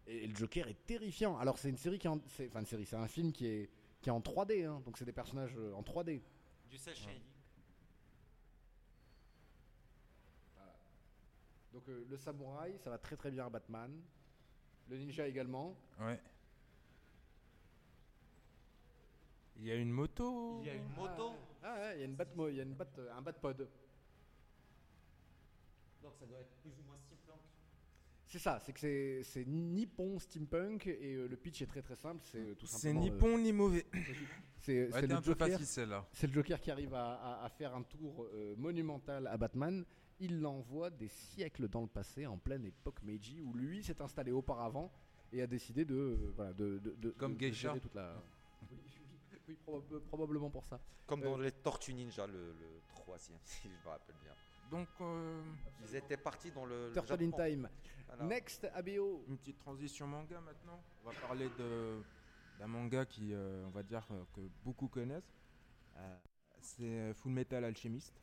Et 0.06 0.28
le 0.28 0.36
Joker 0.36 0.68
est 0.68 0.86
terrifiant. 0.86 1.38
Alors 1.38 1.58
c'est 1.58 1.70
une 1.70 1.78
série 1.78 1.98
qui 1.98 2.08
est 2.08 2.10
en, 2.10 2.20
c'est- 2.28 2.48
enfin 2.48 2.60
une 2.60 2.66
série, 2.66 2.86
c'est 2.86 2.96
un 2.98 3.08
film 3.08 3.32
qui 3.32 3.46
est 3.48 3.70
qui 4.02 4.10
est 4.10 4.12
en 4.12 4.20
3D, 4.20 4.66
hein, 4.66 4.82
donc 4.86 4.98
c'est 4.98 5.06
des 5.06 5.14
personnages 5.14 5.56
euh, 5.58 5.74
en 5.74 5.82
3D. 5.82 6.22
Du 6.70 6.78
cel 6.78 6.94
shading. 6.96 7.22
Donc 11.74 11.88
euh, 11.90 12.06
le 12.10 12.18
samouraï, 12.18 12.78
ça 12.78 12.90
va 12.90 12.98
très 12.98 13.16
très 13.18 13.32
bien 13.32 13.46
à 13.46 13.50
Batman. 13.50 13.92
Le 14.90 14.98
ninja 14.98 15.28
également. 15.28 15.76
Ouais. 16.00 16.20
Il 19.58 19.66
y 19.66 19.72
a 19.72 19.76
une 19.76 19.92
moto. 19.92 20.60
Il 20.62 20.68
y 20.68 20.70
a 20.70 20.76
une 20.76 20.90
moto. 20.96 21.32
Ah 21.64 21.76
ouais, 21.80 21.96
il 21.96 22.00
y 22.00 22.04
a 22.04 22.06
une 22.06 22.16
Batmo, 22.16 22.50
il 22.50 22.56
y 22.56 22.60
a 22.60 22.64
une 22.64 22.74
bat, 22.74 22.88
un 23.16 23.22
Batpod. 23.22 23.68
Donc 26.02 26.14
ça 26.20 26.26
doit 26.26 26.40
être 26.40 26.54
plus 26.62 26.72
ou 26.80 26.84
moins 26.86 26.98
steampunk. 26.98 27.40
C'est 28.26 28.40
ça, 28.40 28.60
c'est 28.66 28.74
que 28.74 28.80
c'est- 28.80 29.24
c'est 29.24 29.46
nippon 29.46 30.20
steampunk 30.20 30.88
et 30.88 31.16
euh, 31.16 31.28
le 31.28 31.38
pitch 31.38 31.62
est 31.62 31.68
très 31.68 31.82
très 31.82 31.96
simple. 31.96 32.22
C'est 32.26 32.40
euh, 32.40 32.56
tout 32.56 32.66
C'est 32.66 32.78
simplement. 32.78 33.02
ni 33.02 33.10
euh, 33.12 33.16
bon 33.18 33.38
ni 33.38 33.54
mauvais. 33.54 33.86
c'est 34.60 34.86
Ouais, 34.88 34.92
c'est 34.92 35.08
le 35.08 35.16
un 35.16 35.22
peu 35.22 35.32
Joker. 35.32 35.48
facile 35.48 35.66
celle-là. 35.66 36.06
C'est 36.12 36.28
le 36.28 36.34
Joker 36.34 36.60
qui 36.60 36.72
arrive 36.72 36.94
à, 36.96 37.14
à- 37.14 37.46
à 37.46 37.50
faire 37.50 37.74
un 37.76 37.84
tour 37.84 38.26
euh, 38.34 38.56
monumental 38.58 39.28
à 39.28 39.38
Batman. 39.38 39.86
Il 40.24 40.40
l'envoie 40.40 40.90
des 40.90 41.10
siècles 41.10 41.68
dans 41.68 41.82
le 41.82 41.88
passé, 41.88 42.26
en 42.26 42.38
pleine 42.38 42.64
époque 42.66 43.04
Meiji, 43.04 43.42
où 43.42 43.54
lui 43.54 43.84
s'est 43.84 44.02
installé 44.02 44.32
auparavant 44.32 44.90
et 45.34 45.42
a 45.42 45.48
décidé 45.48 45.84
de, 45.84 45.96
euh, 45.96 46.32
voilà, 46.36 46.54
de, 46.54 46.80
de- 46.80 46.96
de- 46.96 47.10
Comme 47.12 47.36
de- 47.36 47.52
gérer 47.52 47.80
toute 47.82 47.94
la. 47.94 48.16
Oui, 49.48 49.58
proba- 49.68 50.00
probablement 50.08 50.50
pour 50.50 50.64
ça. 50.66 50.80
Comme 51.06 51.22
Euh, 51.24 51.26
dans 51.26 51.38
les 51.38 51.52
Tortues 51.52 51.94
Ninja, 51.94 52.26
le, 52.26 52.54
le 52.54 52.82
troisième, 52.96 53.38
si 53.44 53.68
je 53.68 53.74
me 53.74 53.90
rappelle 53.90 54.16
bien. 54.24 54.32
Donc, 54.72 54.88
euh, 55.02 55.42
Ils 55.82 55.96
étaient 55.98 56.16
partis 56.16 56.52
dans 56.52 56.66
le. 56.66 56.88
le 56.88 56.94
Turtle 56.94 57.22
in. 57.24 57.32
Time. 57.32 57.70
Next, 58.22 58.64
ABO. 58.74 59.26
une 59.28 59.38
petite 59.38 59.58
transition 59.58 60.08
manga 60.08 60.40
maintenant. 60.40 60.80
On 61.04 61.10
va 61.10 61.16
parler 61.20 61.50
de 61.60 62.02
d'un 62.60 62.68
manga 62.68 63.06
qui, 63.06 63.34
euh, 63.34 63.66
on 63.66 63.72
va 63.72 63.84
dire, 63.84 64.08
euh, 64.12 64.24
que 64.34 64.42
beaucoup 64.64 64.88
connaissent. 64.88 65.34
Euh, 65.98 66.16
c'est 66.62 66.84
euh, 66.86 67.14
Full 67.16 67.32
Metal 67.34 67.64
Alchemist, 67.66 68.14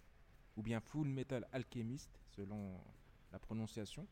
ou 0.60 0.62
bien 0.62 0.78
Full 0.78 1.08
Metal 1.08 1.48
Alchemist, 1.52 2.20
selon 2.36 2.78
la 3.32 3.38
prononciation. 3.38 4.06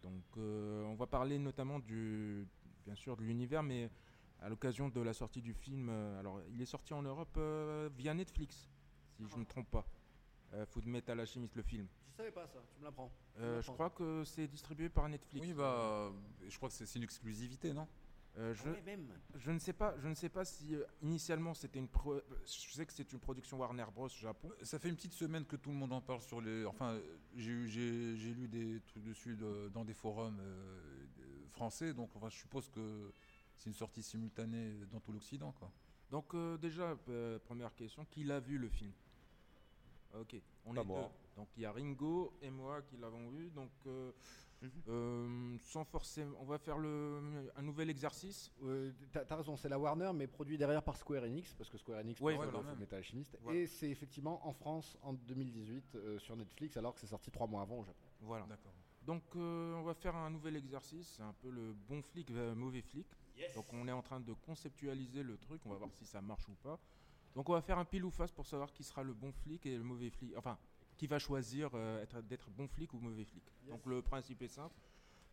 Donc, 0.00 0.22
euh, 0.36 0.84
on 0.84 0.94
va 0.94 1.08
parler 1.08 1.38
notamment 1.40 1.80
du, 1.80 2.46
bien 2.84 2.94
sûr, 2.94 3.16
de 3.16 3.24
l'univers, 3.24 3.64
mais 3.64 3.90
à 4.40 4.48
l'occasion 4.48 4.88
de 4.88 5.00
la 5.00 5.12
sortie 5.12 5.42
du 5.42 5.54
film. 5.54 5.88
euh, 5.88 6.20
alors, 6.20 6.40
il 6.52 6.62
est 6.62 6.66
sorti 6.66 6.94
en 6.94 7.02
Europe 7.02 7.34
euh, 7.36 7.90
via 7.96 8.14
Netflix, 8.14 8.68
si 9.16 9.26
je 9.26 9.34
ne 9.34 9.40
me 9.40 9.44
trompe 9.44 9.68
pas. 9.68 9.84
Euh, 10.54 10.64
Full 10.66 10.84
Metal 10.86 11.18
Alchemist, 11.18 11.56
le 11.56 11.62
film. 11.62 11.88
Je 12.12 12.16
savais 12.18 12.30
pas 12.30 12.46
ça, 12.46 12.60
tu 12.72 12.78
me 12.78 12.84
l'apprends. 12.84 13.10
Euh, 13.38 13.60
je 13.60 13.70
crois 13.72 13.90
que 13.90 14.22
c'est 14.22 14.46
distribué 14.46 14.88
par 14.88 15.08
Netflix. 15.08 15.44
Oui, 15.44 15.52
bah, 15.52 16.12
je 16.48 16.56
crois 16.56 16.68
que 16.68 16.76
c'est 16.76 16.94
une 16.94 17.02
exclusivité, 17.02 17.72
non? 17.72 17.88
Euh, 18.38 18.52
je, 18.52 18.68
Ah 18.68 18.80
même. 18.84 19.08
Je 19.34 19.50
ne 19.50 19.58
sais 19.58 19.72
pas, 19.72 19.96
je 19.98 20.08
ne 20.08 20.14
sais 20.14 20.28
pas 20.28 20.44
si 20.44 20.74
euh, 20.74 20.84
initialement 21.00 21.54
c'était 21.54 21.78
une 21.78 21.88
pro- 21.88 22.20
je 22.44 22.74
sais 22.74 22.84
que 22.84 22.92
c'est 22.92 23.10
une 23.12 23.18
production 23.18 23.58
Warner 23.58 23.86
Bros 23.94 24.08
Japon. 24.08 24.50
Ça 24.62 24.78
fait 24.78 24.90
une 24.90 24.96
petite 24.96 25.14
semaine 25.14 25.46
que 25.46 25.56
tout 25.56 25.70
le 25.70 25.76
monde 25.76 25.92
en 25.94 26.02
parle 26.02 26.20
sur 26.20 26.40
les. 26.42 26.66
Enfin, 26.66 26.94
euh, 26.94 27.16
j'ai 27.34 27.50
eu- 27.50 27.68
j'ai 27.68 28.16
j'ai 28.16 28.34
lu 28.34 28.46
des 28.48 28.80
trucs 28.88 29.04
dessus 29.04 29.36
de- 29.36 29.70
dans 29.72 29.84
des 29.86 29.94
forums 29.94 30.38
euh, 30.40 31.06
euh, 31.20 31.48
français, 31.48 31.94
donc 31.94 32.10
enfin, 32.14 32.28
je 32.28 32.36
suppose 32.36 32.68
que 32.68 33.10
c'est 33.54 33.70
une 33.70 33.74
sortie 33.74 34.02
simultanée 34.02 34.74
dans 34.92 35.00
tout 35.00 35.12
l'Occident, 35.12 35.52
quoi. 35.52 35.72
Donc 36.10 36.34
euh, 36.34 36.58
déjà 36.58 36.94
euh, 37.08 37.38
première 37.38 37.74
question, 37.74 38.04
qui 38.04 38.22
l'a 38.22 38.38
vu 38.40 38.58
le 38.58 38.68
film? 38.68 38.92
OK, 40.14 40.36
on 40.66 40.74
Pas 40.74 40.82
est 40.82 40.84
moi. 40.84 41.00
deux. 41.00 41.25
Donc 41.36 41.48
il 41.56 41.62
y 41.62 41.66
a 41.66 41.72
Ringo 41.72 42.32
et 42.40 42.50
moi 42.50 42.82
qui 42.82 42.96
l'avons 42.96 43.28
vu 43.30 43.50
donc 43.50 43.70
euh, 43.86 44.12
Mhm. 44.62 44.70
euh, 44.88 45.58
sans 45.64 45.84
forcément 45.84 46.34
on 46.40 46.46
va 46.46 46.56
faire 46.58 46.78
le 46.78 47.20
un 47.56 47.62
nouvel 47.62 47.90
exercice. 47.90 48.50
Euh, 48.62 48.90
T'as 49.12 49.22
t'as 49.26 49.36
raison, 49.36 49.54
c'est 49.54 49.68
la 49.68 49.78
Warner, 49.78 50.10
mais 50.14 50.26
produit 50.26 50.56
derrière 50.56 50.82
par 50.82 50.96
Square 50.96 51.24
Enix, 51.24 51.52
parce 51.52 51.68
que 51.68 51.76
Square 51.76 51.98
Enix 52.00 52.18
Ouais, 52.22 52.34
produit 52.36 52.52
voilà. 52.62 52.74
Metal 52.74 52.96
Alchemist. 52.98 53.36
Voilà. 53.42 53.58
Et 53.60 53.66
c'est 53.66 53.90
effectivement 53.90 54.46
en 54.48 54.54
France 54.54 54.96
en 55.02 55.12
2018 55.12 55.94
euh, 55.96 56.18
sur 56.18 56.36
Netflix, 56.36 56.74
alors 56.78 56.94
que 56.94 57.00
c'est 57.00 57.06
sorti 57.06 57.30
trois 57.30 57.46
mois 57.46 57.60
avant 57.60 57.80
au 57.80 57.84
Japon. 57.84 58.06
Voilà. 58.22 58.46
D'accord. 58.46 58.72
Donc 59.02 59.22
euh, 59.36 59.74
on 59.74 59.82
va 59.82 59.92
faire 59.92 60.16
un 60.16 60.30
nouvel 60.30 60.56
exercice, 60.56 61.06
c'est 61.16 61.22
un 61.22 61.34
peu 61.34 61.50
le 61.50 61.74
bon 61.86 62.00
flic 62.02 62.30
euh, 62.30 62.54
mauvais 62.54 62.80
flic. 62.80 63.06
Donc 63.54 63.66
on 63.74 63.86
est 63.86 63.92
en 63.92 64.00
train 64.02 64.20
de 64.20 64.32
conceptualiser 64.32 65.22
le 65.22 65.36
truc, 65.36 65.60
on 65.66 65.68
va 65.68 65.76
voir 65.76 65.92
si 65.92 66.06
ça 66.06 66.22
marche 66.22 66.48
ou 66.48 66.54
pas. 66.62 66.78
Donc 67.34 67.46
on 67.50 67.52
va 67.52 67.60
faire 67.60 67.76
un 67.78 67.84
pile 67.84 68.06
ou 68.06 68.10
face 68.10 68.32
pour 68.32 68.46
savoir 68.46 68.72
qui 68.72 68.82
sera 68.82 69.02
le 69.02 69.12
bon 69.12 69.30
flic 69.32 69.66
et 69.66 69.76
le 69.76 69.84
mauvais 69.84 70.08
flic. 70.08 70.34
Enfin, 70.38 70.56
qui 70.96 71.06
va 71.06 71.18
choisir 71.18 71.70
euh, 71.74 72.02
être- 72.02 72.22
d'être 72.22 72.50
bon 72.50 72.66
flic 72.68 72.92
ou 72.94 72.98
mauvais 72.98 73.24
flic. 73.24 73.44
Donc 73.68 73.84
le 73.86 74.02
principe 74.02 74.42
est 74.42 74.48
simple. 74.48 74.74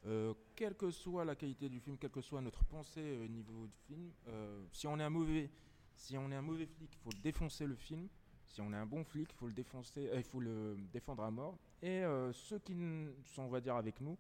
Euh, 0.06 0.34
quelle 0.56 0.76
que 0.76 0.92
soit 0.92 1.24
la 1.24 1.36
qualité 1.36 1.70
du 1.70 1.80
film, 1.80 1.98
quelle 1.98 2.12
que 2.12 2.22
soit 2.22 2.42
notre 2.42 2.66
pensée 2.66 3.18
au 3.24 3.28
niveau 3.28 3.68
du 3.68 3.78
film, 3.88 4.12
euh, 4.28 4.66
si 4.72 4.86
on 4.88 5.00
est 5.00 5.04
un 5.04 5.10
mauvais, 5.10 5.50
si 5.96 6.18
on 6.18 6.30
est 6.32 6.36
un 6.36 6.42
mauvais 6.42 6.66
flic, 6.66 6.90
il 6.94 7.00
faut 7.00 7.12
le 7.12 7.22
défoncer 7.22 7.66
le 7.66 7.76
film. 7.76 8.10
Si 8.46 8.60
on 8.62 8.72
est 8.74 8.76
un 8.78 8.86
bon 8.86 9.04
flic, 9.04 9.30
il 9.32 9.36
faut 9.36 9.48
le 9.48 9.54
défoncer, 9.54 10.10
euh, 10.10 10.18
il 10.18 10.24
faut 10.24 10.42
le 10.42 10.76
défendre 10.92 11.24
à 11.24 11.32
mort. 11.32 11.58
Et 11.82 12.04
euh, 12.04 12.32
ceux 12.34 12.60
qui 12.60 12.76
sont, 13.24 13.44
on 13.44 13.48
va 13.48 13.62
dire, 13.62 13.76
avec 13.78 14.00
nous, 14.02 14.18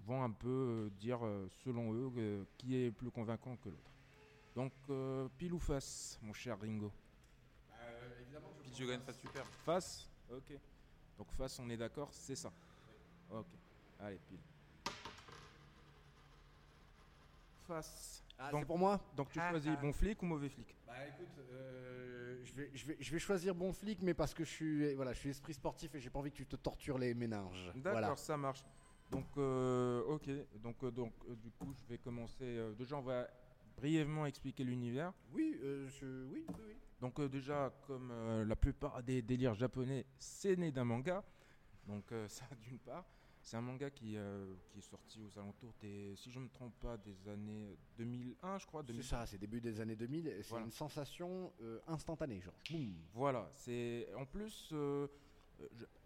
vont 0.00 0.22
un 0.24 0.30
peu 0.30 0.48
euh, 0.48 0.90
dire, 0.98 1.24
euh, 1.24 1.46
selon 1.64 1.92
eux, 1.92 2.10
euh, 2.16 2.44
qui 2.56 2.76
est 2.76 2.90
plus 2.90 3.10
convaincant 3.10 3.56
que 3.56 3.68
l'autre. 3.68 3.92
Donc, 4.54 4.72
euh, 4.88 5.28
pile 5.36 5.52
ou 5.52 5.58
face, 5.58 6.18
mon 6.22 6.32
cher 6.32 6.58
Ringo? 6.58 6.90
Puis 8.62 8.72
je 8.76 8.84
gagne 8.84 9.00
pas 9.00 9.12
super. 9.12 9.44
Face? 9.64 10.08
Ok. 10.30 10.52
Donc 11.18 11.32
face, 11.32 11.58
on 11.58 11.68
est 11.68 11.76
d'accord, 11.76 12.08
c'est 12.12 12.36
ça. 12.36 12.52
Ok. 13.30 13.46
Allez, 13.98 14.18
pile. 14.28 14.38
Face. 17.66 18.24
Ah, 18.38 18.50
Donc- 18.52 18.60
c'est 18.60 18.66
pour 18.66 18.78
moi 18.78 19.00
Donc 19.16 19.30
tu 19.30 19.40
choisis 19.40 19.76
bon 19.80 19.92
flic 19.92 20.22
ou 20.22 20.26
mauvais 20.26 20.48
flic? 20.48 20.74
Bah 20.86 20.94
écoute, 21.08 21.36
euh, 21.50 22.40
je, 22.44 22.54
vais, 22.54 22.70
je, 22.72 22.86
vais, 22.86 22.96
je 23.00 23.10
vais 23.12 23.18
choisir 23.18 23.54
bon 23.54 23.72
flic, 23.72 24.00
mais 24.00 24.14
parce 24.14 24.32
que 24.32 24.44
je 24.44 24.50
suis, 24.50 24.94
voilà, 24.94 25.12
je 25.12 25.18
suis 25.18 25.30
esprit 25.30 25.52
sportif 25.52 25.94
et 25.94 26.00
j'ai 26.00 26.08
pas 26.08 26.20
envie 26.20 26.30
que 26.30 26.36
tu 26.36 26.46
te 26.46 26.56
tortures 26.56 26.98
les 26.98 27.12
méninges. 27.14 27.66
D'accord, 27.74 27.92
Voilà. 27.92 28.16
ça 28.16 28.36
marche. 28.36 28.64
Donc, 29.10 29.26
euh, 29.38 30.02
ok. 30.04 30.30
Donc, 30.60 30.82
euh, 30.84 30.90
donc 30.90 31.12
euh, 31.28 31.34
du 31.34 31.50
coup, 31.50 31.74
je 31.74 31.84
vais 31.88 31.98
commencer. 31.98 32.44
euh, 32.44 32.74
déjà, 32.74 32.96
on 32.96 33.02
va 33.02 33.28
brièvement 33.76 34.24
expliquer 34.26 34.64
l'univers. 34.64 35.12
Oui, 35.32 35.58
euh, 35.62 35.88
je, 35.88 36.26
oui, 36.26 36.44
oui, 36.48 36.54
oui. 36.68 36.76
Donc, 37.00 37.20
euh, 37.20 37.28
déjà, 37.28 37.72
comme 37.86 38.10
euh, 38.10 38.44
la 38.44 38.56
plupart 38.56 39.02
des 39.02 39.22
délires 39.22 39.54
japonais, 39.54 40.04
c'est 40.18 40.56
né 40.56 40.72
d'un 40.72 40.84
manga. 40.84 41.22
Donc, 41.86 42.10
euh, 42.12 42.26
ça, 42.28 42.46
d'une 42.60 42.78
part. 42.78 43.04
C'est 43.40 43.56
un 43.56 43.60
manga 43.62 43.88
qui, 43.88 44.16
qui 44.68 44.78
est 44.78 44.82
sorti 44.82 45.22
aux 45.22 45.38
alentours 45.38 45.72
des, 45.80 46.14
si 46.16 46.30
je 46.30 46.38
ne 46.38 46.44
me 46.44 46.50
trompe 46.50 46.74
pas, 46.80 46.98
des 46.98 47.28
années 47.28 47.78
2001, 47.96 48.58
je 48.58 48.66
crois. 48.66 48.82
C'est 48.82 48.88
2000. 48.88 49.04
ça, 49.04 49.24
c'est 49.26 49.38
début 49.38 49.60
des 49.60 49.80
années 49.80 49.96
2000, 49.96 50.26
et 50.26 50.42
c'est 50.42 50.50
Voilà. 50.50 50.66
une 50.66 50.72
sensation 50.72 51.50
instantanée, 51.86 52.40
genre. 52.42 52.52
Boum. 52.68 52.94
Voilà, 53.14 53.48
c'est 53.54 54.08
en 54.16 54.26
plus, 54.26 54.68
je- 54.70 55.06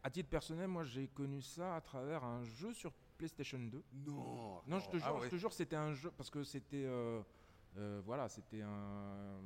à 0.05 0.11
titre 0.11 0.29
personnel, 0.29 0.69
moi 0.69 0.85
j'ai 0.85 1.09
connu 1.09 1.41
ça 1.43 1.75
à 1.75 1.81
travers 1.81 2.23
un 2.23 2.45
jeu 2.45 2.73
sur 2.75 2.93
PlayStation 3.19 3.59
2. 3.59 3.83
Non. 3.93 4.63
Non, 4.69 4.79
je 4.79 4.89
te 4.91 4.97
jure, 4.99 5.07
Ah 5.09 5.15
ouais. 5.15 5.25
je 5.25 5.31
te 5.31 5.37
jure, 5.37 5.53
c'était 5.53 5.75
un 5.77 5.95
jeu 5.95 6.13
parce 6.17 6.31
que 6.31 6.45
c'était, 6.45 6.87
voilà, 8.05 8.29
c'était 8.29 8.63
un, 8.63 9.41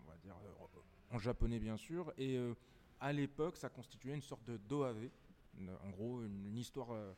on 0.00 0.08
va 0.08 0.16
dire, 0.18 0.36
euh, 0.36 0.64
en 1.14 1.18
japonais 1.18 1.58
bien 1.60 1.76
sûr, 1.76 2.12
et 2.18 2.36
euh, 2.36 2.54
à 3.00 3.12
l'époque, 3.12 3.56
ça 3.56 3.68
constituait 3.68 4.14
une 4.14 4.22
sorte 4.22 4.44
de 4.44 4.56
d'OAV, 4.56 5.08
une- 5.58 5.70
en 5.84 5.90
gros, 5.90 6.22
une, 6.22 6.46
une 6.46 6.56
histoire 6.58 6.90
euh, 6.92 7.12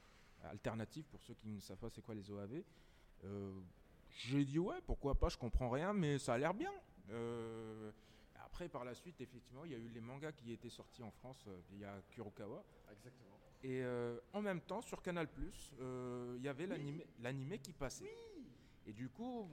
alternative 0.44 1.04
pour 1.10 1.22
ceux 1.22 1.34
qui 1.34 1.48
ne 1.48 1.60
savent 1.60 1.78
pas 1.78 1.88
c'est 1.88 2.02
quoi 2.02 2.14
les 2.14 2.30
OAV. 2.30 2.62
Euh, 3.24 3.52
J'ai 4.10 4.44
dit 4.44 4.58
ouais, 4.58 4.80
pourquoi 4.86 5.14
pas, 5.14 5.28
je 5.30 5.38
comprends 5.38 5.70
rien, 5.70 5.92
mais 5.92 6.18
ça 6.18 6.34
a 6.34 6.38
l'air 6.38 6.54
bien. 6.54 6.72
Après, 8.44 8.68
par 8.68 8.84
la 8.84 8.94
suite, 8.94 9.20
effectivement, 9.20 9.64
il 9.64 9.72
y 9.72 9.74
a 9.74 9.78
eu 9.78 9.88
les 9.88 10.00
mangas 10.00 10.32
qui 10.32 10.52
étaient 10.52 10.70
sortis 10.70 11.02
en 11.02 11.10
France 11.10 11.46
via 11.70 12.00
Kurokawa. 12.10 12.64
Exactement. 12.90 13.36
Et 13.62 13.82
en 14.32 14.40
même 14.42 14.60
temps, 14.60 14.80
sur 14.82 15.02
Canal+, 15.02 15.28
il 15.78 16.42
y 16.42 16.48
avait 16.48 16.66
l'animé- 16.66 17.06
l'animé 17.20 17.58
qui 17.58 17.72
passait. 17.72 18.10
Et 18.86 18.92
du 18.92 19.08
coup, 19.08 19.48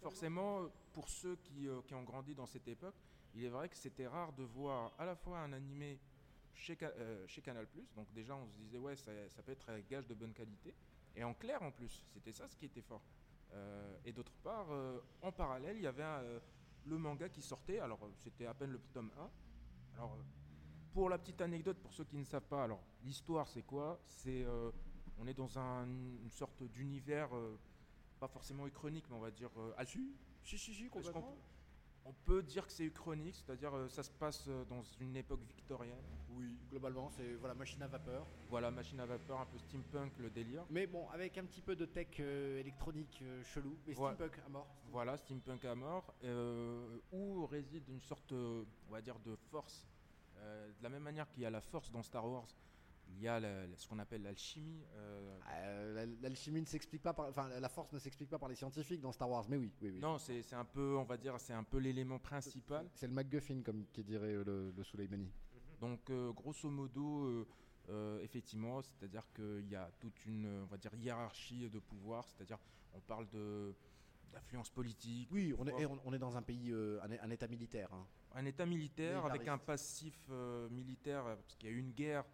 forcément, 0.00 0.66
pour 0.92 1.08
ceux 1.08 1.36
qui, 1.36 1.68
euh, 1.68 1.80
qui 1.86 1.94
ont 1.94 2.04
grandi 2.04 2.34
dans 2.34 2.46
cette 2.46 2.68
époque, 2.68 2.94
il 3.34 3.44
est 3.44 3.48
vrai 3.48 3.68
que 3.68 3.76
c'était 3.76 4.06
rare 4.06 4.32
de 4.32 4.42
voir 4.42 4.92
à 4.98 5.04
la 5.04 5.14
fois 5.16 5.38
un 5.40 5.52
animé 5.52 6.00
chez, 6.54 6.76
euh, 6.82 7.26
chez 7.26 7.40
Canal+, 7.42 7.66
donc 7.94 8.12
déjà 8.12 8.34
on 8.34 8.46
se 8.46 8.52
disait, 8.54 8.78
ouais, 8.78 8.96
ça, 8.96 9.12
ça 9.30 9.42
peut 9.42 9.52
être 9.52 9.68
un 9.70 9.80
gage 9.80 10.06
de 10.06 10.14
bonne 10.14 10.32
qualité, 10.34 10.74
et 11.14 11.22
en 11.24 11.34
clair 11.34 11.62
en 11.62 11.70
plus, 11.70 12.04
c'était 12.08 12.32
ça 12.32 12.48
ce 12.48 12.56
qui 12.56 12.66
était 12.66 12.82
fort. 12.82 13.02
Euh, 13.52 13.96
et 14.04 14.12
d'autre 14.12 14.34
part, 14.42 14.70
euh, 14.70 15.00
en 15.22 15.32
parallèle, 15.32 15.76
il 15.76 15.82
y 15.82 15.86
avait 15.86 16.04
le 16.84 16.98
manga 16.98 17.28
qui 17.28 17.42
sortait, 17.42 17.78
alors 17.78 18.00
c'était 18.16 18.46
à 18.46 18.54
peine 18.54 18.72
le 18.72 18.78
tome 18.92 19.12
1. 19.16 19.30
Alors, 19.94 20.18
pour 20.92 21.08
la 21.08 21.18
petite 21.18 21.40
anecdote, 21.40 21.78
pour 21.80 21.92
ceux 21.92 22.04
qui 22.04 22.16
ne 22.18 22.24
savent 22.24 22.46
pas, 22.48 22.64
alors 22.64 22.82
l'histoire 23.02 23.46
c'est 23.48 23.62
quoi? 23.62 24.00
C'est 24.06 24.44
on 25.16 25.26
est 25.26 25.34
dans 25.34 25.58
un- 25.58 25.86
une 25.86 26.30
sorte 26.30 26.62
d'univers, 26.62 27.30
pas 28.18 28.28
forcément 28.28 28.66
uchronique, 28.66 29.08
mais 29.08 29.16
on 29.16 29.20
va 29.20 29.30
dire 29.30 29.50
euh, 29.60 29.72
altu. 29.76 30.16
Si, 30.42 30.58
si, 30.58 30.74
si, 30.74 30.88
complètement. 30.90 31.36
On 32.08 32.14
peut 32.24 32.42
dire 32.42 32.66
que 32.66 32.72
c'est 32.72 32.84
uchronique, 32.84 33.34
c'est-à-dire 33.34 33.76
euh, 33.76 33.86
ça 33.90 34.02
se 34.02 34.10
passe 34.10 34.46
euh, 34.48 34.64
dans 34.64 34.82
une 34.98 35.14
époque 35.14 35.42
victorienne. 35.46 36.02
Oui, 36.30 36.56
globalement, 36.70 37.10
c'est 37.10 37.34
voilà, 37.34 37.54
machine 37.54 37.82
à 37.82 37.86
vapeur. 37.86 38.26
Voilà, 38.48 38.70
machine 38.70 38.98
à 39.00 39.04
vapeur, 39.04 39.38
un 39.38 39.44
peu 39.44 39.58
steampunk, 39.58 40.16
le 40.18 40.30
délire. 40.30 40.64
Mais 40.70 40.86
bon, 40.86 41.06
avec 41.10 41.36
un 41.36 41.44
petit 41.44 41.60
peu 41.60 41.76
de 41.76 41.84
tech 41.84 42.08
euh, 42.20 42.60
électronique 42.60 43.18
euh, 43.20 43.44
chelou, 43.44 43.76
mais 43.86 43.92
steampunk 43.92 44.38
à 44.46 44.48
mort. 44.48 44.74
Voilà, 44.90 45.18
steampunk 45.18 45.66
à 45.66 45.74
mort, 45.74 46.14
où 47.12 47.44
réside 47.44 47.86
une 47.90 48.00
sorte, 48.00 48.32
on 48.32 48.90
va 48.90 49.02
dire, 49.02 49.18
de 49.18 49.36
force. 49.50 49.86
De 50.38 50.82
la 50.82 50.88
même 50.88 51.02
manière 51.02 51.28
qu'il 51.28 51.42
y 51.42 51.46
a 51.46 51.50
la 51.50 51.60
force 51.60 51.90
dans 51.90 52.02
Star 52.02 52.26
Wars, 52.26 52.46
il 53.10 53.20
y 53.22 53.28
a 53.28 53.40
la- 53.40 53.66
la- 53.66 53.76
ce 53.76 53.86
qu'on 53.88 53.98
appelle 53.98 54.22
l'alchimie. 54.22 54.84
euh, 54.94 55.94
la- 55.94 56.06
L'alchimie 56.28 56.60
ne 56.60 56.66
s'explique 56.66 57.02
pas 57.02 57.12
par, 57.14 57.28
enfin, 57.28 57.48
la 57.48 57.68
force 57.68 57.92
ne 57.92 57.98
s'explique 57.98 58.28
pas 58.30 58.38
par 58.38 58.48
les 58.48 58.54
scientifiques 58.54 59.00
dans 59.00 59.12
Star 59.12 59.30
Wars, 59.30 59.46
mais 59.48 59.56
oui, 59.56 59.72
oui, 59.82 59.90
oui. 59.90 59.98
Non, 60.00 60.18
c'est 60.18 60.52
un 60.52 60.64
peu, 60.64 60.96
on 60.96 61.04
va 61.04 61.16
dire, 61.16 61.38
c'est 61.40 61.52
un 61.54 61.64
peu 61.64 61.78
l'élément 61.78 62.18
principal. 62.18 62.88
C'est 62.94 63.06
le 63.06 63.12
MacGuffin, 63.14 63.62
comme 63.62 63.86
qui 63.92 64.04
dirait 64.04 64.34
euh, 64.34 64.44
le, 64.44 64.72
le. 64.76 65.26
Donc, 65.80 66.10
euh, 66.10 66.32
grosso 66.32 66.68
modo, 66.70 67.46
euh, 67.88 68.20
effectivement, 68.22 68.82
c'est-à-dire 68.82 69.24
qu'il 69.34 69.68
y 69.68 69.76
a 69.76 69.90
toute 70.00 70.26
une, 70.26 70.46
on 70.62 70.66
va 70.66 70.76
dire, 70.76 70.94
hiérarchie 70.94 71.68
de 71.70 71.78
pouvoir, 71.78 72.26
c'est-à-dire 72.28 72.58
on 72.94 73.00
parle 73.00 73.28
de 73.30 73.74
d'influence 74.32 74.68
politique, 74.68 75.26
Oui, 75.32 75.54
on 75.56 75.66
est, 75.66 75.86
on, 76.04 76.12
est 76.12 76.18
dans 76.18 76.36
un 76.36 76.42
pays, 76.42 76.70
euh, 76.70 77.00
un, 77.02 77.10
un 77.26 77.30
état 77.30 77.48
militaire. 77.48 77.88
hein. 77.94 78.06
un 78.34 78.44
État 78.44 78.66
militaire 78.66 79.24
avec 79.24 79.48
un 79.48 79.56
passif 79.56 80.18
euh, 80.28 80.68
militaire, 80.68 81.24
parce 81.24 81.54
qu'il 81.56 81.70
y 81.70 81.72
a 81.72 81.74
eu 81.74 81.78
une 81.78 81.92
guerre 81.92 82.26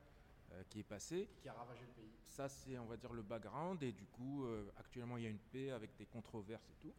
qui 0.68 0.80
est 0.80 0.84
passée. 0.84 1.28
Qui 1.40 1.48
a 1.48 1.54
ravagé 1.54 1.82
le 1.86 1.92
pays. 1.92 2.12
Ça, 2.24 2.48
c'est, 2.48 2.78
on 2.78 2.86
va 2.86 2.96
dire, 2.96 3.12
le 3.12 3.22
background. 3.22 3.82
Et 3.82 3.92
du 3.92 4.06
coup, 4.06 4.44
euh, 4.44 4.70
actuellement, 4.76 5.16
il 5.16 5.24
y 5.24 5.26
a 5.26 5.30
une 5.30 5.38
paix 5.38 5.70
avec 5.70 5.96
des 5.96 6.06
controverses 6.06 6.68
et 6.70 6.76
tout. 6.80 6.92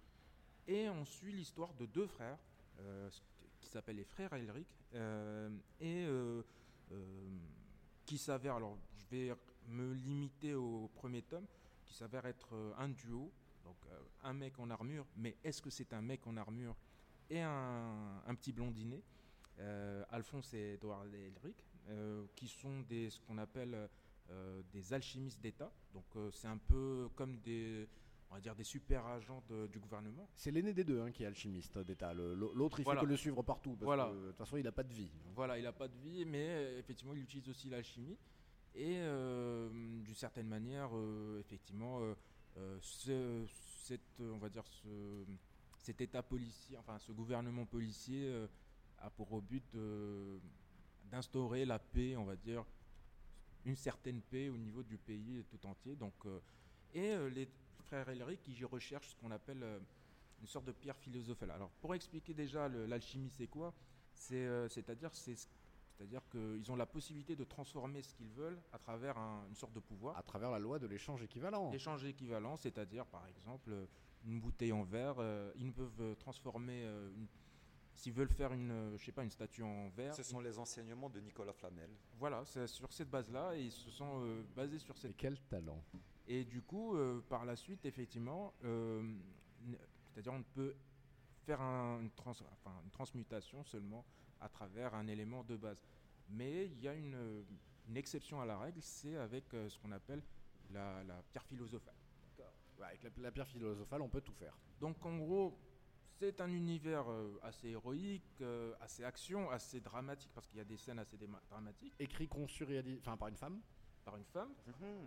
Et 0.67 0.89
on 0.89 1.05
suit 1.05 1.31
l'histoire 1.31 1.73
de 1.75 1.85
deux 1.85 2.07
frères, 2.07 2.39
euh, 2.79 3.09
qui 3.61 3.69
s'appellent 3.69 3.97
les 3.97 4.03
frères 4.03 4.33
Elric, 4.33 4.67
euh, 4.93 5.49
et 5.79 6.05
euh, 6.05 6.41
euh, 6.91 7.37
qui 8.05 8.17
s'avèrent, 8.17 8.55
alors 8.55 8.77
je 8.95 9.05
vais 9.05 9.35
me 9.67 9.93
limiter 9.93 10.53
au 10.53 10.89
premier 10.95 11.21
tome, 11.21 11.45
qui 11.83 11.93
s'avère 11.93 12.25
être 12.25 12.55
euh, 12.55 12.73
un 12.77 12.89
duo, 12.89 13.31
donc 13.63 13.77
euh, 13.87 13.99
un 14.23 14.33
mec 14.33 14.57
en 14.59 14.69
armure, 14.69 15.05
mais 15.17 15.37
est-ce 15.43 15.61
que 15.61 15.69
c'est 15.69 15.93
un 15.93 16.01
mec 16.01 16.25
en 16.27 16.37
armure 16.37 16.75
et 17.29 17.41
un, 17.41 18.21
un 18.25 18.35
petit 18.35 18.51
blondinet, 18.51 19.03
euh, 19.59 20.03
Alphonse 20.09 20.53
et 20.53 20.73
Edouard 20.73 21.05
Elric, 21.05 21.45
euh, 21.45 21.74
qui 22.35 22.47
sont 22.47 22.81
des, 22.81 23.09
ce 23.09 23.19
qu'on 23.21 23.37
appelle 23.37 23.89
euh, 24.31 24.61
des 24.71 24.93
alchimistes 24.93 25.39
d'État. 25.41 25.71
Donc 25.93 26.05
euh, 26.15 26.31
c'est 26.31 26.47
un 26.47 26.57
peu 26.57 27.09
comme 27.15 27.37
des, 27.41 27.87
on 28.31 28.35
va 28.35 28.41
dire 28.41 28.55
des 28.55 28.63
super 28.63 29.05
agents 29.05 29.43
de- 29.49 29.67
du 29.67 29.79
gouvernement. 29.79 30.27
C'est 30.35 30.51
l'aîné 30.51 30.73
des 30.73 30.83
deux 30.83 30.99
hein, 31.01 31.11
qui 31.11 31.23
est 31.23 31.27
alchimiste 31.27 31.77
d'État. 31.79 32.13
L'autre, 32.13 32.79
il 32.79 32.83
Voilà. 32.83 33.01
fait 33.01 33.05
que 33.05 33.11
le 33.11 33.17
suivre 33.17 33.43
partout. 33.43 33.71
Parce 33.71 33.83
Voilà. 33.83 34.05
que, 34.09 34.21
de 34.23 34.27
toute 34.29 34.37
façon, 34.37 34.57
il 34.57 34.63
n'a 34.63 34.71
pas 34.71 34.83
de 34.83 34.93
vie. 34.93 35.11
Voilà, 35.35 35.57
il 35.59 35.63
n'a 35.63 35.73
pas 35.73 35.87
de 35.87 35.97
vie, 35.97 36.25
mais 36.25 36.47
euh, 36.49 36.79
effectivement, 36.79 37.13
il 37.13 37.21
utilise 37.21 37.47
aussi 37.49 37.69
l'alchimie. 37.69 38.17
Et 38.73 38.97
euh, 38.97 39.69
d'une 40.03 40.15
certaine 40.15 40.47
manière, 40.47 40.89
euh, 40.93 41.39
effectivement, 41.39 41.99
euh, 42.01 42.13
euh, 42.57 42.77
ce, 42.81 43.45
cette, 43.83 44.19
euh, 44.19 44.31
on 44.33 44.37
va 44.37 44.49
dire 44.49 44.65
ce, 44.67 45.23
cet 45.77 46.01
État 46.01 46.23
policier, 46.23 46.77
enfin 46.77 46.97
ce 46.99 47.11
gouvernement 47.13 47.65
policier, 47.65 48.25
euh, 48.27 48.47
a 48.97 49.09
pour 49.11 49.39
but 49.41 49.63
de- 49.73 50.39
d'instaurer 51.09 51.65
la 51.65 51.79
paix, 51.79 52.15
on 52.17 52.25
va 52.25 52.35
dire, 52.35 52.63
une 53.65 53.75
certaine 53.75 54.21
paix 54.21 54.49
au 54.49 54.57
niveau 54.57 54.83
du 54.83 54.97
pays 54.97 55.43
tout 55.49 55.65
entier. 55.65 55.95
Donc, 55.95 56.13
euh, 56.25 56.39
et 56.93 57.11
euh, 57.15 57.29
les 57.29 57.49
frères 57.83 58.07
Elric, 58.09 58.41
qui 58.41 58.63
recherchent 58.63 59.09
ce 59.09 59.15
qu'on 59.15 59.31
appelle 59.31 59.63
euh, 59.63 59.79
une 60.41 60.47
sorte 60.47 60.65
de 60.65 60.71
pierre 60.71 60.97
philosophale. 60.97 61.51
Alors, 61.51 61.71
pour 61.81 61.95
expliquer 61.95 62.33
déjà 62.33 62.67
l'alchimie, 62.67 63.29
c'est 63.29 63.47
quoi? 63.47 63.73
C'est, 64.13 64.69
C'est-à-dire 64.69 65.13
c'est 65.13 65.35
ce- 65.35 65.47
c'est-à-dire 65.97 66.21
qu'ils 66.29 66.69
ont 66.71 66.75
la 66.75 66.85
possibilité 66.85 67.37
de 67.37 67.45
transformer 67.45 68.01
ce 68.01 68.13
qu'ils 68.13 68.29
veulent 68.29 68.61
à 68.73 68.77
travers 68.77 69.17
un- 69.17 69.45
une 69.47 69.55
sorte 69.55 69.71
de 69.73 69.79
pouvoir. 69.79 70.17
À 70.17 70.23
travers 70.23 70.51
la 70.51 70.59
loi 70.59 70.77
de 70.77 70.87
l'échange 70.87 71.21
équivalent. 71.23 71.71
L'échange 71.71 72.03
équivalent, 72.03 72.57
c'est-à-dire 72.57 73.05
par 73.05 73.25
exemple 73.27 73.87
une 74.25 74.41
bouteille 74.41 74.73
en 74.73 74.83
verre, 74.83 75.15
ils 75.55 75.71
peuvent 75.71 76.01
euh, 76.01 76.15
transformer, 76.15 76.83
une- 77.15 77.27
s'ils 77.95 78.13
veulent 78.13 78.29
faire 78.29 78.51
une, 78.53 78.71
euh, 78.71 78.97
je 78.97 79.05
sais 79.05 79.11
pas, 79.11 79.23
une 79.23 79.31
statue 79.31 79.63
en 79.63 79.89
verre. 79.89 80.13
Ce 80.13 80.23
sont 80.23 80.39
les 80.39 80.57
enseignements 80.59 81.09
de 81.09 81.19
Nicolas 81.19 81.53
Flamel. 81.53 81.89
Voilà, 82.19 82.43
c'est 82.45 82.67
sur 82.67 82.91
cette 82.93 83.09
base-là 83.09 83.55
et 83.55 83.63
ils 83.63 83.71
se 83.71 83.89
sont 83.89 84.21
euh, 84.23 84.43
basés 84.55 84.79
sur 84.79 84.97
cette 84.97 85.11
Et 85.11 85.15
quel 85.15 85.39
talent. 85.41 85.81
et 86.27 86.43
du 86.43 86.61
coup, 86.61 86.95
euh, 86.95 87.21
par 87.29 87.45
la 87.45 87.55
suite, 87.55 87.85
effectivement, 87.85 88.53
euh, 88.63 89.01
c'est-à-dire 90.13 90.33
on 90.33 90.43
peut 90.43 90.75
faire 91.45 91.61
un- 91.61 92.01
une, 92.01 92.11
trans- 92.11 92.31
enfin, 92.31 92.81
une 92.83 92.91
transmutation 92.91 93.63
seulement 93.63 94.05
à 94.41 94.49
travers 94.49 94.93
un 94.93 95.07
élément 95.07 95.43
de 95.43 95.55
base. 95.55 95.81
Mais 96.29 96.65
il 96.65 96.81
y 96.81 96.87
a 96.87 96.93
une, 96.93 97.45
une 97.87 97.97
exception 97.97 98.41
à 98.41 98.45
la 98.45 98.57
règle, 98.57 98.81
c'est 98.81 99.15
avec 99.15 99.53
euh, 99.53 99.69
ce 99.69 99.77
qu'on 99.79 99.91
appelle 99.91 100.21
la, 100.71 101.03
la 101.03 101.21
pierre 101.31 101.45
philosophale. 101.45 101.93
Ouais, 102.77 102.85
avec 102.87 103.03
la, 103.03 103.09
la 103.21 103.31
pierre 103.31 103.47
philosophale, 103.47 104.01
on 104.01 104.09
peut 104.09 104.19
tout 104.21 104.33
faire. 104.33 104.57
Donc 104.81 105.05
en 105.05 105.17
gros, 105.17 105.57
c'est 106.17 106.39
un 106.41 106.49
univers 106.49 107.09
euh, 107.09 107.37
assez 107.43 107.69
héroïque, 107.69 108.41
euh, 108.41 108.73
assez 108.79 109.03
action, 109.03 109.49
assez 109.49 109.81
dramatique, 109.81 110.31
parce 110.33 110.47
qu'il 110.47 110.57
y 110.57 110.61
a 110.61 110.65
des 110.65 110.77
scènes 110.77 110.99
assez 110.99 111.17
dramatiques, 111.49 111.93
Écrit, 111.99 112.27
conçu, 112.27 112.63
réalisé, 112.63 112.99
enfin 113.01 113.17
par 113.17 113.27
une 113.27 113.35
femme. 113.35 113.59
par 114.05 114.15
une 114.17 114.25
femme. 114.25 114.53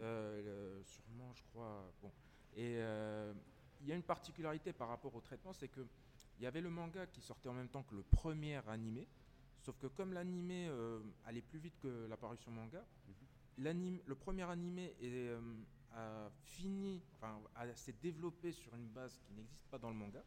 Euh, 0.03 0.79
le- 0.79 0.85
sûrement, 0.85 1.33
je 1.35 1.43
crois. 1.45 1.93
Bon. 2.03 2.13
Et 2.55 2.77
euh, 2.79 3.33
il 3.81 3.87
y 3.89 3.93
a 3.93 3.95
une 3.95 4.03
particularité 4.03 4.73
par 4.73 4.89
rapport 4.89 5.15
au 5.15 5.21
traitement, 5.21 5.53
c'est 5.53 5.69
que 5.69 5.87
il 6.39 6.45
y 6.45 6.47
avait 6.47 6.61
le 6.61 6.71
manga 6.71 7.07
qui 7.07 7.21
sortait 7.21 7.49
en 7.49 7.53
même 7.55 7.69
temps 7.69 7.83
que 7.83 7.95
le 7.95 8.03
premier 8.03 8.61
animé. 8.69 9.07
Sauf 9.61 9.77
que 9.79 9.87
comme 9.89 10.13
l'animé 10.13 10.69
euh, 10.69 11.01
allait 11.27 11.43
plus 11.43 11.59
vite 11.59 11.79
que 11.81 12.07
l'apparition 12.09 12.51
manga, 12.53 12.85
l'anime- 13.57 14.01
le 14.07 14.15
premier 14.15 14.45
animé 14.45 14.95
est, 15.01 15.29
euh, 15.29 15.41
a 15.93 16.31
fini, 16.45 17.03
enfin, 17.17 17.41
a- 17.57 17.75
s'est 17.75 17.95
développé 18.01 18.53
sur 18.53 18.75
une 18.77 18.87
base 18.89 19.19
qui 19.27 19.33
n'existe 19.33 19.67
pas 19.69 19.79
dans 19.79 19.89
le 19.91 19.97
manga. 19.97 20.23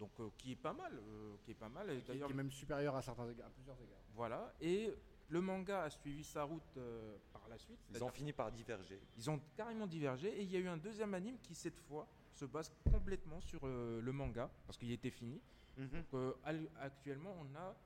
Donc, 0.00 0.18
euh, 0.18 0.28
qui 0.38 0.52
est 0.52 0.56
pas 0.56 0.72
mal, 0.72 0.92
euh, 0.98 1.36
qui 1.44 1.50
est 1.52 1.54
pas 1.54 1.68
mal. 1.68 1.90
Et 1.90 1.96
Qui, 1.96 2.00
qui 2.02 2.08
d'ailleurs, 2.08 2.30
est 2.30 2.34
même 2.34 2.50
supérieur 2.50 2.96
à 2.96 3.02
certains 3.02 3.28
égards, 3.30 3.46
à 3.48 3.50
plusieurs 3.50 3.76
égards. 3.82 4.00
voilà. 4.14 4.52
Et 4.60 4.94
le 5.28 5.40
manga 5.42 5.82
a 5.84 5.90
suivi 5.90 6.24
sa 6.24 6.42
route 6.44 6.76
euh, 6.78 7.16
par 7.32 7.46
la 7.48 7.58
suite. 7.58 7.78
Ils 7.90 8.02
ont 8.02 8.10
fini 8.10 8.32
par 8.32 8.50
diverger. 8.50 8.98
Ils 9.18 9.28
ont 9.30 9.38
carrément 9.54 9.86
divergé 9.86 10.28
et 10.28 10.42
il 10.42 10.50
y 10.50 10.56
a 10.56 10.58
eu 10.60 10.66
un 10.68 10.78
deuxième 10.78 11.12
anime 11.14 11.38
qui 11.42 11.54
cette 11.54 11.78
fois 11.78 12.08
se 12.32 12.46
base 12.46 12.72
complètement 12.90 13.40
sur 13.42 13.60
euh, 13.62 14.00
le 14.00 14.12
manga 14.12 14.50
parce 14.66 14.78
qu'il 14.78 14.90
était 14.90 15.10
fini. 15.10 15.40
Donc, 15.76 16.14
euh, 16.14 16.32
al- 16.44 16.68
actuellement 16.80 17.34
on 17.38 17.54
a 17.56 17.76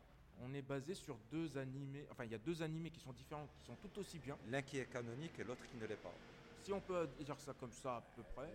on 0.41 0.53
est 0.55 0.62
basé 0.62 0.95
sur 0.95 1.16
deux 1.31 1.57
animés, 1.59 2.07
enfin 2.11 2.24
il 2.24 2.31
y 2.32 2.35
a 2.35 2.39
deux 2.39 2.61
animés 2.62 2.91
qui 2.91 2.99
sont 2.99 3.12
différents, 3.12 3.47
qui 3.59 3.65
sont 3.66 3.77
tout 3.77 3.99
aussi 4.01 4.19
bien. 4.19 4.36
L'un 4.47 4.62
qui 4.62 4.78
est 4.78 4.86
canonique 4.86 5.39
et 5.39 5.45
l'autre 5.45 5.65
qui 5.66 5.77
ne 5.77 5.86
l'est 5.86 5.97
pas. 5.97 6.15
Si 6.62 6.73
on 6.73 6.81
peut 6.81 7.07
dire 7.19 7.39
ça 7.39 7.53
comme 7.55 7.70
ça 7.73 7.97
à 7.97 8.01
peu 8.01 8.23
près. 8.35 8.51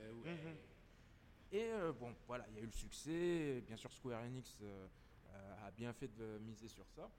Et 1.52 1.64
euh, 1.72 1.92
bon 1.94 2.14
voilà, 2.28 2.46
il 2.50 2.56
y 2.56 2.60
a 2.60 2.62
eu 2.62 2.66
le 2.68 2.72
succès. 2.72 3.62
Bien 3.66 3.76
sûr 3.78 3.92
Square 3.92 4.22
Enix 4.24 4.60
euh, 4.62 4.88
euh, 5.34 5.68
a 5.68 5.72
bien 5.72 5.94
fait 5.94 6.08
de 6.16 6.38
miser 6.40 6.68
sur 6.68 6.88
ça. 6.90 7.10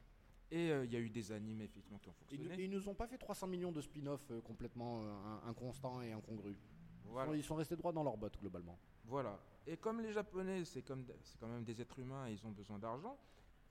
Et 0.52 0.70
euh, 0.70 0.85
il 0.85 0.93
y 0.93 0.97
a 0.97 1.01
eu 1.01 1.11
des 1.11 1.31
animés 1.32 1.65
effectivement 1.65 1.98
qui 1.98 2.09
ont 2.09 2.15
Ils, 2.31 2.36
fonctionné. 2.39 2.65
ils 2.65 2.70
nous 2.70 2.89
ont 2.89 2.94
pas 2.94 3.07
fait 3.07 3.19
300 3.19 3.47
millions 3.47 3.70
de 3.73 3.81
spin-off 3.81 4.32
complètement 4.44 5.02
in- 5.02 5.48
inconstants 5.48 6.01
et 6.02 6.12
incongrus. 6.12 6.57
Ils 7.05 7.11
sont- 7.12 7.35
Ils 7.35 7.43
sont 7.44 7.55
restés 7.57 7.77
droits 7.77 7.93
dans 7.93 8.02
leur 8.05 8.16
botte 8.16 8.39
globalement. 8.40 8.78
Voilà. 9.05 9.39
Et 9.66 9.77
comme 9.77 10.01
les 10.01 10.12
Japonais, 10.12 10.65
c'est 10.65 10.82
comme 10.82 11.05
c'est 11.23 11.39
quand 11.39 11.48
même 11.48 11.65
des 11.65 11.81
êtres 11.81 11.98
humains 11.98 12.27
et 12.28 12.32
ils 12.32 12.47
ont 12.47 12.51
besoin 12.51 12.78
d'argent, 12.78 13.19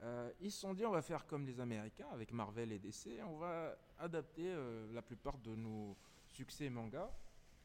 euh, 0.01 0.31
ils 0.39 0.51
se 0.51 0.59
sont 0.61 0.73
dit 0.73 0.85
on 0.85 0.91
va 0.91 1.01
faire 1.01 1.25
comme 1.25 1.45
les 1.45 1.59
Américains 1.59 2.07
avec 2.11 2.31
Marvel 2.31 2.71
et 2.71 2.79
DC, 2.79 3.19
on 3.25 3.37
va 3.37 3.77
adapter 3.97 4.45
euh, 4.47 4.91
la 4.93 5.01
plupart 5.01 5.37
de 5.39 5.55
nos 5.55 5.97
succès 6.27 6.69
manga. 6.69 7.11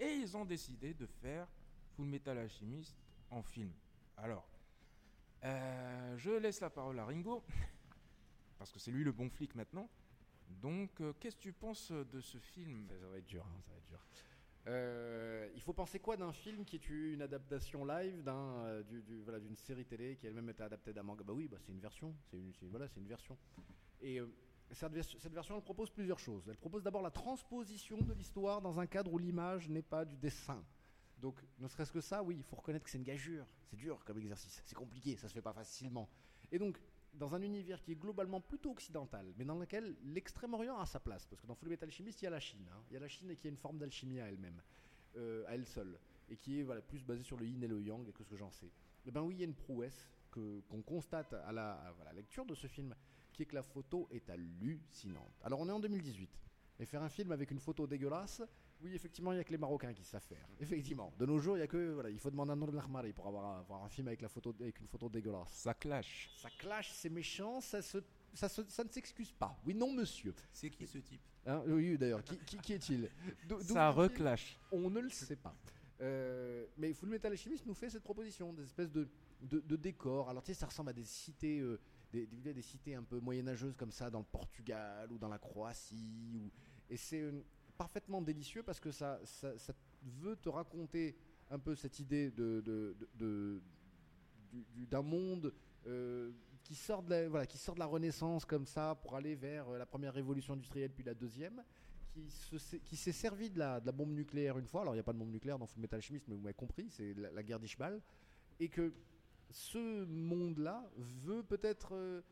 Et 0.00 0.12
ils 0.14 0.36
ont 0.36 0.44
décidé 0.44 0.92
de 0.94 1.06
faire 1.06 1.46
Full 1.96 2.06
Metal 2.06 2.36
Alchemist 2.38 2.96
en 3.30 3.42
film. 3.42 3.72
Alors, 4.16 4.46
euh, 5.44 6.16
je 6.16 6.30
laisse 6.30 6.60
la 6.60 6.70
parole 6.70 6.98
à 6.98 7.04
Ringo, 7.04 7.44
parce 8.58 8.72
que 8.72 8.78
c'est 8.78 8.90
lui 8.90 9.04
le 9.04 9.12
bon 9.12 9.28
flic 9.28 9.54
maintenant. 9.54 9.88
Donc, 10.48 11.00
euh, 11.00 11.12
qu'est-ce 11.20 11.36
que 11.36 11.42
tu 11.42 11.52
penses 11.52 11.90
de 11.90 12.20
ce 12.20 12.38
film? 12.38 12.86
Ça, 12.88 13.08
va 13.08 13.18
être 13.18 13.26
dur, 13.26 13.44
hein, 13.46 13.60
ça 13.64 13.72
va 13.72 13.78
être 13.78 13.86
dur. 13.86 14.00
Euh, 14.66 15.50
il 15.54 15.60
faut 15.60 15.74
penser 15.74 16.00
quoi 16.00 16.16
d'un 16.16 16.32
film 16.32 16.64
qui 16.64 16.76
est 16.76 16.88
une 16.88 17.20
adaptation 17.20 17.84
live 17.84 18.22
d'un 18.22 18.80
du- 18.82 19.20
voilà, 19.22 19.38
d'une 19.38 19.56
série 19.56 19.84
télé 19.84 20.16
qui 20.16 20.26
elle-même 20.26 20.48
été 20.48 20.62
adaptée 20.62 20.92
d'un 20.92 21.02
manga? 21.02 21.22
Bah 21.22 21.34
oui, 21.34 21.48
bah 21.48 21.58
c'est 21.60 21.72
une 21.72 21.80
version, 21.80 22.14
c'est 22.30 22.38
une, 22.38 22.52
voilà, 22.70 22.88
c'est 22.88 23.00
une 23.00 23.06
version. 23.06 23.36
Et 24.00 24.20
cette, 24.70 25.02
cette 25.02 25.34
version, 25.34 25.56
elle 25.56 25.62
propose 25.62 25.90
plusieurs 25.90 26.18
choses. 26.18 26.48
Elle 26.48 26.56
propose 26.56 26.82
d'abord 26.82 27.02
la 27.02 27.10
transposition 27.10 27.98
de 28.00 28.14
l'histoire 28.14 28.62
dans 28.62 28.80
un 28.80 28.86
cadre 28.86 29.12
où 29.12 29.18
l'image 29.18 29.68
n'est 29.68 29.82
pas 29.82 30.06
du 30.06 30.16
dessin. 30.16 30.64
Donc, 31.24 31.42
ne 31.58 31.66
serait-ce 31.68 31.90
que 31.90 32.02
ça, 32.02 32.22
oui, 32.22 32.36
il 32.36 32.42
faut 32.42 32.56
reconnaître 32.56 32.84
que 32.84 32.90
c'est 32.90 32.98
une 32.98 33.04
gageure. 33.04 33.46
C'est 33.70 33.76
dur 33.76 34.04
comme 34.04 34.18
exercice, 34.18 34.62
c'est 34.66 34.74
compliqué, 34.74 35.16
ça 35.16 35.26
se 35.26 35.32
fait 35.32 35.40
pas 35.40 35.54
facilement. 35.54 36.06
Et 36.52 36.58
donc, 36.58 36.78
dans 37.14 37.34
un 37.34 37.40
univers 37.40 37.82
qui 37.82 37.92
est 37.92 37.96
globalement 37.96 38.42
plutôt 38.42 38.72
occidental, 38.72 39.32
mais 39.38 39.46
dans 39.46 39.58
lequel 39.58 39.96
l'extrême-orient 40.04 40.78
a 40.78 40.84
sa 40.84 41.00
place, 41.00 41.24
parce 41.24 41.40
que 41.40 41.46
dans 41.46 41.54
Full 41.54 41.70
Metal 41.70 41.88
Alchemist, 41.88 42.20
il 42.20 42.26
y 42.26 42.28
a 42.28 42.30
la 42.30 42.40
Chine. 42.40 42.68
hein. 42.70 42.82
Il 42.90 42.92
y 42.92 42.96
a 42.98 43.00
la 43.00 43.08
Chine 43.08 43.30
et 43.30 43.36
qui 43.36 43.46
a 43.46 43.50
une 43.50 43.56
forme 43.56 43.78
d'alchimie 43.78 44.20
à 44.20 44.28
elle-même, 44.28 44.60
euh, 45.16 45.46
à 45.46 45.54
elle 45.54 45.64
seule, 45.64 45.98
et 46.28 46.36
qui 46.36 46.60
est 46.60 46.82
plus 46.82 47.02
basée 47.02 47.22
sur 47.22 47.38
le 47.38 47.46
yin 47.46 47.62
et 47.62 47.68
le 47.68 47.80
yang, 47.80 48.06
et 48.06 48.12
que 48.12 48.22
ce 48.22 48.28
que 48.28 48.36
j'en 48.36 48.50
sais. 48.50 48.70
Eh 49.06 49.10
ben 49.10 49.22
oui, 49.22 49.36
il 49.36 49.38
y 49.40 49.44
a 49.44 49.46
une 49.46 49.54
prouesse 49.54 50.10
qu'on 50.30 50.82
constate 50.82 51.32
à 51.32 51.52
la, 51.52 51.72
à, 51.72 52.04
la 52.04 52.12
lecture 52.12 52.44
de 52.44 52.54
ce 52.54 52.66
film, 52.66 52.94
qui 53.32 53.44
est 53.44 53.46
que 53.46 53.54
la 53.54 53.62
photo 53.62 54.08
est 54.10 54.28
hallucinante. 54.28 55.40
Alors 55.42 55.60
on 55.60 55.68
est 55.70 55.72
en 55.72 55.80
2018, 55.80 56.38
et 56.80 56.84
faire 56.84 57.02
un 57.02 57.08
film 57.08 57.32
avec 57.32 57.50
une 57.50 57.60
photo 57.60 57.86
dégueulasse, 57.86 58.42
oui, 58.82 58.94
effectivement, 58.94 59.32
il 59.32 59.36
n'y 59.36 59.40
a 59.40 59.44
que 59.44 59.50
les 59.52 59.58
Marocains 59.58 59.92
qui 59.92 60.04
savent 60.04 60.22
faire. 60.22 60.46
Effectivement. 60.60 61.12
De 61.18 61.26
nos 61.26 61.38
jours, 61.38 61.56
il 61.56 61.60
y 61.60 61.62
a 61.62 61.66
que. 61.66 61.92
Voilà, 61.92 62.10
il 62.10 62.18
faut 62.18 62.30
demander 62.30 62.52
un 62.52 62.56
nom 62.56 62.66
de 62.66 62.72
l'Armari 62.76 63.12
pour 63.12 63.26
avoir, 63.26 63.58
avoir 63.58 63.82
un 63.84 63.88
film 63.88 64.08
avec, 64.08 64.20
la 64.20 64.28
photo, 64.28 64.54
avec 64.60 64.78
une 64.80 64.86
photo 64.88 65.08
dégueulasse. 65.08 65.50
Ça 65.52 65.74
clash. 65.74 66.30
Ça 66.36 66.50
clash, 66.50 66.92
c'est 66.92 67.08
méchant, 67.10 67.60
ça, 67.60 67.80
se, 67.80 67.98
ça, 68.34 68.48
se- 68.48 68.68
ça 68.68 68.84
ne 68.84 68.88
s'excuse 68.90 69.32
pas. 69.32 69.56
Oui, 69.64 69.74
non, 69.74 69.92
monsieur. 69.92 70.34
C'est 70.52 70.70
qui 70.70 70.86
ce 70.86 70.98
type? 70.98 71.22
Hein, 71.46 71.62
oui, 71.66 71.96
d'ailleurs, 71.98 72.22
qui, 72.24 72.36
qui- 72.38 72.58
qui 72.58 72.72
est-il? 72.74 73.10
Ça 73.60 73.90
reclash. 73.90 74.58
On 74.72 74.90
ne 74.90 75.00
le 75.00 75.10
sait 75.10 75.36
pas. 75.36 75.54
Euh, 76.00 76.66
mais 76.76 76.92
Full 76.92 77.08
Metal 77.08 77.30
Alchemist 77.30 77.64
nous 77.66 77.74
fait 77.74 77.88
cette 77.88 78.02
proposition, 78.02 78.52
des 78.52 78.64
espèces 78.64 78.90
de, 78.90 79.08
de, 79.40 79.60
de 79.60 79.76
décors. 79.76 80.28
Alors, 80.28 80.42
tu 80.42 80.52
sais, 80.52 80.58
ça 80.58 80.66
ressemble 80.66 80.90
à 80.90 80.92
des 80.92 81.04
cités, 81.04 81.60
euh, 81.60 81.78
des, 82.12 82.26
des, 82.26 82.52
des 82.52 82.62
cités 82.62 82.94
un 82.96 83.04
peu 83.04 83.20
moyenâgeuses 83.20 83.76
comme 83.76 83.92
ça, 83.92 84.10
dans 84.10 84.18
le 84.18 84.24
Portugal 84.24 85.10
ou 85.12 85.18
dans 85.18 85.28
la 85.28 85.38
Croatie. 85.38 86.40
Ou... 86.42 86.50
Et 86.90 86.96
c'est 86.96 87.20
euh, 87.20 87.40
parfaitement 87.76 88.22
délicieux 88.22 88.62
parce 88.62 88.80
que 88.80 88.90
ça, 88.90 89.20
veut 90.20 90.36
te 90.36 90.48
raconter 90.48 91.16
un 91.50 91.58
peu 91.58 91.74
cette 91.74 91.98
idée 91.98 92.30
de, 92.30 92.60
de- 92.60 92.96
de- 92.98 93.08
de- 93.16 93.62
du- 94.50 94.64
du- 94.74 94.86
d'un 94.86 95.02
monde 95.02 95.52
euh, 95.86 96.30
qui, 96.62 96.74
sort 96.74 97.02
de 97.02 97.10
la, 97.10 97.28
voilà, 97.28 97.46
qui 97.46 97.58
sort 97.58 97.74
de 97.74 97.80
la 97.80 97.86
Renaissance 97.86 98.44
comme 98.44 98.66
ça 98.66 98.94
pour 98.94 99.14
aller 99.16 99.34
vers 99.34 99.68
euh, 99.68 99.78
la 99.78 99.86
première 99.86 100.14
révolution 100.14 100.54
industrielle 100.54 100.90
puis 100.90 101.04
la 101.04 101.14
deuxième, 101.14 101.62
qui, 102.12 102.30
se, 102.30 102.58
s'est- 102.58 103.12
servi 103.12 103.50
de 103.50 103.58
la, 103.58 103.80
bombe 103.80 104.12
nucléaire 104.12 104.58
une 104.58 104.66
fois. 104.66 104.82
Alors 104.82 104.94
il 104.94 104.96
n'y 104.96 105.00
a 105.00 105.04
pas 105.04 105.12
de 105.12 105.18
bombe 105.18 105.32
nucléaire 105.32 105.58
dans 105.58 105.66
Full 105.66 105.82
Metal 105.82 105.98
Alchemist, 105.98 106.26
mais 106.28 106.34
vous 106.34 106.40
m'avez 106.42 106.54
compris, 106.54 106.86
c'est 106.90 107.12
la, 107.14 107.42
guerre 107.42 107.58
d'Ishbal. 107.60 108.00
Et 108.60 108.68
que 108.68 108.94
ce 109.50 110.04
monde-là 110.04 110.88
veut 110.96 111.42
peut-être 111.42 111.94
euh, 111.94 112.22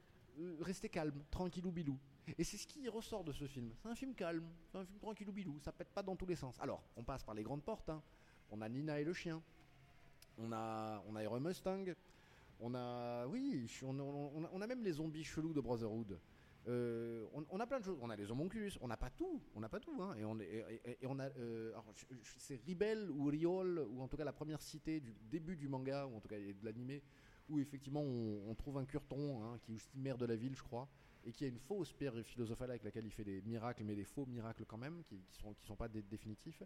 rester 0.61 0.89
calme, 0.89 1.23
tranquillou 1.31 1.73
bilou. 1.73 1.99
Et 2.39 2.45
c'est 2.45 2.57
ce 2.57 2.67
qui 2.67 2.89
ressort 2.89 3.25
de 3.25 3.33
ce 3.33 3.47
film. 3.47 3.73
C'est 3.83 3.89
un 3.89 3.95
film 3.95 4.15
calme, 4.15 4.47
c'est 4.71 4.79
un 4.79 4.85
film 4.85 4.99
tranquillou 4.99 5.33
bilou, 5.33 5.59
ça 5.61 5.73
pète 5.73 5.89
pas 5.89 6.03
dans 6.03 6.17
tous 6.17 6.27
les 6.27 6.37
sens. 6.37 6.57
Alors, 6.61 6.83
on 6.97 7.03
passe 7.03 7.25
par 7.25 7.35
les 7.35 7.43
grandes 7.43 7.63
portes. 7.63 7.89
hein. 7.91 8.03
On 8.51 8.61
a 8.61 8.69
Nina 8.69 9.01
et 9.01 9.05
le 9.05 9.13
chien. 9.13 9.43
On 10.39 10.53
a, 10.53 11.03
on 11.09 11.17
a 11.17 11.23
Aero 11.23 11.41
Mustang. 11.41 11.85
On 12.61 12.75
a, 12.75 13.27
oui, 13.27 13.67
on, 13.83 14.61
a, 14.61 14.67
même 14.67 14.85
les 14.85 14.93
zombies 14.93 15.25
chelous 15.25 15.53
de 15.53 15.61
Brotherhood. 15.61 16.19
Euh, 16.69 17.27
on, 17.51 17.59
a 17.59 17.67
plein 17.67 17.81
de 17.81 17.85
choses. 17.85 17.99
On 18.01 18.09
a 18.09 18.15
les 18.15 18.31
homonculus. 18.31 18.73
On 18.81 18.87
n'a 18.87 18.97
pas 18.97 19.11
tout. 19.11 19.43
On 19.57 19.61
n'a 19.61 19.69
pas 19.69 19.81
tout. 19.81 20.01
hein. 20.01 20.15
Et 20.17 20.25
on, 20.25 20.39
et, 20.39 20.81
et- 21.01 21.07
on 21.07 21.19
a, 21.19 21.25
euh, 21.39 21.73
c'est 22.39 22.61
Ribel 22.65 23.11
ou 23.11 23.25
Riol 23.25 23.81
ou 23.91 24.01
en 24.01 24.07
tout 24.07 24.17
cas 24.17 24.25
la 24.25 24.33
première 24.33 24.63
cité 24.63 25.01
du 25.01 25.13
début 25.29 25.57
du 25.57 25.67
manga 25.67 26.07
ou 26.07 26.17
en 26.17 26.21
tout 26.21 26.29
cas 26.29 26.39
de 26.39 26.65
l'animé 26.65 27.03
où 27.49 27.59
effectivement 27.59 28.03
on, 28.03 28.55
trouve 28.55 28.79
un 28.79 28.85
curton 28.85 29.43
hein, 29.43 29.59
qui 29.63 29.75
est 29.75 29.95
maire 29.95 30.17
de 30.17 30.27
la 30.27 30.37
ville, 30.37 30.55
je 30.55 30.63
crois, 30.63 30.89
et 31.25 31.33
qui 31.33 31.45
a 31.45 31.49
une 31.49 31.59
fausse 31.59 31.93
pierre 31.93 32.15
philosophale 32.25 32.71
avec 32.71 32.83
laquelle 32.85 33.05
il 33.07 33.11
fait 33.13 33.25
des 33.25 33.41
miracles, 33.43 33.85
mais 33.85 33.95
des 33.95 34.05
faux 34.05 34.27
miracles 34.27 34.65
quand 34.67 34.79
même, 34.79 35.03
qui, 35.05 35.17
qui 35.31 35.39
sont 35.39 35.55
qui 35.55 35.67
sont 35.67 35.77
pas 35.77 35.89
dé- 35.89 36.03
définitifs. 36.03 36.63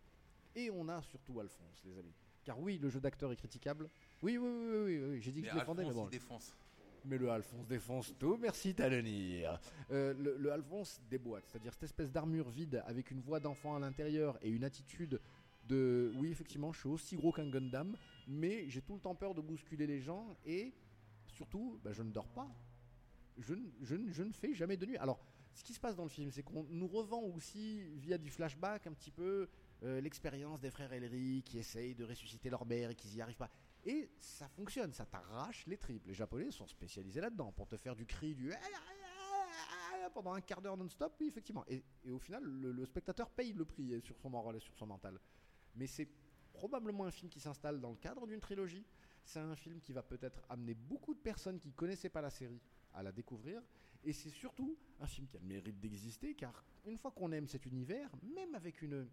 Et 0.55 0.71
on 0.71 0.89
a 0.89 1.03
surtout 1.03 1.39
Alphonse, 1.41 1.83
les 1.85 1.99
amis. 1.99 2.15
Car 2.45 2.59
oui, 2.61 2.79
le 2.79 2.89
jeu 2.89 3.01
d'acteur 3.01 3.31
est 3.33 3.37
critiquable. 3.37 3.91
Oui, 4.23 4.39
oui, 4.39 4.49
oui, 4.49 4.67
oui, 4.69 4.99
oui, 4.99 5.05
oui, 5.11 5.21
j'ai 5.21 5.33
dit 5.33 5.41
que 5.43 5.47
Mais 5.47 5.53
je 5.53 5.59
défendais, 5.59 5.83
mais 5.83 5.89
Alphonse, 5.89 6.03
bon. 6.05 6.09
il 6.09 6.19
défonce. 6.19 6.57
Mais 7.05 7.19
le 7.19 7.31
Alphonse 7.31 7.67
défonce 7.69 8.15
tout, 8.19 8.37
merci 8.37 8.75
Talonir. 8.75 9.61
Euh, 9.91 10.13
le, 10.15 10.37
le 10.39 10.51
Alphonse 10.53 11.01
déboîte, 11.09 11.45
c'est-à-dire 11.47 11.73
cette 11.73 11.85
espèce 11.85 12.11
d'armure 12.11 12.49
vide 12.51 12.83
avec 12.87 13.11
une 13.11 13.21
voix 13.21 13.39
d'enfant 13.39 13.77
à 13.77 13.79
l'intérieur 13.79 14.39
et 14.43 14.51
une 14.51 14.65
attitude 14.65 15.21
de 15.69 16.13
oui 16.17 16.31
effectivement 16.31 16.73
je 16.73 16.79
suis 16.79 16.89
aussi 16.89 17.17
gros 17.17 17.33
qu'un 17.33 17.49
Gundam, 17.49 17.97
mais 18.29 18.69
j'ai 18.69 18.81
tout 18.83 18.95
le 18.95 19.01
temps 19.01 19.15
peur 19.17 19.35
de 19.35 19.41
bousculer 19.41 19.87
les 19.87 20.01
gens 20.01 20.37
et 20.45 20.73
surtout 21.29 21.79
bah, 21.85 21.93
je 21.93 22.03
ne 22.03 22.11
dors 22.11 22.29
pas. 22.29 22.49
Je, 23.39 23.55
ne- 23.55 24.33
fais 24.33 24.55
jamais 24.55 24.77
de 24.77 24.87
nuit. 24.87 24.97
Alors 24.97 25.21
ce 25.55 25.65
qui 25.65 25.73
se 25.73 25.81
passe 25.81 25.97
dans 25.97 26.03
le 26.05 26.11
film, 26.11 26.31
c'est 26.31 26.43
qu'on 26.43 26.65
nous 26.65 26.87
revend 26.87 27.23
aussi 27.23 27.83
via 27.95 28.19
du 28.19 28.31
flashback 28.31 28.87
un 28.87 28.93
petit 28.93 29.11
peu 29.11 29.49
euh, 29.83 30.01
l'expérience 30.01 30.61
des 30.61 30.71
frères 30.71 30.93
Ellery 30.93 31.43
qui 31.45 31.59
essayent 31.59 31.95
de 31.95 32.05
ressusciter 32.05 32.51
leur 32.51 32.67
mère 32.67 32.91
et 32.91 32.95
qui 32.95 33.09
n'y 33.09 33.21
arrivent 33.23 33.37
pas. 33.37 33.51
Et 33.85 34.11
ça 34.19 34.49
fonctionne, 34.49 34.93
ça 34.93 35.07
t'arrache 35.07 35.67
les 35.67 35.77
tripes. 35.79 36.07
Les 36.07 36.15
Japonais 36.15 36.51
sont 36.51 36.67
spécialisés 36.67 37.21
là-dedans 37.21 37.53
pour 37.53 37.69
te 37.69 37.77
faire 37.77 37.95
du 37.95 38.05
cri, 38.05 38.35
du 38.35 38.53
pendant 40.13 40.33
un 40.33 40.41
quart 40.41 40.63
d'heure 40.63 40.77
non-stop, 40.79 41.15
oui, 41.21 41.29
effectivement. 41.29 41.65
Et, 41.69 41.83
au 42.11 42.19
final, 42.19 42.43
le, 42.43 42.73
le 42.73 42.87
spectateur 42.87 43.29
paye 43.29 43.53
le 43.53 43.67
prix 43.67 43.93
euh, 43.93 44.01
sur 44.01 44.17
son 44.17 44.31
moral 44.31 44.57
et 44.57 44.61
sur 44.61 44.75
son 44.75 44.87
mental. 44.87 45.19
Mais 45.75 45.87
c'est 45.87 46.09
probablement 46.55 47.05
un 47.05 47.11
film 47.11 47.29
qui 47.31 47.39
s'installe 47.39 47.81
dans 47.81 47.91
le 47.91 47.97
cadre 47.97 48.27
d'une 48.27 48.41
trilogie. 48.41 48.85
C'est 49.25 49.41
un 49.41 49.55
film 49.57 49.81
qui 49.81 49.93
va 49.93 50.03
peut-être 50.03 50.43
amener 50.49 50.73
beaucoup 50.75 51.13
de 51.13 51.19
personnes 51.19 51.59
qui 51.59 51.73
connaissaient 51.73 52.09
pas 52.09 52.23
la 52.23 52.31
série 52.31 52.61
à 52.97 53.03
la 53.03 53.13
découvrir. 53.13 53.63
Et 54.05 54.13
c'est 54.13 54.31
surtout 54.31 54.77
un 55.01 55.07
film 55.07 55.27
qui 55.27 55.37
a 55.37 55.41
le 55.41 55.47
mérite 55.47 55.79
d'exister, 55.81 56.35
car 56.35 56.65
une 56.87 56.97
fois 56.97 57.11
qu'on 57.11 57.31
aime 57.33 57.47
cet 57.47 57.67
univers, 57.67 58.11
même 58.35 58.55
avec 58.55 58.83
une, 58.83 59.09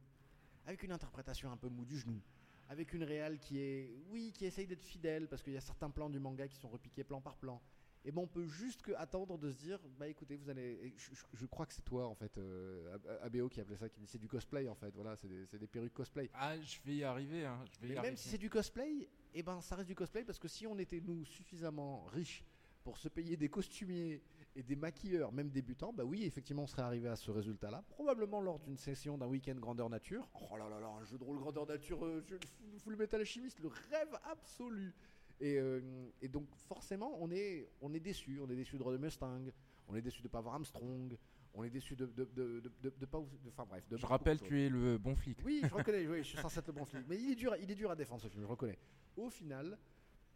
avec 0.65 0.84
une 0.84 0.91
interprétation 0.91 1.51
un 1.51 1.57
peu 1.57 1.68
mou 1.69 1.85
du 1.85 1.99
genou, 1.99 2.22
avec 2.69 2.93
une 2.93 3.03
réale 3.03 3.39
qui 3.39 3.60
est, 3.60 3.91
oui, 4.10 4.31
qui 4.34 4.45
essaye 4.45 4.68
d'être 4.68 4.84
fidèle, 4.84 5.27
parce 5.27 5.41
qu'il 5.43 5.53
y 5.53 5.57
a 5.57 5.61
certains 5.61 5.89
plans 5.89 6.10
du 6.10 6.19
manga 6.19 6.47
qui 6.47 6.57
sont 6.57 6.69
repiqués 6.69 7.03
plan 7.03 7.22
par 7.22 7.38
plan. 7.38 7.61
Et 8.05 8.11
ben 8.11 8.22
on 8.22 8.27
peut 8.27 8.45
juste 8.45 8.81
que 8.81 8.91
attendre 8.95 9.38
de 9.38 9.49
se 9.49 9.57
dire, 9.60 9.80
bah 9.97 10.10
écoutez, 10.10 10.35
vous 10.35 10.49
allez, 10.49 10.77
et 10.84 10.93
je, 10.97 11.15
je- 11.15 11.23
je 11.34 11.45
crois 11.45 11.65
que 11.65 11.73
c'est 11.73 11.85
toi 11.85 12.05
en 12.05 12.15
fait, 12.15 12.38
euh, 12.38 12.95
Ab- 12.95 13.19
ABO 13.23 13.47
qui 13.47 13.61
appelait 13.61 13.77
ça, 13.77 13.88
qui 13.88 14.05
c'est 14.05 14.18
du 14.18 14.27
cosplay 14.27 14.68
en 14.68 14.76
fait, 14.76 14.93
voilà, 14.93 15.15
c'est 15.15 15.30
des, 15.30 15.57
des 15.57 15.68
perruques 15.68 15.93
cosplay. 15.93 16.30
Ah, 16.34 16.60
je 16.60 16.80
vais 16.85 16.95
y 16.97 17.03
arriver. 17.05 17.45
Hein. 17.45 17.64
Je 17.72 17.80
vais 17.80 17.88
y 17.88 17.89
Mais 17.91 17.97
arriver. 17.97 18.10
même 18.11 18.18
si 18.18 18.27
c'est 18.27 18.38
du 18.38 18.49
cosplay, 18.49 19.07
et 19.34 19.41
ben 19.41 19.61
ça 19.61 19.77
reste 19.77 19.88
du 19.88 19.95
cosplay 19.95 20.26
parce 20.26 20.38
que 20.38 20.49
si 20.49 20.68
on 20.68 20.77
était 20.80 20.99
nous 20.99 21.23
suffisamment 21.23 22.03
riches 22.07 22.43
pour 22.84 22.97
se 22.97 23.07
payer 23.10 23.38
des 23.38 23.49
costumiers 23.49 24.22
et 24.55 24.61
des 24.64 24.76
maquilleurs, 24.76 25.31
même 25.31 25.49
débutants, 25.49 25.93
bah 25.93 26.03
oui, 26.05 26.23
effectivement, 26.26 26.64
on 26.64 26.68
serait 26.68 26.84
arrivé 26.84 27.07
à 27.07 27.15
ce 27.15 27.31
résultat-là. 27.31 27.84
Probablement 27.89 28.39
lors 28.39 28.60
d'une 28.60 28.77
session 28.77 29.18
d'un 29.18 29.26
week-end 29.27 29.55
grandeur 29.55 29.89
nature. 29.89 30.30
Oh 30.51 30.57
là 30.57 30.69
là 30.69 30.80
là, 30.80 30.88
un 30.88 31.03
jeu 31.03 31.18
de 31.18 31.23
rôle 31.23 31.39
grandeur 31.39 31.65
nature, 31.65 32.05
euh, 32.05 32.22
jeu 32.22 32.39
full- 32.80 32.95
metal 32.95 33.22
alchimiste, 33.22 33.60
le 33.60 33.69
rêve 33.69 34.14
absolu. 34.30 34.93
Et, 35.39 35.57
euh, 35.57 35.81
et 36.22 36.27
donc 36.27 36.47
forcément, 36.55 37.18
on 37.19 37.31
est, 37.31 37.72
on 37.81 37.93
est 37.93 37.99
déçu. 37.99 38.39
On 38.41 38.49
est 38.49 38.55
déçu 38.55 38.77
de 38.77 38.84
Rod 38.84 38.99
Mustang. 39.01 39.45
On 39.88 39.95
est 39.95 40.01
déçu 40.01 40.22
de 40.22 40.27
pas 40.27 40.39
voir 40.41 40.53
Armstrong. 40.55 41.18
On 41.55 41.64
est 41.64 41.69
déçu 41.69 41.95
de, 41.95 42.05
de, 42.05 42.26
de, 42.35 42.61
de, 42.81 43.05
pas. 43.05 43.19
Enfin 43.47 43.65
bref. 43.65 43.88
de 43.89 43.97
Je 43.97 44.05
rappelle, 44.05 44.39
tu 44.39 44.61
es 44.61 44.69
le 44.69 44.97
bon 44.97 45.15
flic. 45.15 45.39
Oui, 45.43 45.61
je 45.64 45.73
reconnais, 45.73 46.07
oui, 46.07 46.18
je 46.19 46.30
suis 46.30 46.38
censé 46.38 46.60
être 46.60 46.68
le 46.68 46.73
bon 46.73 46.85
flic. 46.85 47.05
Mais 47.07 47.18
il 47.18 47.31
est 47.31 47.35
dur, 47.35 47.55
il 47.60 47.69
est 47.69 47.76
dur 47.76 47.91
à 47.91 47.95
défendre 47.95 48.22
ce 48.22 48.27
film, 48.27 48.41
je 48.41 48.47
reconnais. 48.47 48.77
Au 49.18 49.30
final, 49.30 49.77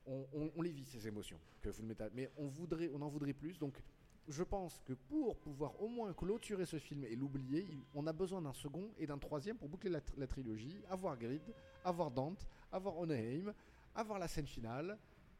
on, 0.08 0.62
les 0.62 0.72
vit 0.72 0.86
ces 0.86 1.08
émotions 1.08 1.40
que 1.62 1.70
mais 2.14 2.30
on 2.38 2.48
voudrait, 2.48 2.90
on 2.94 3.02
en 3.02 3.10
voudrait 3.10 3.34
plus. 3.34 3.58
Donc, 3.60 3.82
je 4.28 4.44
pense 4.44 4.82
que 4.86 4.94
pour 4.94 5.38
pouvoir 5.38 5.82
au 5.82 5.88
moins 5.88 6.14
clôturer 6.14 6.66
ce 6.66 6.78
film 6.80 7.04
et 7.06 7.16
l'oublier, 7.16 7.66
on 7.94 8.08
a 8.08 8.14
besoin 8.14 8.42
d'un 8.42 8.54
second 8.54 8.90
et 8.98 9.08
d'un 9.08 9.18
troisième 9.18 9.58
pour 9.58 9.70
boucler 9.70 9.90
la, 9.90 10.00
tr- 10.00 10.18
la 10.18 10.28
trilogie, 10.28 10.82
avoir 10.90 11.18
Grid, 11.18 11.42
avoir 11.84 12.12
Dante, 12.12 12.48
avoir 12.72 12.98
Onaheim, 12.98 13.54
avoir 13.96 14.20
la 14.20 14.28
scène 14.28 14.48
finale. 14.48 14.98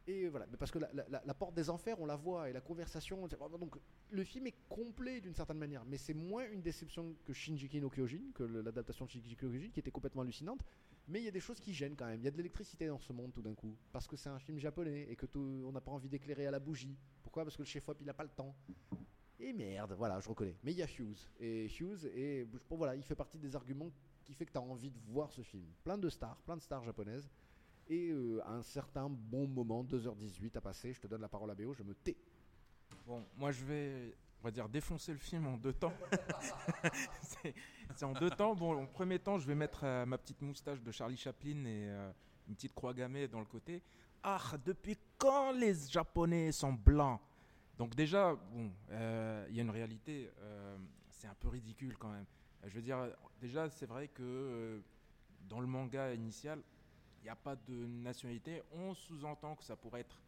Et 0.08 0.26
voilà, 0.28 0.46
mais 0.50 0.56
parce 0.56 0.70
que 0.70 0.78
la, 0.78 0.90
la- 0.94 1.34
porte 1.34 1.54
des 1.54 1.68
enfers, 1.68 2.00
on 2.00 2.06
la 2.06 2.16
voit, 2.16 2.48
et 2.48 2.54
la 2.54 2.62
conversation. 2.62 3.28
Donc, 3.28 3.76
le 4.10 4.24
film 4.24 4.46
est 4.46 4.54
complet 4.70 5.20
d'une 5.20 5.34
certaine 5.34 5.58
manière, 5.58 5.84
mais 5.84 5.98
c'est 5.98 6.14
moins 6.14 6.48
une 6.50 6.62
déception 6.62 7.14
que 7.26 7.34
Shinji 7.34 7.68
no 7.78 7.90
Kyojin, 7.90 8.32
que 8.34 8.42
l'adaptation 8.42 9.04
de 9.04 9.10
Shinji 9.10 9.36
no 9.42 9.50
qui 9.70 9.80
était 9.80 9.90
complètement 9.90 10.22
hallucinante. 10.22 10.64
Mais 11.08 11.20
il 11.20 11.24
y 11.26 11.28
a 11.28 11.30
des 11.30 11.40
choses 11.40 11.60
qui 11.60 11.74
gênent 11.74 11.94
quand 11.94 12.06
même. 12.06 12.20
Il 12.20 12.24
y 12.24 12.28
a 12.28 12.30
de 12.30 12.38
l'électricité 12.38 12.86
dans 12.86 12.98
ce 12.98 13.12
monde 13.12 13.34
tout 13.34 13.42
d'un 13.42 13.54
coup, 13.54 13.76
parce 13.92 14.06
que 14.06 14.16
c'est 14.16 14.30
un 14.30 14.38
film 14.38 14.58
japonais 14.58 15.06
et 15.10 15.14
que 15.14 15.26
on 15.36 15.72
n'a 15.72 15.82
pas 15.82 15.90
envie 15.90 16.08
d'éclairer 16.08 16.46
à 16.46 16.50
la 16.50 16.58
bougie. 16.58 16.96
Pourquoi? 17.22 17.44
Parce 17.44 17.56
que 17.56 17.62
le 17.62 17.66
chef-op 17.66 17.98
il 18.00 18.06
n'a 18.06 18.14
pas 18.14 18.24
le 18.24 18.30
temps. 18.30 18.56
Et 19.38 19.52
merde, 19.52 19.92
voilà, 19.92 20.18
je 20.20 20.28
reconnais. 20.28 20.56
Mais 20.64 20.72
il 20.72 20.78
y 20.78 20.82
a 20.82 20.86
Hughes. 20.86 21.28
Et 21.38 21.66
Hughes, 21.66 22.06
et 22.14 22.48
voilà, 22.70 22.96
il 22.96 23.02
fait 23.02 23.14
partie 23.14 23.38
des 23.38 23.54
arguments 23.54 23.90
qui 24.24 24.32
fait 24.32 24.46
que 24.46 24.52
tu 24.52 24.58
as 24.58 24.62
envie 24.62 24.90
de 24.90 24.98
voir 25.06 25.30
ce 25.32 25.42
film. 25.42 25.66
Plein 25.84 25.96
de 25.98 26.08
stars, 26.08 26.40
plein 26.42 26.56
de 26.56 26.62
stars 26.62 26.82
japonaises. 26.82 27.28
Et 27.88 28.10
euh, 28.10 28.42
à 28.44 28.52
un 28.52 28.62
certain 28.62 29.08
bon 29.08 29.46
moment, 29.46 29.82
2h18 29.82 30.56
à 30.56 30.60
passer, 30.60 30.92
je 30.92 31.00
te 31.00 31.06
donne 31.06 31.22
la 31.22 31.28
parole 31.28 31.50
à 31.50 31.54
BO, 31.54 31.72
je 31.72 31.82
me 31.82 31.94
tais. 31.94 32.16
Bon, 33.06 33.24
moi 33.36 33.50
je 33.50 33.64
vais, 33.64 34.14
on 34.40 34.44
va 34.44 34.50
dire, 34.50 34.68
défoncer 34.68 35.12
le 35.12 35.18
film 35.18 35.46
en 35.46 35.56
deux 35.56 35.72
temps. 35.72 35.94
c'est 37.22 38.04
en 38.04 38.12
deux 38.12 38.28
temps. 38.28 38.54
Bon, 38.54 38.82
en 38.82 38.86
premier 38.86 39.18
temps, 39.18 39.38
je 39.38 39.46
vais 39.46 39.54
mettre 39.54 39.84
euh, 39.84 40.04
ma 40.04 40.18
petite 40.18 40.42
moustache 40.42 40.82
de 40.82 40.90
Charlie 40.90 41.16
Chaplin 41.16 41.64
et 41.64 41.88
euh, 41.88 42.10
une 42.46 42.54
petite 42.54 42.74
croix 42.74 42.92
gammée 42.92 43.26
dans 43.26 43.40
le 43.40 43.46
côté. 43.46 43.82
Ah, 44.22 44.38
depuis 44.66 44.98
quand 45.16 45.52
les 45.52 45.74
Japonais 45.88 46.52
sont 46.52 46.74
blancs? 46.74 47.20
Donc 47.78 47.94
déjà, 47.94 48.34
bon, 48.34 48.70
il 48.90 49.54
y 49.54 49.60
a 49.60 49.62
une 49.62 49.70
réalité, 49.70 50.28
c'est 51.08 51.28
un 51.28 51.34
peu 51.38 51.46
ridicule 51.46 51.96
quand 51.96 52.10
même. 52.10 52.26
Je 52.64 52.74
veux 52.74 52.82
dire, 52.82 52.98
déjà, 53.40 53.70
c'est 53.70 53.86
vrai 53.86 54.08
que 54.08 54.82
dans 55.48 55.60
le 55.60 55.68
manga 55.68 56.12
initial, 56.12 56.60
il 57.20 57.24
n'y 57.24 57.30
a 57.30 57.36
pas 57.36 57.56
de 57.56 57.86
nationalité. 57.86 58.62
On 58.72 58.94
sous-entend 58.94 59.56
que 59.56 59.64
ça 59.64 59.76
pourrait 59.76 60.00
être 60.00 60.20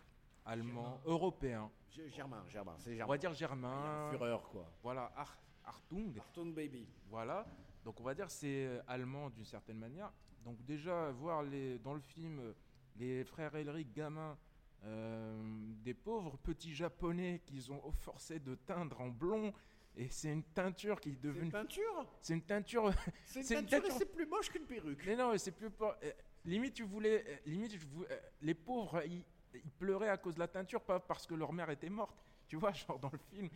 allemand, 0.45 1.01
européen. 1.05 1.71
Germain, 2.09 2.43
Germain, 2.49 2.75
c'est 2.79 2.91
On 2.93 2.97
Germain. 2.97 3.12
va 3.12 3.19
dire 3.19 3.33
germain. 3.35 4.09
Fureur, 4.11 4.49
quoi. 4.49 4.71
Voilà, 4.83 5.12
Ar- 5.17 5.39
Artung. 5.65 6.12
Cartoon 6.15 6.47
Baby. 6.51 6.87
Voilà. 7.09 7.47
Donc 7.85 7.99
on 8.01 8.05
va 8.05 8.15
dire 8.15 8.31
c'est 8.31 8.67
euh, 8.67 8.81
allemand 8.87 9.31
d'une 9.31 9.45
certaine 9.45 9.79
manière. 9.79 10.12
Donc 10.45 10.62
déjà 10.65 11.11
voir 11.12 11.43
les 11.43 11.79
dans 11.79 11.95
le 11.95 12.01
film 12.01 12.55
les 12.97 13.25
frères 13.25 13.55
Elric 13.55 13.93
gamins 13.93 14.37
euh, 14.85 15.39
des 15.83 15.95
pauvres 15.95 16.37
petits 16.39 16.75
japonais 16.75 17.41
qu'ils 17.47 17.71
ont 17.73 17.91
forcé 17.93 18.39
de 18.39 18.55
teindre 18.55 19.01
en 19.01 19.09
blond 19.09 19.53
et 19.97 20.09
c'est 20.09 20.33
une 20.33 20.43
teinture 20.45 21.01
qui 21.01 21.11
est 21.11 21.12
C'est 21.12 21.27
une 21.29 21.33
devenue 21.35 21.51
peinture 21.51 22.07
c'est 22.21 22.35
une 22.35 22.43
teinture 22.43 22.91
C'est 23.25 23.41
une 23.41 23.65
et 23.67 23.67
peinture. 23.67 23.93
c'est 23.99 24.12
plus 24.12 24.27
moche 24.27 24.49
qu'une 24.51 24.65
perruque. 24.67 25.03
mais 25.07 25.17
non, 25.17 25.37
c'est 25.37 25.51
plus 25.53 25.69
euh, 25.81 26.12
limite, 26.45 26.75
tu 26.75 26.83
voulais. 26.85 27.25
euh, 27.27 27.37
limite, 27.47 27.75
euh, 28.11 28.17
les 28.43 28.55
pauvres, 28.55 29.03
ils, 29.07 29.25
ils 29.55 29.71
pleuraient 29.79 30.09
à 30.09 30.17
cause 30.17 30.35
de 30.35 30.41
la 30.41 30.49
teinture, 30.49 30.81
pas 30.83 30.99
parce 31.01 31.27
que 31.27 31.35
leur 31.35 31.53
mère 31.53 31.71
était 31.71 31.91
morte. 31.91 32.17
Tu 32.51 32.57
vois, 32.57 32.73
genre 32.73 32.99
dans 32.99 33.11
le 33.12 33.19
film. 33.33 33.49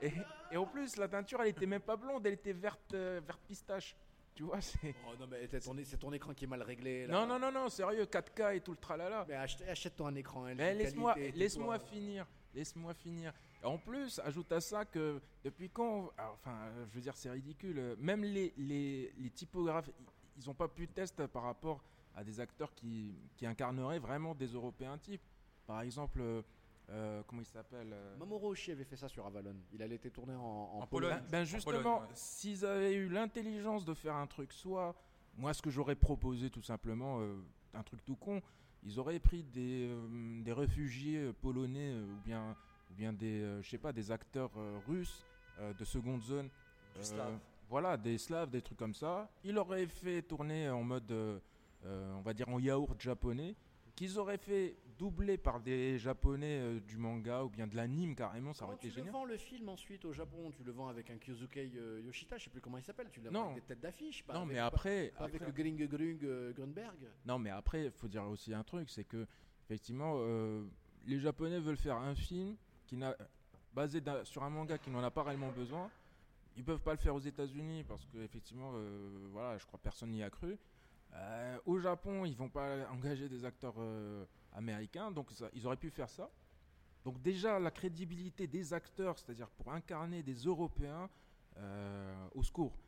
et, 0.00 0.10
et 0.52 0.56
en 0.56 0.64
plus, 0.64 0.96
la 0.96 1.06
teinture, 1.06 1.42
elle 1.42 1.48
était 1.48 1.66
même 1.66 1.82
pas 1.82 1.96
blonde, 1.96 2.26
elle 2.26 2.32
était 2.32 2.54
verte, 2.54 2.94
euh, 2.94 3.20
verte 3.22 3.40
pistache. 3.46 3.94
Tu 4.34 4.42
vois, 4.42 4.60
c'est. 4.62 4.94
Oh 5.06 5.12
non, 5.20 5.26
mais 5.26 5.46
ton- 5.48 5.76
c'est 5.84 5.98
ton 5.98 6.10
écran 6.14 6.32
qui 6.32 6.44
est 6.44 6.48
mal 6.48 6.62
réglé. 6.62 7.06
Là. 7.06 7.12
Non, 7.12 7.26
non, 7.26 7.38
non, 7.38 7.52
non, 7.52 7.68
sérieux, 7.68 8.04
4K 8.06 8.56
et 8.56 8.60
tout 8.62 8.70
le 8.70 8.78
tralala. 8.78 9.26
Mais 9.28 9.34
achète- 9.34 9.68
achète-toi 9.68 10.08
un 10.08 10.14
écran. 10.14 10.46
LG 10.48 10.56
Mais 10.56 10.74
laisse-moi 10.74 11.14
tais-toi. 11.14 11.78
finir. 11.90 12.26
laisse-moi 12.54 12.94
finir. 12.94 13.34
En 13.62 13.76
plus, 13.76 14.18
ajoute 14.20 14.50
à 14.52 14.62
ça 14.62 14.86
que 14.86 15.20
depuis 15.44 15.68
quand, 15.68 16.10
enfin, 16.18 16.70
je 16.88 16.94
veux 16.94 17.02
dire, 17.02 17.14
c'est 17.18 17.28
ridicule. 17.30 17.96
Même 17.98 18.24
les, 18.24 18.54
les, 18.56 19.12
les 19.18 19.30
typographes, 19.30 19.90
ils 20.40 20.48
n'ont 20.48 20.54
pas 20.54 20.68
pu 20.68 20.88
tester 20.88 21.26
par 21.28 21.42
rapport 21.42 21.82
à 22.14 22.24
des 22.24 22.40
acteurs 22.40 22.74
qui, 22.74 23.14
qui 23.36 23.46
incarneraient 23.46 23.98
vraiment 23.98 24.34
des 24.34 24.46
Européens 24.48 24.98
types. 24.98 25.22
Par 25.66 25.80
exemple, 25.82 26.20
euh, 26.20 26.42
euh, 26.90 27.22
comment 27.26 27.42
il 27.42 27.46
s'appelle 27.46 27.90
euh, 27.92 28.16
Mamoru 28.18 28.48
Oshii 28.48 28.72
avait 28.72 28.84
fait 28.84 28.96
ça 28.96 29.08
sur 29.08 29.24
Avalon. 29.26 29.54
Il 29.72 29.82
allait 29.82 29.94
été 29.96 30.10
tourné 30.10 30.34
en, 30.34 30.40
en 30.40 30.80
En 30.80 30.86
Pologne. 30.86 31.10
Pologne. 31.10 31.24
Ben, 31.24 31.30
ben 31.30 31.42
En 31.42 31.44
justement, 31.44 32.00
ouais. 32.00 32.06
s'ils 32.14 32.64
avaient 32.64 32.94
eu 32.94 33.08
l'intelligence 33.08 33.84
de 33.84 33.94
faire 33.94 34.16
un 34.16 34.26
truc, 34.26 34.52
soit 34.52 34.94
moi 35.36 35.54
ce 35.54 35.62
que 35.62 35.70
j'aurais 35.70 35.94
proposé 35.94 36.50
tout 36.50 36.62
simplement, 36.62 37.20
euh, 37.20 37.36
un 37.74 37.82
truc 37.84 38.04
tout 38.04 38.16
con, 38.16 38.42
ils 38.82 38.98
auraient 38.98 39.20
pris 39.20 39.44
des, 39.44 39.88
euh, 39.88 40.42
des 40.42 40.52
réfugiés 40.52 41.32
polonais 41.34 41.92
euh, 41.92 42.04
ou 42.12 42.16
bien 42.24 42.56
ou 42.90 42.94
bien 42.94 43.12
des 43.12 43.40
euh, 43.42 43.62
je 43.62 43.68
sais 43.70 43.78
pas 43.78 43.92
des 43.92 44.10
acteurs 44.10 44.50
euh, 44.56 44.80
russes 44.88 45.24
euh, 45.60 45.72
de 45.74 45.84
seconde 45.84 46.22
zone, 46.22 46.48
Du 46.94 47.00
euh, 47.00 47.04
slave. 47.04 47.38
Voilà 47.70 47.96
des 47.96 48.18
slaves, 48.18 48.50
des 48.50 48.60
trucs 48.60 48.78
comme 48.78 48.94
ça. 48.94 49.30
Ils 49.44 49.56
auraient 49.56 49.86
fait 49.86 50.20
tourner 50.22 50.68
en 50.68 50.82
mode 50.82 51.10
euh, 51.12 51.38
euh, 51.86 52.12
on 52.16 52.20
va 52.20 52.34
dire 52.34 52.48
en 52.48 52.58
yaourt 52.58 53.00
japonais. 53.00 53.54
Qu'ils 53.96 54.18
auraient 54.18 54.38
fait 54.38 54.76
doubler 54.98 55.36
par 55.36 55.60
des 55.60 55.98
japonais 55.98 56.58
euh, 56.60 56.80
du 56.80 56.96
manga 56.96 57.44
ou 57.44 57.48
bien 57.50 57.66
de 57.66 57.76
l'anime 57.76 58.14
carrément, 58.14 58.52
ça 58.54 58.64
aurait 58.64 58.76
été 58.76 58.88
tu 58.88 58.94
génial. 58.94 59.06
le 59.08 59.12
vends 59.12 59.24
le 59.24 59.36
film 59.36 59.68
ensuite 59.68 60.04
au 60.04 60.12
Japon? 60.12 60.50
Tu 60.56 60.64
le 60.64 60.72
vends 60.72 60.88
avec 60.88 61.10
un 61.10 61.16
Kyosuke 61.18 61.56
Yoshita, 62.04 62.38
je 62.38 62.44
sais 62.44 62.50
plus 62.50 62.60
comment 62.60 62.78
il 62.78 62.82
s'appelle. 62.82 63.08
Tu 63.12 63.20
le 63.20 63.30
vends 63.30 63.50
avec 63.50 63.56
des 63.56 63.60
têtes 63.68 63.80
d'affiche. 63.80 64.24
pas 64.24 64.32
Non, 64.34 64.40
avec- 64.40 64.52
mais 64.52 64.58
pas- 64.58 64.66
après, 64.66 65.12
pas 65.16 65.24
avec 65.24 65.40
le 65.46 65.52
Gring 65.52 65.86
Grung 65.86 66.18
euh, 66.24 66.52
Grunberg. 66.52 66.98
Non, 67.26 67.38
mais 67.38 67.50
après, 67.50 67.84
il 67.86 67.90
faut 67.92 68.08
dire 68.08 68.24
aussi 68.24 68.52
un 68.54 68.64
truc, 68.64 68.88
c'est 68.90 69.04
que 69.04 69.26
effectivement, 69.66 70.18
les 71.06 71.20
Japonais 71.20 71.60
veulent 71.60 71.76
faire 71.76 71.96
un 71.96 72.14
film 72.14 72.56
qui 72.86 72.96
n'a 72.96 73.14
basé 73.74 74.02
sur 74.24 74.42
un 74.42 74.50
manga 74.50 74.78
qui 74.78 74.90
n'en 74.90 75.02
a 75.02 75.10
pas 75.10 75.22
réellement 75.22 75.52
besoin. 75.52 75.88
Ils 76.56 76.64
peuvent 76.64 76.80
pas 76.82 76.92
le 76.92 76.98
faire 76.98 77.14
aux 77.14 77.20
États-Unis 77.20 77.84
parce 77.84 78.04
que 78.06 78.18
effectivement, 78.18 78.72
euh, 78.74 79.28
voilà, 79.30 79.56
je 79.58 79.64
crois 79.66 79.78
que 79.78 79.84
personne 79.84 80.10
n'y 80.10 80.22
a 80.22 80.30
cru. 80.30 80.58
Euh, 81.12 81.58
au 81.64 81.78
Japon, 81.78 82.24
ils 82.24 82.36
vont 82.36 82.48
pas 82.50 82.88
engager 82.90 83.28
des 83.28 83.44
acteurs 83.44 83.74
euh, 83.78 84.24
américains, 84.52 85.10
donc 85.10 85.30
ça- 85.32 85.48
ils 85.54 85.66
auraient 85.66 85.76
pu 85.76 85.90
faire 85.90 86.08
ça. 86.08 86.30
Donc 87.04 87.20
déjà, 87.22 87.58
la 87.58 87.70
crédibilité 87.70 88.46
des 88.46 88.72
acteurs, 88.74 89.18
c'est-à-dire 89.18 89.48
pour 89.50 89.72
incarner 89.72 90.22
des 90.22 90.34
Européens, 90.34 91.08
au 92.34 92.42
secours. 92.42 92.78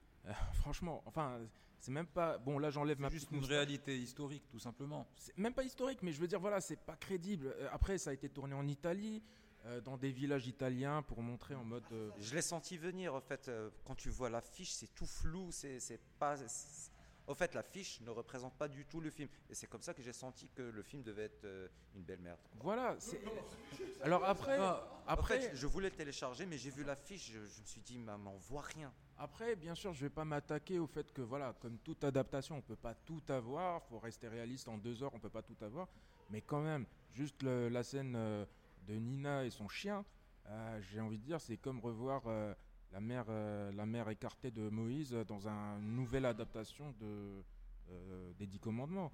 Franchement, 0.54 1.02
enfin, 1.06 1.40
c'est 1.78 1.90
même 1.90 2.06
pas. 2.06 2.38
Bon, 2.38 2.58
là, 2.58 2.70
j'enlève 2.70 3.00
ma 3.00 3.08
C'est 3.10 3.16
juste 3.16 3.30
une 3.32 3.44
réalité 3.44 3.98
historique, 3.98 4.44
tout 4.50 4.58
simplement. 4.58 5.06
c'est 5.16 5.36
même 5.36 5.52
pas 5.52 5.64
historique, 5.64 5.98
mais 6.02 6.12
je 6.12 6.20
veux 6.20 6.28
dire, 6.28 6.40
voilà, 6.40 6.60
c'est 6.60 6.76
pas 6.76 6.96
crédible. 6.96 7.54
Après, 7.72 7.98
ça 7.98 8.10
a 8.10 8.12
été 8.12 8.28
tourné 8.28 8.54
en 8.54 8.66
Italie, 8.68 9.22
euh, 9.66 9.80
dans 9.80 9.96
des 9.96 10.10
villages 10.10 10.46
italiens, 10.46 11.02
pour 11.02 11.22
montrer 11.22 11.54
en 11.54 11.64
mode. 11.64 11.84
euh, 11.92 12.10
Je 12.18 12.34
l'ai 12.34 12.42
senti 12.42 12.76
venir, 12.78 13.14
en 13.14 13.20
fait, 13.20 13.48
euh, 13.48 13.70
quand 13.84 13.94
tu 13.94 14.10
vois 14.10 14.30
l'affiche, 14.30 14.72
c'est 14.72 14.94
tout 14.94 15.06
flou, 15.06 15.50
c'est 15.52 15.78
c'est 15.80 16.00
pas... 16.18 16.36
En 17.28 17.36
fait, 17.36 17.54
l'affiche 17.54 18.00
ne 18.00 18.10
représente 18.10 18.52
pas 18.54 18.66
du 18.66 18.84
tout 18.84 19.00
le 19.00 19.08
film. 19.08 19.28
Et 19.48 19.54
c'est 19.54 19.68
comme 19.68 19.80
ça 19.80 19.94
que 19.94 20.02
j'ai 20.02 20.12
senti 20.12 20.48
que 20.48 20.62
le 20.62 20.82
film 20.82 21.04
devait 21.04 21.26
être 21.26 21.46
une 21.94 22.02
belle 22.02 22.18
merde. 22.20 22.40
Voilà. 22.60 22.96
c'est- 22.98 23.20
Alors 24.02 24.24
après, 24.24 24.58
après, 25.06 25.40
fait, 25.40 25.56
je 25.56 25.66
voulais 25.68 25.88
le 25.90 25.94
télécharger, 25.94 26.46
mais 26.46 26.58
j'ai 26.58 26.70
vu 26.70 26.82
l'affiche, 26.82 27.30
je, 27.30 27.38
je 27.46 27.60
me 27.60 27.64
suis 27.66 27.80
dit, 27.80 27.96
mais 27.98 28.10
on 28.12 28.38
voit 28.38 28.62
rien. 28.62 28.92
après, 29.18 29.54
bien 29.54 29.76
sûr, 29.76 29.92
je 29.92 30.00
vais 30.00 30.10
pas 30.10 30.24
m'attaquer 30.24 30.80
au 30.80 30.88
fait 30.88 31.12
que, 31.12 31.22
voilà, 31.22 31.54
comme 31.60 31.78
toute 31.78 32.02
adaptation, 32.02 32.56
on 32.56 32.60
peut 32.60 32.74
pas 32.74 32.94
tout 32.94 33.22
avoir. 33.28 33.84
Faut 33.84 34.00
rester 34.00 34.26
réaliste. 34.26 34.66
En 34.66 34.76
deux 34.76 35.00
heures, 35.04 35.14
on 35.14 35.20
peut 35.20 35.30
pas 35.30 35.42
tout 35.42 35.56
avoir. 35.60 35.88
Mais 36.30 36.40
quand 36.40 36.60
même, 36.60 36.86
juste 37.14 37.40
le- 37.44 37.68
la 37.68 37.84
scène 37.84 38.14
euh, 38.16 38.44
de 38.86 38.94
Nina 38.94 39.44
et 39.44 39.50
son 39.50 39.68
chien, 39.68 40.04
euh, 40.46 40.80
j'ai 40.82 41.00
envie 41.00 41.18
de 41.18 41.24
dire, 41.24 41.40
c'est 41.40 41.56
comme 41.56 41.80
revoir. 41.80 42.22
euh, 42.26 42.54
la 42.90 43.00
mère, 43.00 43.24
euh, 43.30 43.72
la 43.72 43.86
mère 43.86 44.10
écartée 44.10 44.50
de 44.50 44.68
Moïse 44.68 45.12
dans 45.26 45.48
un- 45.48 45.78
une 45.80 45.94
nouvelle 45.94 46.26
adaptation 46.26 46.92
de, 47.00 47.42
des 48.38 48.46
Dix 48.46 48.58
Commandements. 48.58 49.10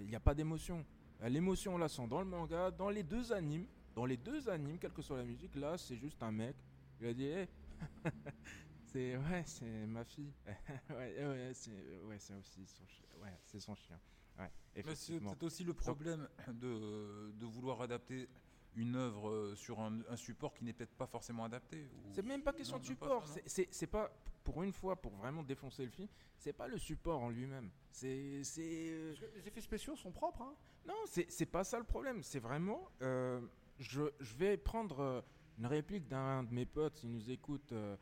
Il 0.00 0.06
n'y 0.06 0.14
a 0.16 0.20
pas 0.20 0.34
d'émotion. 0.34 0.86
L'émotion, 1.20 1.74
on 1.74 1.78
la 1.78 1.88
sent 1.88 2.06
dans 2.08 2.20
le 2.20 2.26
manga, 2.26 2.70
dans 2.70 2.88
les 2.88 3.02
deux 3.02 3.32
animes. 3.32 3.66
Dans 3.94 4.06
les 4.06 4.16
deux 4.16 4.48
animes, 4.48 4.78
quelle 4.78 4.92
que 4.94 5.02
soit 5.02 5.18
la 5.18 5.24
musique, 5.24 5.56
là, 5.56 5.76
c'est 5.76 5.96
juste 5.96 6.22
un 6.22 6.30
mec. 6.32 6.56
Il 7.00 7.06
a 7.08 7.12
dit, 7.12 7.26
Hey, 7.26 7.48
c'est 8.84 9.16
ouais, 9.16 9.42
c'est 9.46 9.86
ma 9.86 10.04
fille. 10.04 10.32
ouais, 10.90 11.26
ouais, 11.26 11.50
c'est 11.52 11.98
ouais, 12.04 12.16
aussi 12.38 12.66
son 12.66 12.86
chien. 12.86 13.06
Ouais, 13.20 13.38
c'est 13.44 13.60
son 13.60 13.74
chien. 13.74 13.98
Ouais, 14.38 14.50
c'est 14.74 15.18
peut-être 15.20 15.42
aussi 15.42 15.64
le 15.64 15.74
problème 15.74 16.26
de, 16.48 17.30
de 17.32 17.44
vouloir 17.46 17.82
adapter 17.82 18.28
une 18.76 18.94
œuvre 18.96 19.28
euh, 19.30 19.54
sur 19.56 19.80
un, 19.80 20.00
un 20.08 20.16
support 20.16 20.54
qui 20.54 20.64
n'est 20.64 20.72
peut-être 20.72 20.94
pas 20.94 21.06
forcément 21.06 21.44
adapté. 21.44 21.84
ou- 21.84 22.12
C'est 22.12 22.24
même 22.24 22.42
pas 22.42 22.52
question 22.52 22.76
Non, 22.76 22.80
de 22.82 22.86
support. 22.86 23.26
C'est- 23.26 23.42
C'est 23.46 23.68
c'est 23.70 23.86
pas 23.86 24.10
pour 24.44 24.62
une 24.62 24.72
fois 24.72 24.96
pour 24.96 25.12
vraiment 25.16 25.42
défoncer 25.42 25.84
le 25.84 25.90
film. 25.90 26.08
C'est 26.38 26.52
pas 26.52 26.66
le 26.68 26.78
support 26.78 27.20
en 27.20 27.28
lui-même. 27.30 27.70
C'est 27.90 28.42
c'est 28.44 28.62
euh, 28.90 29.08
Parce 29.18 29.20
que 29.32 29.38
les 29.38 29.48
effets 29.48 29.60
spéciaux 29.60 29.96
sont 29.96 30.12
propres. 30.12 30.42
Hein. 30.42 30.54
Non, 30.86 30.94
c'est 31.06 31.30
c'est 31.30 31.46
pas 31.46 31.64
ça 31.64 31.78
le 31.78 31.84
problème. 31.84 32.22
C'est 32.22 32.38
vraiment. 32.40 32.88
euh, 33.02 33.40
je, 33.78 34.02
je 34.20 34.34
vais 34.36 34.56
prendre 34.56 35.24
une 35.58 35.66
réplique 35.66 36.06
d'un 36.08 36.42
de 36.44 36.52
mes 36.54 36.66
potes, 36.66 36.96
s'il 36.98 37.10
nous 37.12 37.30
écoute, 37.30 37.72
euh, 37.72 37.96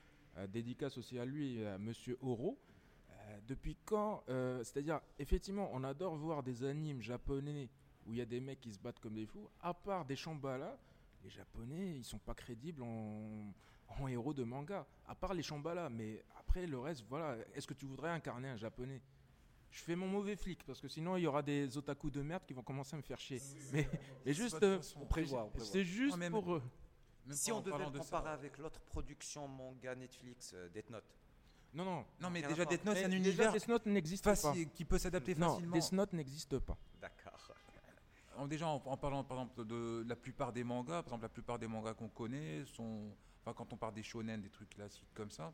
dédicace 0.49 0.97
aussi 0.99 1.19
à 1.19 1.25
lui, 1.25 1.65
à 1.65 1.79
Monsieur 1.79 2.19
Oro. 2.21 2.59
Depuis 3.47 3.77
quand 3.85 4.23
euh, 4.29 4.63
C'est-à-dire, 4.65 5.01
effectivement, 5.19 5.71
on 5.73 5.85
adore 5.85 6.17
voir 6.17 6.43
des 6.43 6.65
animes 6.65 7.01
japonais 7.03 7.69
où 8.09 8.13
il 8.13 8.19
y 8.19 8.23
a 8.23 8.27
des 8.27 8.41
mecs 8.41 8.61
qui 8.61 8.73
se 8.73 8.79
battent 8.79 8.99
comme 9.01 9.15
des 9.15 9.27
fous. 9.27 9.49
À 9.61 9.75
part 9.75 10.05
des 10.05 10.17
Shambhala, 10.17 10.77
les 11.23 11.31
Japonais, 11.31 11.97
ils 11.99 12.05
sont 12.05 12.19
pas 12.19 12.35
crédibles 12.35 12.83
en, 12.83 13.53
en 14.01 14.09
héros 14.09 14.33
de 14.35 14.45
manga. 14.45 14.87
À 15.07 15.15
part 15.15 15.35
les 15.35 15.43
Shambhala, 15.43 15.89
mais 15.91 16.25
après 16.39 16.67
le 16.67 16.79
reste, 16.79 17.05
voilà. 17.09 17.37
Est-ce 17.55 17.67
que 17.67 17.75
tu 17.75 17.87
voudrais 17.87 18.11
incarner 18.11 18.49
un 18.49 18.57
Japonais? 18.57 19.01
Je 19.71 19.81
fais 19.83 19.95
mon 19.95 20.09
mauvais 20.09 20.35
flic 20.37 20.65
parce 20.65 20.81
que 20.81 20.89
sinon 20.89 21.17
il 21.19 21.25
y 21.25 21.27
aura 21.27 21.43
des 21.43 21.77
otaku 21.77 22.11
de 22.11 22.23
merde 22.23 22.43
qui 22.47 22.55
vont 22.55 22.63
commencer 22.63 22.95
à 22.95 22.97
me 22.97 23.03
faire 23.03 23.19
chier. 23.21 23.41
Mais, 23.73 23.87
mais 24.25 24.33
juste, 24.33 24.63
euh. 24.63 24.81
On 24.97 25.05
prévoit, 25.05 25.51
c'est 25.59 25.85
juste 25.85 26.17
mais- 26.17 26.31
pour 26.31 26.55
eux. 26.55 26.63
Même 27.27 27.37
si 27.37 27.53
on 27.53 27.61
devait 27.61 27.77
le 27.85 27.91
de 27.91 27.99
ça. 27.99 28.05
comparer 28.05 28.31
avec 28.31 28.57
l'autre 28.57 28.81
production 28.81 29.47
manga 29.47 29.95
Netflix, 29.95 30.53
euh, 30.55 30.71
Death 30.71 30.89
Note, 30.89 31.05
Non, 31.75 31.85
non. 31.85 32.05
Non, 32.19 32.31
mais 32.31 32.41
déjà. 32.41 32.65
Death 32.65 32.83
Note, 32.87 32.97
c'est 32.97 33.05
un 33.05 33.09
Mais 33.09 33.17
univers 33.17 33.53
Death 33.53 33.69
Note 33.69 33.85
n'existe 33.85 34.25
pas. 34.25 34.55
qui 34.75 34.85
peut 34.87 34.97
s'adapter 34.97 35.35
Non, 35.35 35.51
facilement. 35.57 35.77
Death 35.77 35.93
Note 35.93 36.13
n'existe 36.15 36.59
pas. 36.61 36.79
d'accord. 37.03 37.28
En- 38.39 38.47
Déjà, 38.47 38.67
en, 38.69 38.83
en 38.85 38.97
parlant 38.97 39.25
par 39.25 39.39
exemple 39.39 39.65
de 39.67 40.05
la 40.09 40.17
plupart 40.17 40.53
des 40.53 40.65
mangas, 40.65 41.03
par 41.03 41.15
exemple 41.15 41.23
la 41.25 41.29
plupart 41.29 41.59
des 41.59 41.67
mangas 41.67 41.95
qu'on 41.95 42.09
connaît 42.09 42.65
sont, 42.67 43.11
enfin 43.43 43.53
quand 43.55 43.73
on 43.73 43.77
parle 43.77 43.95
des 43.95 44.03
shonen, 44.03 44.41
des 44.41 44.51
trucs 44.51 44.71
classiques 44.71 45.13
comme 45.15 45.31
ça, 45.31 45.53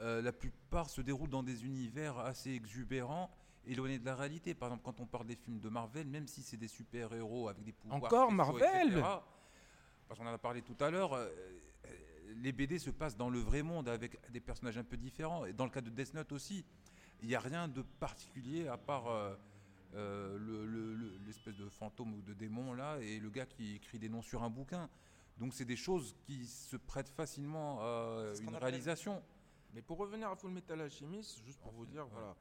euh, 0.00 0.20
la 0.22 0.32
plupart 0.32 0.88
se 0.90 1.00
déroulent 1.00 1.30
dans 1.30 1.42
des 1.42 1.64
univers 1.64 2.18
assez 2.18 2.50
exubérants, 2.52 3.30
éloignés 3.64 3.98
de 3.98 4.04
la 4.04 4.14
réalité. 4.14 4.54
Par 4.54 4.68
exemple, 4.68 4.84
quand 4.84 5.00
on 5.00 5.06
parle 5.06 5.26
des 5.26 5.36
films 5.36 5.58
de 5.58 5.68
Marvel, 5.68 6.06
même 6.06 6.26
si 6.26 6.42
c'est 6.42 6.56
des 6.58 6.68
super 6.68 7.12
héros 7.14 7.48
avec 7.48 7.64
des 7.64 7.72
pouvoirs, 7.72 7.96
Encore 8.04 8.32
Marvel 8.32 8.62
etc., 8.62 9.00
parce 10.08 10.20
qu'on 10.20 10.26
en 10.26 10.32
a 10.34 10.38
parlé 10.38 10.62
tout 10.62 10.76
à 10.80 10.90
l'heure. 10.90 11.14
euh, 11.14 11.28
les 12.38 12.52
BD 12.52 12.78
se 12.78 12.90
passent 12.90 13.16
dans 13.16 13.30
le 13.30 13.38
vrai 13.38 13.62
monde 13.62 13.88
avec 13.88 14.18
des 14.30 14.40
personnages 14.40 14.76
un 14.76 14.84
peu 14.84 14.96
différents. 14.96 15.44
Et 15.46 15.52
dans 15.52 15.64
le 15.64 15.70
cas 15.70 15.80
de 15.80 15.90
Death 15.90 16.12
Note 16.12 16.32
aussi, 16.32 16.64
il 17.22 17.28
n'y 17.28 17.34
a 17.34 17.40
rien 17.40 17.66
de 17.68 17.82
particulier 17.82 18.66
à 18.68 18.76
part 18.76 19.06
euh, 19.08 19.34
euh, 19.94 20.36
le- 20.38 20.66
le- 20.66 20.94
le- 20.94 21.16
l'espèce 21.18 21.56
de 21.56 21.68
fantôme 21.68 22.14
ou 22.14 22.22
de 22.22 22.34
démon 22.34 22.72
là 22.74 22.98
et 23.00 23.18
le 23.18 23.30
gars 23.30 23.46
qui 23.46 23.76
écrit 23.76 23.98
des 23.98 24.08
noms 24.08 24.22
sur 24.22 24.42
un 24.42 24.50
bouquin. 24.50 24.88
Donc 25.38 25.52
c'est 25.54 25.64
des 25.64 25.76
choses 25.76 26.14
qui 26.24 26.46
se 26.46 26.76
prêtent 26.76 27.08
facilement 27.10 27.80
à 27.80 28.32
une 28.40 28.48
appelle- 28.48 28.62
réalisation. 28.62 29.22
Mais 29.74 29.82
pour 29.82 29.98
revenir 29.98 30.30
à 30.30 30.36
Full 30.36 30.50
Metal 30.50 30.80
Alchemist, 30.80 31.38
juste 31.44 31.60
pour 31.60 31.72
vous 31.72 31.84
dire, 31.86 32.04
ouais. 32.06 32.10
voilà, 32.12 32.36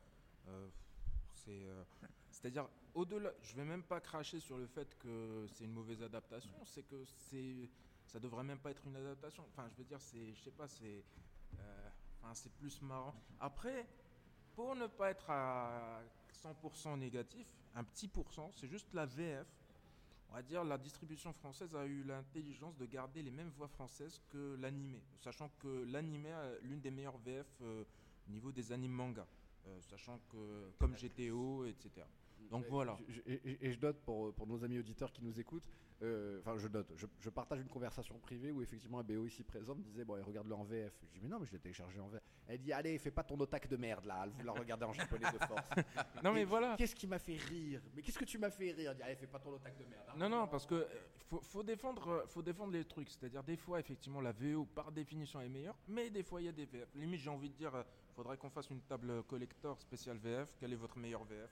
euh, 0.48 0.68
c'est, 1.34 1.52
euh, 1.66 1.84
c'est-à-dire 2.32 2.70
au-delà, 2.94 3.32
je 3.42 3.54
vais 3.56 3.66
même 3.66 3.84
pas 3.84 4.00
cracher 4.00 4.40
sur 4.40 4.58
le 4.58 4.68
fait 4.68 4.98
que 4.98 5.46
c'est 5.52 5.66
une 5.66 5.74
mauvaise 5.74 6.02
adaptation, 6.02 6.56
c'est 6.64 6.84
que 6.84 7.04
c'est, 7.06 7.70
ça 8.08 8.20
devrait 8.20 8.44
même 8.46 8.60
pas 8.60 8.72
être 8.72 8.86
une 8.86 8.96
adaptation. 8.96 9.44
Enfin, 9.50 9.68
je 9.70 9.76
veux 9.78 9.84
dire, 9.84 10.00
c'est, 10.00 10.34
je 10.34 10.40
sais 10.42 10.52
pas, 10.52 10.68
c'est, 10.70 11.04
euh, 11.60 11.90
enfin, 12.22 12.34
c'est 12.34 12.52
plus 12.54 12.82
marrant. 12.82 13.14
Après, 13.42 13.86
pour 14.56 14.74
ne 14.76 14.88
pas 14.88 15.12
être 15.12 15.30
à 15.30 16.02
100% 16.36 16.98
négatif, 17.00 17.48
un 17.76 17.84
petit 17.84 18.08
pourcent, 18.08 18.52
c'est 18.56 18.68
juste 18.68 18.94
la 18.94 19.06
VF. 19.06 19.48
On 20.30 20.34
va 20.34 20.42
dire 20.42 20.64
la 20.64 20.78
distribution 20.78 21.32
française 21.34 21.74
a 21.76 21.86
eu 21.86 22.04
l'intelligence 22.04 22.76
de 22.78 22.86
garder 22.86 23.22
les 23.22 23.32
mêmes 23.32 23.52
voix 23.58 23.68
françaises 23.68 24.20
que 24.30 24.56
l'animé, 24.60 25.02
sachant 25.20 25.50
que 25.60 25.86
l'animé 25.86 26.32
a 26.32 26.52
l'une 26.62 26.82
des 26.82 26.92
meilleures 26.92 27.18
VF 27.20 27.48
euh, 27.62 27.84
au 28.28 28.32
niveau 28.32 28.52
des 28.52 28.72
animes 28.72 28.92
manga, 28.92 29.26
euh, 29.68 29.82
sachant 29.82 30.20
que 30.30 30.72
comme 30.80 30.96
GTO, 30.96 31.66
etc. 31.66 32.06
Donc 32.52 32.66
voilà. 32.70 32.98
je- 33.08 33.22
et, 33.26 33.58
et 33.68 33.72
je 33.72 33.80
note 33.80 33.98
pour, 34.04 34.34
pour 34.34 34.48
nos 34.48 34.64
amis 34.64 34.80
auditeurs 34.80 35.12
qui 35.12 35.24
nous 35.24 35.40
écoutent, 35.40 35.68
euh, 36.02 36.40
enfin 36.42 36.58
je 36.58 36.68
note, 36.68 36.92
je, 36.96 37.06
je 37.20 37.30
partage 37.30 37.62
une 37.62 37.68
conversation 37.70 38.18
privée 38.20 38.52
où 38.52 38.62
effectivement 38.62 39.00
un 39.00 39.04
BO 39.04 39.26
ici 39.26 39.44
présent 39.44 39.76
me 39.76 39.82
disait 39.82 40.04
bon, 40.06 40.22
regarde-le 40.24 40.54
en 40.56 40.64
VF. 40.64 40.94
Je 41.04 41.12
dis 41.14 41.20
mais 41.22 41.30
non, 41.30 41.40
mais 41.40 41.46
je 41.46 41.52
l'ai 41.54 41.60
téléchargé 41.60 42.00
en 42.00 42.08
VF. 42.08 42.22
Elle 42.48 42.60
dit 42.60 42.74
allez, 42.74 42.98
fais 43.00 43.12
pas 43.12 43.24
ton 43.24 43.40
otaque 43.40 43.68
de 43.70 43.78
merde 43.78 44.06
là, 44.06 44.28
vous 44.28 44.44
la 44.44 44.52
regardez 44.52 44.86
en 44.86 44.94
japonais 44.94 45.26
de 45.32 45.46
force. 45.46 45.70
Non 46.24 46.32
mais 46.34 46.42
Et 46.42 46.46
voilà. 46.46 46.76
Qu'est-ce 46.78 46.96
qui 46.96 47.08
m'a 47.08 47.20
fait 47.20 47.38
rire? 47.38 47.82
Mais 47.96 48.02
qu'est-ce 48.02 48.20
que 48.20 48.26
tu 48.26 48.38
m'as 48.38 48.50
fait 48.52 48.72
rire? 48.72 48.92
Elle 48.92 48.98
dit 48.98 49.04
allez, 49.04 49.16
fais 49.16 49.28
pas 49.28 49.40
ton 49.40 49.54
otaque 49.54 49.78
de 49.78 49.86
merde. 49.86 50.06
Non, 50.18 50.30
non, 50.30 50.48
parce 50.48 50.66
que 50.66 50.76
euh, 50.76 50.86
faut, 51.30 51.40
faut 51.42 51.64
défendre, 51.64 52.08
euh, 52.10 52.26
faut 52.28 52.42
défendre 52.42 52.74
les 52.74 52.86
trucs. 52.86 53.10
C'est-à-dire 53.10 53.44
des 53.44 53.58
fois, 53.58 53.80
effectivement, 53.80 54.22
la 54.22 54.32
VO 54.32 54.66
par 54.66 54.92
définition 54.92 55.42
est 55.42 55.50
meilleure, 55.50 55.78
mais 55.88 56.10
des 56.10 56.24
fois 56.24 56.42
il 56.42 56.46
y 56.46 56.50
a 56.50 56.52
des 56.52 56.66
VF. 56.66 56.94
Limite, 56.96 57.22
j'ai 57.22 57.30
envie 57.30 57.50
de 57.50 57.56
dire, 57.56 57.72
faudrait 58.16 58.38
qu'on 58.38 58.50
fasse 58.50 58.70
une 58.70 58.82
table 58.82 59.24
collector 59.24 59.80
spéciale 59.80 60.18
VF. 60.18 60.54
Quel 60.60 60.72
est 60.74 60.78
votre 60.78 60.98
meilleur 60.98 61.24
VF 61.24 61.50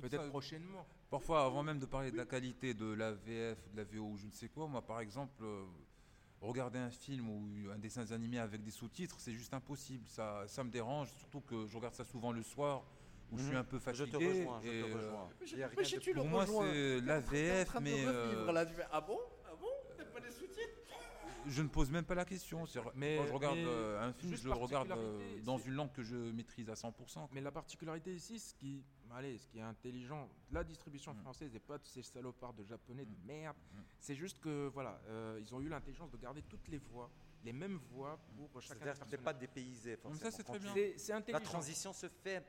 Peut-être 0.00 0.28
prochainement. 0.28 0.86
Parfois, 1.10 1.44
avant 1.44 1.62
même 1.62 1.78
de 1.78 1.86
parler 1.86 2.10
de 2.10 2.16
la 2.16 2.24
qualité 2.26 2.74
de 2.74 2.92
la 2.92 3.12
VF, 3.12 3.58
de 3.72 3.76
la 3.76 3.84
VO 3.84 4.04
ou 4.12 4.16
je 4.16 4.26
ne 4.26 4.32
sais 4.32 4.48
quoi, 4.48 4.66
moi 4.66 4.82
par 4.82 5.00
exemple, 5.00 5.42
euh, 5.42 5.64
regarder 6.40 6.78
un 6.78 6.90
film 6.90 7.28
ou 7.28 7.70
un 7.70 7.78
dessin 7.78 8.10
animé 8.12 8.38
avec 8.38 8.62
des 8.62 8.70
sous-titres, 8.70 9.16
c'est 9.18 9.32
juste 9.32 9.54
impossible. 9.54 10.06
Ça, 10.08 10.44
ça 10.46 10.62
me 10.64 10.70
dérange, 10.70 11.12
surtout 11.18 11.40
que 11.40 11.66
je 11.66 11.76
regarde 11.76 11.94
ça 11.94 12.04
souvent 12.04 12.32
le 12.32 12.42
soir 12.42 12.84
où 13.30 13.38
je 13.38 13.42
suis 13.42 13.52
Mhm. 13.52 13.58
un 13.58 13.64
peu 13.64 13.76
Je 13.78 13.82
fatigué. 13.82 14.10
te 14.10 14.16
rejoins, 14.16 14.60
je 14.62 14.70
te 14.70 14.94
rejoins. 14.94 15.28
Mais, 15.40 15.46
Il 15.46 15.58
y 15.58 15.62
a 15.62 15.68
mais 15.68 15.74
rien 15.74 15.84
si 15.84 15.94
de- 15.96 16.00
tu 16.00 16.10
le 16.12 16.20
pour 16.20 16.28
moi, 16.28 16.46
c'est 16.46 17.00
la 17.00 17.20
VF, 17.20 17.74
mais 17.80 18.04
euh, 18.06 18.52
là, 18.52 18.66
tu 18.66 18.74
fais, 18.74 18.86
ah 18.92 19.00
bon 19.00 19.18
Ah 19.44 19.54
bon 19.60 19.66
T'as 19.96 20.04
pas 20.04 20.20
les 20.20 20.30
sous-titres 20.30 20.80
je 21.46 21.62
ne 21.62 21.68
pose 21.68 21.90
même 21.90 22.04
pas 22.04 22.14
la 22.14 22.24
question. 22.24 22.64
Mais- 22.94 23.16
quand 23.18 23.26
je 23.26 23.32
regarde 23.32 23.56
mais 23.56 23.64
euh, 23.66 24.08
un 24.08 24.12
film, 24.12 24.34
je 24.36 24.48
le 24.48 24.54
regarde 24.54 24.90
euh, 24.90 25.40
dans 25.42 25.58
une 25.58 25.74
langue 25.74 25.92
que 25.92 26.02
je 26.02 26.16
maîtrise 26.16 26.68
à 26.70 26.74
100%. 26.74 27.28
Mais 27.32 27.40
la 27.40 27.50
particularité 27.52 28.14
ici, 28.14 28.38
ce 28.38 28.54
qui, 28.54 28.84
allez, 29.14 29.38
ce 29.38 29.46
qui 29.48 29.58
est 29.58 29.62
intelligent, 29.62 30.28
la 30.50 30.64
distribution 30.64 31.12
Mm. 31.14 31.18
française 31.20 31.54
et 31.54 31.60
pas 31.60 31.78
de 31.78 31.86
ces 31.86 32.02
salopards 32.02 32.54
de 32.54 32.64
japonais 32.64 33.04
de 33.04 33.10
Mm. 33.10 33.26
merde, 33.26 33.56
Mm. 33.74 33.78
c'est 34.00 34.14
juste 34.14 34.38
que 34.40 34.68
voilà, 34.72 35.00
euh, 35.08 35.38
ils 35.40 35.54
ont 35.54 35.60
eu 35.60 35.68
l'intelligence 35.68 36.10
de 36.10 36.16
garder 36.16 36.42
toutes 36.42 36.68
les 36.68 36.78
voix, 36.78 37.10
les 37.44 37.52
mêmes 37.52 37.78
voix 37.92 38.18
pour 38.52 38.60
chacun 38.60 38.80
C'est-à-dire 38.80 39.06
que 39.18 39.24
pas 39.24 39.32
dépaysé 39.34 39.98
Mais 40.04 40.16
ça, 40.16 40.30
c'est 40.30 40.42
très 40.42 40.58
bien. 40.58 40.72
C'est 40.74 40.94
c'est 40.98 41.12
La 41.12 41.18
intelligent. 41.18 41.44
transition 41.44 41.92
se 41.92 42.08
fait 42.08 42.44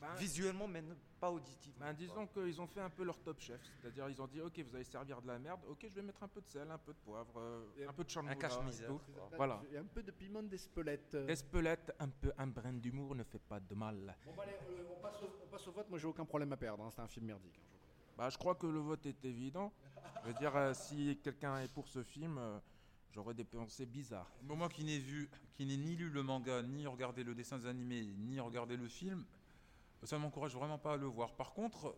Ben, 0.00 0.14
visuellement, 0.14 0.66
mais 0.66 0.82
pas 1.20 1.30
auditivement. 1.30 1.84
Ben, 1.86 1.92
disons 1.92 2.26
qu'ils 2.26 2.58
ont 2.60 2.66
fait 2.66 2.80
un 2.80 2.88
peu 2.88 3.04
leur 3.04 3.18
top 3.20 3.38
chef, 3.38 3.60
c'est-à-dire 3.80 4.08
ils 4.08 4.20
ont 4.22 4.26
dit 4.26 4.40
ok 4.40 4.58
vous 4.60 4.74
allez 4.74 4.84
servir 4.84 5.20
de 5.20 5.26
la 5.26 5.38
merde, 5.38 5.60
ok 5.68 5.86
je 5.88 5.94
vais 5.94 6.02
mettre 6.02 6.22
un 6.22 6.28
peu 6.28 6.40
de 6.40 6.48
sel, 6.48 6.70
un 6.70 6.78
peu 6.78 6.92
de 6.94 6.98
poivre, 6.98 7.34
euh, 7.38 7.86
un 7.86 7.92
peu 7.92 8.02
de 8.04 8.08
Un 8.08 8.12
charmoula 8.12 8.34
cache-misère. 8.36 8.90
et. 8.90 9.36
Voilà. 9.36 9.54
A 9.76 9.78
un 9.80 9.84
peu 9.84 10.02
de 10.02 10.10
piment 10.10 10.42
d'Espelette. 10.42 11.14
Espelette, 11.28 11.94
un 11.98 12.08
peu 12.08 12.32
un 12.38 12.46
brin 12.46 12.72
d'humour 12.72 13.14
ne 13.14 13.24
fait 13.24 13.38
pas 13.40 13.60
de 13.60 13.74
mal. 13.74 14.16
Bon, 14.24 14.32
bah, 14.36 14.44
allez, 14.44 14.52
euh, 14.70 14.84
on, 14.96 15.00
passe 15.02 15.22
au, 15.22 15.26
on 15.44 15.46
passe 15.48 15.66
au 15.68 15.72
vote. 15.72 15.88
Moi, 15.90 15.98
j'ai 15.98 16.06
aucun 16.06 16.24
problème 16.24 16.52
à 16.52 16.56
perdre. 16.56 16.82
hein, 16.84 16.90
C'est 16.90 17.02
un 17.02 17.08
film 17.08 17.26
merdique. 17.26 17.58
hein, 17.62 17.66
je. 17.70 18.16
Bah 18.16 18.28
je 18.30 18.38
crois 18.38 18.54
que 18.54 18.66
le 18.66 18.78
vote 18.78 19.04
est 19.06 19.24
évident. 19.24 19.72
Je 20.22 20.28
veux 20.28 20.34
dire 20.34 20.54
euh, 20.56 20.72
si 20.74 21.18
quelqu'un 21.22 21.58
est 21.60 21.68
pour 21.68 21.88
ce 21.88 22.02
film, 22.02 22.36
euh, 22.38 22.58
j'aurais 23.12 23.34
des 23.34 23.44
pensées 23.44 23.86
bizarres. 23.86 24.30
Bon, 24.42 24.56
moi 24.56 24.68
qui 24.68 24.84
n'ai 24.84 24.98
vu, 24.98 25.30
qui 25.54 25.64
n'ai 25.66 25.76
ni 25.78 25.94
lu 25.96 26.08
le 26.10 26.22
manga, 26.22 26.62
ni 26.62 26.86
regardé 26.86 27.22
le 27.24 27.34
dessin 27.34 27.64
animé, 27.66 28.02
ni 28.18 28.38
regardé 28.40 28.76
le 28.76 28.88
film, 28.88 29.24
ça 30.02 30.16
ne 30.16 30.22
m'encourage 30.22 30.54
vraiment 30.54 30.78
pas 30.78 30.94
à 30.94 30.96
le 30.96 31.06
voir. 31.06 31.34
Par 31.34 31.52
contre, 31.52 31.96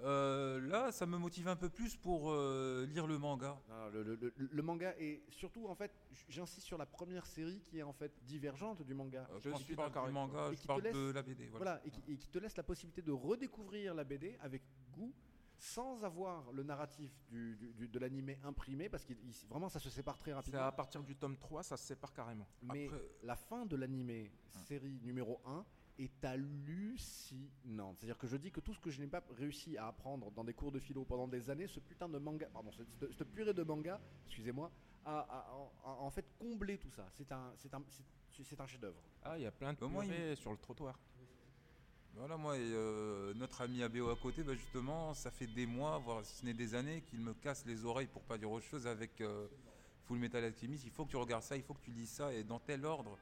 euh, 0.00 0.60
là, 0.68 0.92
ça 0.92 1.06
me 1.06 1.16
motive 1.16 1.48
un 1.48 1.56
peu 1.56 1.70
plus 1.70 1.96
pour 1.96 2.30
euh, 2.30 2.84
lire 2.86 3.06
le 3.06 3.16
manga. 3.18 3.58
Non, 3.68 3.76
non, 3.76 3.88
le, 3.90 4.02
le- 4.02 4.16
le- 4.16 4.32
le 4.52 4.62
manga 4.62 4.94
est 4.98 5.22
surtout 5.30 5.66
en 5.68 5.74
fait, 5.74 5.90
j'insiste 6.28 6.66
sur 6.66 6.76
la 6.76 6.84
première 6.86 7.24
série 7.26 7.60
qui 7.62 7.78
est 7.78 7.82
en 7.82 7.94
fait 7.94 8.12
divergente 8.24 8.82
du 8.82 8.92
manga. 8.94 9.26
Euh, 9.30 9.38
Je 9.42 9.50
quand 9.50 9.56
suis 9.56 9.74
d'accord 9.74 10.06
du 10.06 10.12
manga, 10.12 10.48
Et 10.48 10.50
je 10.50 10.56
qui 10.56 10.62
te 10.62 10.66
parle 10.66 10.82
laisse- 10.82 10.94
de 10.94 11.10
la 11.12 11.22
BD. 11.22 11.46
Voilà. 11.48 11.80
Voilà, 11.80 11.80
et 11.86 11.90
qui, 11.90 12.12
et 12.12 12.16
qui 12.18 12.28
te 12.28 12.38
laisse 12.38 12.56
la 12.56 12.62
possibilité 12.62 13.00
de 13.00 13.12
redécouvrir 13.12 13.94
la 13.94 14.04
BD 14.04 14.36
avec 14.42 14.62
goût, 14.92 15.14
sans 15.58 16.04
avoir 16.04 16.52
le 16.52 16.62
narratif 16.62 17.10
du, 17.30 17.56
du- 17.56 17.72
du- 17.72 17.88
de 17.88 17.98
l'animé 17.98 18.38
imprimé, 18.44 18.90
parce 18.90 19.06
que 19.06 19.14
vraiment 19.48 19.70
ça 19.70 19.78
se 19.80 19.88
sépare 19.88 20.18
très 20.18 20.32
C'est 20.32 20.34
rapidement. 20.34 20.60
à 20.66 20.72
partir 20.72 21.02
du 21.02 21.16
tome 21.16 21.38
3, 21.38 21.62
ça 21.62 21.78
se 21.78 21.86
sépare 21.86 22.12
carrément. 22.12 22.46
Mais 22.60 22.84
Après- 22.84 23.00
la 23.22 23.36
fin 23.36 23.64
de 23.64 23.74
l'animé 23.76 24.30
série 24.66 25.00
numéro 25.02 25.40
1 25.46 25.64
est 25.98 26.24
hallucinante. 26.24 27.96
C'est-à-dire 27.98 28.18
que 28.18 28.26
je 28.26 28.36
dis 28.36 28.50
que 28.50 28.60
tout 28.60 28.74
ce 28.74 28.80
que 28.80 28.90
je 28.90 29.00
n'ai 29.00 29.06
pas 29.06 29.22
réussi 29.36 29.76
à 29.76 29.88
apprendre 29.88 30.30
dans 30.32 30.44
des 30.44 30.54
cours 30.54 30.72
de 30.72 30.78
philo 30.78 31.04
pendant 31.04 31.28
des 31.28 31.48
années, 31.50 31.66
ce 31.66 31.80
putain 31.80 32.08
de 32.08 32.18
manga, 32.18 32.46
pardon, 32.52 32.70
cette, 32.72 33.32
purée 33.32 33.54
de 33.54 33.62
manga, 33.62 34.00
excusez-moi, 34.26 34.70
a, 35.04 35.18
a- 35.20 35.22
a- 35.24 35.88
a 35.88 35.90
en 36.00 36.10
fait 36.10 36.26
comblé 36.38 36.78
tout 36.78 36.90
ça. 36.90 37.06
C'est 37.12 37.30
un, 37.32 37.52
c'est 37.58 37.72
un, 37.74 37.82
c'est- 37.88 38.42
c'est 38.44 38.60
un 38.60 38.66
chef-d'œuvre. 38.66 39.00
Ah, 39.22 39.38
il 39.38 39.42
y 39.42 39.46
a 39.46 39.50
plein 39.52 39.72
de 39.72 39.82
Au 39.84 39.88
moins, 39.88 40.04
il- 40.04 40.10
purées 40.10 40.36
sur 40.36 40.50
le 40.50 40.58
trottoir. 40.58 40.98
Voilà, 42.14 42.36
moi 42.38 42.56
et 42.56 42.62
euh, 42.62 43.34
notre 43.34 43.60
ami 43.60 43.82
ABO 43.82 44.08
à 44.08 44.16
côté, 44.16 44.42
bah, 44.42 44.54
justement, 44.54 45.12
ça 45.12 45.30
fait 45.30 45.46
des 45.46 45.66
mois, 45.66 45.98
voire 45.98 46.24
si 46.24 46.36
ce 46.36 46.44
n'est 46.46 46.54
des 46.54 46.74
années, 46.74 47.02
qu'il 47.02 47.20
me 47.20 47.34
casse 47.34 47.66
les 47.66 47.84
oreilles 47.84 48.06
pour 48.06 48.22
pas 48.22 48.38
dire 48.38 48.50
autre 48.50 48.64
chose 48.64 48.86
avec 48.86 49.20
euh, 49.20 49.46
Full 50.04 50.18
Metal 50.18 50.42
Alchemist. 50.42 50.84
Il 50.86 50.90
faut 50.90 51.04
que 51.04 51.10
tu 51.10 51.16
regardes 51.18 51.42
ça, 51.42 51.56
il 51.58 51.62
faut 51.62 51.74
que 51.74 51.82
tu 51.82 51.90
lis 51.90 52.06
ça, 52.06 52.32
et 52.32 52.42
dans 52.42 52.58
tel 52.58 52.86
ordre. 52.86 53.18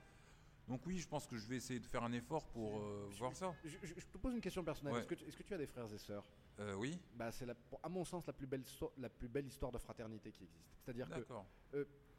Donc 0.69 0.87
oui, 0.87 0.99
je 0.99 1.07
pense 1.07 1.27
que 1.27 1.37
je 1.37 1.47
vais 1.47 1.57
essayer 1.57 1.79
de 1.79 1.87
faire 1.87 2.03
un 2.05 2.13
effort 2.13 2.47
pour 2.49 2.79
euh, 2.81 3.09
voir 3.19 3.35
ça. 3.37 3.55
Je, 3.65 3.77
te 3.77 4.19
pose 4.19 4.35
une 4.35 4.41
question 4.41 4.65
personnelle. 4.65 4.95
Ouais. 4.95 5.01
Est-ce 5.01 5.09
que, 5.09 5.15
tu- 5.15 5.25
est-ce 5.25 5.37
que 5.37 5.43
tu 5.43 5.53
as 5.55 5.59
des 5.59 5.67
frères 5.67 5.93
et 5.93 5.99
sœurs? 5.99 6.25
Euh, 6.61 6.75
oui, 6.75 6.99
bah, 7.15 7.31
C'est, 7.33 7.47
à 7.83 7.89
mon 7.89 8.05
sens, 8.05 8.27
la 8.27 8.33
plus, 8.33 8.47
belle, 8.47 8.65
so- 8.65 8.93
la 8.99 9.11
plus 9.11 9.29
belle 9.29 9.47
histoire 9.47 9.73
de 9.73 9.79
fraternité 9.79 10.31
qui 10.33 10.45
existe. 10.45 10.73
C'est-à-dire 10.83 11.09
que 11.11 11.15
d'accord. 11.19 11.45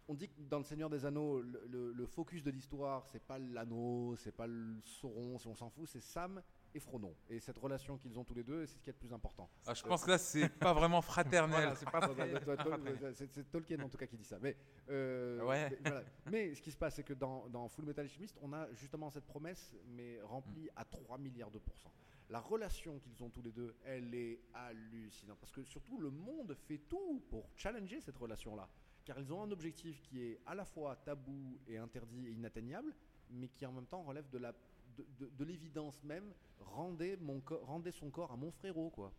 on 0.08 0.14
dit 0.14 0.30
que 0.30 0.40
dans 0.42 0.60
le 0.60 0.64
Seigneur 0.64 0.90
des 0.90 1.06
Anneaux, 1.06 1.42
le, 1.42 1.66
le- 1.68 1.92
le 1.94 2.06
focus 2.06 2.44
de 2.44 2.52
l'histoire, 2.52 3.08
c'est 3.08 3.24
pas 3.24 3.40
l'anneau, 3.40 4.16
c'est 4.18 4.32
pas 4.36 4.46
le 4.46 4.80
Sauron, 4.84 5.40
si 5.40 5.48
on 5.48 5.56
s'en 5.56 5.70
fout, 5.70 5.88
c'est 5.88 6.02
Sam 6.02 6.42
et 6.76 6.80
Frodon. 6.80 7.16
Et 7.30 7.40
cette 7.40 7.58
relation 7.58 7.98
qu'ils 7.98 8.20
ont 8.20 8.24
tous 8.26 8.34
les 8.36 8.44
deux, 8.44 8.66
c'est 8.66 8.76
ce 8.78 8.82
qui 8.82 8.90
est 8.90 8.94
le 8.94 9.00
plus 9.00 9.14
important. 9.14 9.50
Ah, 9.66 9.74
je 9.74 9.82
pense 9.84 10.04
que 10.04 10.12
là, 10.12 10.18
c'est 10.18 10.50
pas 10.50 10.74
vraiment 10.74 11.02
fraternel. 11.02 11.74
Voilà, 11.92 13.14
c'est 13.14 13.50
Tolkien 13.50 13.80
en 13.80 13.90
tout 13.90 13.98
cas 13.98 14.06
qui 14.06 14.18
dit 14.18 14.26
ça. 14.26 14.38
Mais, 14.42 14.58
euh, 14.90 15.42
Ouais. 15.44 15.70
mais, 15.70 15.78
voilà. 15.90 16.04
Mais 16.30 16.54
ce 16.54 16.62
qui 16.62 16.72
se 16.72 16.78
passe, 16.78 16.96
c'est 16.96 17.04
que 17.04 17.14
dans, 17.14 17.48
dans 17.48 17.68
Full 17.70 17.86
Metal 17.86 18.04
Alchemist, 18.06 18.38
on 18.42 18.52
a 18.54 18.72
justement 18.74 19.10
cette 19.10 19.26
promesse, 19.26 19.74
mais 19.88 20.20
remplie 20.22 20.70
à 20.76 20.84
3 20.84 21.18
milliards 21.18 21.52
de 21.52 21.60
pourcents. 21.60 21.94
La 22.30 22.40
relation 22.40 23.00
qu'ils 23.00 23.24
ont 23.24 23.30
tous 23.30 23.42
les 23.44 23.52
deux, 23.52 23.76
elle 23.86 24.14
est 24.14 24.42
hallucinante. 24.54 25.38
Parce 25.40 25.52
que 25.54 25.64
surtout, 25.64 25.98
le 26.00 26.10
monde 26.10 26.56
fait 26.68 26.80
tout 26.90 27.24
pour 27.30 27.50
challenger 27.56 28.02
cette 28.02 28.18
relation-là. 28.18 28.68
Car 29.06 29.20
ils 29.20 29.32
ont 29.32 29.44
un 29.44 29.52
objectif 29.52 30.02
qui 30.02 30.24
est 30.24 30.42
à 30.46 30.56
la 30.56 30.66
fois 30.66 30.96
tabou 30.96 31.58
et 31.68 31.78
interdit 31.78 32.28
et 32.28 32.32
inatteignable, 32.32 32.94
mais 33.30 33.48
qui 33.48 33.66
en 33.66 33.72
même 33.72 33.86
temps 33.86 34.02
relève 34.04 34.28
de 34.30 34.40
la 34.40 34.54
de, 34.98 35.06
de- 35.20 35.30
de 35.32 35.44
l'évidence 35.44 36.02
même, 36.04 36.34
rendez, 36.60 37.18
mon 37.18 37.42
rendez 37.64 37.92
son 37.92 38.10
corps 38.10 38.32
à 38.32 38.36
mon 38.36 38.52
frérot, 38.52 38.90
quoi. 38.90 39.12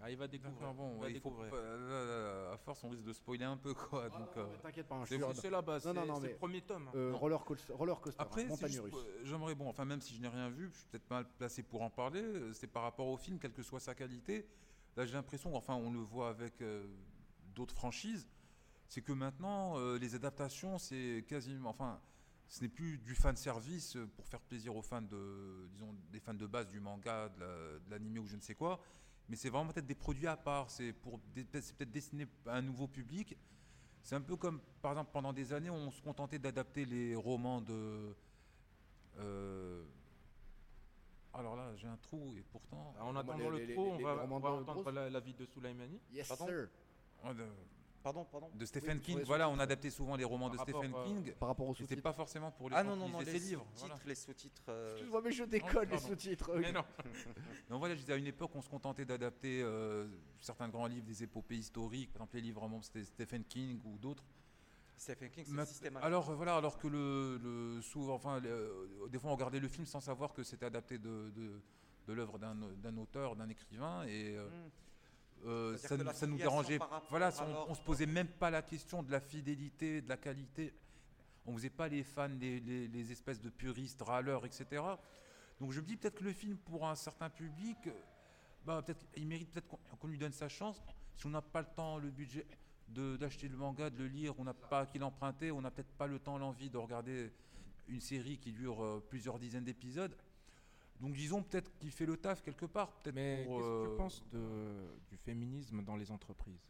Ah, 0.00 0.10
il 0.10 0.16
va 0.16 0.26
découvrir. 0.26 0.74
Bon, 0.74 0.90
il 0.90 0.96
va 0.98 1.02
ouais, 1.04 1.12
il 1.12 1.20
faut 1.20 1.30
découvrir. 1.30 1.54
à 2.52 2.56
force, 2.58 2.82
on 2.84 2.90
risque 2.90 3.04
de 3.04 3.12
spoiler 3.12 3.44
un 3.44 3.56
peu, 3.56 3.72
quoi. 3.74 4.08
donc, 4.10 4.28
Ah, 4.34 4.40
non, 4.40 4.42
euh, 4.48 4.56
T'inquiète 4.60 4.88
pas, 4.88 4.96
hein, 4.96 5.04
je 5.04 5.14
c'est 5.16 5.22
suis 5.22 5.34
C'est 5.40 5.50
la 5.50 5.62
base, 5.62 5.86
Non, 5.86 5.92
c'est 5.94 6.00
non, 6.00 6.06
non, 6.06 6.14
c'est 6.16 6.22
mais- 6.26 6.32
le 6.32 6.36
premier 6.36 6.60
tome. 6.62 6.88
hein. 6.88 6.92
Euh, 6.96 7.14
roller 7.14 7.44
coaster, 7.44 7.72
roller 7.72 8.00
coaster 8.00 8.20
Après, 8.20 8.44
hein, 8.44 8.54
j'aimerais, 9.22 9.54
bon, 9.54 9.68
enfin, 9.68 9.84
même 9.84 10.00
si 10.00 10.14
je 10.14 10.20
n'ai 10.20 10.28
rien 10.28 10.50
vu, 10.50 10.68
je 10.72 10.78
suis 10.78 10.86
peut-être 10.88 11.08
mal 11.08 11.26
placé 11.38 11.62
pour 11.62 11.82
en 11.82 11.90
parler, 11.90 12.22
euh, 12.22 12.52
c'est 12.52 12.66
par 12.66 12.82
rapport 12.82 13.06
au 13.06 13.16
film, 13.16 13.38
quelle 13.38 13.52
que 13.52 13.62
soit 13.62 13.80
sa 13.80 13.94
qualité. 13.94 14.46
Là, 14.96 15.06
j'ai 15.06 15.14
l'impression, 15.14 15.54
enfin, 15.56 15.74
on 15.74 15.90
le 15.92 16.00
voit 16.00 16.28
avec 16.28 16.60
euh, 16.60 16.86
d'autres 17.54 17.74
franchises, 17.74 18.28
c'est 18.88 19.00
que 19.00 19.12
maintenant, 19.12 19.78
euh, 19.78 19.96
les 19.98 20.14
adaptations, 20.16 20.76
c'est 20.76 21.24
quasiment, 21.26 21.70
enfin, 21.70 22.00
ce 22.48 22.60
n'est 22.62 22.68
plus 22.68 22.98
du 22.98 23.14
fan 23.14 23.36
service 23.36 23.96
euh, 23.96 24.06
pour 24.06 24.26
faire 24.26 24.40
plaisir 24.40 24.76
aux 24.76 24.82
fans 24.82 25.02
de, 25.02 25.66
disons, 25.72 25.94
des 26.12 26.20
fans 26.20 26.34
de 26.34 26.46
base 26.46 26.68
du 26.68 26.80
manga, 26.80 27.28
de 27.30 27.40
la- 27.40 27.78
de 27.80 27.90
l'anime 27.90 28.18
ou 28.18 28.26
je 28.26 28.36
ne 28.36 28.40
sais 28.40 28.54
quoi, 28.54 28.80
mais 29.28 29.36
c'est 29.36 29.48
vraiment 29.50 29.72
peut-être 29.72 29.86
des 29.86 29.94
produits 29.94 30.26
à 30.26 30.36
part, 30.36 30.70
c'est 30.70 30.92
pour, 30.92 31.18
des- 31.34 31.46
c'est 31.60 31.74
peut-être 31.76 31.90
destiné 31.92 32.26
à 32.46 32.56
un 32.56 32.62
nouveau 32.62 32.86
public. 32.86 33.36
C'est 34.02 34.14
un 34.14 34.20
peu 34.20 34.36
comme, 34.36 34.60
par 34.82 34.92
exemple, 34.92 35.10
pendant 35.12 35.32
des 35.32 35.52
années, 35.54 35.70
on 35.70 35.90
se 35.90 36.02
contentait 36.02 36.38
d'adapter 36.38 36.84
les 36.84 37.14
romans 37.16 37.60
de. 37.62 38.14
euh, 39.16 39.84
alors 41.32 41.56
là, 41.56 41.74
j'ai 41.76 41.88
un 41.88 41.96
trou 41.96 42.34
et 42.36 42.42
pourtant. 42.42 42.94
Ah, 42.98 43.04
En 43.06 43.16
attendant 43.16 43.50
les- 43.50 43.66
le 43.66 43.72
trou, 43.74 43.86
on 43.86 43.98
va, 44.04 44.24
on 44.24 44.30
entendre 44.60 44.90
la, 44.92 45.10
la 45.10 45.20
vie 45.20 45.34
de 45.34 45.46
Soulaimani. 45.46 46.00
Yes, 46.12 46.28
Pardon 46.28 46.46
sir. 46.46 46.68
De, 48.04 48.12
Pardon, 48.12 48.24
pardon. 48.30 48.50
de 48.52 48.66
Stephen 48.66 48.98
Oui, 48.98 49.02
King, 49.02 49.22
voilà, 49.24 49.48
on 49.48 49.52
sous-titres. 49.52 49.62
adaptait 49.62 49.90
souvent 49.90 50.14
les 50.16 50.24
romans 50.24 50.50
de 50.50 50.58
Stephen 50.58 50.92
euh, 50.94 51.04
King. 51.06 51.32
Par 51.40 51.48
rapport 51.48 51.66
aux 51.66 51.72
et 51.72 51.76
C'était 51.76 51.84
sous-titres. 51.94 52.02
pas 52.02 52.12
forcément 52.12 52.50
pour 52.50 52.68
les 52.68 52.76
Ah 52.76 52.84
non, 52.84 52.96
non, 52.96 53.08
non, 53.08 53.20
les 53.20 53.32
livres. 53.38 53.64
sous-titres, 53.72 53.78
voilà. 53.78 53.94
les 54.04 54.14
sous-titres. 54.14 54.62
euh, 54.68 54.90
Excuse-moi, 54.92 55.22
mais 55.24 55.32
je 55.32 55.44
déconne 55.44 55.88
les 55.88 55.98
sous-titres. 55.98 56.50
Mais 56.58 56.70
non. 56.70 56.84
Donc 57.70 57.78
voilà, 57.78 57.94
je 57.94 58.00
disais 58.00 58.12
à 58.12 58.16
une 58.16 58.26
époque, 58.26 58.50
on 58.54 58.60
se 58.60 58.68
contentait 58.68 59.06
d'adapter 59.06 59.62
euh, 59.62 60.06
certains 60.38 60.68
grands 60.68 60.86
livres, 60.86 61.06
des 61.06 61.22
épopées 61.22 61.56
historiques, 61.56 62.12
par 62.12 62.22
exemple 62.22 62.36
les 62.36 62.42
livres 62.42 62.60
romans 62.60 62.80
de 62.94 63.02
Stephen 63.04 63.42
King 63.44 63.80
ou 63.86 63.96
d'autres. 63.96 64.24
Stephen 64.96 65.30
King, 65.30 65.44
c'est 65.46 65.52
Ma- 65.52 65.64
systématique. 65.64 66.06
Alors 66.06 66.30
voilà, 66.34 66.56
alors 66.56 66.76
que 66.76 66.86
le, 66.88 67.38
le 67.42 67.80
souvent, 67.80 68.14
enfin, 68.16 68.38
le- 68.38 68.50
euh, 68.50 69.08
des 69.08 69.18
fois 69.18 69.30
on 69.30 69.34
regardait 69.34 69.60
le 69.60 69.68
film 69.68 69.86
sans 69.86 70.00
savoir 70.00 70.34
que 70.34 70.42
c'était 70.42 70.66
adapté 70.66 70.98
de, 70.98 71.30
de, 71.34 71.58
de 72.06 72.12
l'œuvre 72.12 72.38
d'un 72.38 72.54
d'un 72.54 72.96
auteur, 72.98 73.34
d'un 73.34 73.48
écrivain, 73.48 74.04
et 74.04 74.36
euh, 74.36 74.46
Hmm. 74.46 74.68
Euh, 75.46 75.76
ça, 75.88 75.96
nous- 75.96 76.04
ça 76.14 76.26
nous 76.26 76.36
dérangeait. 76.50 76.78
Voilà, 77.10 77.26
à 77.28 77.30
on, 77.66 77.70
on 77.70 77.74
se 77.74 77.80
posait 77.82 78.06
même 78.06 78.28
pas 78.28 78.50
la 78.50 78.62
question 78.62 79.02
de 79.02 79.10
la 79.12 79.20
fidélité, 79.20 80.00
de 80.02 80.08
la 80.08 80.16
qualité. 80.16 80.72
On 81.46 81.54
faisait 81.54 81.70
pas 81.70 81.88
les 81.88 82.02
fans, 82.02 82.28
les, 82.40 82.60
les- 82.60 82.88
les 82.88 83.12
espèces 83.12 83.40
de 83.40 83.50
puristes, 83.50 84.00
râleurs, 84.02 84.46
etc. 84.46 84.82
Donc 85.60 85.72
je 85.72 85.80
me 85.80 85.86
dis 85.86 85.96
peut-être 85.96 86.16
que 86.16 86.24
le 86.24 86.32
film 86.32 86.56
pour 86.56 86.86
un 86.88 86.94
certain 86.94 87.28
public, 87.30 87.76
bah 88.64 88.82
peut-être 88.82 89.04
il 89.16 89.26
mérite 89.26 89.50
peut-être 89.52 89.68
qu'on 89.98 90.08
lui 90.08 90.18
donne 90.18 90.32
sa 90.32 90.48
chance. 90.48 90.80
Si 91.16 91.26
on 91.26 91.30
n'a 91.30 91.42
pas 91.42 91.60
le 91.60 91.68
temps, 91.76 91.98
le 91.98 92.10
budget 92.10 92.46
d'acheter 92.88 93.48
le 93.48 93.56
manga, 93.56 93.88
de 93.90 93.98
le 93.98 94.08
lire, 94.08 94.34
on 94.38 94.44
n'a 94.44 94.54
pas 94.54 94.86
qu'il 94.86 95.02
emprunter, 95.04 95.50
on 95.52 95.60
n'a 95.60 95.70
peut-être 95.70 95.92
pas 95.96 96.06
le 96.06 96.18
temps, 96.18 96.38
l'envie 96.38 96.70
de 96.70 96.76
regarder 96.76 97.30
une 97.88 98.00
série 98.00 98.38
qui 98.38 98.52
dure 98.52 98.82
euh, 98.82 99.04
plusieurs 99.10 99.38
dizaines 99.38 99.64
d'épisodes. 99.64 100.16
Donc 101.04 101.12
disons 101.12 101.42
peut-être 101.42 101.70
qu'il 101.78 101.90
fait 101.90 102.06
le 102.06 102.16
taf 102.16 102.40
quelque 102.42 102.64
part. 102.64 102.90
Peut-être 103.02 103.14
Mais 103.14 103.44
pour, 103.44 103.58
qu'est-ce 103.58 103.68
que 103.68 103.74
euh, 103.74 103.90
tu 103.90 103.96
penses 103.96 104.24
de, 104.32 105.08
du 105.10 105.16
féminisme 105.18 105.82
dans 105.84 105.96
les 105.96 106.10
entreprises 106.10 106.60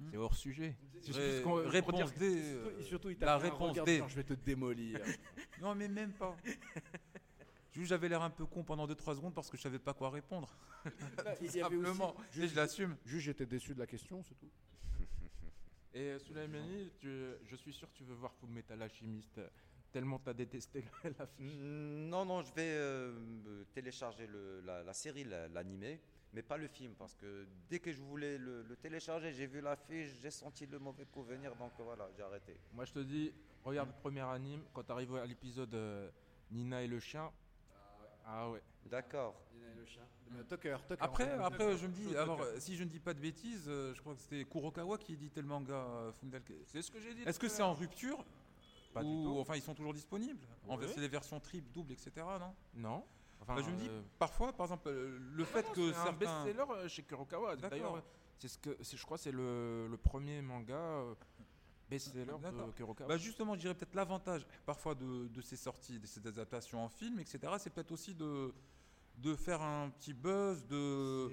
Hmm. 0.00 0.10
C'est 0.12 0.16
hors 0.16 0.36
sujet. 0.36 0.76
C'est 1.00 1.10
Ré- 1.12 1.30
juste 1.32 1.42
qu'on- 1.42 1.60
pour 1.60 1.72
réponse 1.72 2.14
D. 2.14 2.30
Surtout- 2.30 2.68
euh, 2.68 2.82
surtout, 2.82 3.10
il 3.10 3.18
la 3.18 3.26
t'a 3.26 3.34
un 3.34 3.38
réponse 3.38 3.76
D. 3.84 4.00
Je 4.06 4.14
vais 4.14 4.22
te 4.22 4.34
démolir. 4.34 5.00
Non, 5.60 5.74
mais 5.74 5.88
même 5.88 6.12
pas. 6.12 6.36
Juste, 7.72 7.88
j'avais 7.88 8.08
l'air 8.08 8.22
un 8.22 8.30
peu 8.30 8.46
con 8.46 8.62
pendant 8.62 8.86
2-3 8.86 9.16
secondes 9.16 9.34
parce 9.34 9.50
que 9.50 9.56
je 9.56 9.62
savais 9.62 9.80
pas 9.80 9.94
quoi 9.94 10.10
répondre. 10.10 10.56
Il 11.40 11.52
y 11.56 11.60
avait 11.62 11.74
aussi- 11.74 11.88
Simplement. 11.88 12.14
Et 12.36 12.46
je 12.46 12.54
l'assume. 12.54 12.96
Juste, 13.04 13.24
j'étais 13.24 13.44
déçu 13.46 13.74
de 13.74 13.80
la 13.80 13.88
question, 13.88 14.22
c'est 14.22 14.36
tout. 14.36 14.50
Et 15.94 16.10
euh, 16.12 16.18
Soleimani, 16.20 16.92
tu- 17.00 17.32
je 17.44 17.56
suis 17.56 17.72
sûr 17.72 17.90
que 17.90 17.96
tu 17.98 18.04
veux 18.04 18.14
voir 18.14 18.32
Full 18.34 18.50
Metal 18.50 18.80
Alchemist 18.80 19.36
euh, 19.38 19.48
tellement 19.92 20.18
t'as 20.18 20.34
détesté 20.34 20.84
la, 21.04 21.10
la 21.18 21.26
fiche. 21.26 21.54
Mm, 21.56 22.08
Non, 22.08 22.24
non, 22.24 22.42
je 22.42 22.52
vais 22.54 22.70
euh, 22.74 23.64
télécharger 23.74 24.26
le- 24.26 24.60
la, 24.60 24.82
la 24.82 24.92
série, 24.92 25.24
la- 25.24 25.48
l'animé, 25.48 26.00
mais 26.32 26.42
pas 26.42 26.56
le 26.56 26.68
film, 26.68 26.94
parce 26.98 27.14
que 27.14 27.46
dès 27.68 27.78
que 27.78 27.92
je 27.92 28.00
voulais 28.00 28.38
le, 28.38 28.62
le 28.62 28.76
télécharger, 28.76 29.32
j'ai 29.32 29.46
vu 29.46 29.60
l'affiche, 29.60 30.10
j'ai 30.20 30.30
senti 30.30 30.66
le 30.66 30.78
mauvais 30.78 31.06
coup 31.06 31.22
venir, 31.22 31.54
donc 31.56 31.72
voilà, 31.78 32.08
j'ai 32.16 32.22
arrêté. 32.22 32.56
Moi 32.72 32.84
je 32.84 32.92
te 32.92 32.98
dis, 33.00 33.32
regarde 33.64 33.88
le 33.88 33.94
premier 34.00 34.20
anime, 34.20 34.62
quand 34.72 34.82
tu 34.84 34.92
arrives 34.92 35.14
à 35.16 35.26
l'épisode 35.26 35.74
euh, 35.74 36.10
Nina 36.50 36.82
et 36.82 36.86
le 36.86 37.00
chien. 37.00 37.30
Ah 38.26 38.50
ouais. 38.50 38.62
D'accord. 38.84 39.40
Euh, 40.30 40.42
Tucker, 40.44 40.76
Tucker. 40.86 41.02
Après, 41.02 41.24
en 41.24 41.48
fait. 41.48 41.54
après, 41.54 41.76
je 41.78 41.86
me 41.86 41.92
dis, 41.92 42.14
alors, 42.14 42.42
euh, 42.42 42.58
si 42.60 42.76
je 42.76 42.84
ne 42.84 42.88
dis 42.90 43.00
pas 43.00 43.14
de 43.14 43.20
bêtises, 43.20 43.64
euh, 43.68 43.94
je 43.94 44.00
crois 44.00 44.14
que 44.14 44.20
c'était 44.20 44.44
Kurokawa 44.44 44.98
qui 44.98 45.14
éditait 45.14 45.40
le 45.40 45.46
manga 45.46 45.74
euh. 45.74 46.12
C'est 46.66 46.82
ce 46.82 46.90
que 46.90 47.00
j'ai 47.00 47.14
dit. 47.14 47.22
Est-ce 47.22 47.38
que 47.38 47.48
c'est 47.48 47.62
en 47.62 47.72
rupture? 47.72 48.22
Pas 48.92 49.02
du 49.02 49.10
Ou, 49.10 49.22
tout. 49.24 49.38
Enfin, 49.40 49.54
ils 49.56 49.62
sont 49.62 49.74
toujours 49.74 49.92
disponibles. 49.94 50.46
En. 50.68 50.78
C'est 50.80 51.00
les 51.00 51.08
versions 51.08 51.38
triple, 51.40 51.70
double, 51.72 51.92
etc. 51.92 52.10
Non? 52.40 52.54
Non. 52.74 53.04
Enfin, 53.40 53.54
Bah, 53.54 53.62
Je 53.64 53.70
me 53.70 53.76
dis, 53.76 53.88
euh, 53.88 54.02
parfois, 54.18 54.52
par 54.52 54.66
exemple, 54.66 54.88
euh, 54.88 55.18
le 55.20 55.44
fait 55.44 55.62
non, 55.62 55.72
que 55.72 55.92
c'est 55.92 55.98
un 55.98 56.04
certains. 56.04 56.44
best-seller 56.44 56.64
euh, 56.70 56.88
chez 56.88 57.02
Kurokawa. 57.04 57.56
D'ailleurs, 57.56 58.02
c'est 58.38 58.48
ce 58.48 58.58
que 58.58 58.76
je 58.82 59.04
crois 59.04 59.16
que 59.16 59.22
c'est 59.24 59.32
le, 59.32 59.86
le 59.88 59.96
premier 59.96 60.42
manga 60.42 61.04
best-seller 61.90 62.24
de. 62.26 62.72
Kurokawa. 62.72 63.08
Bah 63.08 63.16
justement, 63.16 63.54
je 63.54 63.60
dirais 63.60 63.74
peut-être 63.74 63.94
l'avantage 63.94 64.46
parfois 64.66 64.94
de, 64.94 65.28
de 65.28 65.40
ces 65.40 65.56
sorties, 65.56 65.98
de 65.98 66.06
ces 66.06 66.26
adaptations 66.26 66.84
en 66.84 66.88
film, 66.88 67.18
etc. 67.20 67.38
C'est 67.58 67.70
peut-être 67.70 67.92
aussi 67.92 68.14
de, 68.14 68.52
de 69.18 69.34
faire 69.34 69.60
un 69.62 69.90
petit 69.90 70.14
buzz, 70.14 70.64
de 70.66 71.26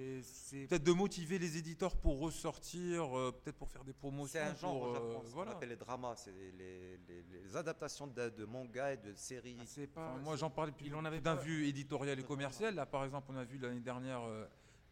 peut-être 0.67 0.83
de 0.83 0.91
motiver 0.91 1.37
les 1.37 1.57
éditeurs 1.57 1.95
pour 1.95 2.19
ressortir, 2.19 3.15
euh, 3.17 3.31
peut-être 3.31 3.57
pour 3.57 3.69
faire 3.69 3.83
des 3.83 3.93
promotions. 3.93 4.39
C'est 4.39 4.39
un 4.47 4.55
genre 4.55 4.73
pour, 4.79 4.87
euh, 4.87 4.93
Japon, 4.93 5.19
ce 5.21 5.25
qu'on 5.25 5.35
voilà. 5.35 5.51
appelle 5.51 5.69
les 5.69 5.75
dramas, 5.75 6.15
c'est 6.15 6.31
les, 6.31 6.51
les- 6.51 6.97
les- 7.07 7.23
les 7.43 7.55
adaptations 7.57 8.07
de, 8.07 8.29
de 8.29 8.45
mangas 8.45 8.93
et 8.93 8.97
de 8.97 9.13
séries. 9.13 9.57
ah, 9.59 9.63
c'est 9.67 9.87
pas. 9.87 10.13
Enfin, 10.13 10.21
moi, 10.23 10.35
j'en 10.35 10.49
parlais 10.49 10.71
plus 10.71 10.87
il 10.87 10.95
en 10.95 11.05
avait 11.05 11.21
d'un 11.21 11.35
vue 11.35 11.67
éditorial 11.67 12.19
et 12.19 12.23
commercial. 12.23 12.73
Là, 12.73 12.85
par 12.87 13.05
exemple, 13.05 13.27
on 13.31 13.35
a 13.37 13.43
vu 13.43 13.59
l'année 13.59 13.79
dernière, 13.81 14.21
euh, 14.23 14.45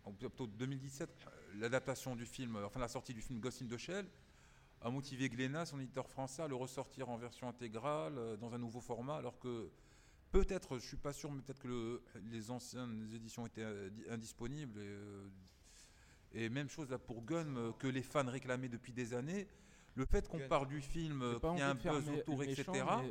en 0.06 0.12
plutôt 0.12 0.46
2017, 0.46 1.10
euh, 1.10 1.30
l'adaptation 1.60 2.16
du 2.16 2.26
film, 2.28 2.58
euh, 2.58 2.66
enfin 2.68 2.80
la 2.80 2.88
sortie 2.88 3.14
du 3.16 3.22
film 3.22 3.40
Ghost 3.40 3.62
in 3.64 3.66
the 3.68 3.78
Shell, 3.78 4.06
a 4.82 4.90
motivé 4.92 5.30
Glénat, 5.30 5.66
son 5.66 5.80
éditeur 5.80 6.08
français, 6.10 6.44
à 6.44 6.48
le 6.48 6.56
ressortir 6.56 7.10
en 7.10 7.18
version 7.18 7.48
intégrale, 7.48 8.18
euh, 8.18 8.38
dans 8.38 8.54
un 8.54 8.58
nouveau 8.60 8.82
format, 8.82 9.16
alors 9.16 9.40
que 9.40 9.70
peut-être, 10.34 10.78
je 10.80 10.86
suis 10.86 10.98
pas 10.98 11.14
sûr, 11.14 11.32
mais 11.32 11.42
peut-être 11.42 11.60
que 11.62 11.68
le- 11.70 12.02
les 12.32 12.52
anciennes 12.52 13.08
éditions 13.16 13.46
étaient 13.46 13.62
euh, 13.64 13.90
di- 13.90 14.04
indisponibles. 14.10 14.80
Et, 14.80 14.84
euh, 14.88 15.28
et 16.34 16.50
même 16.50 16.68
chose 16.68 16.90
là 16.90 16.98
pour 16.98 17.24
Gun, 17.24 17.56
euh, 17.56 17.72
que 17.74 17.88
les 17.88 18.02
fans 18.02 18.26
réclamaient 18.28 18.68
depuis 18.70 18.92
des 18.92 19.14
années. 19.14 19.48
Le 19.96 20.06
fait 20.06 20.28
qu'on 20.28 20.40
parle 20.50 20.68
du 20.68 20.82
film, 20.82 21.22
qu'il 21.52 21.60
y 21.60 21.62
a 21.62 21.70
un 21.70 21.76
buzz 21.94 22.08
autour, 22.20 22.38
le 22.42 22.50
etc. 22.50 22.64
méchant, 22.72 23.04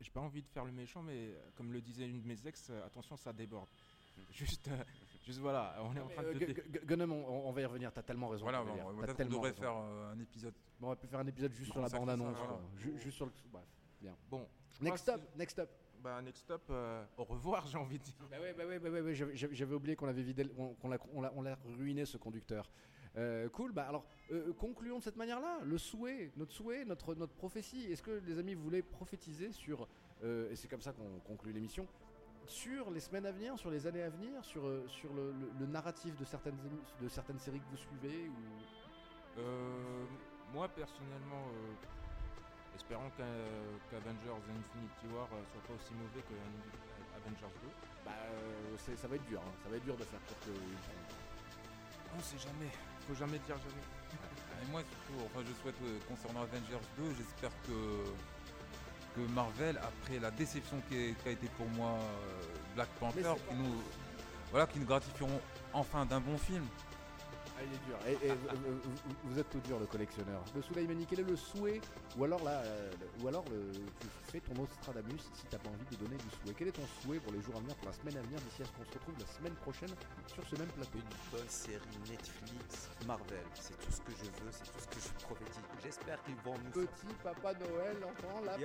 J'ai 0.00 0.10
pas 0.12 0.20
envie 0.20 0.42
de 0.42 0.48
faire 0.48 0.64
le 0.64 0.72
méchant, 0.72 1.02
mais 1.02 1.38
comme 1.54 1.72
le 1.72 1.80
disait 1.80 2.08
une 2.08 2.20
de 2.20 2.26
mes 2.26 2.46
ex, 2.46 2.70
attention, 2.84 3.16
ça 3.16 3.32
déborde. 3.32 3.68
Juste, 4.32 4.66
euh, 4.68 4.82
juste 5.26 5.38
voilà, 5.40 5.76
on 5.84 5.94
est 5.94 6.00
en 6.00 6.08
train 6.08 6.22
de. 6.22 6.32
Dé- 6.38 6.46
Gu- 6.54 6.62
Gu- 6.70 6.86
Gunnum, 6.86 7.12
on, 7.12 7.52
va 7.52 7.60
y 7.60 7.64
revenir, 7.66 7.92
t'as 7.92 8.02
tellement 8.02 8.28
raison. 8.28 8.44
Voilà, 8.62 8.64
peut-être 9.06 9.16
qu'on 9.18 9.22
devrait 9.36 9.50
faire 9.60 9.76
un 9.76 10.18
épisode. 10.18 10.54
On 10.80 10.86
aurait 10.86 10.96
pu 10.96 11.06
faire 11.06 11.20
un 11.20 11.26
épisode 11.26 11.52
juste 11.52 11.70
sur 11.70 11.80
la 11.82 11.88
bande-annonce. 12.00 12.38
Juste 12.98 13.16
sur 13.16 13.26
le. 13.26 13.32
Bref, 13.52 13.64
bien. 14.00 14.16
Bon, 14.30 14.48
Next 14.80 15.08
up, 15.10 15.20
next 15.36 15.58
up. 15.60 15.70
Bah, 16.02 16.22
next 16.22 16.50
up, 16.50 16.62
euh, 16.70 17.04
au 17.16 17.24
revoir, 17.24 17.66
j'ai 17.66 17.78
envie 17.78 17.98
de 17.98 18.04
dire. 18.04 18.14
Bah 18.30 18.36
ouais, 18.40 18.52
bah 18.52 18.64
ouais, 18.66 18.78
bah 18.78 18.90
ouais, 18.90 19.14
j'avais- 19.14 19.74
oublié 19.74 19.96
qu'on 19.96 20.08
avait 20.08 20.22
vidé, 20.22 20.46
qu'on 20.48 20.88
l'a, 20.88 20.98
on 21.34 21.42
l'a- 21.42 21.58
ruiné 21.64 22.04
ce 22.04 22.16
conducteur. 22.16 22.70
Euh, 23.16 23.48
cool, 23.48 23.72
bah 23.72 23.86
alors 23.88 24.04
euh, 24.30 24.52
concluons 24.52 24.98
de 24.98 25.02
cette 25.04 25.16
manière-là. 25.16 25.60
Le 25.64 25.78
souhait, 25.78 26.32
notre 26.36 26.52
souhait, 26.52 26.84
notre, 26.84 27.14
notre 27.14 27.34
prophétie. 27.34 27.84
Est-ce 27.90 28.02
que 28.02 28.22
les 28.26 28.38
amis 28.38 28.54
voulaient 28.54 28.82
prophétiser 28.82 29.52
sur, 29.52 29.88
et 30.22 30.54
c'est 30.54 30.68
comme 30.68 30.82
ça 30.82 30.92
qu'on 30.92 31.18
conclut 31.20 31.52
l'émission, 31.52 31.86
sur 32.46 32.90
les 32.90 33.00
semaines 33.00 33.26
à 33.26 33.32
venir, 33.32 33.58
sur 33.58 33.70
les 33.70 33.86
années 33.86 34.02
à 34.02 34.10
venir, 34.10 34.44
sur, 34.44 34.62
sur 34.88 35.12
le, 35.14 35.32
le- 35.32 35.50
le 35.58 35.66
narratif 35.66 36.16
de 36.16 36.24
certaines, 36.24 36.58
de 37.00 37.08
certaines 37.08 37.38
séries 37.38 37.60
que 37.60 37.70
vous 37.70 37.76
suivez 37.78 38.28
ou... 38.28 39.40
Moi, 40.52 40.68
personnellement, 40.68 41.42
espérons 42.76 43.10
qu'un- 43.16 43.80
qu'Avengers 43.90 44.36
Infinity 44.36 45.06
War 45.14 45.26
euh, 45.32 45.40
soit 45.52 45.64
pas 45.66 45.74
aussi 45.74 45.92
mauvais 45.96 46.22
que 46.22 46.36
Avengers 47.16 47.54
2. 47.64 47.68
Bah, 48.04 48.12
euh, 48.14 48.76
c'est- 48.84 48.96
ça 48.96 49.08
va 49.08 49.16
être 49.16 49.26
dur, 49.26 49.40
hein. 49.40 49.52
ça 49.64 49.70
va 49.70 49.76
être 49.76 49.84
dur 49.84 49.96
de 49.96 50.04
faire 50.04 50.20
courte 50.28 50.46
une 50.46 52.16
On 52.16 52.20
sait 52.22 52.38
jamais, 52.38 52.70
faut 53.08 53.14
jamais 53.14 53.38
dire 53.40 53.56
jamais. 53.58 53.86
Et 54.62 54.70
moi 54.70 54.80
surtout, 54.80 55.24
enfin 55.26 55.40
je 55.46 55.52
souhaite 55.60 55.76
euh, 55.84 55.98
concernant 56.08 56.42
Avengers 56.42 56.84
2, 56.98 57.04
j'espère 57.18 57.50
que, 57.66 58.04
que 59.16 59.20
Marvel, 59.32 59.78
après 59.82 60.18
la 60.18 60.30
déception 60.30 60.80
qui, 60.88 61.14
a 61.26 61.30
été 61.30 61.48
pour 61.56 61.68
moi 61.70 61.90
euh, 61.98 62.42
Black 62.74 62.88
Panther, 63.00 63.34
qui 63.48 63.54
nous, 63.54 63.82
voilà, 64.50 64.66
qui 64.66 64.78
nous 64.78 64.86
gratifieront 64.86 65.40
enfin 65.72 66.06
d'un 66.06 66.20
bon 66.20 66.38
film. 66.38 66.64
Ah, 67.58 67.62
il 67.64 67.72
est 67.72 67.84
dur. 67.88 67.96
Et, 68.06 68.26
et 68.28 68.32
vous, 68.32 68.92
vous- 69.24 69.38
êtes 69.38 69.48
tout 69.48 69.60
dur, 69.60 69.78
le 69.80 69.86
collectionneur. 69.86 70.42
Le 70.54 70.60
Souleymani, 70.60 71.06
quel 71.08 71.20
est 71.20 71.22
le 71.30 71.36
souhait 71.36 71.80
Ou 72.18 72.24
alors 72.24 72.42
là, 72.44 72.60
euh, 72.64 72.90
ou 73.22 73.28
alors 73.28 73.44
le, 73.50 73.72
tu 73.72 74.06
fais 74.30 74.40
ton 74.40 74.52
Nostradamus 74.60 75.20
si 75.34 75.46
t'as 75.48 75.56
pas 75.58 75.70
envie 75.70 75.84
de 75.90 75.96
donner 75.96 76.16
du 76.16 76.28
souhait. 76.36 76.54
Quel 76.56 76.68
est 76.68 76.72
ton 76.76 76.84
souhait 77.00 77.18
pour 77.18 77.32
les 77.32 77.40
jours 77.40 77.56
à 77.56 77.60
venir, 77.60 77.74
pour 77.76 77.88
la 77.88 77.94
semaine 77.96 78.16
à 78.18 78.20
venir, 78.28 78.38
d'ici 78.44 78.60
à 78.62 78.66
ce 78.66 78.72
qu'on 78.76 78.84
se 78.84 78.92
retrouve 78.92 79.14
la 79.18 79.26
semaine 79.40 79.54
prochaine 79.64 79.88
sur 80.28 80.44
ce 80.46 80.54
même 80.56 80.68
plateau 80.68 80.98
Une 81.00 81.16
bonne 81.32 81.48
série 81.48 81.96
Netflix, 82.10 82.88
Marvel, 83.06 83.44
c'est 83.54 83.78
tout 83.80 83.92
ce 83.92 84.00
que 84.04 84.12
je 84.12 84.24
veux, 84.28 84.52
c'est 84.52 84.68
tout 84.68 84.80
ce 84.84 84.88
que 84.92 85.00
je 85.00 85.24
prophétise. 85.24 85.64
J'espère 85.82 86.22
qu'ils 86.24 86.36
vont 86.44 86.56
nous 86.60 86.70
Petit 86.84 87.08
Papa 87.24 87.54
Noël, 87.56 87.96
entend 88.04 88.44
là. 88.44 88.56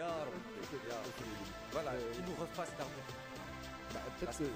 Voilà, 1.71 1.91
Euh, 1.91 2.11
qui 2.11 2.21
nous 2.27 2.35
refasse 2.35 2.71
Daredevil, 2.75 3.15
Bah, 3.93 3.99
peut-être 4.19 4.31
que, 4.37 4.43
série. 4.43 4.51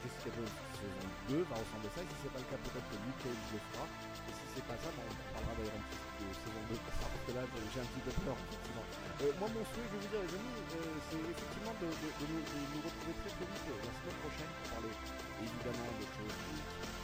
Peut-être 0.00 0.20
que 0.24 0.30
Jessica, 0.30 0.30
Jessica 0.30 0.30
Jones 0.36 0.54
saison 0.80 1.04
2 1.28 1.42
va 1.44 1.56
ressembler 1.60 1.90
à 1.90 1.94
ça. 1.94 2.00
Et 2.02 2.08
si 2.08 2.16
c'est 2.24 2.32
pas 2.32 2.40
le 2.40 2.48
cas, 2.48 2.58
peut-être 2.60 2.88
que 2.88 2.96
Cage 3.20 3.44
le 3.52 3.58
fera. 3.72 3.84
Et 3.84 4.32
si 4.32 4.44
c'est 4.54 4.66
pas 4.66 4.78
ça, 4.80 4.88
bah, 4.96 5.04
on 5.04 5.14
parlera 5.36 5.52
d'Iron 5.60 5.82
Fist 5.90 6.04
de 6.20 6.26
saison 6.40 6.62
2 6.70 6.78
parce 6.80 7.24
que 7.26 7.32
là, 7.36 7.42
j'ai 7.72 7.80
un 7.80 7.88
petit 7.92 8.04
peu 8.04 8.12
peur. 8.24 8.36
effectivement. 8.40 8.86
Euh, 9.20 9.32
moi, 9.40 9.48
mon 9.52 9.64
souhait, 9.68 9.84
je 9.88 9.92
vais 9.96 10.00
vous 10.00 10.10
dire, 10.12 10.22
les 10.24 10.34
amis, 10.40 10.54
euh, 10.56 10.96
c'est 11.12 11.20
effectivement 11.20 11.74
de, 11.76 11.88
de- 12.00 12.14
de 12.20 12.24
nous, 12.32 12.40
de 12.40 12.58
nous 12.72 12.82
retrouver 12.84 13.14
très 13.20 13.32
très 13.36 13.46
vite 13.48 13.66
euh, 13.68 13.76
la 13.84 13.92
semaine 14.00 14.18
prochaine 14.24 14.50
pour 14.56 14.68
parler 14.80 14.92
évidemment 15.40 15.90
de 16.00 16.06
choses, 16.16 16.36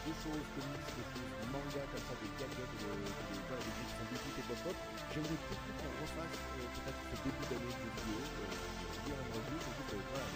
de 0.06 0.12
choses 0.24 0.47
comics, 0.56 0.89
de 0.97 1.05
choses 1.12 1.31
manga 1.52 1.82
comme 1.93 2.05
ça, 2.09 2.14
des 2.20 2.31
gadgets, 2.40 2.73
de, 2.81 2.89
de, 2.89 3.12
de, 3.12 3.35
voilà, 3.48 3.60
des 3.64 3.73
qui 3.77 4.32
sont 4.40 4.56
pop. 4.64 4.77
J'aimerais 5.12 5.39
beaucoup 5.44 5.73
qu'on 5.77 5.93
refasse 6.01 6.36
euh, 6.56 6.68
peut-être 6.77 7.01
ce 7.12 7.16
début 7.24 7.47
d'année 7.48 7.73
de 7.77 7.89
vidéo, 7.97 8.20
euh, 8.20 9.09
une 9.09 9.32
revue, 9.36 9.60
dis 9.60 9.85
que 9.86 9.97
voilà, 10.12 10.27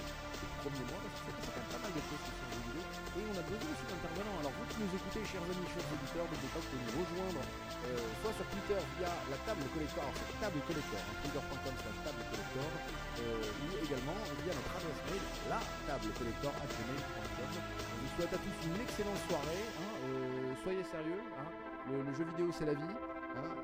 les 0.40 0.50
premiers 0.60 0.86
mois, 0.88 1.00
parce 1.04 1.20
c'est 1.20 1.52
quand 1.52 1.68
pas 1.70 1.82
mal 1.84 1.92
de 1.92 2.02
choses 2.08 2.22
qui 2.24 2.32
sont 2.32 2.48
vidéo. 2.50 2.80
Et 2.80 3.24
on 3.26 3.36
a 3.36 3.44
besoin 3.44 3.70
aussi 3.70 3.86
d'intervenants. 3.90 4.38
Alors 4.40 4.52
vous 4.54 4.66
qui 4.70 4.78
nous 4.80 4.92
écoutez, 4.94 5.22
chers 5.26 5.44
amis, 5.44 5.68
chers 5.68 5.86
auditeurs, 5.86 6.26
n'oubliez 6.30 6.52
pas 6.54 6.62
que 6.62 6.70
vous 6.70 6.84
nous 6.84 6.96
rejoindre 7.00 7.40
euh, 7.40 7.96
soit 8.20 8.34
sur 8.36 8.46
Twitter 8.52 8.80
via 9.00 9.12
la 9.32 9.38
table 9.48 9.64
collector, 9.72 10.04
table 10.40 10.60
collector, 10.68 11.00
hein, 11.00 11.14
twitter.com 11.24 11.74
slash 11.80 11.98
table 12.04 12.24
collector, 12.28 12.70
euh, 12.70 13.64
ou 13.64 13.68
également 13.80 14.18
via 14.44 14.52
notre 14.52 14.72
adresse 14.76 15.00
mail, 15.08 15.24
la 15.48 15.60
table 15.88 16.10
collector. 16.14 16.52
Je 16.60 16.86
vous 16.86 18.10
souhaite 18.16 18.32
à 18.32 18.40
tous 18.40 18.56
une 18.68 18.78
excellente 18.80 19.20
soirée, 19.28 19.64
hein, 19.80 19.92
euh, 20.04 20.54
soyez 20.62 20.84
sérieux, 20.84 21.24
hein, 21.40 21.48
le, 21.88 22.12
jeu 22.14 22.24
vidéo 22.36 22.52
c'est 22.52 22.68
la 22.68 22.74
vie, 22.74 22.94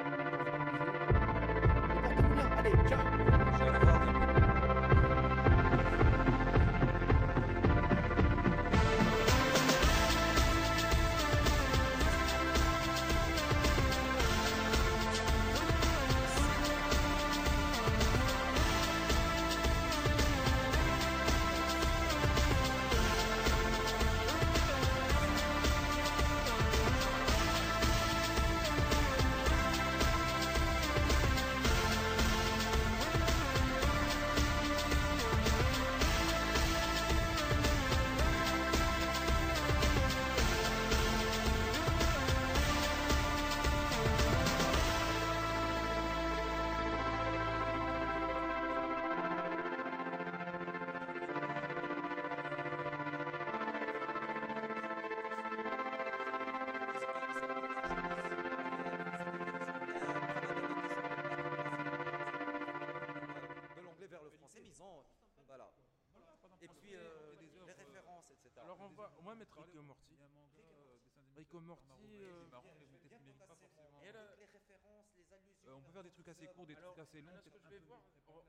assez 76.35 76.52
courts, 76.55 76.66
des 76.66 76.74
trucs 76.74 76.98
assez 76.98 77.20
longs. 77.20 77.40
ce 77.43 77.48
que 77.48 77.59
je 77.59 77.69
vais 77.69 77.78
voir. 77.81 78.01
oh, 78.28 78.43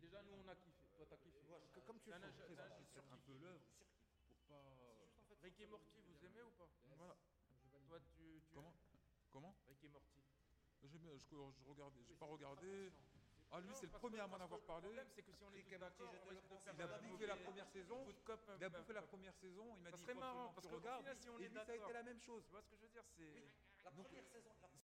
Déjà, 0.00 0.22
nous 0.22 0.32
on 0.44 0.48
a 0.48 0.54
kiffé. 0.56 0.86
Toi, 0.96 1.06
t'as 1.08 1.16
kiffé. 1.16 1.38
Comme 1.86 1.98
tu 2.00 2.10
veux. 2.10 2.16
un- 2.16 3.16
peu 3.26 3.32
l'œuvre 3.38 3.64
pour 3.78 4.36
pas. 4.48 4.62
Rick 5.42 5.60
et 5.60 5.66
Morty, 5.66 5.98
vous 6.06 6.24
aimez 6.26 6.42
ou 6.42 6.50
pas 6.50 6.68
Voilà. 6.96 7.16
Toi, 7.88 7.98
tu, 8.16 8.42
Comment 8.54 8.74
Comment 9.30 9.54
Rick 9.68 9.84
et 9.84 9.88
Morty. 9.88 10.20
Je, 10.82 10.88
je 11.28 11.64
regardais, 11.68 12.02
j'ai 12.04 12.14
pas 12.14 12.26
regardé. 12.26 12.92
Ah 13.54 13.60
lui 13.60 13.68
c'est 13.74 13.84
le 13.86 13.92
premier 13.92 14.16
que- 14.16 14.22
à 14.22 14.26
m'en 14.26 14.38
que 14.38 14.42
avoir 14.44 14.60
Le 14.60 14.66
parlé. 14.66 14.86
problème, 14.88 15.08
c'est 15.14 15.22
que 15.22 15.32
si 15.32 15.44
on 15.44 15.52
est 15.52 15.62
tous 15.62 15.76
d'accord, 15.78 16.10
je 16.12 16.16
on 16.18 16.22
te 16.24 16.28
risque 16.30 16.42
le 16.42 16.48
de 16.48 16.54
conseille. 16.54 16.64
faire 16.64 16.74
Il 16.74 16.80
a 16.82 16.84
un 16.84 17.02
bouffé 17.10 17.26
la 17.26 17.34
mauvais- 17.34 17.44
première 17.44 17.68
saison. 17.68 18.06
Il 18.08 18.64
a 18.64 18.66
euh, 18.66 18.68
bouffé 18.70 18.92
la 18.94 19.00
euh, 19.02 19.06
première 19.06 19.34
saison. 19.36 19.76
Il 19.76 19.82
m'a 19.82 19.90
Ça 19.90 19.96
dit 19.96 20.02
serait 20.02 20.14
faut 20.14 20.20
marrant, 20.20 20.46
absolument 20.48 20.48
que 20.48 20.54
parce 20.54 20.66
regardes. 20.74 21.00
final, 21.02 21.16
si 21.18 21.28
on 21.28 21.38
Et 21.38 21.44
est 21.44 21.48
lui 21.48 21.54
ça 21.60 21.72
a 21.72 21.76
été 21.76 21.92
la 21.92 22.02
même 22.02 22.20
chose. 22.20 22.44
Tu 22.46 22.50
vois 22.50 22.62
ce 22.62 22.68
que 22.68 22.76
je 22.76 22.82
veux 22.82 22.88
dire 22.88 23.04
C'est 23.16 23.42
La 23.84 23.90
première 23.90 24.24
saison, 24.26 24.50
la 24.62 24.68